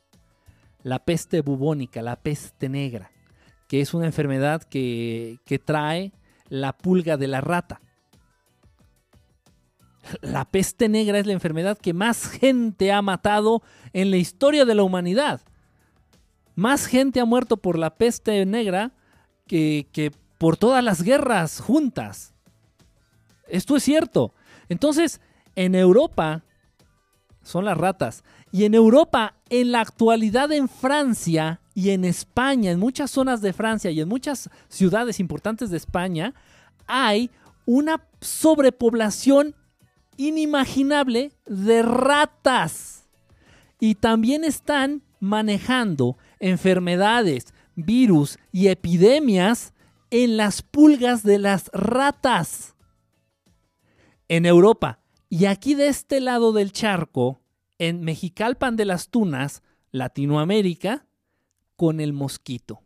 La 0.82 0.98
peste 0.98 1.42
bubónica, 1.42 2.02
la 2.02 2.16
peste 2.16 2.68
negra, 2.68 3.12
que 3.68 3.80
es 3.80 3.94
una 3.94 4.06
enfermedad 4.06 4.64
que, 4.64 5.38
que 5.44 5.60
trae 5.60 6.12
la 6.48 6.76
pulga 6.76 7.16
de 7.16 7.28
la 7.28 7.40
rata. 7.40 7.80
La 10.22 10.44
peste 10.44 10.88
negra 10.88 11.20
es 11.20 11.26
la 11.26 11.32
enfermedad 11.32 11.78
que 11.78 11.94
más 11.94 12.26
gente 12.26 12.90
ha 12.90 13.02
matado 13.02 13.62
en 13.92 14.10
la 14.10 14.16
historia 14.16 14.64
de 14.64 14.74
la 14.74 14.82
humanidad. 14.82 15.40
Más 16.56 16.86
gente 16.86 17.20
ha 17.20 17.24
muerto 17.24 17.58
por 17.58 17.78
la 17.78 17.94
peste 17.94 18.44
negra 18.44 18.90
que, 19.46 19.86
que 19.92 20.10
por 20.36 20.56
todas 20.56 20.82
las 20.82 21.02
guerras 21.02 21.60
juntas. 21.60 22.35
Esto 23.48 23.76
es 23.76 23.82
cierto. 23.82 24.32
Entonces, 24.68 25.20
en 25.54 25.74
Europa 25.74 26.42
son 27.42 27.64
las 27.64 27.76
ratas. 27.76 28.24
Y 28.52 28.64
en 28.64 28.74
Europa, 28.74 29.34
en 29.48 29.72
la 29.72 29.80
actualidad 29.80 30.52
en 30.52 30.68
Francia 30.68 31.60
y 31.74 31.90
en 31.90 32.04
España, 32.04 32.70
en 32.70 32.78
muchas 32.78 33.10
zonas 33.10 33.40
de 33.40 33.52
Francia 33.52 33.90
y 33.90 34.00
en 34.00 34.08
muchas 34.08 34.50
ciudades 34.68 35.20
importantes 35.20 35.70
de 35.70 35.76
España, 35.76 36.34
hay 36.86 37.30
una 37.64 38.06
sobrepoblación 38.20 39.54
inimaginable 40.16 41.32
de 41.46 41.82
ratas. 41.82 43.04
Y 43.78 43.96
también 43.96 44.44
están 44.44 45.02
manejando 45.20 46.16
enfermedades, 46.40 47.52
virus 47.74 48.38
y 48.52 48.68
epidemias 48.68 49.74
en 50.10 50.36
las 50.36 50.62
pulgas 50.62 51.22
de 51.22 51.38
las 51.38 51.70
ratas. 51.72 52.75
En 54.28 54.46
Europa 54.46 55.00
y 55.28 55.46
aquí 55.46 55.74
de 55.74 55.88
este 55.88 56.20
lado 56.20 56.52
del 56.52 56.72
charco, 56.72 57.40
en 57.78 58.02
Mexicalpan 58.02 58.76
de 58.76 58.84
las 58.84 59.08
Tunas, 59.08 59.62
Latinoamérica, 59.90 61.06
con 61.76 62.00
el 62.00 62.12
mosquito. 62.12 62.80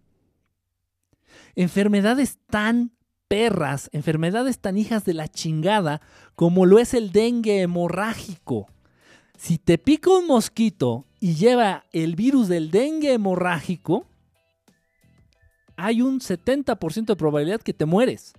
Enfermedades 1.54 2.38
tan 2.48 2.92
perras, 3.28 3.88
enfermedades 3.92 4.58
tan 4.58 4.76
hijas 4.76 5.04
de 5.04 5.14
la 5.14 5.28
chingada 5.28 6.00
como 6.34 6.66
lo 6.66 6.78
es 6.78 6.94
el 6.94 7.12
dengue 7.12 7.60
hemorrágico. 7.60 8.66
Si 9.38 9.58
te 9.58 9.78
pica 9.78 10.10
un 10.10 10.26
mosquito 10.26 11.06
y 11.20 11.34
lleva 11.34 11.84
el 11.92 12.16
virus 12.16 12.48
del 12.48 12.70
dengue 12.70 13.12
hemorrágico, 13.12 14.06
hay 15.76 16.02
un 16.02 16.20
70% 16.20 17.04
de 17.04 17.16
probabilidad 17.16 17.60
que 17.60 17.72
te 17.72 17.86
mueres. 17.86 18.34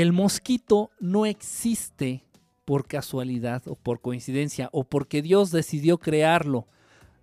El 0.00 0.14
mosquito 0.14 0.92
no 0.98 1.26
existe 1.26 2.24
por 2.64 2.86
casualidad 2.86 3.62
o 3.66 3.74
por 3.74 4.00
coincidencia 4.00 4.70
o 4.72 4.84
porque 4.84 5.20
Dios 5.20 5.50
decidió 5.50 5.98
crearlo. 5.98 6.66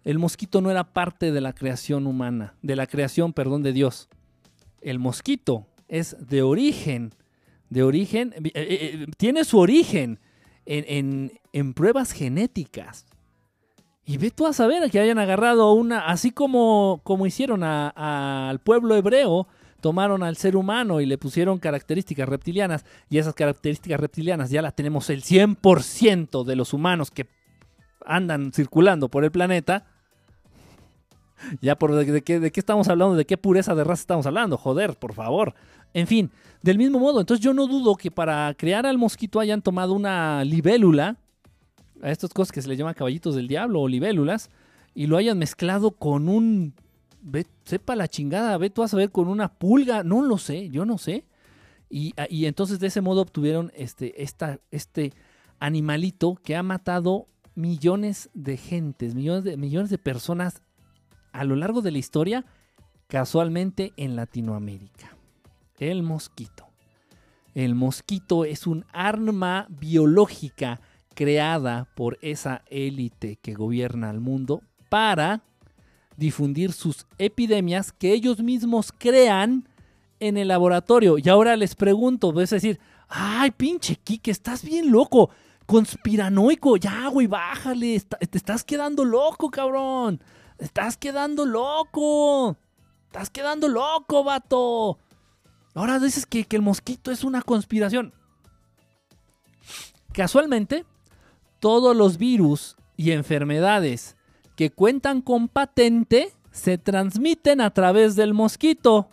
El 0.04 0.20
mosquito 0.20 0.62
no 0.62 0.70
era 0.70 0.94
parte 0.94 1.32
de 1.32 1.42
la 1.42 1.54
creación 1.54 2.06
humana, 2.06 2.54
de 2.62 2.76
la 2.76 2.86
creación, 2.86 3.34
perdón, 3.34 3.64
de 3.64 3.74
Dios. 3.74 4.10
El 4.80 5.00
mosquito 5.00 5.66
es 5.88 6.18
de 6.20 6.44
origen, 6.44 7.16
de 7.72 7.82
origen, 7.82 8.36
eh, 8.36 8.52
eh, 8.54 8.54
eh, 8.54 9.06
tiene 9.18 9.44
su 9.44 9.58
origen 9.58 10.20
en, 10.68 11.74
pruebas 11.74 12.12
genéticas. 12.12 13.08
Y 14.06 14.18
ve 14.20 14.30
tú 14.30 14.46
a 14.46 14.54
saber 14.54 14.88
que 14.92 15.00
hayan 15.00 15.18
agarrado 15.18 15.74
una, 15.74 16.06
así 16.06 16.30
como, 16.30 17.02
como 17.04 17.26
hicieron 17.26 17.64
al 17.64 18.60
pueblo 18.60 18.96
hebreo, 18.96 19.48
tomaron 19.82 20.24
al 20.24 20.38
ser 20.38 20.56
humano 20.56 21.02
y 21.02 21.06
le 21.06 21.18
pusieron 21.18 21.60
características 21.60 22.28
reptilianas 22.28 22.86
y 23.10 23.18
esas 23.18 23.34
características 23.34 24.00
reptilianas 24.00 24.50
ya 24.50 24.62
las 24.62 24.76
tenemos 24.76 25.10
el 25.10 25.24
100% 25.24 26.44
de 26.44 26.56
los 26.56 26.74
humanos 26.74 27.12
que 27.12 27.28
andan 28.06 28.52
circulando 28.54 29.10
por 29.10 29.24
el 29.24 29.32
planeta. 29.32 29.86
Ya 31.62 31.78
por 31.78 31.94
de, 31.94 32.24
qué, 32.24 32.40
de 32.40 32.52
qué 32.52 32.60
estamos 32.60 32.88
hablando, 32.88 33.16
de 33.16 33.26
qué 33.26 33.38
pureza 33.38 33.76
de 33.76 33.84
raza 33.84 34.02
estamos 34.02 34.26
hablando, 34.26 34.58
joder, 34.58 34.96
por 34.98 35.14
favor. 35.14 35.54
En 35.94 36.08
fin, 36.08 36.32
del 36.64 36.80
mismo 36.80 36.98
modo, 36.98 37.20
entonces 37.20 37.44
yo 37.44 37.54
no 37.54 37.68
dudo 37.68 37.96
que 37.96 38.10
para 38.10 38.52
crear 38.56 38.88
al 38.88 38.98
mosquito 38.98 39.40
hayan 39.40 39.62
tomado 39.62 39.94
una 39.94 40.44
libélula, 40.44 41.18
a 42.02 42.10
estas 42.10 42.34
cosas 42.34 42.52
que 42.52 42.62
se 42.62 42.68
les 42.68 42.78
llama 42.78 42.96
caballitos 42.96 43.36
del 43.36 43.48
diablo 43.48 43.82
o 43.82 43.88
libélulas, 43.88 44.50
y 44.96 45.06
lo 45.06 45.16
hayan 45.16 45.38
mezclado 45.38 45.92
con 45.92 46.28
un, 46.28 46.74
ve, 47.28 47.46
sepa 47.66 47.96
la 47.96 48.08
chingada, 48.08 48.58
ve 48.58 48.70
tú 48.70 48.82
vas 48.82 48.94
a 48.94 48.98
ver 48.98 49.12
con 49.12 49.28
una 49.28 49.50
pulga, 49.50 50.04
no 50.04 50.22
lo 50.22 50.38
sé, 50.38 50.70
yo 50.70 50.86
no 50.86 50.98
sé. 50.98 51.26
Y, 51.90 52.14
y 52.30 52.46
entonces 52.46 52.80
de 52.80 52.88
ese 52.88 53.02
modo 53.02 53.22
obtuvieron 53.22 53.72
este, 53.76 54.24
este 54.72 55.14
animalito 55.60 56.36
que 56.36 56.56
ha 56.56 56.64
matado 56.64 57.28
millones 57.56 58.30
de 58.34 58.58
gentes, 58.58 59.16
millones 59.16 59.44
de, 59.44 59.58
millones 59.58 59.90
de 59.90 59.98
personas 59.98 60.62
a 61.32 61.44
lo 61.44 61.56
largo 61.56 61.82
de 61.82 61.92
la 61.92 61.98
historia, 61.98 62.46
casualmente 63.08 63.94
en 63.98 64.16
Latinoamérica. 64.16 65.16
El 65.80 66.04
mosquito. 66.04 66.68
El 67.54 67.76
mosquito 67.76 68.46
es 68.46 68.68
un 68.68 68.86
arma 68.92 69.68
biológica 69.70 70.82
creada 71.16 71.88
por 71.96 72.20
esa 72.22 72.64
élite 72.70 73.38
que 73.38 73.54
gobierna 73.54 74.12
el 74.12 74.20
mundo 74.20 74.62
para 74.90 75.42
difundir 76.18 76.74
sus 76.74 77.06
epidemias 77.18 77.94
que 77.94 78.12
ellos 78.12 78.40
mismos 78.40 78.92
crean 78.92 79.70
en 80.20 80.36
el 80.38 80.50
laboratorio. 80.50 81.18
Y 81.18 81.30
ahora 81.30 81.56
les 81.56 81.76
pregunto, 81.76 82.40
es 82.42 82.50
decir, 82.50 82.80
ay, 83.08 83.52
pinche 83.52 83.96
Kike, 83.96 84.32
estás 84.32 84.64
bien 84.64 84.92
loco, 84.92 85.30
conspiranoico, 85.66 86.76
ya, 86.78 87.08
güey, 87.08 87.28
bájale, 87.28 88.00
te 88.00 88.38
estás 88.38 88.64
quedando 88.64 89.06
loco, 89.06 89.50
cabrón. 89.50 90.22
Estás 90.58 90.98
quedando 90.98 91.46
loco. 91.46 92.58
Estás 93.06 93.30
quedando 93.30 93.68
loco, 93.68 94.24
vato. 94.24 94.98
Ahora 95.76 96.00
dices 96.00 96.26
que, 96.26 96.46
que 96.46 96.56
el 96.56 96.62
mosquito 96.62 97.12
es 97.12 97.24
una 97.24 97.44
conspiración. 97.44 98.14
Casualmente, 100.12 100.86
todos 101.60 101.96
los 101.96 102.18
virus 102.18 102.76
y 102.96 103.12
enfermedades 103.12 104.17
que 104.58 104.72
cuentan 104.72 105.22
con 105.22 105.48
patente 105.48 106.34
se 106.52 106.78
transmiten 106.80 107.62
a 107.62 107.70
través 107.70 108.16
del 108.16 108.34
mosquito. 108.34 109.08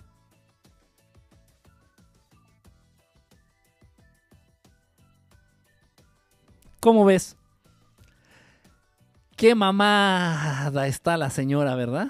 ¿Cómo 6.80 7.04
ves? 7.04 7.36
Qué 9.36 9.54
mamada 9.54 10.86
está 10.86 11.18
la 11.18 11.28
señora, 11.28 11.74
¿verdad? 11.74 12.08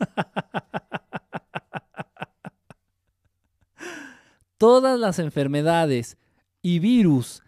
Todas 4.58 4.98
las 4.98 5.20
enfermedades 5.20 6.18
y 6.60 6.80
virus 6.80 7.44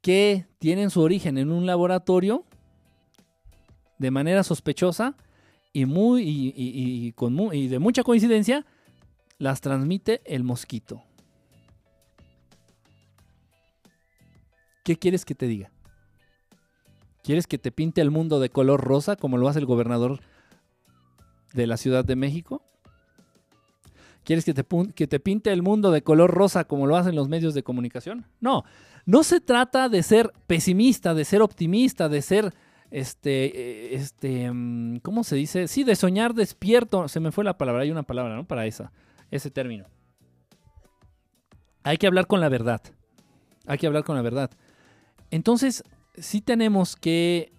que 0.00 0.46
tienen 0.60 0.90
su 0.90 1.00
origen 1.00 1.38
en 1.38 1.50
un 1.50 1.66
laboratorio 1.66 2.44
de 4.00 4.10
manera 4.10 4.42
sospechosa 4.42 5.14
y, 5.74 5.84
muy, 5.84 6.22
y, 6.26 7.68
de 7.68 7.78
mucha 7.78 8.02
coincidencia, 8.02 8.64
las 9.38 9.60
transmite 9.60 10.22
el 10.24 10.42
mosquito. 10.42 11.02
¿Qué 14.84 14.96
quieres 14.96 15.26
que 15.26 15.34
te 15.34 15.46
diga? 15.46 15.70
¿Quieres 17.22 17.46
que 17.46 17.58
te 17.58 17.70
pinte 17.70 18.00
el 18.00 18.10
mundo 18.10 18.40
de 18.40 18.48
color 18.48 18.80
rosa 18.80 19.16
como 19.16 19.36
lo 19.36 19.48
hace 19.48 19.58
el 19.58 19.66
gobernador 19.66 20.20
de 21.52 21.66
la 21.66 21.76
Ciudad 21.76 22.02
de 22.02 22.16
México? 22.16 22.62
¿Quieres 24.24 24.46
que 24.46 24.54
te, 24.54 24.64
que 24.94 25.06
te, 25.06 25.20
pinte 25.20 25.52
el 25.52 25.60
mundo 25.60 25.90
de 25.90 26.02
color 26.02 26.30
rosa 26.30 26.64
como 26.64 26.86
lo 26.86 26.96
hacen 26.96 27.14
los 27.14 27.28
medios 27.28 27.52
de 27.52 27.62
comunicación? 27.62 28.24
No, 28.40 28.64
no 29.04 29.24
se 29.24 29.42
trata 29.42 29.90
de 29.90 30.02
ser 30.02 30.32
pesimista, 30.46 31.12
de 31.12 31.26
ser 31.26 31.42
optimista, 31.42 32.08
de 32.08 32.22
ser, 32.22 32.54
este, 32.90 33.46
eh, 33.46 33.94
este, 33.94 34.50
mm, 34.50 34.98
¿cómo 34.98 35.24
se 35.24 35.36
dice? 35.36 35.68
Sí, 35.68 35.84
de 35.84 35.96
soñar 35.96 36.34
despierto. 36.34 37.08
Se 37.08 37.20
me 37.20 37.32
fue 37.32 37.44
la 37.44 37.58
palabra, 37.58 37.82
hay 37.82 37.90
una 37.90 38.02
palabra, 38.02 38.34
¿no? 38.34 38.44
Para 38.46 38.66
esa, 38.66 38.92
ese 39.30 39.50
término. 39.50 39.86
Hay 41.82 41.96
que 41.96 42.06
hablar 42.06 42.26
con 42.26 42.40
la 42.40 42.48
verdad. 42.48 42.82
Hay 43.66 43.78
que 43.78 43.86
hablar 43.86 44.04
con 44.04 44.16
la 44.16 44.22
verdad. 44.22 44.50
Entonces, 45.30 45.84
sí 46.16 46.40
tenemos 46.40 46.96
que 46.96 47.52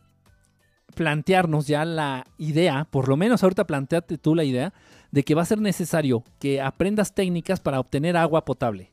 plantearnos 0.96 1.68
ya 1.68 1.86
la 1.86 2.26
idea, 2.38 2.86
por 2.90 3.08
lo 3.08 3.18
menos 3.18 3.44
ahorita 3.44 3.66
planteate 3.66 4.18
tú 4.18 4.36
la 4.36 4.44
idea, 4.44 4.74
de 5.12 5.24
que 5.24 5.36
va 5.36 5.42
a 5.42 5.46
ser 5.46 5.60
necesario 5.60 6.24
que 6.40 6.62
aprendas 6.62 7.14
técnicas 7.14 7.60
para 7.60 7.80
obtener 7.80 8.18
agua 8.18 8.46
potable. 8.46 8.90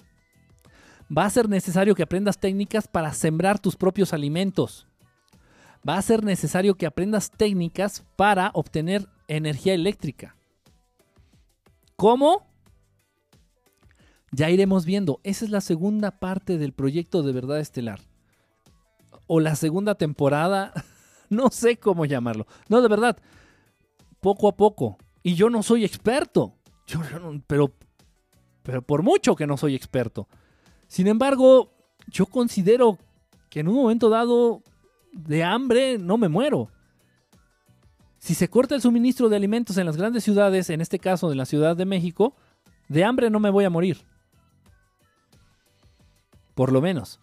Va 1.17 1.25
a 1.25 1.31
ser 1.31 1.49
necesario 1.49 1.95
que 1.95 2.03
aprendas 2.03 2.39
técnicas 2.39 2.87
para 2.87 3.13
sembrar 3.13 3.59
tus 3.59 3.77
propios 3.77 4.13
alimentos. 4.13 4.88
Va 5.87 5.97
a 5.97 6.03
ser 6.03 6.25
necesario 6.25 6.75
que 6.75 6.87
aprendas 6.87 7.31
técnicas 7.31 8.05
para 8.17 8.51
obtener 8.55 9.09
energía 9.27 9.75
eléctrica. 9.75 10.37
¿Cómo? 11.97 12.47
Ya 14.31 14.51
iremos 14.51 14.85
viendo. 14.85 15.21
Esa 15.25 15.45
es 15.45 15.51
la 15.51 15.61
segunda 15.61 16.19
parte 16.19 16.59
del 16.59 16.73
proyecto 16.73 17.23
de 17.23 17.33
verdad 17.33 17.61
estelar 17.61 18.01
o 19.29 19.39
la 19.39 19.55
segunda 19.55 19.95
temporada, 19.95 20.73
no 21.31 21.51
sé 21.51 21.77
cómo 21.77 22.05
llamarlo. 22.05 22.49
No, 22.69 22.83
de 22.83 22.89
verdad, 22.89 23.17
poco 24.21 24.49
a 24.49 24.57
poco. 24.57 24.99
Y 25.23 25.35
yo 25.35 25.51
no 25.51 25.63
soy 25.63 25.85
experto, 25.85 26.55
yo, 26.87 27.01
pero, 27.47 27.73
pero 28.65 28.83
por 28.83 29.03
mucho 29.03 29.37
que 29.37 29.47
no 29.47 29.57
soy 29.57 29.77
experto. 29.77 30.27
Sin 30.89 31.07
embargo, 31.07 31.71
yo 32.09 32.27
considero 32.27 32.99
que 33.51 33.61
en 33.61 33.69
un 33.69 33.75
momento 33.75 34.09
dado 34.09 34.63
de 35.27 35.43
hambre 35.43 35.99
no 35.99 36.17
me 36.17 36.29
muero. 36.29 36.71
Si 38.19 38.35
se 38.35 38.49
corta 38.49 38.75
el 38.75 38.83
suministro 38.83 39.29
de 39.29 39.37
alimentos 39.37 39.77
en 39.77 39.87
las 39.87 39.97
grandes 39.97 40.25
ciudades, 40.25 40.71
en 40.71 40.81
este 40.81 40.99
caso 40.99 41.31
en 41.33 41.39
la 41.39 41.47
Ciudad 41.47 41.77
de 41.77 41.85
México, 41.85 42.35
de 42.89 43.05
hambre 43.05 43.31
no 43.31 43.41
me 43.41 43.51
voy 43.51 43.65
a 43.65 43.71
morir. 43.71 44.05
Por 46.55 46.73
lo 46.73 46.81
menos. 46.81 47.21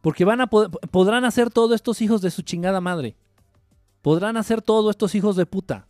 Porque 0.00 0.24
van 0.24 0.40
a 0.40 0.46
podrán 0.46 1.24
hacer 1.24 1.50
todo 1.50 1.74
estos 1.74 2.00
hijos 2.00 2.20
de 2.20 2.30
su 2.30 2.42
chingada 2.42 2.80
madre. 2.80 3.16
Podrán 4.02 4.36
hacer 4.36 4.62
todo 4.62 4.90
estos 4.90 5.14
hijos 5.14 5.36
de 5.36 5.46
puta. 5.46 5.86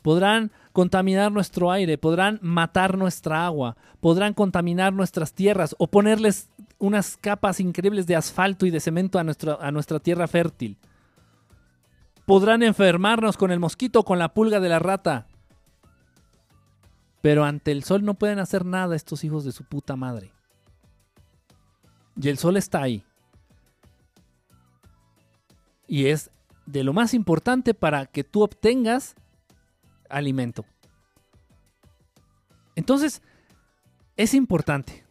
Podrán 0.00 0.50
contaminar 0.72 1.30
nuestro 1.30 1.70
aire, 1.70 1.98
podrán 1.98 2.40
matar 2.42 2.96
nuestra 2.96 3.46
agua, 3.46 3.76
podrán 4.00 4.34
contaminar 4.34 4.92
nuestras 4.92 5.32
tierras 5.32 5.76
o 5.78 5.86
ponerles 5.86 6.48
unas 6.82 7.16
capas 7.16 7.60
increíbles 7.60 8.08
de 8.08 8.16
asfalto 8.16 8.66
y 8.66 8.70
de 8.70 8.80
cemento 8.80 9.18
a, 9.18 9.22
a 9.22 9.70
nuestra 9.70 10.00
tierra 10.00 10.26
fértil. 10.26 10.76
Podrán 12.26 12.64
enfermarnos 12.64 13.36
con 13.36 13.52
el 13.52 13.60
mosquito, 13.60 14.04
con 14.04 14.18
la 14.18 14.34
pulga 14.34 14.58
de 14.58 14.68
la 14.68 14.80
rata. 14.80 15.28
Pero 17.20 17.44
ante 17.44 17.70
el 17.70 17.84
sol 17.84 18.04
no 18.04 18.14
pueden 18.14 18.40
hacer 18.40 18.64
nada 18.64 18.96
estos 18.96 19.22
hijos 19.22 19.44
de 19.44 19.52
su 19.52 19.62
puta 19.62 19.94
madre. 19.94 20.32
Y 22.20 22.28
el 22.28 22.36
sol 22.36 22.56
está 22.56 22.82
ahí. 22.82 23.04
Y 25.86 26.06
es 26.06 26.32
de 26.66 26.82
lo 26.82 26.92
más 26.92 27.14
importante 27.14 27.74
para 27.74 28.06
que 28.06 28.24
tú 28.24 28.42
obtengas 28.42 29.14
alimento. 30.08 30.64
Entonces, 32.74 33.22
es 34.16 34.34
importante. 34.34 35.01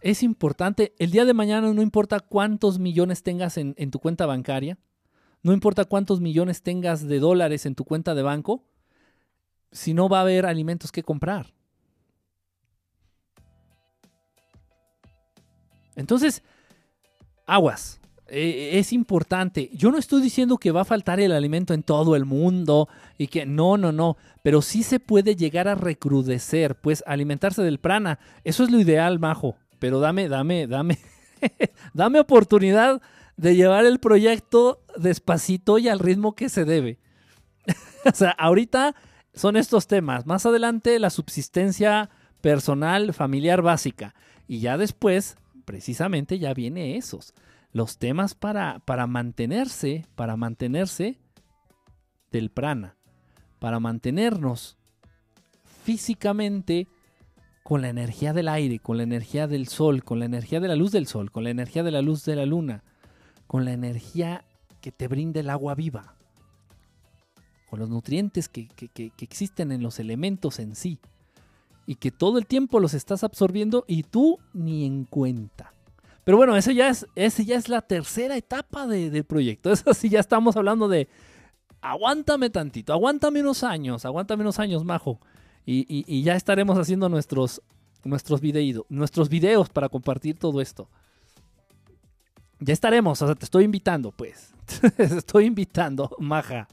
Es 0.00 0.22
importante. 0.22 0.94
El 0.98 1.10
día 1.10 1.24
de 1.24 1.34
mañana 1.34 1.72
no 1.72 1.82
importa 1.82 2.20
cuántos 2.20 2.78
millones 2.78 3.22
tengas 3.22 3.56
en, 3.56 3.74
tu 3.90 3.98
cuenta 3.98 4.26
bancaria. 4.26 4.78
No 5.42 5.52
importa 5.52 5.84
cuántos 5.84 6.20
millones 6.20 6.62
tengas 6.62 7.06
de 7.06 7.18
dólares 7.18 7.66
en 7.66 7.74
tu 7.74 7.84
cuenta 7.84 8.14
de 8.14 8.22
banco. 8.22 8.64
Si 9.72 9.94
no 9.94 10.08
va 10.08 10.18
a 10.18 10.22
haber 10.22 10.46
alimentos 10.46 10.92
que 10.92 11.02
comprar. 11.02 11.52
Entonces, 15.96 16.42
aguas. 17.46 18.00
E, 18.28 18.78
es 18.78 18.92
importante. 18.92 19.70
Yo 19.74 19.90
no 19.90 19.98
estoy 19.98 20.22
diciendo 20.22 20.58
que 20.58 20.70
va 20.70 20.82
a 20.82 20.84
faltar 20.84 21.18
el 21.18 21.32
alimento 21.32 21.74
en 21.74 21.82
todo 21.82 22.14
el 22.14 22.24
mundo 22.24 22.88
y 23.16 23.26
que 23.26 23.46
no, 23.46 23.76
no, 23.76 23.90
no. 23.90 24.16
Pero 24.44 24.62
sí 24.62 24.84
se 24.84 25.00
puede 25.00 25.34
llegar 25.34 25.66
a 25.66 25.74
recrudecer, 25.74 26.76
pues 26.76 27.02
alimentarse 27.06 27.62
del 27.62 27.80
prana. 27.80 28.20
Eso 28.44 28.62
es 28.62 28.70
lo 28.70 28.78
ideal, 28.78 29.18
majo. 29.18 29.56
Pero 29.78 30.00
dame, 30.00 30.28
dame, 30.28 30.66
dame, 30.66 30.98
dame 31.94 32.20
oportunidad 32.20 33.00
de 33.36 33.54
llevar 33.54 33.86
el 33.86 34.00
proyecto 34.00 34.82
despacito 34.96 35.78
y 35.78 35.88
al 35.88 36.00
ritmo 36.00 36.34
que 36.34 36.48
se 36.48 36.64
debe. 36.64 36.98
o 38.04 38.14
sea, 38.14 38.30
ahorita 38.30 38.94
son 39.32 39.56
estos 39.56 39.86
temas. 39.86 40.26
Más 40.26 40.44
adelante 40.46 40.98
la 40.98 41.10
subsistencia 41.10 42.10
personal, 42.40 43.14
familiar 43.14 43.62
básica. 43.62 44.14
Y 44.46 44.60
ya 44.60 44.76
después 44.76 45.36
precisamente 45.64 46.38
ya 46.38 46.54
viene 46.54 46.96
esos. 46.96 47.34
Los 47.72 47.98
temas 47.98 48.34
para, 48.34 48.80
para 48.80 49.06
mantenerse, 49.06 50.06
para 50.14 50.36
mantenerse 50.36 51.18
del 52.32 52.50
prana, 52.50 52.96
para 53.58 53.78
mantenernos 53.78 54.78
físicamente 55.84 56.88
con 57.68 57.82
la 57.82 57.90
energía 57.90 58.32
del 58.32 58.48
aire, 58.48 58.78
con 58.78 58.96
la 58.96 59.02
energía 59.02 59.46
del 59.46 59.68
sol, 59.68 60.02
con 60.02 60.18
la 60.18 60.24
energía 60.24 60.58
de 60.58 60.68
la 60.68 60.74
luz 60.74 60.90
del 60.90 61.06
sol, 61.06 61.30
con 61.30 61.44
la 61.44 61.50
energía 61.50 61.82
de 61.82 61.90
la 61.90 62.00
luz 62.00 62.24
de 62.24 62.34
la 62.34 62.46
luna, 62.46 62.82
con 63.46 63.66
la 63.66 63.72
energía 63.74 64.42
que 64.80 64.90
te 64.90 65.06
brinda 65.06 65.40
el 65.40 65.50
agua 65.50 65.74
viva, 65.74 66.14
con 67.68 67.78
los 67.78 67.90
nutrientes 67.90 68.48
que, 68.48 68.68
que- 68.68 68.88
que- 68.88 69.12
existen 69.20 69.70
en 69.70 69.82
los 69.82 69.98
elementos 69.98 70.60
en 70.60 70.74
sí, 70.76 70.98
y 71.84 71.96
que 71.96 72.10
todo 72.10 72.38
el 72.38 72.46
tiempo 72.46 72.80
los 72.80 72.94
estás 72.94 73.22
absorbiendo 73.22 73.84
y 73.86 74.02
tú 74.04 74.38
ni 74.54 74.86
en 74.86 75.04
cuenta. 75.04 75.70
Pero 76.24 76.38
bueno, 76.38 76.56
ese 76.56 76.74
ya 76.74 76.88
es, 76.88 77.06
ese 77.16 77.44
ya 77.44 77.56
es 77.56 77.68
la 77.68 77.82
tercera 77.82 78.34
etapa 78.38 78.86
de- 78.86 79.10
del 79.10 79.24
proyecto. 79.24 79.70
Eso 79.72 79.92
sí, 79.92 80.08
ya 80.08 80.20
estamos 80.20 80.56
hablando 80.56 80.88
de 80.88 81.06
aguántame 81.82 82.48
tantito, 82.48 82.94
aguántame 82.94 83.42
unos 83.42 83.62
años, 83.62 84.06
aguántame 84.06 84.40
unos 84.40 84.58
años, 84.58 84.84
majo. 84.86 85.20
Y, 85.70 86.22
ya 86.22 86.34
estaremos 86.34 86.78
haciendo 86.78 87.10
nuestros, 87.10 87.60
nuestros, 88.02 88.40
nuestros 88.88 89.28
videos 89.28 89.68
para 89.68 89.90
compartir 89.90 90.38
todo 90.38 90.62
esto. 90.62 90.88
Ya 92.58 92.72
estaremos, 92.72 93.20
o 93.20 93.26
sea, 93.26 93.34
te 93.34 93.44
estoy 93.44 93.64
invitando, 93.64 94.10
pues. 94.10 94.54
Te 94.96 95.04
estoy 95.04 95.44
invitando, 95.44 96.10
maja. 96.18 96.66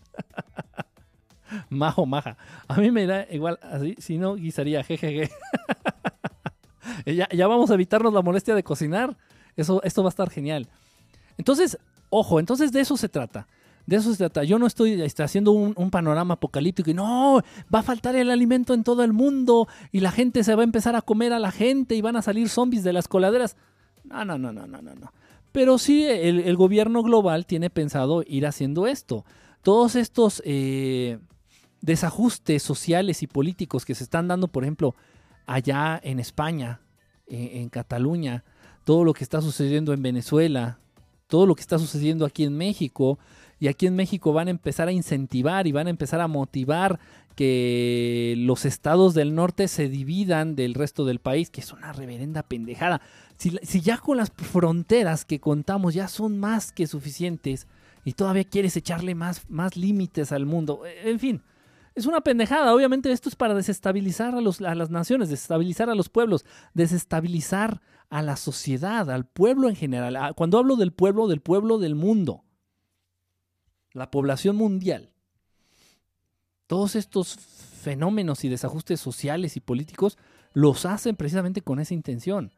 Majo, 1.70 2.06
maja. 2.06 2.38
A 2.68 2.78
mí 2.78 2.90
me 2.90 3.06
da 3.06 3.28
igual, 3.30 3.60
así, 3.62 3.96
si 4.00 4.18
no, 4.18 4.36
guisaría, 4.36 4.84
jejeje. 4.84 5.30
ya, 7.06 7.28
ya 7.30 7.48
vamos 7.48 7.70
a 7.72 7.74
evitarnos 7.74 8.14
la 8.14 8.22
molestia 8.22 8.56
de 8.56 8.64
cocinar. 8.64 9.16
Eso, 9.58 9.84
esto 9.84 10.04
va 10.04 10.08
a 10.08 10.16
estar 10.16 10.30
genial. 10.30 10.70
Entonces, 11.38 11.78
ojo, 12.10 12.40
entonces 12.40 12.72
de 12.72 12.80
eso 12.80 12.96
se 12.96 13.10
trata. 13.10 13.46
De 13.86 13.98
eso 13.98 14.12
se 14.12 14.18
trata. 14.18 14.44
Yo 14.44 14.58
no 14.58 14.66
estoy 14.66 15.00
este, 15.02 15.24
haciendo 15.24 15.52
un, 15.52 15.92
panorama 15.92 16.36
apocalíptico 16.36 16.90
y 16.90 16.94
no, 16.94 17.42
va 17.74 17.80
a 17.80 17.84
faltar 17.84 18.16
el 18.16 18.32
alimento 18.32 18.74
en 18.74 18.84
todo 18.84 19.04
el 19.04 19.14
mundo 19.14 19.68
y 19.92 20.00
la 20.00 20.12
gente 20.12 20.44
se 20.44 20.56
va 20.56 20.62
a 20.62 20.64
empezar 20.64 20.96
a 20.96 21.02
comer 21.02 21.34
a 21.34 21.40
la 21.40 21.52
gente 21.52 21.96
y 21.96 22.02
van 22.02 22.16
a 22.16 22.22
salir 22.22 22.50
zombies 22.50 22.84
de 22.84 22.94
las 22.94 23.08
coladeras. 23.08 23.56
No, 24.04 24.26
no, 24.26 24.38
no, 24.38 24.52
no, 24.52 24.66
no, 24.68 24.82
no. 24.82 25.14
Pero 25.52 25.78
sí, 25.78 26.06
el, 26.06 26.56
gobierno 26.58 27.02
global 27.02 27.46
tiene 27.46 27.70
pensado 27.70 28.24
ir 28.28 28.46
haciendo 28.46 28.88
esto. 28.88 29.24
Todos 29.62 29.96
estos 29.96 30.42
eh, 30.46 31.20
desajustes 31.82 32.62
sociales 32.62 33.24
y 33.24 33.28
políticos 33.28 33.86
que 33.86 33.96
se 33.96 34.04
están 34.04 34.28
dando, 34.28 34.50
por 34.50 34.64
ejemplo, 34.64 34.96
allá 35.46 36.00
en 36.04 36.20
España, 36.20 36.82
en, 37.28 37.62
en 37.62 37.70
Cataluña, 37.70 38.44
todo 38.84 39.06
lo 39.06 39.14
que 39.14 39.24
está 39.24 39.42
sucediendo 39.42 39.94
en 39.94 40.02
Venezuela, 40.02 40.80
todo 41.28 41.46
lo 41.46 41.56
que 41.56 41.62
está 41.62 41.80
sucediendo 41.80 42.26
aquí 42.26 42.44
en 42.44 42.58
México, 42.58 43.18
y 43.60 43.68
aquí 43.68 43.88
en 43.88 43.96
México 43.96 44.34
van 44.34 44.48
a 44.48 44.52
empezar 44.52 44.88
a 44.88 44.92
incentivar 44.92 45.68
y 45.68 45.72
van 45.72 45.88
a 45.88 45.90
empezar 45.90 46.22
a 46.22 46.28
motivar 46.28 47.00
que 47.36 48.36
los 48.38 48.66
estados 48.66 49.14
del 49.14 49.36
norte 49.36 49.68
se 49.68 49.90
dividan 49.90 50.56
del 50.56 50.74
resto 50.74 51.06
del 51.06 51.20
país, 51.20 51.50
que 51.50 51.62
es 51.62 51.74
una 51.74 51.92
reverenda 51.92 52.44
pendejada. 52.44 53.02
Si, 53.38 53.82
ya 53.82 53.98
con 53.98 54.18
las 54.18 54.32
fronteras 54.32 55.26
que 55.26 55.42
contamos 55.42 55.94
ya 55.94 56.08
son 56.08 56.40
más 56.40 56.72
que 56.72 56.88
suficientes 56.88 57.68
y 58.06 58.14
todavía 58.14 58.46
quieres 58.46 58.78
echarle 58.78 59.16
más, 59.16 59.50
más 59.50 59.76
límites 59.76 60.32
al 60.32 60.46
mundo, 60.46 60.84
en 61.04 61.20
fin, 61.20 61.42
es 61.94 62.06
una 62.06 62.22
pendejada. 62.22 62.74
Obviamente 62.74 63.12
esto 63.12 63.28
es 63.28 63.36
para 63.36 63.54
desestabilizar 63.54 64.36
a 64.36 64.76
las 64.76 64.90
naciones, 64.90 65.30
desestabilizar 65.30 65.90
a 65.90 65.96
los 65.96 66.08
pueblos, 66.08 66.46
desestabilizar 66.74 67.82
a 68.10 68.22
la 68.22 68.38
sociedad, 68.38 69.10
al 69.10 69.26
pueblo 69.26 69.68
en 69.68 69.76
general. 69.76 70.16
Ah, 70.16 70.34
Cuando 70.34 70.58
hablo 70.58 70.78
del 70.78 70.94
pueblo, 70.94 71.28
del 71.28 71.42
pueblo 71.42 71.80
del 71.80 71.96
mundo, 71.96 72.45
la 73.96 74.12
población 74.12 74.58
mundial. 74.58 75.10
Todos 76.68 76.96
estos 76.96 77.36
fenómenos 77.36 78.44
y 78.44 78.50
desajustes 78.50 79.00
sociales 79.00 79.56
y 79.56 79.62
políticos 79.62 80.18
los 80.54 80.86
hacen 80.86 81.16
precisamente 81.16 81.62
con 81.62 81.80
esa 81.80 81.94
intención. 81.94 82.52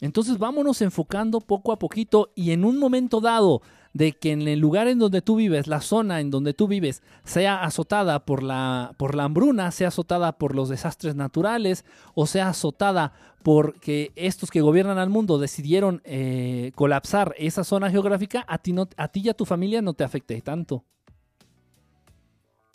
Entonces 0.00 0.38
vámonos 0.38 0.80
enfocando 0.82 1.40
poco 1.40 1.72
a 1.72 1.78
poquito 1.78 2.30
y 2.36 2.52
en 2.52 2.64
un 2.64 2.78
momento 2.78 3.20
dado 3.20 3.60
de 3.98 4.12
que 4.12 4.30
en 4.30 4.46
el 4.46 4.60
lugar 4.60 4.86
en 4.86 5.00
donde 5.00 5.22
tú 5.22 5.34
vives, 5.34 5.66
la 5.66 5.80
zona 5.80 6.20
en 6.20 6.30
donde 6.30 6.54
tú 6.54 6.68
vives, 6.68 7.02
sea 7.24 7.64
azotada 7.64 8.24
por 8.24 8.44
la, 8.44 8.94
por 8.96 9.16
la 9.16 9.24
hambruna, 9.24 9.72
sea 9.72 9.88
azotada 9.88 10.38
por 10.38 10.54
los 10.54 10.68
desastres 10.68 11.16
naturales 11.16 11.84
o 12.14 12.26
sea 12.26 12.50
azotada 12.50 13.12
porque 13.42 14.12
estos 14.14 14.50
que 14.52 14.60
gobiernan 14.60 14.98
al 14.98 15.10
mundo 15.10 15.38
decidieron 15.38 16.00
eh, 16.04 16.70
colapsar 16.76 17.34
esa 17.38 17.64
zona 17.64 17.90
geográfica, 17.90 18.44
a 18.46 18.58
ti, 18.58 18.72
no, 18.72 18.88
a 18.96 19.08
ti 19.08 19.20
y 19.24 19.28
a 19.30 19.34
tu 19.34 19.44
familia 19.44 19.82
no 19.82 19.94
te 19.94 20.04
afecte 20.04 20.40
tanto. 20.42 20.84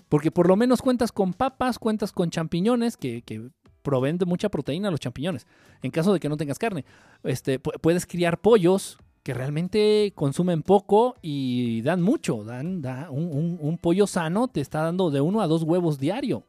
Porque 0.09 0.29
por 0.29 0.47
lo 0.47 0.55
menos 0.55 0.81
cuentas 0.81 1.11
con 1.11 1.33
papas, 1.33 1.79
cuentas 1.79 2.11
con 2.11 2.29
champiñones 2.29 2.97
que, 2.97 3.21
que 3.21 3.49
proveen 3.81 4.17
mucha 4.25 4.49
proteína 4.49 4.91
los 4.91 4.99
champiñones. 4.99 5.47
En 5.81 5.91
caso 5.91 6.11
de 6.13 6.19
que 6.19 6.29
no 6.29 6.37
tengas 6.37 6.59
carne, 6.59 6.85
este, 7.23 7.61
pu- 7.61 7.79
puedes 7.81 8.05
criar 8.05 8.39
pollos 8.41 8.97
que 9.23 9.33
realmente 9.33 10.11
consumen 10.15 10.61
poco 10.63 11.15
y 11.21 11.81
dan 11.81 12.01
mucho. 12.01 12.43
Dan, 12.43 12.81
da 12.81 13.09
un, 13.09 13.57
un- 13.59 13.77
pollo 13.77 14.05
sano 14.05 14.49
te 14.49 14.59
está 14.61 14.81
dando 14.81 15.09
de 15.11 15.21
uno 15.21 15.41
a 15.41 15.47
dos 15.47 15.63
huevos 15.63 15.97
diario. 15.97 16.43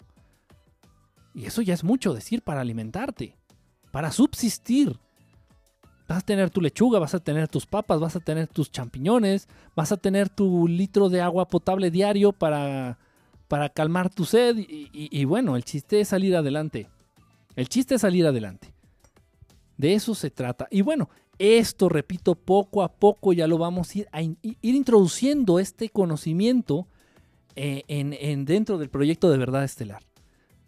Y 1.34 1.46
eso 1.46 1.62
ya 1.62 1.74
es 1.74 1.84
mucho 1.84 2.12
decir 2.14 2.42
para 2.42 2.60
alimentarte, 2.60 3.36
para 3.92 4.10
subsistir. 4.12 4.98
Vas 6.08 6.18
a 6.18 6.26
tener 6.26 6.50
tu 6.50 6.60
lechuga, 6.60 6.98
vas 6.98 7.14
a 7.14 7.20
tener 7.20 7.48
tus 7.48 7.64
papas, 7.64 7.98
vas 8.00 8.14
a 8.16 8.20
tener 8.20 8.46
tus 8.48 8.70
champiñones, 8.70 9.48
vas 9.74 9.90
a 9.90 9.96
tener 9.96 10.28
tu 10.28 10.68
litro 10.68 11.08
de 11.08 11.22
agua 11.22 11.48
potable 11.48 11.90
diario 11.90 12.32
para, 12.32 12.98
para 13.48 13.68
calmar 13.68 14.10
tu 14.10 14.24
sed. 14.24 14.58
Y- 14.58 14.90
y 14.92 15.24
bueno, 15.24 15.56
el 15.56 15.64
chiste 15.64 16.00
es 16.00 16.08
salir 16.08 16.36
adelante. 16.36 16.88
El 17.56 17.68
chiste 17.68 17.94
es 17.94 18.00
salir 18.00 18.26
adelante. 18.26 18.74
De 19.76 19.94
eso 19.94 20.14
se 20.14 20.30
trata. 20.30 20.66
Y 20.70 20.82
bueno, 20.82 21.08
esto, 21.38 21.88
repito, 21.88 22.34
poco 22.34 22.82
a 22.82 22.92
poco 22.92 23.32
ya 23.32 23.46
lo 23.46 23.58
vamos 23.58 23.94
a 23.94 23.98
ir, 23.98 24.08
a 24.12 24.22
ir 24.22 24.36
introduciendo 24.62 25.58
este 25.58 25.88
conocimiento 25.88 26.86
eh, 27.56 27.82
en, 27.88 28.12
en- 28.14 28.44
dentro 28.44 28.78
del 28.78 28.88
proyecto 28.90 29.30
de 29.30 29.38
verdad 29.38 29.64
estelar. 29.64 30.02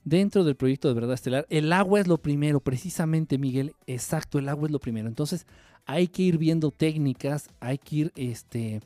Dentro 0.05 0.44
del 0.44 0.55
proyecto 0.55 0.86
de 0.88 0.94
verdad 0.94 1.14
estelar, 1.14 1.47
el 1.51 1.72
agua 1.72 1.98
es 2.01 2.06
lo 2.06 2.18
primero, 2.18 2.60
precisamente, 2.60 3.38
Miguel. 3.38 3.74
Exacto, 3.86 4.38
el 4.38 4.48
agua 4.48 4.66
es 4.66 4.70
lo 4.72 4.78
primero. 4.78 5.09
Entonces, 5.09 5.47
hay 5.84 6.06
que 6.09 6.22
ir 6.22 6.38
viendo 6.38 6.70
técnicas, 6.70 7.48
hay 7.59 7.78
que 7.78 7.97
ir, 7.97 8.12
este, 8.14 8.80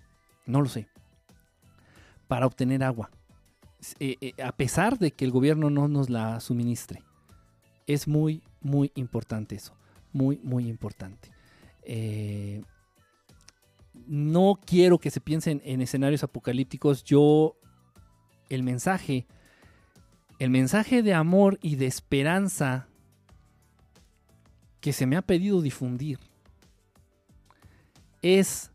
no 0.46 0.62
lo 0.62 0.68
sé, 0.68 0.88
para 2.26 2.46
obtener 2.46 2.82
agua. 2.82 3.10
Eh, 3.98 4.16
eh, 4.20 4.42
a 4.42 4.52
pesar 4.52 4.98
de 4.98 5.10
que 5.10 5.24
el 5.24 5.30
gobierno 5.30 5.68
no 5.70 5.88
nos 5.88 6.08
la 6.10 6.40
suministre. 6.40 7.02
Es 7.86 8.06
muy, 8.08 8.42
muy 8.60 8.92
importante 8.94 9.56
eso. 9.56 9.74
Muy, 10.12 10.38
muy 10.42 10.68
importante. 10.68 11.30
Eh, 11.92 12.62
no 14.06 14.60
quiero 14.64 15.00
que 15.00 15.10
se 15.10 15.20
piensen 15.20 15.60
en 15.64 15.80
escenarios 15.80 16.22
apocalípticos. 16.22 17.02
Yo, 17.02 17.56
el 18.48 18.62
mensaje, 18.62 19.26
el 20.38 20.50
mensaje 20.50 21.02
de 21.02 21.14
amor 21.14 21.58
y 21.60 21.74
de 21.74 21.86
esperanza 21.86 22.86
que 24.80 24.92
se 24.92 25.04
me 25.04 25.16
ha 25.16 25.22
pedido 25.22 25.62
difundir 25.62 26.20
es 28.22 28.70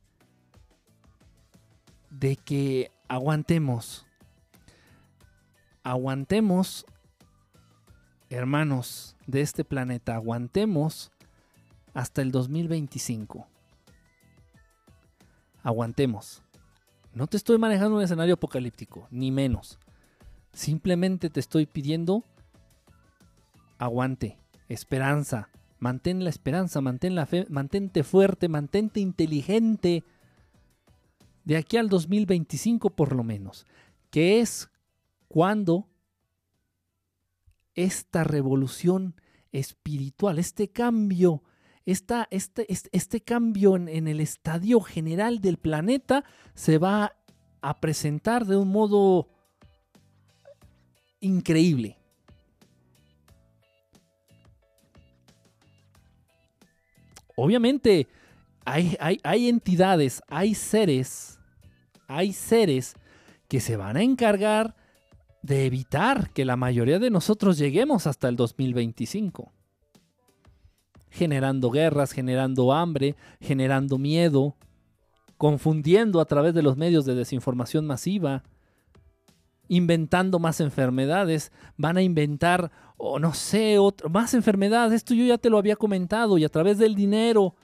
de 2.09 2.35
que 2.35 2.91
aguantemos. 3.07 4.05
Aguantemos, 5.83 6.85
hermanos 8.29 9.15
de 9.25 9.39
este 9.39 9.63
planeta, 9.63 10.15
aguantemos 10.15 11.13
hasta 11.95 12.21
el 12.21 12.31
2025. 12.31 13.47
Aguantemos. 15.63 16.43
No 17.13 17.25
te 17.25 17.37
estoy 17.37 17.57
manejando 17.57 17.95
un 17.95 18.03
escenario 18.03 18.35
apocalíptico, 18.35 19.07
ni 19.09 19.31
menos. 19.31 19.79
Simplemente 20.53 21.29
te 21.29 21.39
estoy 21.39 21.65
pidiendo 21.65 22.23
aguante, 23.79 24.37
esperanza. 24.67 25.49
Mantén 25.79 26.23
la 26.23 26.29
esperanza, 26.29 26.81
mantén 26.81 27.15
la 27.15 27.25
fe, 27.25 27.45
mantente 27.49 28.03
fuerte, 28.03 28.49
mantente 28.49 28.99
inteligente. 28.99 30.03
De 31.45 31.55
aquí 31.55 31.77
al 31.77 31.87
2025 31.87 32.89
por 32.89 33.15
lo 33.15 33.23
menos, 33.23 33.65
que 34.09 34.41
es 34.41 34.69
cuando 35.29 35.87
esta 37.73 38.23
revolución 38.23 39.15
espiritual, 39.51 40.39
este 40.39 40.69
cambio, 40.69 41.43
este, 41.85 42.25
este, 42.69 43.21
cambio 43.21 43.75
en, 43.75 44.07
el 44.07 44.19
estadio 44.19 44.81
general 44.81 45.39
del 45.39 45.57
planeta 45.57 46.23
se 46.53 46.77
va 46.77 47.15
a 47.61 47.79
presentar 47.79 48.45
de 48.45 48.57
un 48.57 48.69
modo 48.69 49.27
increíble. 51.19 51.97
Obviamente 57.35 58.07
hay 58.65 59.49
entidades, 59.49 60.23
hay 60.27 60.55
seres, 60.55 61.39
hay 62.07 62.33
seres 62.33 62.95
que 63.47 63.59
se 63.59 63.77
van 63.77 63.97
a 63.97 64.01
encargar 64.01 64.75
de 65.45 65.65
evitar 65.65 66.31
que 66.31 66.45
la 66.45 66.55
mayoría 66.55 66.97
de 66.97 67.11
nosotros 67.11 67.57
lleguemos 67.59 68.07
hasta 68.07 68.27
el 68.27 68.35
2025. 68.35 69.54
Generando 71.15 71.71
guerras, 71.71 72.11
generando 72.11 72.73
hambre, 72.73 73.15
generando 73.39 73.97
miedo, 73.97 74.57
confundiendo 75.37 76.19
a 76.19 76.25
través 76.25 76.53
de 76.53 76.61
los 76.61 76.75
medios 76.75 77.05
de 77.05 77.15
desinformación 77.15 77.87
masiva, 77.87 78.43
inventando 79.69 80.39
más 80.39 80.59
enfermedades, 80.59 81.53
van 81.77 81.95
a 81.95 82.01
inventar, 82.01 82.69
o 82.97 83.17
no 83.17 83.33
sé, 83.33 83.77
más 84.11 84.33
enfermedades, 84.33 84.93
esto 84.93 85.13
yo 85.13 85.23
ya 85.23 85.37
te 85.37 85.49
lo 85.49 85.57
había 85.57 85.77
comentado, 85.77 86.37
y 86.37 86.43
a 86.43 86.49
través 86.49 86.77
del 86.77 86.95
dinero, 86.95 87.55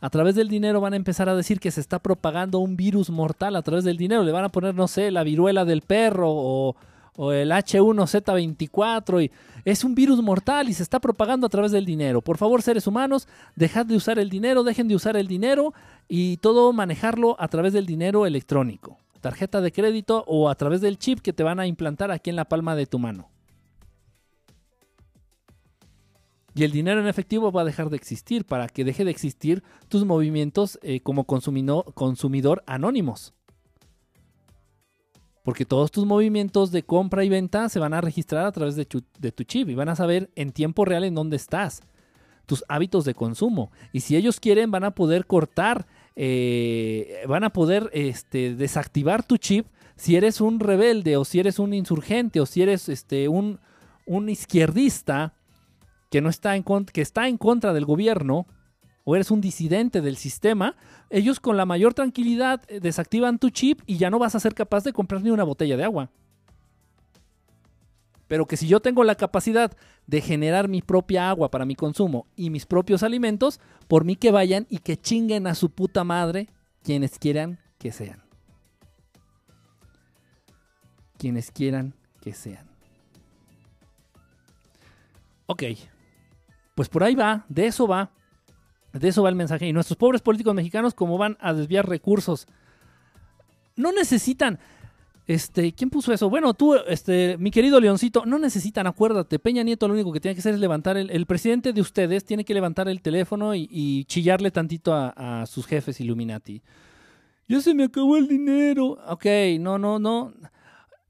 a 0.00 0.08
través 0.08 0.36
del 0.36 0.48
dinero 0.48 0.80
van 0.80 0.92
a 0.92 0.96
empezar 0.96 1.28
a 1.28 1.34
decir 1.34 1.58
que 1.58 1.72
se 1.72 1.80
está 1.80 1.98
propagando 1.98 2.60
un 2.60 2.76
virus 2.76 3.10
mortal 3.10 3.56
a 3.56 3.62
través 3.62 3.82
del 3.82 3.96
dinero, 3.96 4.22
le 4.22 4.30
van 4.30 4.44
a 4.44 4.52
poner, 4.52 4.76
no 4.76 4.86
sé, 4.86 5.10
la 5.10 5.24
viruela 5.24 5.64
del 5.64 5.82
perro 5.82 6.28
o, 6.30 6.76
o 7.16 7.32
el 7.32 7.50
H1Z24 7.50 9.24
y 9.24 9.30
es 9.64 9.84
un 9.84 9.94
virus 9.94 10.22
mortal 10.22 10.68
y 10.68 10.74
se 10.74 10.82
está 10.82 11.00
propagando 11.00 11.46
a 11.46 11.50
través 11.50 11.72
del 11.72 11.84
dinero. 11.84 12.22
Por 12.22 12.38
favor, 12.38 12.62
seres 12.62 12.86
humanos, 12.86 13.28
dejad 13.56 13.86
de 13.86 13.96
usar 13.96 14.18
el 14.18 14.30
dinero, 14.30 14.64
dejen 14.64 14.88
de 14.88 14.96
usar 14.96 15.16
el 15.16 15.28
dinero 15.28 15.74
y 16.08 16.38
todo 16.38 16.72
manejarlo 16.72 17.36
a 17.38 17.48
través 17.48 17.72
del 17.72 17.86
dinero 17.86 18.26
electrónico 18.26 18.98
tarjeta 19.22 19.62
de 19.62 19.72
crédito 19.72 20.24
o 20.26 20.50
a 20.50 20.54
través 20.56 20.82
del 20.82 20.98
chip 20.98 21.20
que 21.20 21.32
te 21.32 21.42
van 21.42 21.60
a 21.60 21.66
implantar 21.66 22.10
aquí 22.10 22.28
en 22.28 22.36
la 22.36 22.44
palma 22.44 22.76
de 22.76 22.84
tu 22.86 22.98
mano. 22.98 23.30
Y 26.54 26.64
el 26.64 26.72
dinero 26.72 27.00
en 27.00 27.06
efectivo 27.06 27.50
va 27.50 27.62
a 27.62 27.64
dejar 27.64 27.88
de 27.88 27.96
existir 27.96 28.44
para 28.44 28.68
que 28.68 28.84
deje 28.84 29.06
de 29.06 29.10
existir 29.10 29.62
tus 29.88 30.04
movimientos 30.04 30.78
eh, 30.82 31.00
como 31.00 31.24
consumidor 31.24 32.62
anónimos. 32.66 33.32
Porque 35.42 35.64
todos 35.64 35.90
tus 35.90 36.06
movimientos 36.06 36.70
de 36.70 36.84
compra 36.84 37.24
y 37.24 37.28
venta 37.28 37.68
se 37.68 37.80
van 37.80 37.94
a 37.94 38.00
registrar 38.00 38.46
a 38.46 38.52
través 38.52 38.76
de, 38.76 38.84
tu 38.84 39.44
chip 39.44 39.68
y 39.68 39.74
van 39.74 39.88
a 39.88 39.96
saber 39.96 40.30
en 40.36 40.52
tiempo 40.52 40.84
real 40.84 41.04
en 41.04 41.14
dónde 41.14 41.36
estás, 41.36 41.82
tus 42.46 42.64
hábitos 42.68 43.04
de 43.04 43.14
consumo. 43.14 43.70
Y 43.92 44.00
si 44.00 44.16
ellos 44.16 44.38
quieren 44.38 44.70
van 44.70 44.84
a 44.84 44.92
poder 44.92 45.26
cortar 45.26 45.86
eh, 46.14 47.24
van 47.26 47.42
a 47.42 47.50
poder 47.50 47.88
este, 47.94 48.54
desactivar 48.54 49.22
tu 49.22 49.38
chip 49.38 49.66
si 49.96 50.16
eres 50.16 50.42
un 50.42 50.60
rebelde 50.60 51.16
o 51.16 51.24
si 51.24 51.40
eres 51.40 51.58
un 51.58 51.72
insurgente 51.72 52.40
o 52.40 52.44
si 52.44 52.60
eres 52.60 52.90
este, 52.90 53.28
un, 53.28 53.60
un 54.04 54.28
izquierdista 54.28 55.32
que, 56.10 56.20
no 56.20 56.28
está 56.28 56.56
en, 56.56 56.64
que 56.64 57.00
está 57.00 57.28
en 57.28 57.38
contra 57.38 57.72
del 57.72 57.86
gobierno 57.86 58.46
o 59.04 59.16
eres 59.16 59.30
un 59.30 59.40
disidente 59.40 60.00
del 60.00 60.16
sistema, 60.16 60.76
ellos 61.10 61.40
con 61.40 61.56
la 61.56 61.66
mayor 61.66 61.94
tranquilidad 61.94 62.62
eh, 62.68 62.80
desactivan 62.80 63.38
tu 63.38 63.50
chip 63.50 63.80
y 63.86 63.96
ya 63.96 64.10
no 64.10 64.18
vas 64.18 64.34
a 64.34 64.40
ser 64.40 64.54
capaz 64.54 64.84
de 64.84 64.92
comprar 64.92 65.22
ni 65.22 65.30
una 65.30 65.44
botella 65.44 65.76
de 65.76 65.84
agua. 65.84 66.10
Pero 68.28 68.46
que 68.46 68.56
si 68.56 68.66
yo 68.66 68.80
tengo 68.80 69.04
la 69.04 69.14
capacidad 69.14 69.76
de 70.06 70.20
generar 70.20 70.68
mi 70.68 70.80
propia 70.80 71.28
agua 71.28 71.50
para 71.50 71.66
mi 71.66 71.74
consumo 71.74 72.26
y 72.34 72.48
mis 72.50 72.64
propios 72.64 73.02
alimentos, 73.02 73.60
por 73.88 74.04
mí 74.04 74.16
que 74.16 74.30
vayan 74.30 74.66
y 74.70 74.78
que 74.78 74.96
chinguen 74.96 75.46
a 75.46 75.54
su 75.54 75.70
puta 75.70 76.02
madre 76.04 76.48
quienes 76.82 77.18
quieran 77.18 77.58
que 77.78 77.92
sean. 77.92 78.22
Quienes 81.18 81.50
quieran 81.50 81.94
que 82.20 82.32
sean. 82.32 82.66
Ok, 85.46 85.64
pues 86.74 86.88
por 86.88 87.04
ahí 87.04 87.14
va, 87.14 87.44
de 87.48 87.66
eso 87.66 87.86
va, 87.86 88.12
de 88.92 89.08
eso 89.08 89.22
va 89.22 89.28
el 89.28 89.34
mensaje. 89.34 89.66
Y 89.66 89.72
nuestros 89.72 89.96
pobres 89.96 90.22
políticos 90.22 90.54
mexicanos, 90.54 90.94
como 90.94 91.18
van 91.18 91.36
a 91.40 91.52
desviar 91.52 91.88
recursos, 91.88 92.46
no 93.76 93.92
necesitan, 93.92 94.58
este, 95.26 95.72
¿quién 95.72 95.88
puso 95.88 96.12
eso? 96.12 96.28
Bueno, 96.28 96.52
tú, 96.54 96.74
este, 96.74 97.36
mi 97.38 97.50
querido 97.50 97.80
Leoncito, 97.80 98.26
no 98.26 98.38
necesitan, 98.38 98.86
acuérdate, 98.86 99.38
Peña 99.38 99.62
Nieto 99.62 99.88
lo 99.88 99.94
único 99.94 100.12
que 100.12 100.20
tiene 100.20 100.34
que 100.34 100.40
hacer 100.40 100.54
es 100.54 100.60
levantar, 100.60 100.96
el, 100.96 101.10
el 101.10 101.26
presidente 101.26 101.72
de 101.72 101.80
ustedes 101.80 102.24
tiene 102.24 102.44
que 102.44 102.54
levantar 102.54 102.88
el 102.88 103.00
teléfono 103.00 103.54
y, 103.54 104.04
chillarle 104.06 104.50
tantito 104.50 104.92
a, 104.94 105.44
sus 105.46 105.66
jefes 105.66 106.00
Illuminati. 106.00 106.62
Ya 107.48 107.60
se 107.60 107.74
me 107.74 107.84
acabó 107.84 108.16
el 108.16 108.28
dinero. 108.28 108.98
Ok, 109.08 109.26
no, 109.58 109.78
no, 109.78 109.98
no. 109.98 110.32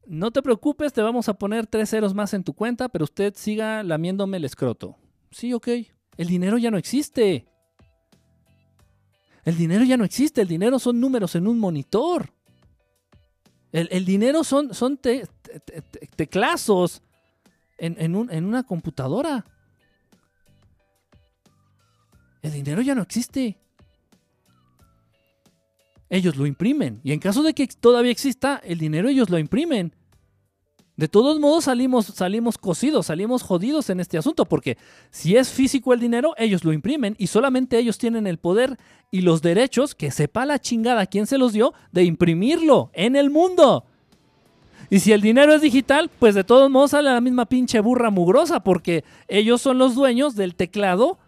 No 0.06 0.30
te 0.30 0.42
preocupes, 0.42 0.92
te 0.92 1.00
vamos 1.00 1.28
a 1.28 1.34
poner 1.34 1.66
tres 1.66 1.90
ceros 1.90 2.14
más 2.14 2.34
en 2.34 2.42
tu 2.42 2.54
cuenta, 2.54 2.88
pero 2.88 3.04
usted 3.04 3.34
siga 3.36 3.82
lamiéndome 3.82 4.38
el 4.38 4.44
escroto. 4.44 4.96
Sí, 5.30 5.52
ok. 5.52 5.68
El 6.16 6.28
dinero 6.28 6.58
ya 6.58 6.70
no 6.70 6.78
existe. 6.78 7.46
El 9.44 9.56
dinero 9.56 9.84
ya 9.84 9.96
no 9.96 10.04
existe, 10.04 10.40
el 10.40 10.48
dinero 10.48 10.78
son 10.78 11.00
números 11.00 11.34
en 11.34 11.46
un 11.46 11.58
monitor. 11.58 12.32
El, 13.72 14.04
dinero 14.04 14.44
son, 14.44 14.74
son 14.74 15.00
teclazos 16.16 17.02
en, 17.78 18.14
una 18.14 18.62
computadora. 18.64 19.46
El 22.42 22.52
dinero 22.52 22.82
ya 22.82 22.94
no 22.94 23.02
existe. 23.02 23.58
Ellos 26.10 26.36
lo 26.36 26.46
imprimen. 26.46 27.00
Y 27.02 27.12
en 27.12 27.18
caso 27.18 27.42
de 27.42 27.54
que 27.54 27.66
todavía 27.66 28.12
exista, 28.12 28.60
el 28.62 28.78
dinero 28.78 29.08
ellos 29.08 29.30
lo 29.30 29.38
imprimen. 29.38 29.94
De 31.02 31.08
todos 31.08 31.40
modos 31.40 31.64
salimos, 31.64 32.06
salimos 32.06 32.56
cosidos, 32.56 33.06
salimos 33.06 33.42
jodidos 33.42 33.90
en 33.90 33.98
este 33.98 34.18
asunto, 34.18 34.44
porque 34.44 34.78
si 35.10 35.34
es 35.36 35.50
físico 35.50 35.92
el 35.92 35.98
dinero, 35.98 36.32
ellos 36.38 36.62
lo 36.62 36.72
imprimen 36.72 37.16
y 37.18 37.26
solamente 37.26 37.76
ellos 37.76 37.98
tienen 37.98 38.28
el 38.28 38.38
poder 38.38 38.78
y 39.10 39.22
los 39.22 39.42
derechos, 39.42 39.96
que 39.96 40.12
sepa 40.12 40.46
la 40.46 40.60
chingada 40.60 41.06
quién 41.06 41.26
se 41.26 41.38
los 41.38 41.52
dio, 41.52 41.74
de 41.90 42.04
imprimirlo 42.04 42.92
en 42.92 43.16
el 43.16 43.30
mundo. 43.30 43.84
Y 44.90 45.00
si 45.00 45.10
el 45.10 45.22
dinero 45.22 45.52
es 45.52 45.60
digital, 45.60 46.08
pues 46.20 46.36
de 46.36 46.44
todos 46.44 46.70
modos 46.70 46.92
sale 46.92 47.10
la 47.10 47.20
misma 47.20 47.46
pinche 47.46 47.80
burra 47.80 48.10
mugrosa, 48.10 48.60
porque 48.60 49.02
ellos 49.26 49.60
son 49.60 49.78
los 49.78 49.96
dueños 49.96 50.36
del 50.36 50.54
teclado 50.54 51.18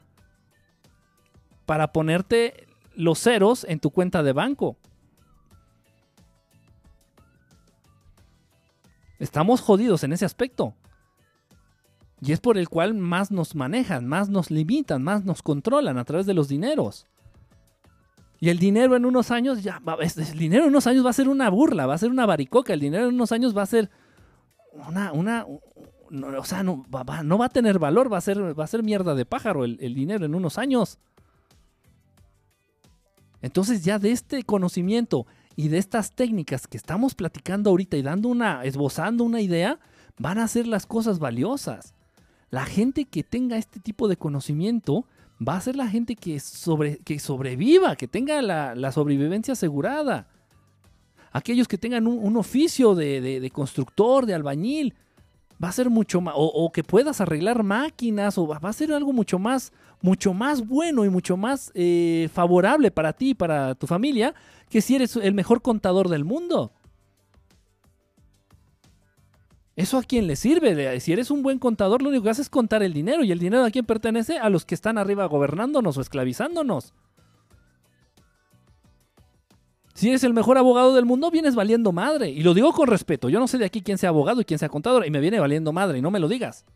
para 1.67 1.93
ponerte 1.93 2.69
los 2.95 3.19
ceros 3.19 3.67
en 3.69 3.81
tu 3.81 3.91
cuenta 3.91 4.23
de 4.23 4.35
banco. 4.35 4.77
Estamos 9.25 9.63
jodidos 9.63 10.05
en 10.05 10.13
ese 10.13 10.27
aspecto. 10.27 10.75
Y 12.21 12.33
es 12.33 12.41
por 12.41 12.59
el 12.59 12.69
cual 12.69 12.93
más 12.93 13.31
nos 13.31 13.55
manejan, 13.55 14.07
más 14.07 14.29
nos 14.29 14.51
limitan, 14.51 15.03
más 15.03 15.25
nos 15.25 15.41
controlan 15.41 15.97
a 15.97 16.05
través 16.05 16.27
de 16.27 16.35
los 16.35 16.47
dineros. 16.47 17.07
Y 18.39 18.51
el 18.51 18.59
dinero 18.59 18.97
en 18.97 19.07
unos 19.07 19.31
años 19.31 19.63
ya 19.63 19.81
el 20.17 20.39
dinero 20.39 20.65
en 20.65 20.69
unos 20.69 20.87
años 20.87 21.07
va 21.07 21.09
a 21.11 21.15
ser 21.15 21.31
una 21.31 21.49
burla, 21.49 21.87
va 21.87 21.95
a 21.95 21.99
ser 21.99 22.11
una 22.11 22.27
baricoca, 22.27 22.75
el 22.75 22.81
dinero 22.81 23.09
en 23.09 23.15
unos 23.15 23.33
años 23.33 23.57
va 23.57 23.63
a 23.63 23.67
ser 23.67 23.89
una, 24.89 25.11
una 25.13 25.47
o 25.47 26.45
sea, 26.45 26.63
no 26.63 26.85
va, 26.95 27.23
no 27.23 27.39
va, 27.39 27.47
a 27.47 27.49
tener 27.49 27.79
valor, 27.79 28.13
va 28.13 28.19
a 28.19 28.21
ser, 28.21 28.59
va 28.59 28.65
a 28.65 28.67
ser 28.67 28.83
mierda 28.83 29.15
de 29.15 29.25
pájaro 29.25 29.65
el 29.65 29.95
dinero 29.95 30.27
en 30.27 30.35
unos 30.35 30.59
años. 30.59 30.99
Entonces 33.41 33.85
ya 33.85 33.99
de 33.99 34.11
este 34.11 34.43
conocimiento 34.43 35.27
y 35.57 35.69
de 35.69 35.79
estas 35.79 36.13
técnicas 36.13 36.67
que 36.67 36.77
estamos 36.77 37.15
platicando 37.15 37.71
ahorita 37.71 37.97
y 37.97 38.03
dando 38.03 38.29
una, 38.29 38.65
esbozando 38.65 39.25
una 39.25 39.41
idea, 39.41 39.79
van 40.19 40.39
a 40.39 40.49
ser 40.49 40.67
las 40.67 40.87
cosas 40.87 41.19
valiosas. 41.19 41.95
La 42.51 42.67
gente 42.67 43.05
que 43.05 43.23
tenga 43.23 43.57
este 43.57 43.81
tipo 43.81 44.09
de 44.09 44.17
conocimiento 44.17 45.07
va 45.47 45.57
a 45.57 45.61
ser 45.61 45.77
la 45.77 45.89
gente 45.89 46.17
que, 46.17 46.41
sobre, 46.41 46.99
que 46.99 47.19
sobreviva, 47.19 47.97
que 47.97 48.09
tenga 48.09 48.41
la, 48.43 48.93
sobrevivencia 48.93 49.53
asegurada. 49.53 50.29
Aquellos 51.33 51.67
que 51.67 51.79
tengan 51.79 52.07
un, 52.07 52.37
oficio 52.37 52.95
de, 52.95 53.51
constructor, 53.53 54.27
de 54.27 54.35
albañil, 54.35 54.95
va 55.63 55.69
a 55.69 55.73
ser 55.73 55.91
mucho 55.91 56.21
más, 56.21 56.35
o, 56.37 56.71
que 56.73 56.85
puedas 56.85 57.21
arreglar 57.21 57.65
máquinas, 57.65 58.39
o 58.39 58.47
va, 58.47 58.59
a 58.63 58.73
ser 58.73 58.93
algo 58.93 59.13
mucho 59.13 59.39
más, 59.39 59.73
mucho 60.05 60.35
más 60.35 60.69
bueno 60.69 61.07
y 61.07 61.09
mucho 61.09 61.39
más 61.39 61.73
eh, 61.75 62.29
favorable 62.31 62.91
para 62.91 63.15
ti 63.15 63.31
y 63.31 63.35
para 63.35 63.75
tu 63.75 63.87
familia 63.87 64.35
que 64.69 64.83
si 64.83 64.97
eres 64.97 65.17
el 65.17 65.33
mejor 65.33 65.63
contador 65.63 66.11
del 66.11 66.25
mundo. 66.25 66.73
¿Eso 69.77 69.97
a 69.97 70.03
quién 70.03 70.27
le 70.27 70.37
sirve? 70.37 71.01
Si 71.01 71.11
eres 71.11 71.31
un 71.31 71.43
buen 71.43 71.59
contador, 71.59 72.03
lo 72.03 72.11
único 72.11 72.25
que 72.25 72.29
haces 72.29 72.47
es 72.47 72.51
contar 72.51 72.83
el 72.83 72.93
dinero. 72.93 73.25
¿Y 73.25 73.33
el 73.33 73.39
dinero 73.39 73.65
a 73.65 73.71
quién 73.71 73.87
pertenece? 73.87 74.37
A 74.37 74.51
los 74.51 74.67
que 74.67 74.75
están 74.75 74.99
arriba 74.99 75.25
gobernándonos 75.25 75.97
o 75.97 76.03
esclavizándonos. 76.03 76.93
Si 79.95 80.11
eres 80.11 80.23
el 80.23 80.35
mejor 80.35 80.59
abogado 80.59 80.95
del 80.95 81.07
mundo, 81.07 81.31
vienes 81.31 81.55
valiendo 81.55 81.93
madre. 81.93 82.29
Y 82.29 82.43
lo 82.43 82.53
digo 82.53 82.75
con 82.75 82.89
respeto. 82.89 83.31
Yo 83.31 83.41
no 83.41 83.49
sé 83.49 83.57
de 83.57 83.65
aquí 83.65 83.81
quién 83.81 83.97
sea 83.97 84.11
abogado 84.11 84.43
y 84.43 84.45
quién 84.45 84.59
sea 84.59 84.69
contador. 84.69 85.07
Y 85.07 85.11
me 85.11 85.21
viene 85.21 85.41
valiendo 85.41 85.73
madre. 85.73 85.99
Y 85.99 86.03
no 86.03 86.11
me 86.11 86.21
lo 86.21 86.29
digas. 86.29 86.67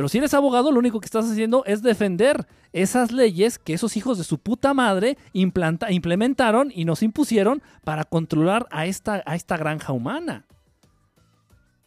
Pero 0.00 0.08
si 0.08 0.16
eres 0.16 0.32
abogado, 0.32 0.72
lo 0.72 0.78
único 0.78 0.98
que 0.98 1.04
estás 1.04 1.30
haciendo 1.30 1.62
es 1.66 1.82
defender 1.82 2.46
esas 2.72 3.12
leyes 3.12 3.58
que 3.58 3.74
esos 3.74 3.98
hijos 3.98 4.16
de 4.16 4.24
su 4.24 4.38
puta 4.38 4.72
madre 4.72 5.18
implementaron 5.34 6.72
y 6.74 6.86
nos 6.86 7.02
impusieron 7.02 7.62
para 7.84 8.04
controlar 8.04 8.66
a 8.70 8.86
esta, 8.86 9.22
a 9.26 9.36
esta 9.36 9.58
granja 9.58 9.92
humana. 9.92 10.46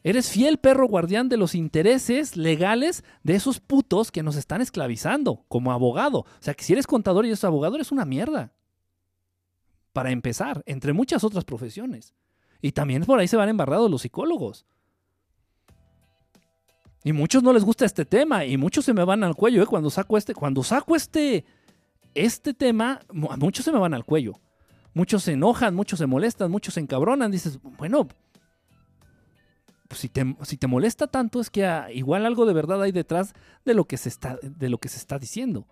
Eres 0.04 0.30
fiel 0.30 0.60
perro 0.60 0.88
guardián 0.88 1.28
de 1.28 1.38
los 1.38 1.56
intereses 1.56 2.38
legales 2.38 3.04
de 3.24 3.34
esos 3.34 3.60
putos 3.60 4.12
que 4.12 4.22
nos 4.22 4.36
están 4.36 4.62
esclavizando 4.62 5.44
como 5.48 5.72
abogado. 5.72 6.20
O 6.20 6.28
sea 6.40 6.54
que 6.54 6.64
si 6.64 6.74
eres 6.74 6.86
contador 6.86 7.26
y 7.26 7.30
eres 7.30 7.44
abogado, 7.44 7.78
eres 7.78 7.92
una 7.92 8.06
mierda. 8.06 8.54
Para 9.92 10.12
empezar, 10.12 10.62
entre 10.68 10.94
muchas 10.94 11.24
otras 11.24 11.46
profesiones. 11.46 12.14
Y 12.62 12.74
también 12.74 13.06
por 13.06 13.18
ahí 13.18 13.28
se 13.28 13.38
van 13.38 13.50
embarrados 13.50 13.90
los 13.90 14.04
psicólogos. 14.04 14.68
Y 17.04 17.12
muchos 17.12 17.44
no 17.44 17.52
les 17.52 17.64
gusta 17.64 17.86
este 17.86 18.06
tema 18.06 18.46
y 18.46 18.58
muchos 18.58 18.86
se 18.86 18.94
me 18.94 19.04
van 19.04 19.24
al 19.24 19.36
cuello, 19.36 19.62
¿eh? 19.62 19.66
Cuando 19.66 19.90
saco 19.90 20.18
este, 20.18 20.34
cuando 20.34 20.64
saco 20.64 20.96
este, 20.96 21.44
este 22.14 22.54
tema, 22.54 23.02
muchos 23.12 23.66
se 23.66 23.72
me 23.72 23.80
van 23.80 23.94
al 23.94 24.06
cuello. 24.06 24.40
Muchos 24.94 25.24
se 25.24 25.34
enojan, 25.34 25.76
muchos 25.76 26.00
se 26.00 26.06
molestan, 26.06 26.50
muchos 26.50 26.76
se 26.76 26.80
encabronan. 26.80 27.30
Dices, 27.32 27.60
bueno, 27.78 28.08
pues 29.90 30.00
si, 30.00 30.08
te, 30.08 30.36
si 30.44 30.56
te 30.56 30.68
molesta 30.68 31.08
tanto 31.08 31.42
es 31.42 31.50
que 31.50 31.68
igual 31.94 32.26
algo 32.26 32.46
de 32.46 32.54
verdad 32.54 32.82
hay 32.82 32.94
detrás 32.94 33.34
de 33.66 33.74
lo 33.74 33.86
que 33.86 33.98
se 33.98 34.08
está, 34.08 34.40
de 34.42 34.70
lo 34.70 34.78
que 34.78 34.88
se 34.88 34.98
está 34.98 35.20
diciendo. 35.20 35.68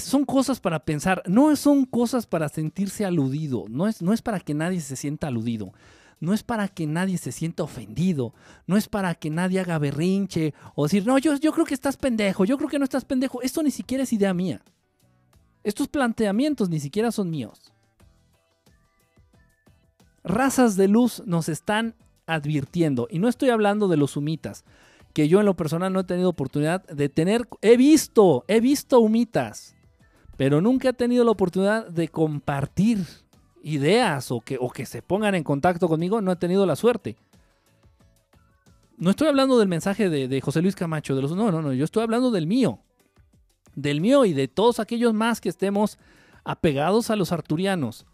son 0.00 0.24
cosas 0.24 0.60
para 0.60 0.84
pensar, 0.84 1.22
no 1.26 1.54
son 1.56 1.84
cosas 1.84 2.26
para 2.26 2.48
sentirse 2.48 3.04
aludido, 3.04 3.64
no 3.68 3.86
es, 3.86 4.00
no 4.00 4.12
es 4.12 4.22
para 4.22 4.40
que 4.40 4.54
nadie 4.54 4.80
se 4.80 4.96
sienta 4.96 5.26
aludido 5.26 5.72
no 6.20 6.34
es 6.34 6.42
para 6.42 6.68
que 6.68 6.86
nadie 6.86 7.18
se 7.18 7.32
sienta 7.32 7.62
ofendido, 7.62 8.34
no 8.66 8.76
es 8.76 8.88
para 8.88 9.14
que 9.14 9.30
nadie 9.30 9.60
haga 9.60 9.78
berrinche 9.78 10.54
o 10.74 10.84
decir, 10.84 11.06
no, 11.06 11.18
yo, 11.18 11.36
yo 11.36 11.52
creo 11.52 11.66
que 11.66 11.74
estás 11.74 11.96
pendejo, 11.96 12.44
yo 12.44 12.56
creo 12.56 12.68
que 12.68 12.78
no 12.78 12.84
estás 12.84 13.04
pendejo. 13.04 13.42
Esto 13.42 13.62
ni 13.62 13.70
siquiera 13.70 14.04
es 14.04 14.12
idea 14.12 14.34
mía. 14.34 14.62
Estos 15.62 15.88
planteamientos 15.88 16.68
ni 16.68 16.80
siquiera 16.80 17.12
son 17.12 17.30
míos. 17.30 17.72
Razas 20.24 20.76
de 20.76 20.88
luz 20.88 21.22
nos 21.26 21.48
están 21.48 21.94
advirtiendo, 22.26 23.08
y 23.10 23.18
no 23.18 23.28
estoy 23.28 23.48
hablando 23.48 23.88
de 23.88 23.96
los 23.96 24.16
humitas, 24.16 24.64
que 25.14 25.28
yo 25.28 25.40
en 25.40 25.46
lo 25.46 25.56
personal 25.56 25.92
no 25.92 26.00
he 26.00 26.04
tenido 26.04 26.28
oportunidad 26.28 26.86
de 26.86 27.08
tener, 27.08 27.48
he 27.62 27.76
visto, 27.76 28.44
he 28.48 28.60
visto 28.60 29.00
humitas, 29.00 29.74
pero 30.36 30.60
nunca 30.60 30.90
he 30.90 30.92
tenido 30.92 31.24
la 31.24 31.30
oportunidad 31.30 31.88
de 31.88 32.08
compartir 32.08 33.06
ideas 33.68 34.30
o 34.30 34.40
que, 34.40 34.56
o 34.58 34.70
que 34.70 34.86
se 34.86 35.02
pongan 35.02 35.34
en 35.34 35.44
contacto 35.44 35.88
conmigo, 35.88 36.20
no 36.20 36.32
he 36.32 36.36
tenido 36.36 36.66
la 36.66 36.76
suerte. 36.76 37.16
No 38.96 39.10
estoy 39.10 39.28
hablando 39.28 39.58
del 39.58 39.68
mensaje 39.68 40.08
de, 40.08 40.40
José 40.40 40.60
Luis 40.60 40.74
Camacho, 40.74 41.14
de 41.14 41.22
los, 41.22 41.36
no, 41.36 41.52
no, 41.52 41.62
no, 41.62 41.72
yo 41.72 41.84
estoy 41.84 42.02
hablando 42.02 42.30
del 42.30 42.46
mío. 42.46 42.80
Del 43.76 44.00
mío 44.00 44.24
y 44.24 44.32
de 44.32 44.48
todos 44.48 44.80
aquellos 44.80 45.14
más 45.14 45.40
que 45.40 45.48
estemos 45.48 45.98
apegados 46.44 47.10
a 47.10 47.16
los 47.16 47.30
arturianos. 47.30 48.06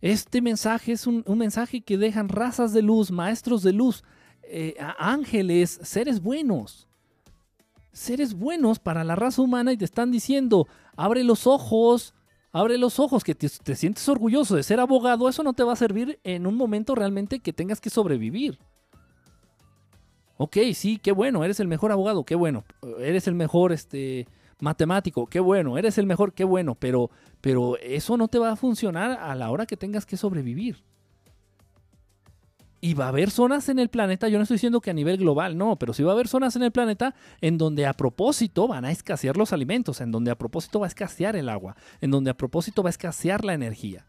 Este 0.00 0.40
mensaje 0.40 0.92
es 0.92 1.08
un, 1.08 1.24
mensaje 1.26 1.80
que 1.80 1.98
dejan 1.98 2.28
razas 2.28 2.72
de 2.72 2.82
luz, 2.82 3.10
maestros 3.10 3.62
de 3.62 3.72
luz, 3.72 4.04
eh, 4.44 4.76
ángeles, 4.98 5.80
seres 5.82 6.22
buenos. 6.22 6.86
Seres 7.92 8.34
buenos 8.34 8.78
para 8.78 9.02
la 9.02 9.16
raza 9.16 9.42
humana 9.42 9.72
y 9.72 9.76
te 9.76 9.84
están 9.84 10.12
diciendo, 10.12 10.68
abre 10.96 11.24
los 11.24 11.48
ojos, 11.48 12.14
Abre 12.52 12.78
los 12.78 12.98
ojos, 12.98 13.24
que 13.24 13.34
te, 13.34 13.48
sientes 13.48 14.08
orgulloso 14.08 14.56
de 14.56 14.62
ser 14.62 14.80
abogado, 14.80 15.28
eso 15.28 15.42
no 15.42 15.52
te 15.52 15.62
va 15.62 15.74
a 15.74 15.76
servir 15.76 16.18
en 16.24 16.46
un 16.46 16.56
momento 16.56 16.94
realmente 16.94 17.40
que 17.40 17.52
tengas 17.52 17.80
que 17.80 17.90
sobrevivir. 17.90 18.58
Ok, 20.38 20.56
sí, 20.72 20.98
qué 21.02 21.12
bueno, 21.12 21.44
eres 21.44 21.60
el 21.60 21.68
mejor 21.68 21.92
abogado, 21.92 22.24
qué 22.24 22.34
bueno. 22.34 22.64
Eres 23.00 23.26
el 23.26 23.34
mejor 23.34 23.72
este, 23.72 24.26
matemático, 24.60 25.26
qué 25.26 25.40
bueno. 25.40 25.78
Eres 25.78 25.98
el 25.98 26.06
mejor, 26.06 26.32
qué 26.32 26.44
bueno. 26.44 26.74
Pero, 26.74 27.10
pero 27.40 27.76
eso 27.78 28.16
no 28.16 28.28
te 28.28 28.38
va 28.38 28.52
a 28.52 28.56
funcionar 28.56 29.18
a 29.20 29.34
la 29.34 29.50
hora 29.50 29.66
que 29.66 29.76
tengas 29.76 30.06
que 30.06 30.16
sobrevivir. 30.16 30.82
Y 32.80 32.94
va 32.94 33.06
a 33.06 33.08
haber 33.08 33.30
zonas 33.30 33.68
en 33.68 33.80
el 33.80 33.88
planeta, 33.88 34.28
yo 34.28 34.38
no 34.38 34.42
estoy 34.42 34.54
diciendo 34.54 34.80
que 34.80 34.90
a 34.90 34.94
nivel 34.94 35.16
global, 35.16 35.58
no, 35.58 35.76
pero 35.76 35.92
sí 35.92 36.04
va 36.04 36.12
a 36.12 36.14
haber 36.14 36.28
zonas 36.28 36.54
en 36.54 36.62
el 36.62 36.70
planeta 36.70 37.14
en 37.40 37.58
donde 37.58 37.86
a 37.86 37.92
propósito 37.92 38.68
van 38.68 38.84
a 38.84 38.92
escasear 38.92 39.36
los 39.36 39.52
alimentos, 39.52 40.00
en 40.00 40.12
donde 40.12 40.30
a 40.30 40.38
propósito 40.38 40.78
va 40.78 40.86
a 40.86 40.88
escasear 40.88 41.34
el 41.34 41.48
agua, 41.48 41.76
en 42.00 42.12
donde 42.12 42.30
a 42.30 42.36
propósito 42.36 42.84
va 42.84 42.88
a 42.88 42.90
escasear 42.90 43.44
la 43.44 43.54
energía. 43.54 44.06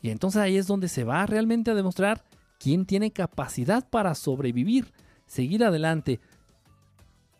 Y 0.00 0.10
entonces 0.10 0.40
ahí 0.40 0.56
es 0.56 0.66
donde 0.66 0.88
se 0.88 1.04
va 1.04 1.26
realmente 1.26 1.70
a 1.70 1.74
demostrar 1.74 2.24
quién 2.58 2.86
tiene 2.86 3.10
capacidad 3.10 3.88
para 3.88 4.14
sobrevivir, 4.14 4.92
seguir 5.26 5.64
adelante. 5.64 6.20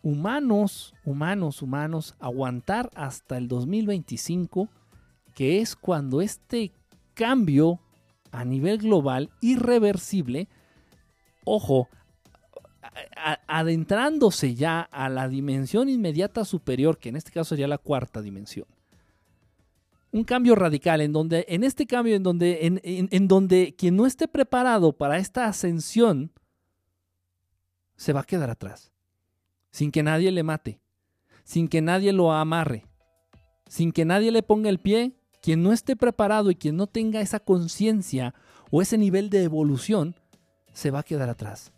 Humanos, 0.03 0.95
humanos, 1.05 1.63
humanos, 1.63 2.15
aguantar 2.21 2.91
hasta 2.95 3.39
el 3.39 3.49
2025, 3.49 4.69
que 5.35 5.61
es 5.61 5.75
cuando 5.77 6.21
este 6.21 6.73
cambio 7.15 7.81
a 8.35 8.45
nivel 8.45 8.79
global 8.79 9.31
irreversible, 9.41 10.49
ojo, 11.45 11.89
adentrándose 13.47 14.55
ya 14.55 14.81
a 14.81 15.09
la 15.09 15.29
dimensión 15.29 15.89
inmediata 15.89 16.45
superior, 16.45 16.99
que 16.99 17.11
en 17.11 17.17
este 17.17 17.31
caso 17.31 17.51
sería 17.51 17.69
la 17.69 17.79
cuarta 17.79 18.21
dimensión. 18.21 18.67
Un 20.11 20.25
cambio 20.25 20.55
radical 20.55 21.01
en 21.01 21.13
donde, 21.13 21.45
en 21.49 21.65
este 21.65 21.87
cambio, 21.87 22.15
en 22.15 22.23
donde, 22.23 22.81
en, 22.83 23.29
donde 23.29 23.75
quien 23.77 23.97
no 23.97 24.07
esté 24.07 24.29
preparado 24.29 24.93
para 24.93 25.19
esta 25.19 25.47
ascensión 25.47 26.33
se 27.97 28.13
va 28.13 28.21
a 28.21 28.25
quedar 28.25 28.51
atrás, 28.51 28.93
sin 29.71 29.91
que 29.91 30.03
nadie 30.03 30.31
le 30.31 30.43
mate, 30.43 30.81
sin 31.45 31.69
que 31.69 31.81
nadie 31.81 32.13
lo 32.13 32.33
amarre, 32.33 32.85
sin 33.69 33.93
que 33.93 34.05
nadie 34.05 34.31
le 34.31 34.43
ponga 34.43 34.71
el 34.71 34.79
pie 34.79 35.17
quien 35.45 35.63
no 35.63 35.75
esté 35.75 35.95
preparado 35.95 36.51
y 36.51 36.55
quien 36.55 36.75
no 36.75 36.87
tenga 36.87 37.21
esa 37.21 37.39
conciencia 37.39 38.35
o 38.71 38.81
ese 38.81 38.97
nivel 38.97 39.29
de 39.29 39.43
evolución, 39.43 40.15
se 40.73 40.91
va 40.91 41.01
a 41.01 41.03
quedar 41.03 41.29
atrás. 41.29 41.71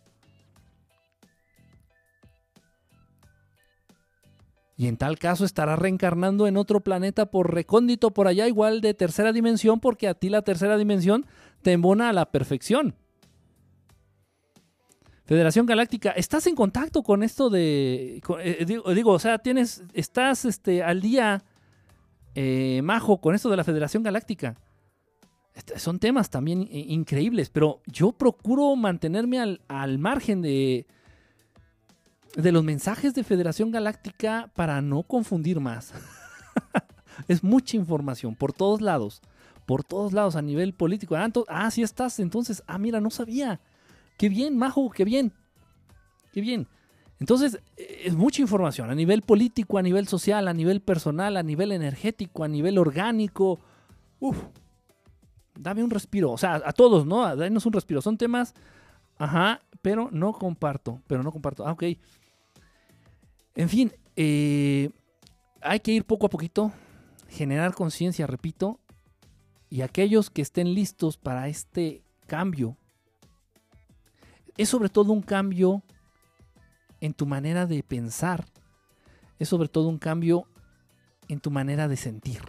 Y 4.77 4.87
en 4.87 4.95
tal 4.95 5.19
caso 5.19 5.43
estará 5.43 5.75
reencarnando 5.75 6.47
en 6.47 6.55
otro 6.55 6.79
planeta 6.79 7.25
por 7.25 7.53
recóndito 7.53 8.11
por 8.11 8.29
allá, 8.29 8.47
igual 8.47 8.79
de 8.79 8.93
tercera 8.93 9.33
dimensión, 9.33 9.81
porque 9.81 10.07
a 10.07 10.13
ti 10.13 10.29
la 10.29 10.43
tercera 10.43 10.77
dimensión 10.77 11.25
te 11.61 11.73
embona 11.73 12.07
a 12.07 12.13
la 12.13 12.31
perfección. 12.31 12.95
Federación 15.25 15.65
Galáctica, 15.65 16.11
¿estás 16.11 16.47
en 16.47 16.55
contacto 16.55 17.03
con 17.03 17.21
esto 17.21 17.49
de... 17.49 18.21
Eh, 18.39 18.65
digo, 18.95 19.11
o 19.11 19.19
sea, 19.19 19.39
tienes, 19.39 19.83
estás 19.91 20.45
este, 20.45 20.83
al 20.83 21.01
día 21.01 21.43
eh, 22.39 22.81
Majo, 22.83 23.19
con 23.19 23.33
esto 23.33 23.49
de 23.49 23.57
la 23.57 23.63
Federación 23.63 24.03
Galáctica. 24.03 24.55
Son 25.75 25.97
temas 25.97 26.29
también 26.29 26.67
increíbles, 26.71 27.49
pero 27.49 27.81
yo 27.87 28.11
procuro 28.11 28.75
mantenerme 28.75 29.39
al, 29.39 29.97
margen 29.97 30.43
de, 30.43 30.85
de 32.35 32.51
los 32.51 32.63
mensajes 32.63 33.15
de 33.15 33.23
Federación 33.23 33.71
Galáctica 33.71 34.51
para 34.53 34.83
no 34.83 35.01
confundir 35.01 35.59
más. 35.59 35.95
es 37.27 37.43
mucha 37.43 37.75
información 37.75 38.35
por 38.35 38.53
todos 38.53 38.81
lados, 38.81 39.23
por 39.65 39.83
todos 39.83 40.13
lados 40.13 40.35
a 40.35 40.43
nivel 40.43 40.75
político. 40.75 41.15
Ah, 41.15 41.31
ah, 41.47 41.71
sí 41.71 41.81
estás, 41.81 42.19
entonces, 42.19 42.61
ah, 42.67 42.77
mira, 42.77 43.01
no 43.01 43.09
sabía. 43.09 43.59
Qué 44.15 44.29
bien, 44.29 44.55
Majo, 44.55 44.91
qué 44.91 45.05
bien. 45.05 45.33
Qué 46.33 46.41
bien. 46.41 46.67
Entonces, 47.19 47.59
es 47.75 48.15
mucha 48.15 48.41
información 48.41 48.89
a 48.89 48.95
nivel 48.95 49.23
político, 49.23 49.77
a 49.77 49.81
nivel 49.81 50.07
social, 50.07 50.47
a 50.47 50.53
nivel 50.53 50.81
personal, 50.81 51.37
a 51.37 51.43
nivel 51.43 51.71
energético, 51.71 52.43
a 52.43 52.47
nivel 52.47 52.77
orgánico. 52.77 53.59
Uf, 54.19 54.37
dame 55.57 55.83
un 55.83 55.89
respiro. 55.89 56.31
O 56.31 56.37
sea, 56.37 56.61
a 56.63 56.71
todos, 56.73 57.05
¿no? 57.05 57.35
Danos 57.35 57.65
un 57.65 57.73
respiro. 57.73 58.01
Son 58.01 58.17
temas, 58.17 58.53
ajá, 59.17 59.61
pero 59.81 60.09
no 60.11 60.33
comparto. 60.33 61.01
Pero 61.07 61.23
no 61.23 61.31
comparto. 61.31 61.65
Ah, 61.65 61.71
ok. 61.71 61.83
En 63.55 63.69
fin, 63.69 63.91
eh, 64.15 64.91
hay 65.61 65.79
que 65.79 65.91
ir 65.91 66.05
poco 66.05 66.27
a 66.27 66.29
poquito, 66.29 66.71
generar 67.29 67.73
conciencia, 67.73 68.27
repito. 68.27 68.79
Y 69.69 69.81
aquellos 69.81 70.29
que 70.29 70.43
estén 70.43 70.75
listos 70.75 71.17
para 71.17 71.47
este 71.47 72.03
cambio, 72.27 72.77
es 74.55 74.69
sobre 74.69 74.89
todo 74.89 75.13
un 75.13 75.21
cambio 75.21 75.83
en 77.01 77.13
tu 77.13 77.25
manera 77.25 77.65
de 77.65 77.83
pensar. 77.83 78.45
Es 79.39 79.49
sobre 79.49 79.69
todo 79.69 79.87
un 79.87 79.99
cambio 79.99 80.47
en 81.27 81.39
tu 81.39 81.51
manera 81.51 81.87
de 81.87 81.97
sentir. 81.97 82.41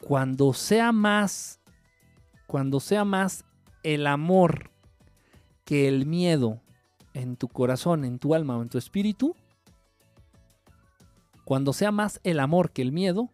Cuando 0.00 0.52
sea 0.52 0.92
más, 0.92 1.60
cuando 2.46 2.80
sea 2.80 3.04
más 3.04 3.44
el 3.82 4.06
amor 4.06 4.70
que 5.64 5.88
el 5.88 6.06
miedo 6.06 6.62
en 7.14 7.36
tu 7.36 7.48
corazón, 7.48 8.04
en 8.04 8.18
tu 8.18 8.34
alma 8.34 8.56
o 8.56 8.62
en 8.62 8.68
tu 8.68 8.78
espíritu, 8.78 9.34
cuando 11.44 11.72
sea 11.72 11.90
más 11.90 12.20
el 12.24 12.40
amor 12.40 12.72
que 12.72 12.82
el 12.82 12.92
miedo, 12.92 13.30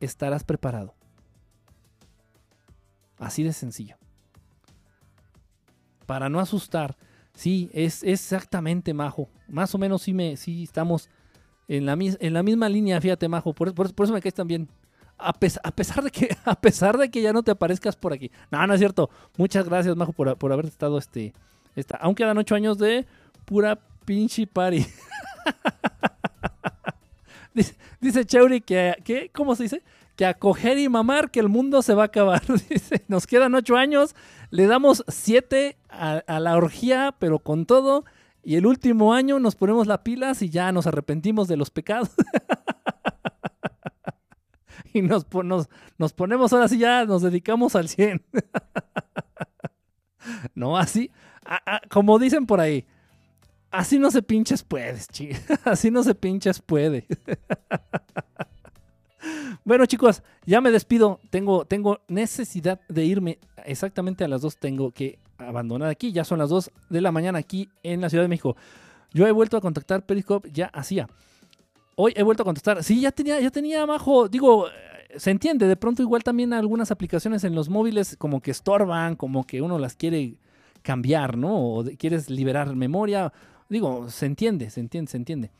estarás 0.00 0.44
preparado. 0.44 0.94
Así 3.18 3.42
de 3.42 3.52
sencillo. 3.52 3.96
Para 6.06 6.28
no 6.28 6.40
asustar, 6.40 6.96
Sí, 7.36 7.70
es, 7.74 8.02
exactamente 8.02 8.94
Majo. 8.94 9.28
Más 9.46 9.74
o 9.74 9.78
menos 9.78 10.02
sí, 10.02 10.14
me, 10.14 10.36
sí 10.36 10.64
estamos 10.64 11.10
en 11.68 11.84
la, 11.84 11.92
en 11.92 12.32
la 12.32 12.42
misma 12.42 12.68
línea, 12.68 13.00
fíjate 13.00 13.28
Majo. 13.28 13.52
Por, 13.52 13.68
eso 13.68 14.12
me 14.12 14.22
caes 14.22 14.34
también. 14.34 14.68
A, 15.18 15.28
a, 15.28 15.70
pesar 15.70 16.02
de 16.02 16.10
que, 16.10 16.34
a 16.44 16.58
pesar 16.58 16.96
de 16.96 17.10
que 17.10 17.22
ya 17.22 17.32
no 17.32 17.42
te 17.42 17.50
aparezcas 17.50 17.94
por 17.94 18.14
aquí. 18.14 18.30
No, 18.50 18.66
no 18.66 18.74
es 18.74 18.80
cierto. 18.80 19.10
Muchas 19.36 19.66
gracias, 19.66 19.94
Majo, 19.96 20.12
por, 20.12 20.36
por 20.38 20.52
haber 20.52 20.64
estado 20.64 20.98
este. 20.98 21.34
Esta, 21.76 21.98
aún 21.98 22.14
quedan 22.14 22.38
ocho 22.38 22.54
años 22.54 22.78
de 22.78 23.06
pura 23.44 23.78
pinche 24.06 24.46
party. 24.46 24.84
dice, 27.54 27.76
dice 28.00 28.24
Chauri 28.24 28.62
que, 28.62 28.96
que, 29.04 29.28
¿cómo 29.28 29.54
se 29.54 29.64
dice? 29.64 29.82
Que 30.16 30.26
a 30.26 30.34
coger 30.34 30.78
y 30.78 30.88
mamar 30.88 31.30
que 31.30 31.40
el 31.40 31.48
mundo 31.48 31.82
se 31.82 31.94
va 31.94 32.04
a 32.04 32.06
acabar. 32.06 32.42
Dice, 32.68 33.04
nos 33.08 33.26
quedan 33.26 33.54
ocho 33.54 33.76
años, 33.76 34.14
le 34.50 34.66
damos 34.66 35.04
siete 35.08 35.76
a, 35.88 36.22
la 36.40 36.56
orgía, 36.56 37.14
pero 37.18 37.38
con 37.38 37.66
todo. 37.66 38.04
Y 38.42 38.56
el 38.56 38.66
último 38.66 39.12
año 39.12 39.38
nos 39.38 39.56
ponemos 39.56 39.86
las 39.86 39.98
pilas 39.98 40.40
y 40.42 40.50
ya 40.50 40.70
nos 40.72 40.86
arrepentimos 40.86 41.48
de 41.48 41.56
los 41.56 41.70
pecados. 41.70 42.10
y 44.92 45.02
nos, 45.02 45.24
po- 45.24 45.42
nos, 45.42 45.68
nos 45.98 46.12
ponemos 46.12 46.52
ahora 46.52 46.68
sí 46.68 46.78
ya, 46.78 47.04
nos 47.04 47.22
dedicamos 47.22 47.74
al 47.74 47.88
100. 47.88 48.24
no, 50.54 50.78
así, 50.78 51.10
como 51.90 52.18
dicen 52.18 52.46
por 52.46 52.60
ahí, 52.60 52.86
así 53.70 53.98
no 53.98 54.10
se 54.12 54.22
pinches 54.22 54.62
puedes, 54.62 55.08
así 55.64 55.90
no 55.90 56.04
se 56.04 56.14
pinches 56.14 56.62
puede. 56.62 57.06
Bueno, 59.64 59.86
chicos, 59.86 60.22
ya 60.44 60.60
me 60.60 60.70
despido. 60.70 61.20
Tengo, 61.30 61.64
tengo 61.64 62.00
necesidad 62.08 62.80
de 62.88 63.04
irme 63.04 63.38
exactamente 63.64 64.24
a 64.24 64.28
las 64.28 64.42
2. 64.42 64.56
Tengo 64.58 64.90
que 64.92 65.18
abandonar 65.38 65.88
aquí. 65.88 66.12
Ya 66.12 66.24
son 66.24 66.38
las 66.38 66.50
2 66.50 66.70
de 66.90 67.00
la 67.00 67.12
mañana 67.12 67.38
aquí 67.38 67.68
en 67.82 68.00
la 68.00 68.08
Ciudad 68.08 68.24
de 68.24 68.28
México. 68.28 68.56
Yo 69.12 69.26
he 69.26 69.32
vuelto 69.32 69.56
a 69.56 69.60
contactar 69.60 70.04
Periscope, 70.04 70.50
ya 70.52 70.66
hacía. 70.66 71.08
Hoy 71.94 72.12
he 72.16 72.22
vuelto 72.22 72.42
a 72.42 72.44
contestar. 72.44 72.84
Sí, 72.84 73.00
ya 73.00 73.12
tenía, 73.12 73.40
ya 73.40 73.50
tenía 73.50 73.86
Majo. 73.86 74.28
Digo, 74.28 74.68
eh, 74.68 74.72
se 75.16 75.30
entiende. 75.30 75.66
De 75.66 75.76
pronto, 75.76 76.02
igual 76.02 76.22
también 76.22 76.52
algunas 76.52 76.90
aplicaciones 76.90 77.44
en 77.44 77.54
los 77.54 77.68
móviles 77.68 78.16
como 78.18 78.40
que 78.40 78.50
estorban, 78.50 79.16
como 79.16 79.44
que 79.46 79.62
uno 79.62 79.78
las 79.78 79.96
quiere 79.96 80.34
cambiar, 80.82 81.36
¿no? 81.36 81.56
O 81.56 81.84
quieres 81.98 82.28
liberar 82.28 82.74
memoria. 82.76 83.32
Digo, 83.68 84.08
se 84.10 84.26
entiende, 84.26 84.70
se 84.70 84.80
entiende, 84.80 85.10
se 85.10 85.16
entiende. 85.16 85.50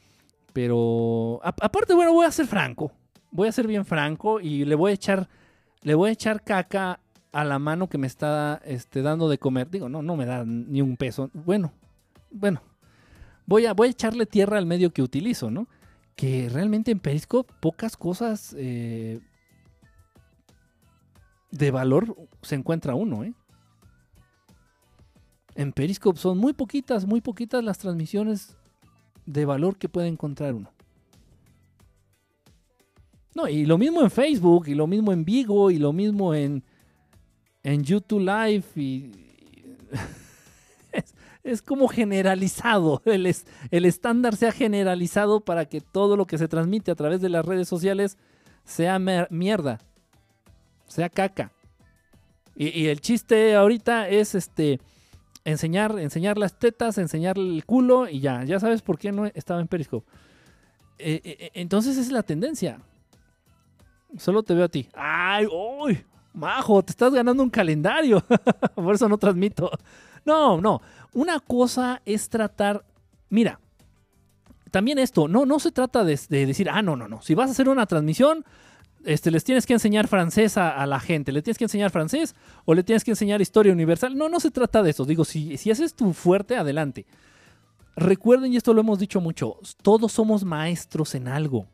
Pero 0.52 1.40
aparte, 1.42 1.94
bueno, 1.94 2.12
voy 2.12 2.26
a 2.26 2.30
ser 2.30 2.46
franco. 2.46 2.92
Voy 3.36 3.48
a 3.48 3.52
ser 3.52 3.66
bien 3.66 3.84
franco 3.84 4.40
y 4.40 4.64
le 4.64 4.74
voy 4.74 4.92
a 4.92 4.94
echar, 4.94 5.28
le 5.82 5.94
voy 5.94 6.08
a 6.08 6.12
echar 6.14 6.42
caca 6.42 7.00
a 7.32 7.44
la 7.44 7.58
mano 7.58 7.86
que 7.86 7.98
me 7.98 8.06
está 8.06 8.62
este, 8.64 9.02
dando 9.02 9.28
de 9.28 9.36
comer. 9.36 9.68
Digo, 9.68 9.90
no, 9.90 10.00
no 10.00 10.16
me 10.16 10.24
da 10.24 10.42
ni 10.46 10.80
un 10.80 10.96
peso. 10.96 11.30
Bueno, 11.34 11.70
bueno. 12.30 12.62
Voy 13.44 13.66
a, 13.66 13.74
voy 13.74 13.88
a 13.88 13.90
echarle 13.90 14.24
tierra 14.24 14.56
al 14.56 14.64
medio 14.64 14.90
que 14.90 15.02
utilizo, 15.02 15.50
¿no? 15.50 15.68
Que 16.14 16.48
realmente 16.48 16.90
en 16.90 16.98
Periscope 16.98 17.52
pocas 17.60 17.98
cosas 17.98 18.56
eh, 18.58 19.20
de 21.50 21.70
valor 21.70 22.16
se 22.40 22.54
encuentra 22.54 22.94
uno, 22.94 23.22
¿eh? 23.22 23.34
En 25.56 25.72
Periscope 25.72 26.18
son 26.18 26.38
muy 26.38 26.54
poquitas, 26.54 27.04
muy 27.04 27.20
poquitas 27.20 27.62
las 27.62 27.76
transmisiones 27.76 28.56
de 29.26 29.44
valor 29.44 29.76
que 29.76 29.90
puede 29.90 30.08
encontrar 30.08 30.54
uno. 30.54 30.70
No, 33.36 33.46
y 33.48 33.66
lo 33.66 33.76
mismo 33.76 34.00
en 34.00 34.10
Facebook, 34.10 34.66
y 34.66 34.74
lo 34.74 34.86
mismo 34.86 35.12
en 35.12 35.22
Vigo, 35.26 35.70
y 35.70 35.76
lo 35.78 35.92
mismo 35.92 36.34
en, 36.34 36.64
en 37.62 37.84
YouTube 37.84 38.20
Live, 38.20 38.64
y 38.74 39.12
es, 41.44 41.60
como 41.60 41.86
generalizado. 41.86 43.02
El, 43.04 43.26
es- 43.26 43.44
el 43.70 43.84
estándar 43.84 44.36
se 44.36 44.46
ha 44.48 44.52
generalizado 44.52 45.40
para 45.40 45.66
que 45.66 45.82
todo 45.82 46.16
lo 46.16 46.26
que 46.26 46.38
se 46.38 46.48
transmite 46.48 46.90
a 46.90 46.94
través 46.94 47.20
de 47.20 47.28
las 47.28 47.44
redes 47.44 47.68
sociales 47.68 48.16
sea 48.64 48.98
mierda, 49.28 49.80
sea 50.86 51.10
caca. 51.10 51.52
Y, 52.54 52.68
y 52.68 52.86
el 52.86 53.02
chiste 53.02 53.54
ahorita 53.54 54.08
es 54.08 54.34
este 54.34 54.80
enseñar, 55.44 55.98
enseñar 55.98 56.38
las 56.38 56.58
tetas, 56.58 56.96
enseñar 56.96 57.36
el 57.36 57.66
culo 57.66 58.08
y 58.08 58.20
ya. 58.20 58.44
Ya 58.44 58.58
sabes 58.60 58.80
por 58.80 58.98
qué 58.98 59.12
no 59.12 59.26
estaba 59.26 59.60
en 59.60 59.68
Periscope. 59.68 60.10
Eh, 60.98 61.20
eh, 61.22 61.36
eh, 61.38 61.50
entonces 61.52 61.98
es 61.98 62.10
la 62.10 62.22
tendencia. 62.22 62.80
Solo 64.18 64.42
te 64.42 64.54
veo 64.54 64.64
a 64.64 64.68
ti. 64.68 64.88
¡Ay! 64.94 65.46
¡Uy! 65.46 66.04
Majo, 66.32 66.82
te 66.82 66.92
estás 66.92 67.12
ganando 67.12 67.42
un 67.42 67.50
calendario. 67.50 68.22
por 68.74 68.94
eso 68.94 69.08
no 69.08 69.18
transmito. 69.18 69.70
No, 70.24 70.60
no. 70.60 70.82
Una 71.14 71.40
cosa 71.40 72.02
es 72.04 72.28
tratar. 72.28 72.84
Mira, 73.30 73.58
también 74.70 74.98
esto, 74.98 75.28
no, 75.28 75.46
no 75.46 75.58
se 75.58 75.72
trata 75.72 76.04
de, 76.04 76.18
de 76.28 76.46
decir, 76.46 76.68
ah, 76.68 76.82
no, 76.82 76.96
no, 76.96 77.08
no. 77.08 77.22
Si 77.22 77.34
vas 77.34 77.48
a 77.48 77.52
hacer 77.52 77.68
una 77.68 77.86
transmisión, 77.86 78.44
este, 79.04 79.30
les 79.30 79.44
tienes 79.44 79.64
que 79.64 79.72
enseñar 79.72 80.08
francés 80.08 80.58
a, 80.58 80.70
a 80.70 80.86
la 80.86 81.00
gente. 81.00 81.32
¿Le 81.32 81.40
tienes 81.40 81.56
que 81.56 81.64
enseñar 81.64 81.90
francés 81.90 82.34
o 82.64 82.74
le 82.74 82.82
tienes 82.82 83.04
que 83.04 83.12
enseñar 83.12 83.40
historia 83.40 83.72
universal? 83.72 84.16
No, 84.16 84.28
no 84.28 84.40
se 84.40 84.50
trata 84.50 84.82
de 84.82 84.90
eso. 84.90 85.04
Digo, 85.04 85.24
si, 85.24 85.56
si 85.56 85.70
ese 85.70 85.84
es 85.84 85.94
tu 85.94 86.12
fuerte, 86.12 86.56
adelante. 86.56 87.06
Recuerden, 87.96 88.52
y 88.52 88.56
esto 88.56 88.74
lo 88.74 88.82
hemos 88.82 88.98
dicho 88.98 89.22
mucho, 89.22 89.58
todos 89.80 90.12
somos 90.12 90.44
maestros 90.44 91.14
en 91.14 91.28
algo. 91.28 91.66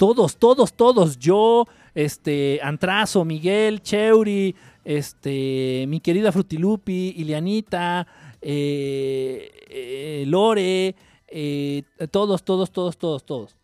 Todos, 0.00 0.38
todos, 0.38 0.72
todos. 0.72 1.18
Yo, 1.18 1.66
este, 1.94 2.58
Antrazo, 2.62 3.22
Miguel, 3.26 3.82
Cheuri, 3.82 4.56
este, 4.82 5.84
mi 5.88 6.00
querida 6.00 6.32
Frutilupi, 6.32 7.12
Ilianita, 7.18 8.06
eh, 8.40 9.52
eh, 9.68 10.24
Lore, 10.26 10.96
eh, 11.28 11.82
todos, 12.10 12.42
todos, 12.42 12.70
todos, 12.70 12.96
todos, 12.96 13.26
todos. 13.26 13.56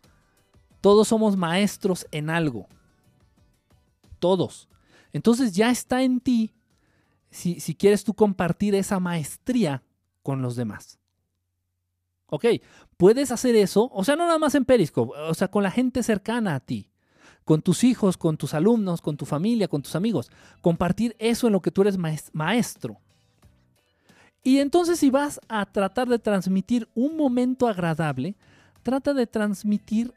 Todos 0.79 1.07
somos 1.07 1.35
maestros 1.35 2.05
en 2.11 2.29
algo. 2.29 2.67
Todos. 4.19 4.69
Entonces 5.13 5.55
ya 5.55 5.71
está 5.71 6.03
en 6.03 6.19
ti 6.19 6.53
si, 7.31 7.59
si 7.59 7.73
quieres 7.73 8.03
tú 8.03 8.13
compartir 8.13 8.75
esa 8.75 8.99
maestría 8.99 9.81
con 10.21 10.43
los 10.43 10.55
demás. 10.55 10.99
Ok, 12.29 12.45
puedes 12.97 13.31
hacer 13.31 13.55
eso, 13.55 13.89
o 13.93 14.03
sea, 14.03 14.15
no 14.17 14.25
nada 14.25 14.37
más 14.37 14.53
en 14.55 14.65
Periscope, 14.65 15.17
o 15.17 15.33
sea, 15.33 15.47
con 15.47 15.63
la 15.63 15.71
gente 15.71 16.03
cercana 16.03 16.55
a 16.55 16.59
ti, 16.59 16.91
con 17.45 17.61
tus 17.61 17.85
hijos, 17.85 18.17
con 18.17 18.35
tus 18.35 18.53
alumnos, 18.53 19.01
con 19.01 19.15
tu 19.15 19.25
familia, 19.25 19.69
con 19.69 19.81
tus 19.81 19.95
amigos. 19.95 20.29
Compartir 20.61 21.15
eso 21.19 21.47
en 21.47 21.53
lo 21.53 21.61
que 21.61 21.71
tú 21.71 21.81
eres 21.83 21.97
maes- 21.97 22.29
maestro. 22.33 22.97
Y 24.43 24.59
entonces 24.59 24.99
si 24.99 25.09
vas 25.09 25.39
a 25.47 25.65
tratar 25.65 26.09
de 26.09 26.19
transmitir 26.19 26.89
un 26.95 27.15
momento 27.15 27.67
agradable, 27.67 28.35
trata 28.83 29.13
de 29.13 29.25
transmitir 29.27 30.13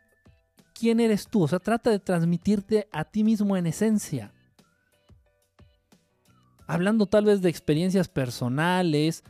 quién 0.74 0.98
eres 0.98 1.28
tú, 1.28 1.42
o 1.42 1.48
sea, 1.48 1.60
trata 1.60 1.90
de 1.90 2.00
transmitirte 2.00 2.88
a 2.90 3.04
ti 3.04 3.22
mismo 3.22 3.56
en 3.56 3.66
esencia. 3.66 4.32
Hablando 6.66 7.06
tal 7.06 7.24
vez 7.24 7.40
de 7.42 7.48
experiencias 7.50 8.08
personales, 8.08 9.24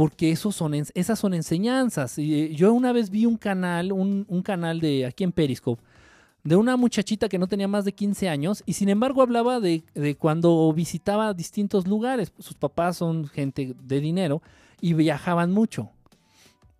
porque 0.00 0.30
esos 0.30 0.56
son, 0.56 0.72
esas 0.72 1.18
son 1.18 1.34
enseñanzas. 1.34 2.16
Eh, 2.16 2.54
yo 2.54 2.72
una 2.72 2.90
vez 2.90 3.10
vi 3.10 3.26
un 3.26 3.36
canal, 3.36 3.92
un, 3.92 4.24
un 4.30 4.40
canal 4.40 4.80
de 4.80 5.04
aquí 5.04 5.24
en 5.24 5.30
Periscope, 5.30 5.82
de 6.42 6.56
una 6.56 6.78
muchachita 6.78 7.28
que 7.28 7.38
no 7.38 7.46
tenía 7.46 7.68
más 7.68 7.84
de 7.84 7.92
15 7.92 8.30
años 8.30 8.62
y 8.64 8.72
sin 8.72 8.88
embargo 8.88 9.20
hablaba 9.20 9.60
de, 9.60 9.84
de 9.92 10.14
cuando 10.14 10.72
visitaba 10.72 11.34
distintos 11.34 11.86
lugares. 11.86 12.32
Sus 12.38 12.54
papás 12.54 12.96
son 12.96 13.26
gente 13.26 13.74
de 13.78 14.00
dinero 14.00 14.40
y 14.80 14.94
viajaban 14.94 15.50
mucho. 15.50 15.90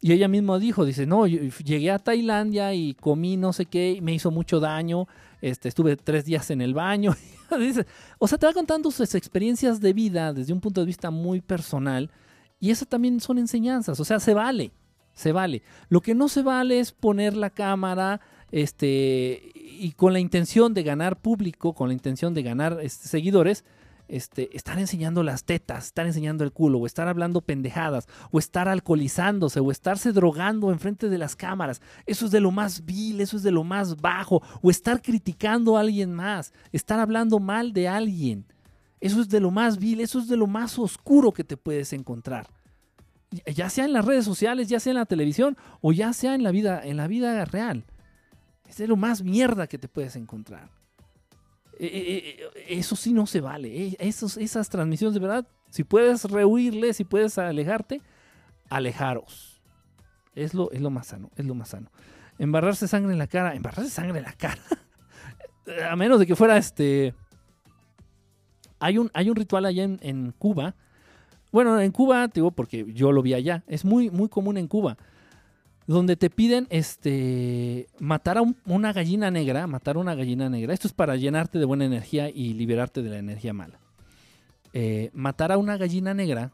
Y 0.00 0.12
ella 0.12 0.26
misma 0.26 0.58
dijo, 0.58 0.86
dice, 0.86 1.04
no, 1.04 1.26
yo 1.26 1.40
llegué 1.62 1.90
a 1.90 1.98
Tailandia 1.98 2.72
y 2.72 2.94
comí 2.94 3.36
no 3.36 3.52
sé 3.52 3.66
qué, 3.66 3.98
me 4.00 4.14
hizo 4.14 4.30
mucho 4.30 4.60
daño, 4.60 5.08
este, 5.42 5.68
estuve 5.68 5.98
tres 5.98 6.24
días 6.24 6.50
en 6.50 6.62
el 6.62 6.72
baño. 6.72 7.14
Dice, 7.58 7.84
o 8.18 8.26
sea, 8.26 8.38
te 8.38 8.46
va 8.46 8.54
contando 8.54 8.90
sus 8.90 9.14
experiencias 9.14 9.78
de 9.78 9.92
vida 9.92 10.32
desde 10.32 10.54
un 10.54 10.60
punto 10.62 10.80
de 10.80 10.86
vista 10.86 11.10
muy 11.10 11.42
personal 11.42 12.08
y 12.60 12.70
eso 12.70 12.86
también 12.86 13.20
son 13.20 13.38
enseñanzas, 13.38 13.98
o 13.98 14.04
sea, 14.04 14.20
se 14.20 14.34
vale, 14.34 14.72
se 15.14 15.32
vale. 15.32 15.62
Lo 15.88 16.02
que 16.02 16.14
no 16.14 16.28
se 16.28 16.42
vale 16.42 16.78
es 16.78 16.92
poner 16.92 17.34
la 17.36 17.50
cámara 17.50 18.20
este, 18.52 19.50
y 19.54 19.92
con 19.92 20.12
la 20.12 20.20
intención 20.20 20.74
de 20.74 20.82
ganar 20.82 21.20
público, 21.20 21.74
con 21.74 21.88
la 21.88 21.94
intención 21.94 22.34
de 22.34 22.42
ganar 22.42 22.78
este, 22.82 23.08
seguidores, 23.08 23.64
este, 24.08 24.54
estar 24.56 24.78
enseñando 24.78 25.22
las 25.22 25.44
tetas, 25.44 25.86
estar 25.86 26.04
enseñando 26.04 26.44
el 26.44 26.52
culo, 26.52 26.78
o 26.78 26.86
estar 26.86 27.08
hablando 27.08 27.40
pendejadas, 27.40 28.08
o 28.30 28.38
estar 28.38 28.68
alcoholizándose, 28.68 29.60
o 29.60 29.70
estarse 29.70 30.12
drogando 30.12 30.72
enfrente 30.72 31.08
de 31.08 31.18
las 31.18 31.36
cámaras. 31.36 31.80
Eso 32.06 32.26
es 32.26 32.32
de 32.32 32.40
lo 32.40 32.50
más 32.50 32.84
vil, 32.84 33.20
eso 33.20 33.36
es 33.36 33.42
de 33.42 33.52
lo 33.52 33.64
más 33.64 34.00
bajo, 34.00 34.42
o 34.60 34.70
estar 34.70 35.00
criticando 35.00 35.76
a 35.76 35.80
alguien 35.80 36.12
más, 36.12 36.52
estar 36.72 36.98
hablando 36.98 37.38
mal 37.38 37.72
de 37.72 37.88
alguien. 37.88 38.44
Eso 39.00 39.20
es 39.20 39.28
de 39.28 39.40
lo 39.40 39.50
más 39.50 39.78
vil, 39.78 40.00
eso 40.00 40.18
es 40.18 40.28
de 40.28 40.36
lo 40.36 40.46
más 40.46 40.78
oscuro 40.78 41.32
que 41.32 41.44
te 41.44 41.56
puedes 41.56 41.92
encontrar. 41.92 42.48
Ya 43.54 43.70
sea 43.70 43.84
en 43.84 43.92
las 43.92 44.04
redes 44.04 44.24
sociales, 44.24 44.68
ya 44.68 44.80
sea 44.80 44.90
en 44.90 44.98
la 44.98 45.06
televisión, 45.06 45.56
o 45.80 45.92
ya 45.92 46.12
sea 46.12 46.34
en 46.34 46.42
la 46.42 46.50
vida, 46.50 46.80
en 46.84 46.96
la 46.96 47.06
vida 47.06 47.44
real. 47.44 47.84
Es 48.68 48.76
de 48.76 48.88
lo 48.88 48.96
más 48.96 49.22
mierda 49.22 49.66
que 49.66 49.78
te 49.78 49.88
puedes 49.88 50.16
encontrar. 50.16 50.70
Eh, 51.78 51.86
eh, 51.86 52.50
eh, 52.56 52.64
eso 52.68 52.94
sí 52.94 53.12
no 53.12 53.26
se 53.26 53.40
vale. 53.40 53.96
esas 54.00 54.68
transmisiones 54.68 55.14
de 55.14 55.20
verdad, 55.20 55.48
si 55.70 55.82
puedes 55.84 56.24
rehuirle, 56.24 56.92
si 56.92 57.04
puedes 57.04 57.38
alejarte, 57.38 58.02
alejaros. 58.68 59.62
Es 60.34 60.52
lo, 60.52 60.70
es 60.72 60.80
lo 60.80 60.90
más 60.90 61.06
sano, 61.06 61.30
es 61.36 61.46
lo 61.46 61.54
más 61.54 61.70
sano. 61.70 61.90
Embarrarse 62.38 62.86
sangre 62.86 63.12
en 63.12 63.18
la 63.18 63.26
cara, 63.26 63.54
embarrarse 63.54 63.90
sangre 63.90 64.18
en 64.18 64.24
la 64.24 64.32
cara. 64.32 64.60
A 65.90 65.96
menos 65.96 66.18
de 66.18 66.26
que 66.26 66.36
fuera 66.36 66.56
este. 66.56 67.14
Hay 68.80 68.98
un, 68.98 69.10
hay 69.14 69.30
un 69.30 69.36
ritual 69.36 69.64
allá 69.66 69.84
en, 69.84 69.98
en 70.02 70.32
Cuba. 70.38 70.74
Bueno, 71.52 71.80
en 71.80 71.92
Cuba, 71.92 72.26
te 72.28 72.40
digo 72.40 72.50
porque 72.50 72.86
yo 72.92 73.12
lo 73.12 73.22
vi 73.22 73.34
allá. 73.34 73.62
Es 73.66 73.84
muy, 73.84 74.10
muy 74.10 74.28
común 74.28 74.56
en 74.56 74.66
Cuba. 74.68 74.96
donde 75.86 76.14
te 76.14 76.30
piden 76.30 76.68
este 76.70 77.88
matar 77.98 78.38
a 78.38 78.42
un- 78.42 78.56
una 78.64 78.92
gallina 78.92 79.30
negra, 79.32 79.66
matar 79.66 79.96
a 79.96 79.98
una 79.98 80.14
gallina 80.14 80.48
negra. 80.48 80.72
Esto 80.72 80.86
es 80.86 80.94
para 80.94 81.16
llenarte 81.16 81.58
de 81.58 81.64
buena 81.64 81.84
energía 81.84 82.30
y 82.30 82.54
liberarte 82.54 83.02
de 83.02 83.10
la 83.10 83.18
energía 83.18 83.52
mala. 83.52 83.80
Eh, 84.72 85.10
matar 85.14 85.50
a 85.50 85.58
una 85.58 85.76
gallina 85.76 86.14
negra 86.14 86.52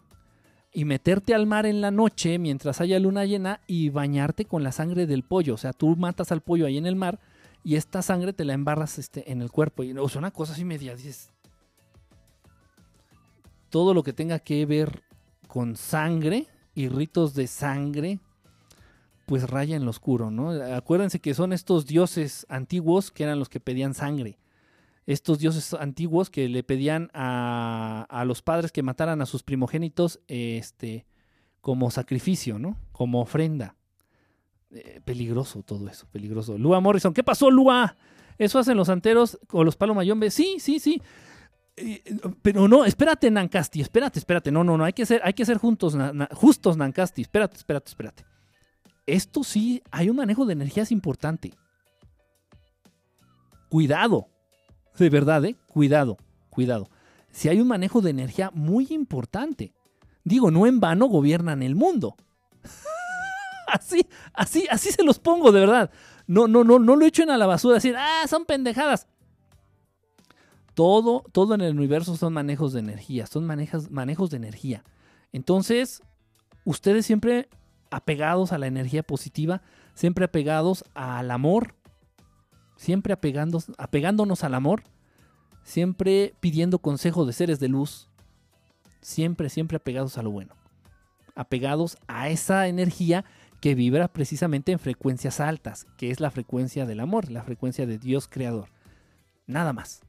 y 0.73 0.87
meterte 0.87 1.35
al 1.35 1.45
mar 1.47 1.67
en 1.67 1.83
la 1.83 1.91
noche 1.91 2.39
mientras 2.39 2.81
haya 2.81 2.99
luna 2.99 3.27
llena 3.27 3.61
y 3.67 3.91
bañarte 3.91 4.47
con 4.47 4.63
la 4.63 4.73
sangre 4.73 5.07
del 5.07 5.23
pollo. 5.23 5.53
O 5.55 5.59
sea, 5.59 5.75
tú 5.75 5.97
matas 5.97 6.33
al 6.33 6.41
pollo 6.41 6.65
ahí 6.65 6.79
en 6.79 6.87
el 6.87 6.97
mar 6.97 7.19
y 7.63 7.75
esta 7.77 8.01
sangre 8.01 8.33
te 8.33 8.45
la 8.47 8.55
embarras 8.55 8.99
este, 8.99 9.31
en 9.31 9.43
el 9.43 9.51
cuerpo. 9.51 9.83
Y, 9.85 9.93
o 9.93 10.09
sea, 10.09 10.19
una 10.21 10.31
cosa 10.31 10.55
así 10.55 10.65
media. 10.65 10.95
dices, 10.97 11.31
todo 13.77 13.93
lo 13.93 14.03
que 14.03 14.15
tenga 14.15 14.39
que 14.39 14.65
ver 14.65 15.03
con 15.49 15.77
sangre 15.77 16.47
y 16.75 16.89
ritos 16.89 17.35
de 17.35 17.47
sangre, 17.47 18.21
pues 19.27 19.51
raya 19.51 19.77
en 19.77 19.85
lo 19.85 19.91
oscuro, 19.91 20.31
¿no? 20.31 20.49
Acuérdense 20.75 21.21
que 21.21 21.35
son 21.35 21.53
estos 21.53 21.85
dioses 21.85 22.47
antiguos 22.49 23.11
que 23.11 23.25
eran 23.25 23.39
los 23.39 23.51
que 23.51 23.61
pedían 23.61 23.93
sangre. 23.93 24.39
Estos 25.05 25.41
dioses 25.41 25.75
antiguos 25.75 26.31
que 26.31 26.49
le 26.49 26.63
pedían 26.63 27.11
a, 27.13 28.07
a 28.09 28.25
los 28.25 28.41
padres 28.41 28.73
que 28.73 28.83
mataran 28.83 29.21
a 29.21 29.27
sus 29.27 29.43
primogénitos 29.43 30.21
este, 30.27 31.05
como 31.61 31.91
sacrificio, 31.91 32.59
¿no? 32.59 32.79
Como 32.93 33.21
ofrenda. 33.21 33.77
Eh, 34.71 35.03
peligroso 35.05 35.63
todo 35.65 35.87
eso, 35.87 36.07
peligroso. 36.11 36.57
Lua 36.57 36.81
Morrison, 36.81 37.13
¿qué 37.13 37.23
pasó, 37.23 37.51
Lua? 37.51 37.95
¿Eso 38.39 38.59
hacen 38.59 38.79
los 38.79 38.87
santeros 38.87 39.39
o 39.51 39.65
los 39.65 39.77
palomayombe? 39.77 40.31
Sí, 40.31 40.57
sí, 40.61 40.81
sí. 40.81 41.03
Eh, 41.77 42.03
pero 42.41 42.67
no, 42.69 42.85
espérate, 42.85 43.31
Nancasti, 43.31 43.81
espérate, 43.81 44.19
espérate. 44.19 44.51
No, 44.51 44.65
no, 44.65 44.79
no, 44.79 44.85
hay 44.85 44.93
que 44.93 45.05
ser, 45.05 45.21
hay 45.25 45.35
que 45.35 45.45
ser 45.45 45.59
juntos, 45.59 45.97
justos, 46.33 46.77
Nancasti. 46.77 47.23
Espérate, 47.23 47.57
espérate, 47.57 47.89
espérate. 47.89 48.25
Esto 49.07 49.45
sí, 49.45 49.83
hay 49.91 50.09
un 50.09 50.17
manejo 50.17 50.47
de 50.47 50.55
energías 50.55 50.91
importante. 50.91 51.53
Cuidado. 53.69 54.29
De 54.99 55.11
verdad, 55.11 55.45
¿eh? 55.45 55.57
Cuidado, 55.69 56.17
cuidado. 56.49 56.89
Si 57.31 57.49
hay 57.49 57.61
un 57.61 57.69
manejo 57.69 58.01
de 58.01 58.11
energía 58.11 58.51
muy 58.55 58.87
importante. 58.91 59.75
Digo, 60.25 60.51
no 60.51 60.67
en 60.67 60.81
vano 60.81 61.07
gobiernan 61.07 61.63
el 61.63 61.75
mundo. 61.75 62.17
así, 63.69 64.07
así, 64.33 64.67
así 64.71 64.91
se 64.91 65.05
los 65.05 65.19
pongo, 65.19 65.53
de 65.53 65.61
verdad. 65.61 65.91
No, 66.27 66.49
no, 66.49 66.65
no, 66.65 66.79
no 66.79 66.97
lo 66.97 67.05
echen 67.05 67.31
a 67.31 67.37
la 67.37 67.47
basura, 67.47 67.75
decir, 67.75 67.95
ah, 67.97 68.25
son 68.27 68.45
pendejadas. 68.45 69.07
Todo, 70.77 71.25
todo 71.33 71.55
en 71.55 71.63
el 71.63 71.75
universo 71.75 72.17
son 72.17 72.35
manejos 72.35 72.75
de 72.75 72.81
energía, 72.81 73.27
son 73.27 73.47
manejas, 73.47 73.91
manejos 73.91 74.29
de 74.29 74.37
energía. 74.37 74.85
Entonces, 75.33 76.03
ustedes 76.67 77.07
siempre 77.07 77.49
apegados 77.91 78.53
a 78.53 78.59
la 78.59 78.67
energía 78.67 79.03
positiva, 79.03 79.63
siempre 79.95 80.27
apegados 80.27 80.85
al 80.93 81.31
amor, 81.31 81.75
siempre 82.77 83.15
apegándonos, 83.15 83.73
apegándonos 83.79 84.45
al 84.45 84.53
amor, 84.53 84.83
siempre 85.63 86.35
pidiendo 86.41 86.79
consejo 86.79 87.25
de 87.25 87.33
seres 87.33 87.59
de 87.59 87.69
luz, 87.69 88.11
siempre, 89.01 89.49
siempre 89.49 89.79
apegados 89.79 90.19
a 90.19 90.23
lo 90.23 90.31
bueno, 90.31 90.57
apegados 91.35 91.97
a 92.07 92.29
esa 92.29 92.69
energía 92.69 93.25
que 93.63 93.75
vibra 93.75 94.09
precisamente 94.09 94.73
en 94.73 94.79
frecuencias 94.79 95.41
altas, 95.41 95.87
que 95.97 96.11
es 96.11 96.21
la 96.21 96.31
frecuencia 96.31 96.85
del 96.85 97.01
amor, 97.01 97.31
la 97.31 97.45
frecuencia 97.45 97.87
de 97.87 97.97
Dios 97.97 98.29
creador. 98.29 98.69
Nada 99.47 99.73
más. 99.73 100.06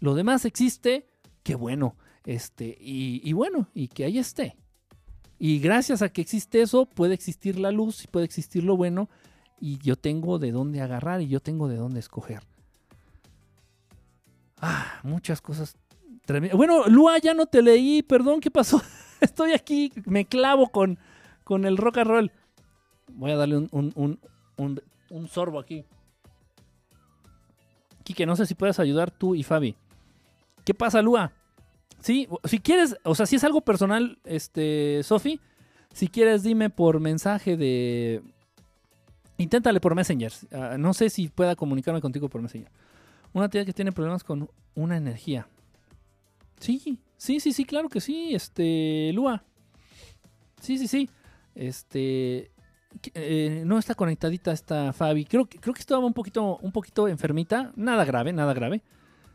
Lo 0.00 0.14
demás 0.14 0.44
existe, 0.44 1.06
qué 1.42 1.54
bueno, 1.54 1.96
este, 2.24 2.76
y, 2.80 3.32
bueno, 3.32 3.68
y 3.74 3.88
que 3.88 4.04
ahí 4.04 4.18
esté. 4.18 4.56
Y 5.38 5.58
gracias 5.58 6.02
a 6.02 6.08
que 6.08 6.20
existe 6.20 6.62
eso, 6.62 6.86
puede 6.86 7.14
existir 7.14 7.58
la 7.58 7.72
luz 7.72 8.04
y 8.04 8.06
puede 8.06 8.24
existir 8.24 8.62
lo 8.62 8.76
bueno, 8.76 9.08
y 9.60 9.78
yo 9.78 9.96
tengo 9.96 10.38
de 10.38 10.52
dónde 10.52 10.80
agarrar 10.80 11.20
y 11.20 11.28
yo 11.28 11.40
tengo 11.40 11.68
de 11.68 11.76
dónde 11.76 12.00
escoger. 12.00 12.42
Ah, 14.58 15.00
muchas 15.02 15.40
cosas 15.40 15.76
tremendas. 16.24 16.56
Bueno, 16.56 16.86
Lua, 16.86 17.18
ya 17.18 17.34
no 17.34 17.46
te 17.46 17.62
leí, 17.62 18.02
perdón, 18.02 18.40
¿qué 18.40 18.50
pasó? 18.50 18.80
Estoy 19.20 19.52
aquí, 19.52 19.92
me 20.06 20.24
clavo 20.24 20.68
con, 20.68 20.98
con 21.44 21.64
el 21.64 21.76
rock 21.76 21.98
and 21.98 22.10
roll. 22.10 22.32
Voy 23.08 23.32
a 23.32 23.36
darle 23.36 23.58
un, 23.58 23.68
un, 23.72 24.20
un, 24.56 24.80
un 25.10 25.28
sorbo 25.28 25.58
aquí. 25.58 25.84
Quique, 28.12 28.26
no 28.26 28.36
sé 28.36 28.44
si 28.44 28.54
puedes 28.54 28.78
ayudar 28.78 29.10
tú 29.10 29.34
y 29.34 29.42
Fabi. 29.42 29.74
¿Qué 30.66 30.74
pasa, 30.74 31.00
Lua? 31.00 31.32
Sí, 32.00 32.28
si 32.44 32.58
quieres, 32.58 32.96
o 33.04 33.14
sea, 33.14 33.24
si 33.24 33.36
es 33.36 33.44
algo 33.44 33.62
personal, 33.62 34.18
este, 34.24 35.00
Sofi, 35.02 35.40
si 35.94 36.08
quieres 36.08 36.42
dime 36.42 36.68
por 36.68 37.00
mensaje 37.00 37.56
de... 37.56 38.22
Inténtale 39.38 39.80
por 39.80 39.94
Messenger. 39.94 40.30
Ah, 40.52 40.76
no 40.78 40.92
sé 40.92 41.08
si 41.08 41.28
pueda 41.28 41.56
comunicarme 41.56 42.02
contigo 42.02 42.28
por 42.28 42.42
Messenger. 42.42 42.70
Una 43.32 43.48
tía 43.48 43.64
que 43.64 43.72
tiene 43.72 43.92
problemas 43.92 44.22
con 44.24 44.50
una 44.74 44.96
energía. 44.98 45.48
Sí, 46.60 46.98
sí, 47.16 47.40
sí, 47.40 47.52
sí, 47.52 47.64
claro 47.64 47.88
que 47.88 48.00
sí, 48.00 48.34
este, 48.34 49.10
Lua. 49.14 49.42
Sí, 50.60 50.76
sí, 50.76 50.86
sí. 50.86 51.08
Este, 51.54 51.88
que- 51.88 52.51
eh, 53.14 53.62
no 53.66 53.78
está 53.78 53.94
conectadita 53.94 54.52
esta 54.52 54.92
Fabi. 54.92 55.24
Creo 55.24 55.46
creo 55.46 55.74
que 55.74 55.80
estaba 55.80 56.04
un 56.04 56.12
poquito, 56.12 56.58
un 56.58 56.72
poquito 56.72 57.08
enfermita. 57.08 57.72
Nada 57.76 58.04
grave, 58.04 58.32
nada 58.32 58.54
grave. 58.54 58.82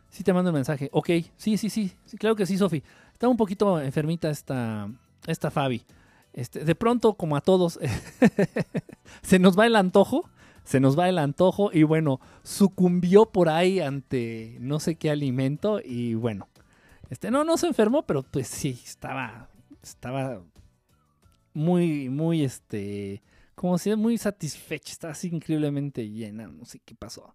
Sí 0.09 0.23
te 0.23 0.34
mando 0.34 0.51
un 0.51 0.55
mensaje. 0.55 0.89
Ok, 0.91 1.09
sí, 1.35 1.57
sí, 1.57 1.69
sí. 1.69 1.91
sí 2.05 2.17
claro 2.17 2.35
que 2.35 2.45
sí, 2.45 2.57
Sofi. 2.57 2.84
Está 3.13 3.27
un 3.27 3.38
poquito 3.38 3.79
enfermita 3.81 4.29
esta, 4.29 4.89
esta 5.25 5.51
Fabi. 5.51 5.84
Este, 6.34 6.63
de 6.63 6.75
pronto, 6.75 7.15
como 7.15 7.35
a 7.35 7.41
todos, 7.41 7.79
se 9.21 9.39
nos 9.39 9.57
va 9.57 9.65
el 9.65 9.75
antojo. 9.75 10.29
Se 10.63 10.81
nos 10.81 10.99
va 10.99 11.07
el 11.07 11.17
antojo 11.17 11.69
y 11.71 11.84
bueno, 11.84 12.19
sucumbió 12.43 13.27
por 13.27 13.47
ahí 13.47 13.79
ante 13.79 14.57
no 14.59 14.81
sé 14.81 14.95
qué 14.95 15.09
alimento 15.09 15.79
y 15.81 16.13
bueno, 16.13 16.49
este 17.09 17.31
no, 17.31 17.45
no 17.45 17.55
se 17.55 17.67
enfermó, 17.67 18.03
pero 18.03 18.23
pues 18.23 18.49
sí, 18.49 18.77
estaba, 18.84 19.47
estaba 19.81 20.41
muy, 21.53 22.09
muy, 22.09 22.43
este, 22.43 23.23
como 23.57 23.79
si 23.79 23.93
muy 23.95 24.19
satisfecha, 24.19 24.91
estaba 24.91 25.13
así 25.13 25.29
increíblemente 25.29 26.07
llena, 26.07 26.47
no 26.47 26.63
sé 26.63 26.79
qué 26.85 26.93
pasó. 26.93 27.34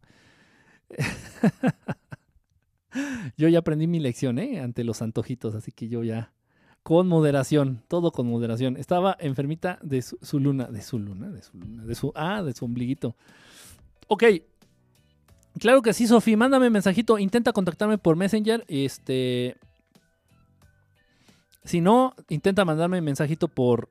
yo 3.36 3.48
ya 3.48 3.58
aprendí 3.58 3.88
mi 3.88 3.98
lección, 3.98 4.38
¿eh? 4.38 4.60
Ante 4.60 4.84
los 4.84 5.02
antojitos, 5.02 5.56
así 5.56 5.72
que 5.72 5.88
yo 5.88 6.04
ya, 6.04 6.32
con 6.84 7.08
moderación, 7.08 7.82
todo 7.88 8.12
con 8.12 8.28
moderación. 8.28 8.76
Estaba 8.76 9.16
enfermita 9.18 9.80
de 9.82 10.00
su, 10.00 10.16
su 10.22 10.38
luna, 10.38 10.66
de 10.66 10.82
su 10.82 11.00
luna, 11.00 11.28
de 11.28 11.42
su 11.42 11.58
luna, 11.58 11.84
de 11.84 11.94
su, 11.96 12.12
ah, 12.14 12.44
de 12.44 12.52
su 12.52 12.66
ombliguito. 12.66 13.16
Ok. 14.06 14.22
Claro 15.58 15.82
que 15.82 15.92
sí, 15.92 16.06
Sofi, 16.06 16.36
mándame 16.36 16.70
mensajito, 16.70 17.18
intenta 17.18 17.52
contactarme 17.52 17.98
por 17.98 18.14
Messenger, 18.14 18.64
este... 18.68 19.56
Si 21.64 21.80
no, 21.80 22.14
intenta 22.28 22.64
mandarme 22.64 23.00
mensajito 23.00 23.48
por, 23.48 23.88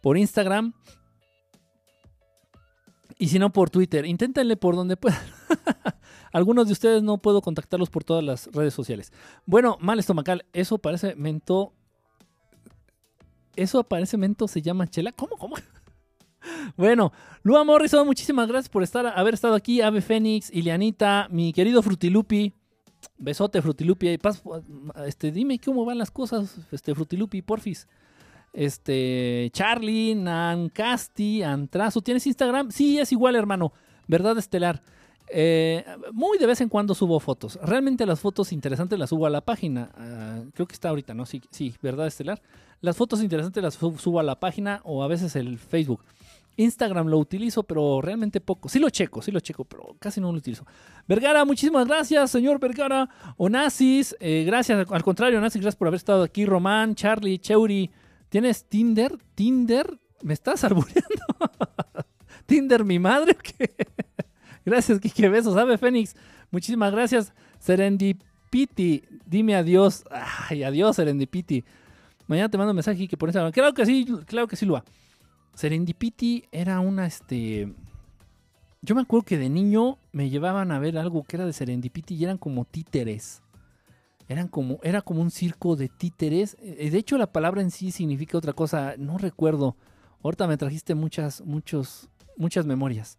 por 0.00 0.18
Instagram. 0.18 0.74
Y 3.18 3.28
si 3.28 3.38
no, 3.38 3.52
por 3.52 3.70
Twitter. 3.70 4.06
Inténtenle 4.06 4.56
por 4.56 4.76
donde 4.76 4.96
puedan. 4.96 5.20
Algunos 6.32 6.66
de 6.66 6.72
ustedes 6.72 7.02
no 7.02 7.18
puedo 7.18 7.42
contactarlos 7.42 7.90
por 7.90 8.04
todas 8.04 8.24
las 8.24 8.46
redes 8.52 8.74
sociales. 8.74 9.12
Bueno, 9.46 9.76
mal 9.80 9.98
estomacal. 9.98 10.44
Eso 10.52 10.78
parece 10.78 11.14
mento. 11.14 11.72
Eso 13.56 13.84
parece 13.84 14.16
mento, 14.16 14.48
se 14.48 14.62
llama 14.62 14.88
chela. 14.88 15.12
¿Cómo? 15.12 15.36
¿Cómo? 15.36 15.56
Bueno, 16.76 17.10
Lua 17.42 17.64
Morrison, 17.64 18.06
muchísimas 18.06 18.46
gracias 18.48 18.68
por 18.68 18.82
estar, 18.82 19.06
haber 19.06 19.32
estado 19.32 19.54
aquí. 19.54 19.80
Ave 19.80 20.02
Fénix, 20.02 20.50
Ilianita, 20.52 21.26
mi 21.30 21.54
querido 21.54 21.82
Frutilupi. 21.82 22.52
Besote, 23.16 23.62
Frutilupi. 23.62 24.18
Este, 25.06 25.32
dime 25.32 25.58
cómo 25.58 25.86
van 25.86 25.96
las 25.96 26.10
cosas, 26.10 26.58
este, 26.70 26.94
Frutilupi, 26.94 27.40
porfis. 27.40 27.88
Este, 28.54 29.50
Charlie, 29.52 30.14
Nancasti, 30.14 31.42
Antrazo. 31.42 32.00
¿Tienes 32.00 32.26
Instagram? 32.26 32.70
Sí, 32.70 32.98
es 32.98 33.12
igual, 33.12 33.36
hermano. 33.36 33.72
Verdad 34.06 34.38
Estelar. 34.38 34.80
Eh, 35.28 35.84
muy 36.12 36.38
de 36.38 36.46
vez 36.46 36.60
en 36.60 36.68
cuando 36.68 36.94
subo 36.94 37.18
fotos. 37.18 37.58
Realmente 37.62 38.06
las 38.06 38.20
fotos 38.20 38.52
interesantes 38.52 38.98
las 38.98 39.10
subo 39.10 39.26
a 39.26 39.30
la 39.30 39.40
página. 39.40 39.90
Ah, 39.96 40.40
creo 40.54 40.66
que 40.66 40.74
está 40.74 40.90
ahorita, 40.90 41.14
¿no? 41.14 41.26
Sí, 41.26 41.42
sí, 41.50 41.74
Verdad 41.82 42.06
Estelar. 42.06 42.40
Las 42.80 42.96
fotos 42.96 43.22
interesantes 43.22 43.62
las 43.62 43.74
sub- 43.74 43.98
subo 43.98 44.20
a 44.20 44.22
la 44.22 44.38
página 44.38 44.80
o 44.84 45.02
a 45.02 45.08
veces 45.08 45.34
el 45.36 45.58
Facebook. 45.58 46.04
Instagram 46.56 47.08
lo 47.08 47.18
utilizo, 47.18 47.64
pero 47.64 48.00
realmente 48.00 48.40
poco. 48.40 48.68
Sí 48.68 48.78
lo 48.78 48.88
checo, 48.90 49.20
sí 49.22 49.32
lo 49.32 49.40
checo, 49.40 49.64
pero 49.64 49.96
casi 49.98 50.20
no 50.20 50.30
lo 50.30 50.38
utilizo. 50.38 50.64
Vergara, 51.08 51.44
muchísimas 51.44 51.88
gracias, 51.88 52.30
señor 52.30 52.60
Vergara. 52.60 53.08
Onassis, 53.38 54.14
eh, 54.20 54.44
gracias. 54.46 54.86
Al 54.88 55.02
contrario, 55.02 55.38
Onassis, 55.38 55.60
gracias 55.60 55.76
por 55.76 55.88
haber 55.88 55.96
estado 55.98 56.22
aquí. 56.22 56.44
Román, 56.46 56.94
Charlie, 56.94 57.38
Cheuri. 57.38 57.90
¿Tienes 58.34 58.64
Tinder? 58.64 59.16
¿Tinder? 59.36 60.00
¿Me 60.24 60.34
estás 60.34 60.64
albureando? 60.64 61.24
¿Tinder 62.46 62.84
mi 62.84 62.98
madre 62.98 63.30
o 63.30 63.38
qué? 63.38 63.76
gracias, 64.66 64.98
Kike 64.98 65.28
Besos. 65.28 65.56
Ave 65.56 65.78
Fénix, 65.78 66.16
muchísimas 66.50 66.90
gracias. 66.90 67.32
Serendipity, 67.60 69.04
dime 69.24 69.54
adiós. 69.54 70.02
Ay, 70.10 70.64
adiós, 70.64 70.96
Serendipity. 70.96 71.62
Mañana 72.26 72.48
te 72.48 72.58
mando 72.58 72.72
un 72.72 72.74
mensaje 72.74 73.06
que 73.06 73.16
por 73.16 73.28
Instagram. 73.28 73.52
Claro 73.52 73.72
que 73.72 73.86
sí, 73.86 74.04
claro 74.26 74.48
que 74.48 74.56
sí, 74.56 74.66
Lua. 74.66 74.84
Serendipity 75.54 76.42
era 76.50 76.80
una, 76.80 77.06
este... 77.06 77.72
Yo 78.82 78.96
me 78.96 79.02
acuerdo 79.02 79.26
que 79.26 79.38
de 79.38 79.48
niño 79.48 79.96
me 80.10 80.28
llevaban 80.28 80.72
a 80.72 80.80
ver 80.80 80.98
algo 80.98 81.22
que 81.22 81.36
era 81.36 81.46
de 81.46 81.52
Serendipity 81.52 82.16
y 82.16 82.24
eran 82.24 82.38
como 82.38 82.64
títeres. 82.64 83.43
Eran 84.28 84.48
como, 84.48 84.78
era 84.82 85.02
como 85.02 85.20
un 85.20 85.30
circo 85.30 85.76
de 85.76 85.88
títeres. 85.88 86.56
Eh, 86.60 86.90
De 86.90 86.98
hecho, 86.98 87.18
la 87.18 87.30
palabra 87.32 87.60
en 87.60 87.70
sí 87.70 87.90
significa 87.90 88.38
otra 88.38 88.52
cosa. 88.52 88.94
No 88.98 89.18
recuerdo. 89.18 89.76
Ahorita 90.22 90.46
me 90.46 90.56
trajiste 90.56 90.94
muchas, 90.94 91.42
muchos, 91.42 92.08
muchas 92.36 92.64
memorias. 92.64 93.18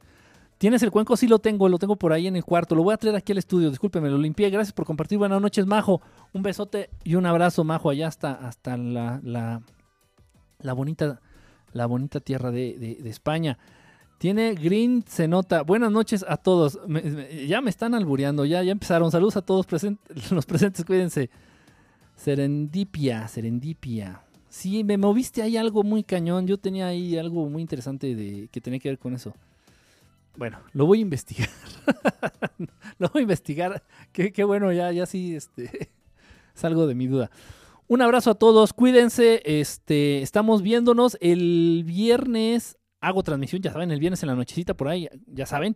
¿Tienes 0.57 0.81
el 0.83 0.89
cuenco? 0.89 1.15
Sí 1.17 1.27
lo 1.27 1.37
tengo, 1.39 1.67
lo 1.69 1.77
tengo 1.77 1.95
por 1.97 2.13
ahí 2.13 2.27
en 2.27 2.35
el 2.35 2.43
cuarto. 2.45 2.75
Lo 2.75 2.81
voy 2.83 2.93
a 2.93 2.97
traer 2.97 3.15
aquí 3.15 3.33
al 3.33 3.37
estudio, 3.37 3.69
discúlpeme, 3.69 4.09
lo 4.09 4.17
limpié. 4.17 4.49
Gracias 4.49 4.73
por 4.73 4.85
compartir. 4.85 5.17
Buenas 5.17 5.41
noches, 5.41 5.65
Majo. 5.65 6.01
Un 6.33 6.41
besote 6.43 6.89
y 7.03 7.15
un 7.15 7.25
abrazo, 7.25 7.63
Majo, 7.63 7.89
allá 7.89 8.07
hasta, 8.07 8.31
hasta 8.33 8.77
la, 8.77 9.19
la, 9.23 9.61
bonita, 10.73 11.21
la 11.73 11.85
bonita 11.85 12.19
tierra 12.21 12.51
de- 12.51 12.77
de 12.79 13.09
España. 13.09 13.57
Tiene 14.17 14.55
Green, 14.55 15.03
se 15.07 15.27
nota. 15.27 15.61
Buenas 15.63 15.91
noches 15.91 16.25
a 16.27 16.37
todos. 16.37 16.79
Ya 17.47 17.61
me 17.61 17.69
están 17.69 17.93
albureando, 17.93 18.45
ya, 18.45 18.63
ya 18.63 18.71
empezaron. 18.71 19.11
Saludos 19.11 19.37
a 19.37 19.41
todos 19.41 19.67
presen- 19.67 19.99
los 20.31 20.45
presentes, 20.45 20.85
cuídense. 20.85 21.29
Serendipia, 22.15 23.27
serendipia. 23.27 24.21
Sí, 24.49 24.83
me 24.85 24.97
moviste 24.97 25.41
ahí 25.41 25.57
algo 25.57 25.83
muy 25.83 26.03
cañón. 26.03 26.47
Yo 26.47 26.57
tenía 26.57 26.87
ahí 26.87 27.17
algo 27.17 27.49
muy 27.49 27.61
interesante 27.61 28.15
de, 28.15 28.47
que 28.51 28.61
tenía 28.61 28.79
que 28.79 28.89
ver 28.89 28.97
con 28.99 29.13
eso. 29.13 29.33
Bueno, 30.37 30.59
lo 30.73 30.85
voy 30.85 30.99
a 30.99 31.01
investigar. 31.01 31.49
lo 32.99 33.09
voy 33.09 33.19
a 33.19 33.23
investigar. 33.23 33.83
Qué, 34.13 34.31
qué 34.31 34.43
bueno, 34.45 34.71
ya, 34.71 34.91
ya 34.93 35.05
sí, 35.05 35.35
este, 35.35 35.89
salgo 36.55 36.87
de 36.87 36.95
mi 36.95 37.07
duda. 37.07 37.29
Un 37.87 38.01
abrazo 38.01 38.31
a 38.31 38.35
todos, 38.35 38.71
cuídense. 38.71 39.41
Este, 39.45 40.21
estamos 40.21 40.61
viéndonos 40.61 41.17
el 41.19 41.83
viernes. 41.85 42.77
Hago 43.05 43.21
transmisión, 43.21 43.61
ya 43.61 43.71
saben, 43.71 43.91
el 43.91 43.99
viernes 43.99 44.23
en 44.23 44.29
la 44.29 44.35
nochecita 44.35 44.73
por 44.73 44.87
ahí, 44.87 45.07
ya 45.27 45.45
saben. 45.45 45.75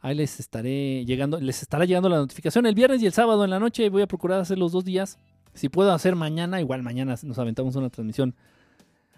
Ahí 0.00 0.14
les 0.14 0.38
estaré 0.40 1.06
llegando, 1.06 1.40
les 1.40 1.62
estará 1.62 1.86
llegando 1.86 2.10
la 2.10 2.18
notificación 2.18 2.66
el 2.66 2.74
viernes 2.74 3.00
y 3.00 3.06
el 3.06 3.14
sábado 3.14 3.44
en 3.44 3.50
la 3.50 3.58
noche. 3.58 3.88
Voy 3.88 4.02
a 4.02 4.06
procurar 4.06 4.40
hacer 4.40 4.58
los 4.58 4.72
dos 4.72 4.84
días. 4.84 5.18
Si 5.54 5.70
puedo 5.70 5.90
hacer 5.90 6.16
mañana, 6.16 6.60
igual 6.60 6.82
mañana 6.82 7.14
nos 7.22 7.38
aventamos 7.38 7.76
una 7.76 7.88
transmisión, 7.88 8.34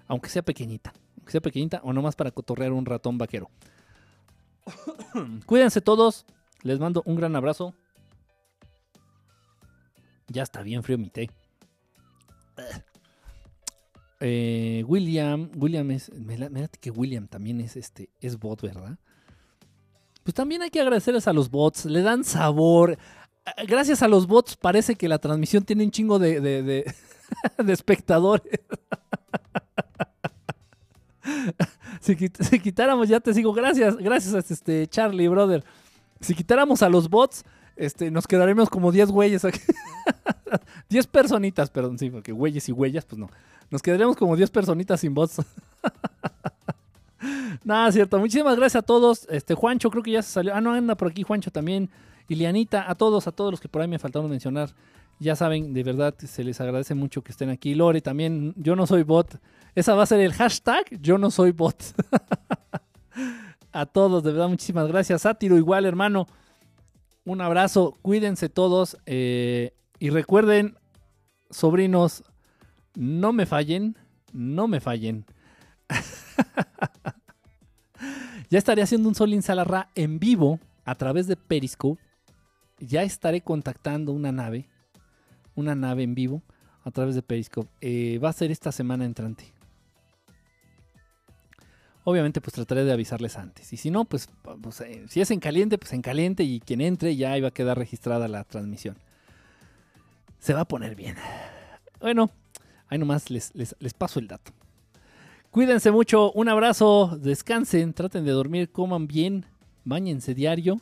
aunque 0.06 0.28
sea 0.28 0.43
pequeñita, 0.43 0.93
aunque 1.16 1.32
sea 1.32 1.40
pequeñita 1.40 1.80
o 1.82 1.93
nomás 1.93 2.14
para 2.14 2.30
cotorrear 2.30 2.70
un 2.70 2.86
ratón 2.86 3.18
vaquero. 3.18 3.51
Cuídense 5.47 5.80
todos, 5.80 6.26
les 6.62 6.78
mando 6.78 7.02
un 7.06 7.16
gran 7.16 7.35
abrazo. 7.35 7.74
Ya 10.28 10.44
está 10.44 10.62
bien 10.62 10.85
frío 10.85 10.97
mi 10.97 11.10
té. 11.10 11.28
Eh, 14.20 14.85
William, 14.86 15.51
William 15.57 15.90
es, 15.93 16.12
me 16.12 16.69
que 16.81 16.90
William 16.90 17.28
también 17.28 17.61
es 17.61 17.77
este, 17.77 18.11
es 18.20 18.39
bot, 18.39 18.62
¿verdad? 18.62 18.99
Pues 20.24 20.35
también 20.35 20.61
hay 20.62 20.70
que 20.70 20.81
agradecerles 20.81 21.28
a 21.28 21.32
los 21.32 21.51
bots, 21.51 21.85
le 21.85 22.03
dan 22.03 22.24
sabor. 22.24 22.99
Ah, 23.47 23.55
Gracias 23.66 24.03
a 24.03 24.09
los 24.09 24.27
bots 24.27 24.57
parece 24.57 24.97
que 24.97 25.09
la 25.09 25.19
transmisión 25.19 25.65
tiene 25.65 25.85
un 25.85 25.90
chingo 25.90 26.19
de, 26.19 26.85
espectadores. 27.69 28.61
si, 32.01 32.16
si 32.16 32.61
quitáramos, 32.61 33.09
ya 33.09 33.20
te 33.20 33.32
sigo, 33.32 33.53
gracias, 33.53 33.97
gracias 33.97 34.51
este 34.51 34.86
Charlie, 34.89 35.28
brother. 35.28 35.65
Si 36.20 36.35
quitáramos 36.35 36.82
a 36.82 36.89
los 36.89 37.09
bots, 37.09 37.45
este, 37.78 38.10
nos 38.10 38.26
quedaremos 38.26 38.68
como 38.68 38.92
10 38.92 39.10
güeyes 39.10 39.44
aquí. 39.44 39.60
10 40.88 41.06
personitas, 41.06 41.70
perdón, 41.70 41.98
sí, 41.98 42.10
porque 42.10 42.32
güeyes 42.32 42.68
y 42.68 42.72
huellas, 42.72 43.05
pues 43.05 43.18
no. 43.18 43.30
Nos 43.70 43.82
quedaremos 43.82 44.16
como 44.16 44.36
10 44.36 44.50
personitas 44.50 45.00
sin 45.00 45.14
bots. 45.14 45.42
Nada, 47.64 47.92
cierto. 47.92 48.18
Muchísimas 48.18 48.56
gracias 48.56 48.82
a 48.82 48.86
todos. 48.86 49.26
Este, 49.30 49.55
Juancho, 49.55 49.90
creo 49.90 50.02
que 50.02 50.12
ya 50.12 50.22
se 50.22 50.32
salió. 50.32 50.55
Ah, 50.55 50.60
no, 50.60 50.72
anda 50.72 50.96
por 50.96 51.09
aquí 51.09 51.22
Juancho 51.22 51.50
también. 51.50 51.90
Ilianita, 52.28 52.90
a 52.90 52.94
todos, 52.94 53.26
a 53.26 53.32
todos 53.32 53.50
los 53.50 53.60
que 53.60 53.68
por 53.68 53.82
ahí 53.82 53.88
me 53.88 53.98
faltaron 53.98 54.30
mencionar. 54.30 54.70
Ya 55.20 55.36
saben, 55.36 55.72
de 55.72 55.82
verdad, 55.82 56.14
se 56.18 56.44
les 56.44 56.60
agradece 56.60 56.94
mucho 56.94 57.22
que 57.22 57.32
estén 57.32 57.50
aquí. 57.50 57.74
Lore 57.74 58.00
también, 58.00 58.55
yo 58.56 58.76
no 58.76 58.86
soy 58.86 59.02
bot. 59.02 59.38
Esa 59.74 59.94
va 59.94 60.05
a 60.05 60.06
ser 60.06 60.20
el 60.20 60.32
hashtag, 60.32 60.84
yo 61.00 61.18
no 61.18 61.30
soy 61.30 61.52
bot. 61.52 61.76
a 63.72 63.86
todos, 63.86 64.22
de 64.22 64.32
verdad, 64.32 64.48
muchísimas 64.48 64.86
gracias. 64.88 65.22
Sátiro, 65.22 65.56
igual, 65.56 65.84
hermano. 65.84 66.26
Un 67.28 67.42
abrazo, 67.42 67.98
cuídense 68.00 68.48
todos. 68.48 68.96
eh, 69.05 69.74
y 69.98 70.09
recuerden, 70.09 70.78
sobrinos, 71.50 72.24
no 72.94 73.34
me 73.34 73.44
fallen, 73.44 73.98
no 74.32 74.66
me 74.66 74.80
fallen. 74.80 75.26
ya 78.48 78.59
estaré 78.59 78.80
haciendo 78.80 79.10
un 79.10 79.14
Sol 79.14 79.34
Insalarra 79.34 79.90
en 79.94 80.18
vivo 80.18 80.59
a 80.86 80.94
través 80.94 81.26
de 81.26 81.36
Periscope. 81.36 82.00
Ya 82.78 83.02
estaré 83.02 83.42
contactando 83.42 84.12
una 84.12 84.32
nave, 84.32 84.70
una 85.55 85.74
nave 85.74 86.05
en 86.05 86.14
vivo 86.14 86.42
a 86.82 86.90
través 86.92 87.14
de 87.14 87.20
Periscope. 87.20 87.68
Eh, 87.82 88.18
va 88.24 88.30
a 88.30 88.32
ser 88.32 88.50
esta 88.50 88.72
semana 88.72 89.05
entrante. 89.05 89.52
Obviamente, 92.09 92.40
pues 92.40 92.55
trataré 92.55 92.85
de 92.85 92.93
avisarles 92.93 93.36
antes. 93.36 93.70
Y 93.70 93.76
si 93.76 93.90
no, 93.90 94.06
pues, 94.06 94.30
eh, 94.80 95.05
si 95.10 95.20
es 95.20 95.30
en 95.30 95.40
caliente, 95.40 95.76
pues 95.76 95.93
en 95.93 96.01
caliente. 96.01 96.43
Y 96.43 96.59
quien 96.59 96.80
entre 96.80 97.14
ya 97.14 97.36
iba 97.36 97.48
a 97.48 97.51
quedar 97.51 97.76
registrada 97.76 98.28
la 98.28 98.44
transmisión. 98.44 98.97
Se 100.39 100.55
va 100.55 100.60
a 100.60 100.64
poner 100.64 100.94
bien. 100.94 101.16
Bueno, 102.01 102.30
ahí 102.86 102.97
nomás 102.97 103.28
les, 103.28 103.55
les, 103.55 103.76
les 103.78 103.93
paso 103.93 104.20
el 104.20 104.26
dato. 104.26 104.52
Cuídense 105.51 105.90
mucho, 105.90 106.32
un 106.32 106.48
abrazo, 106.48 107.18
descansen, 107.20 107.93
traten 107.93 108.24
de 108.24 108.32
dormir, 108.32 108.72
coman 108.72 109.06
bien, 109.06 109.44
bañense 109.85 110.32
diario. 110.32 110.80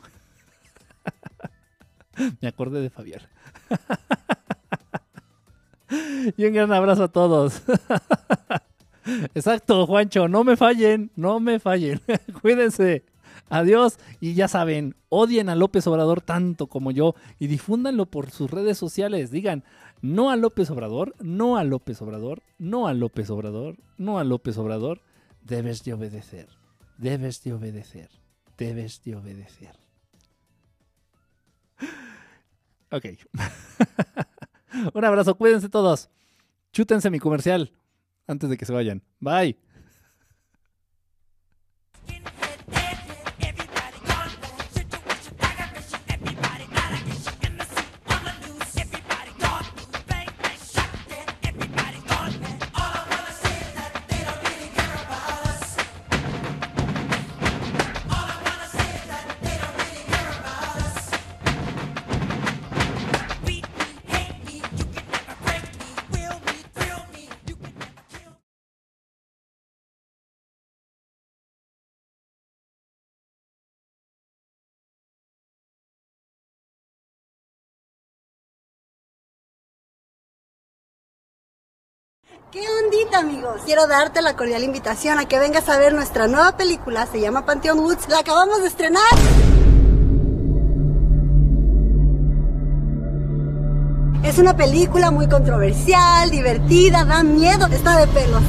Me 2.39 2.47
acordé 2.47 2.79
de 2.79 2.89
Fabián. 2.89 3.23
y 6.37 6.45
un 6.45 6.53
gran 6.53 6.71
abrazo 6.71 7.03
a 7.03 7.07
todos. 7.09 7.63
Exacto, 9.33 9.85
Juancho, 9.85 10.27
no 10.27 10.43
me 10.43 10.57
fallen, 10.57 11.11
no 11.15 11.39
me 11.39 11.59
fallen. 11.59 12.01
Cuídense. 12.41 13.05
Adiós. 13.49 13.99
Y 14.19 14.33
ya 14.33 14.47
saben, 14.47 14.95
odien 15.09 15.49
a 15.49 15.55
López 15.55 15.87
Obrador 15.87 16.21
tanto 16.21 16.67
como 16.67 16.91
yo 16.91 17.15
y 17.39 17.47
difúndanlo 17.47 18.07
por 18.07 18.31
sus 18.31 18.51
redes 18.51 18.77
sociales. 18.77 19.31
Digan, 19.31 19.63
no 20.01 20.29
a 20.29 20.35
López 20.35 20.69
Obrador, 20.69 21.15
no 21.19 21.57
a 21.57 21.63
López 21.63 22.01
Obrador, 22.01 22.41
no 22.57 22.87
a 22.87 22.93
López 22.93 23.29
Obrador, 23.29 23.77
no 23.97 24.19
a 24.19 24.23
López 24.23 24.57
Obrador. 24.57 25.01
Debes 25.41 25.83
de 25.83 25.93
obedecer, 25.93 26.49
debes 26.97 27.41
de 27.43 27.53
obedecer, 27.53 28.09
debes 28.57 29.01
de 29.03 29.15
obedecer. 29.15 29.75
Ok. 32.91 33.05
Un 34.93 35.05
abrazo, 35.05 35.35
cuídense 35.35 35.69
todos. 35.69 36.09
Chútense 36.73 37.09
mi 37.09 37.19
comercial 37.19 37.71
antes 38.27 38.49
de 38.49 38.57
que 38.57 38.65
se 38.65 38.73
vayan. 38.73 39.01
Bye. 39.19 39.57
¿Qué 82.49 82.61
ondita, 82.85 83.19
amigos? 83.19 83.63
Quiero 83.65 83.87
darte 83.87 84.21
la 84.21 84.37
cordial 84.37 84.63
invitación 84.63 85.19
a 85.19 85.27
que 85.27 85.37
vengas 85.37 85.67
a 85.67 85.77
ver 85.77 85.93
nuestra 85.93 86.29
nueva 86.29 86.55
película, 86.55 87.05
se 87.05 87.19
llama 87.19 87.45
Panteón 87.45 87.79
Woods, 87.79 88.07
la 88.07 88.19
acabamos 88.19 88.61
de 88.61 88.69
estrenar. 88.69 89.03
Es 94.23 94.37
una 94.37 94.55
película 94.55 95.11
muy 95.11 95.27
controversial, 95.27 96.31
divertida, 96.31 97.03
da 97.03 97.21
miedo, 97.21 97.67
está 97.67 97.97
de 97.97 98.07
pelos. 98.07 98.41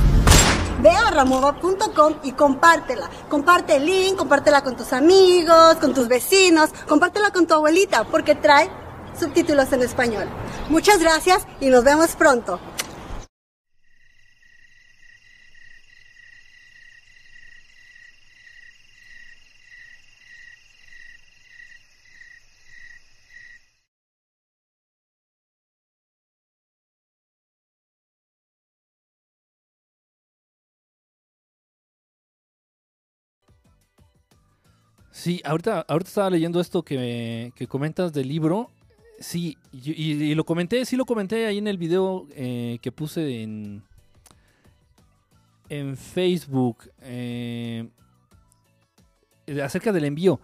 Ve 0.80 0.90
a 0.90 1.10
ramova.com 1.10 2.14
y 2.22 2.30
compártela. 2.32 3.10
Comparte 3.28 3.76
el 3.76 3.86
link, 3.86 4.14
compártela 4.16 4.62
con 4.62 4.76
tus 4.76 4.92
amigos, 4.92 5.74
con 5.80 5.92
tus 5.92 6.06
vecinos, 6.06 6.70
compártela 6.86 7.32
con 7.32 7.48
tu 7.48 7.54
abuelita, 7.54 8.04
porque 8.04 8.36
trae 8.36 8.70
subtítulos 9.18 9.72
en 9.72 9.82
español. 9.82 10.28
Muchas 10.68 11.00
gracias 11.00 11.48
y 11.58 11.66
nos 11.66 11.82
vemos 11.82 12.14
pronto. 12.14 12.60
Sí, 35.18 35.42
ahorita, 35.44 35.80
ahorita 35.80 36.08
estaba 36.08 36.30
leyendo 36.30 36.60
esto 36.60 36.84
que, 36.84 37.52
que 37.56 37.66
comentas 37.66 38.12
del 38.12 38.28
libro. 38.28 38.70
Sí, 39.18 39.58
y, 39.72 40.32
lo 40.36 40.44
comenté, 40.44 40.84
sí 40.84 40.94
lo 40.94 41.06
comenté 41.06 41.46
ahí 41.46 41.58
en 41.58 41.66
el 41.66 41.76
video 41.76 42.28
eh, 42.36 42.78
que 42.80 42.92
puse 42.92 43.42
en, 43.42 43.82
en 45.68 45.96
Facebook 45.96 46.88
eh, 47.02 47.88
acerca 49.60 49.90
del 49.90 50.04
envío. 50.04 50.40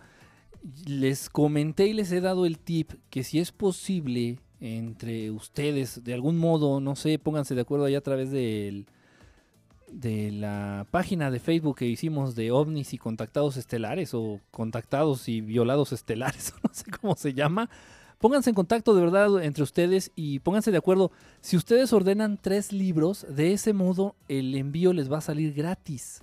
Les 0.86 1.30
comenté 1.30 1.86
y 1.86 1.92
les 1.92 2.10
he 2.10 2.20
dado 2.20 2.44
el 2.44 2.58
tip 2.58 2.94
que 3.10 3.22
si 3.22 3.38
es 3.38 3.52
posible 3.52 4.40
entre 4.58 5.30
ustedes, 5.30 6.02
de 6.02 6.14
algún 6.14 6.36
modo, 6.36 6.80
no 6.80 6.96
sé, 6.96 7.20
pónganse 7.20 7.54
de 7.54 7.60
acuerdo 7.60 7.84
ahí 7.84 7.94
a 7.94 8.00
través 8.00 8.32
del, 8.32 8.86
de 9.94 10.32
la 10.32 10.86
página 10.90 11.30
de 11.30 11.38
Facebook 11.38 11.78
que 11.78 11.86
hicimos 11.86 12.34
de 12.34 12.50
ovnis 12.50 12.92
y 12.92 12.98
contactados 12.98 13.56
estelares 13.56 14.12
o 14.12 14.40
contactados 14.50 15.28
y 15.28 15.40
violados 15.40 15.92
estelares, 15.92 16.52
no 16.62 16.70
sé 16.72 16.90
cómo 16.90 17.14
se 17.14 17.32
llama. 17.32 17.70
Pónganse 18.18 18.50
en 18.50 18.56
contacto 18.56 18.94
de 18.94 19.02
verdad 19.02 19.42
entre 19.42 19.62
ustedes 19.62 20.10
y 20.16 20.38
pónganse 20.40 20.70
de 20.70 20.78
acuerdo. 20.78 21.12
Si 21.40 21.56
ustedes 21.56 21.92
ordenan 21.92 22.38
tres 22.40 22.72
libros, 22.72 23.26
de 23.28 23.52
ese 23.52 23.72
modo 23.72 24.16
el 24.28 24.54
envío 24.54 24.92
les 24.92 25.12
va 25.12 25.18
a 25.18 25.22
salir 25.22 25.52
gratis. 25.52 26.22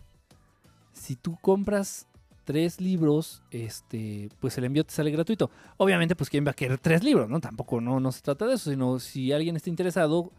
Si 0.93 1.15
tú 1.15 1.37
compras 1.41 2.07
tres 2.43 2.81
libros, 2.81 3.43
este, 3.51 4.29
pues 4.39 4.57
el 4.57 4.65
envío 4.65 4.83
te 4.83 4.93
sale 4.93 5.11
gratuito. 5.11 5.51
Obviamente, 5.77 6.15
pues 6.15 6.29
quién 6.29 6.45
va 6.45 6.51
a 6.51 6.55
querer 6.55 6.79
tres 6.79 7.03
libros, 7.03 7.29
¿no? 7.29 7.39
Tampoco 7.39 7.79
no, 7.79 7.99
no 7.99 8.11
se 8.11 8.21
trata 8.21 8.47
de 8.47 8.55
eso, 8.55 8.71
sino 8.71 8.99
si 8.99 9.31
alguien 9.31 9.55
está 9.55 9.69
interesado, 9.69 10.31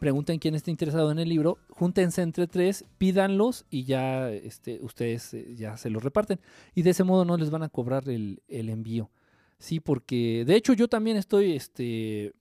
pregunten 0.00 0.38
quién 0.38 0.56
está 0.56 0.70
interesado 0.70 1.12
en 1.12 1.20
el 1.20 1.28
libro, 1.28 1.58
júntense 1.68 2.22
entre 2.22 2.48
tres, 2.48 2.84
pídanlos 2.98 3.66
y 3.70 3.84
ya 3.84 4.30
este, 4.30 4.80
ustedes 4.82 5.34
eh, 5.34 5.54
ya 5.54 5.76
se 5.76 5.90
los 5.90 6.02
reparten. 6.02 6.40
Y 6.74 6.82
de 6.82 6.90
ese 6.90 7.04
modo 7.04 7.24
no 7.24 7.36
les 7.36 7.50
van 7.50 7.62
a 7.62 7.68
cobrar 7.68 8.08
el, 8.08 8.40
envío. 8.48 9.10
Sí, 9.58 9.78
porque 9.78 10.44
de 10.46 10.56
hecho 10.56 10.72
yo 10.72 10.88
también 10.88 11.18
estoy, 11.18 11.52
este, 11.52 12.32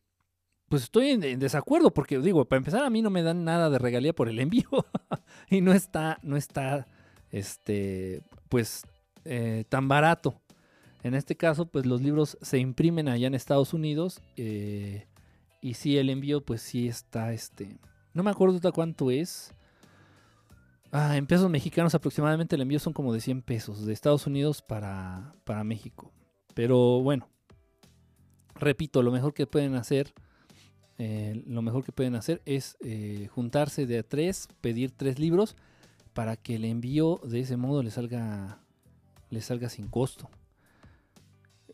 pues 0.70 0.84
estoy 0.84 1.10
en, 1.10 1.24
en 1.24 1.40
desacuerdo, 1.40 1.94
porque 1.94 2.18
digo, 2.20 2.46
para 2.46 2.60
empezar 2.60 2.84
a 2.84 2.90
mí 2.90 3.02
no 3.02 3.10
me 3.10 3.24
dan 3.24 3.44
nada 3.44 3.70
de 3.70 3.78
regalía 3.78 4.14
por 4.14 4.30
el 4.30 4.40
envío 4.40 4.70
y 5.50 5.60
no 5.60 5.74
está, 5.74 6.18
no 6.24 6.38
está, 6.38 6.88
este, 7.30 8.24
pues 8.48 8.84
eh, 9.26 9.66
tan 9.70 9.88
barato. 9.88 10.42
En 11.04 11.14
este 11.14 11.36
caso, 11.36 11.66
pues 11.66 11.86
los 11.86 12.02
libros 12.02 12.38
se 12.42 12.58
imprimen 12.58 13.10
allá 13.10 13.28
en 13.28 13.36
Estados 13.36 13.74
Unidos 13.74 14.22
eh, 14.38 15.08
y 15.62 15.74
sí, 15.74 15.98
el 15.98 16.10
envío, 16.10 16.44
pues 16.44 16.62
sí 16.62 16.88
está, 16.88 17.34
este, 17.34 17.78
no 18.14 18.24
me 18.24 18.32
acuerdo 18.32 18.60
cuánto 18.72 19.12
es. 19.12 19.54
Ah, 20.92 21.18
en 21.18 21.28
pesos 21.28 21.50
mexicanos 21.50 21.94
aproximadamente 21.94 22.56
el 22.56 22.64
envío 22.64 22.80
son 22.80 22.94
como 22.94 23.14
de 23.14 23.22
100 23.22 23.44
pesos 23.44 23.86
de 23.86 23.94
Estados 23.94 24.26
Unidos 24.26 24.62
para, 24.62 25.36
para 25.44 25.64
México. 25.64 26.12
Pero 26.56 27.02
bueno, 27.02 27.30
repito, 28.56 29.04
lo 29.04 29.12
mejor 29.12 29.34
que 29.34 29.46
pueden 29.46 29.76
hacer, 29.76 30.14
eh, 30.98 31.44
lo 31.46 31.62
mejor 31.62 31.84
que 31.84 31.92
pueden 31.92 32.16
hacer 32.16 32.42
es 32.46 32.76
eh, 32.82 33.28
juntarse 33.32 33.86
de 33.86 34.00
a 34.00 34.04
tres, 34.04 34.48
pedir 34.62 34.92
tres 34.92 35.20
libros 35.20 35.56
para 36.14 36.36
que 36.36 36.56
el 36.56 36.66
envío 36.66 37.22
de 37.24 37.42
ese 37.42 37.56
modo 37.56 37.84
les 37.84 37.94
salga, 37.94 38.60
les 39.30 39.46
salga 39.46 39.70
sin 39.70 39.88
costo. 39.88 40.30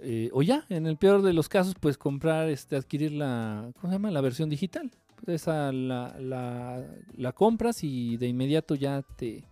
Eh, 0.07 0.30
o 0.34 0.44
ya, 0.44 0.65
en 0.69 0.86
el 0.86 0.98
peor 0.98 1.23
de 1.23 1.34
los 1.34 1.49
casos, 1.49 1.73
pues 1.80 1.98
comprar, 1.98 2.48
este, 2.48 2.76
adquirir 2.76 3.11
la, 3.11 3.72
¿cómo 3.82 3.91
se 3.91 3.95
llama? 3.95 4.11
La 4.11 4.22
versión 4.22 4.49
digital. 4.52 4.91
Esa 5.26 5.72
la, 5.72 7.34
compras 7.34 7.84
y 7.84 8.15
de 8.18 8.27
inmediato 8.27 8.76
ya 8.76 9.02
te 9.02 9.44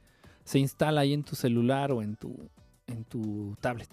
se 0.43 0.59
instala 0.59 1.01
ahí 1.01 1.13
en 1.13 1.23
tu 1.23 1.35
celular 1.35 1.91
o 1.91 2.03
en 2.03 2.15
tu, 2.17 2.37
en 2.85 3.03
tu 3.05 3.55
tablet. 3.61 3.89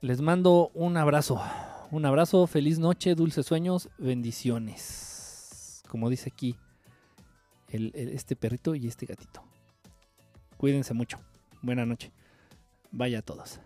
Les 0.00 0.20
mando 0.20 0.72
un 0.74 0.96
abrazo. 0.96 1.40
Un 1.92 2.06
abrazo, 2.06 2.48
feliz 2.48 2.80
noche, 2.80 3.14
dulces 3.14 3.46
sueños, 3.46 3.90
bendiciones. 3.98 5.84
Como 5.88 6.10
dice 6.10 6.30
aquí 6.32 6.56
el- 7.68 7.92
este 7.94 8.34
perrito 8.34 8.74
y 8.74 8.88
este 8.88 9.06
gatito. 9.06 9.44
Cuídense 10.56 10.92
mucho. 10.92 11.20
Buena 11.62 11.86
noche. 11.86 12.10
Vaya 12.90 13.20
a 13.20 13.22
todos. 13.22 13.60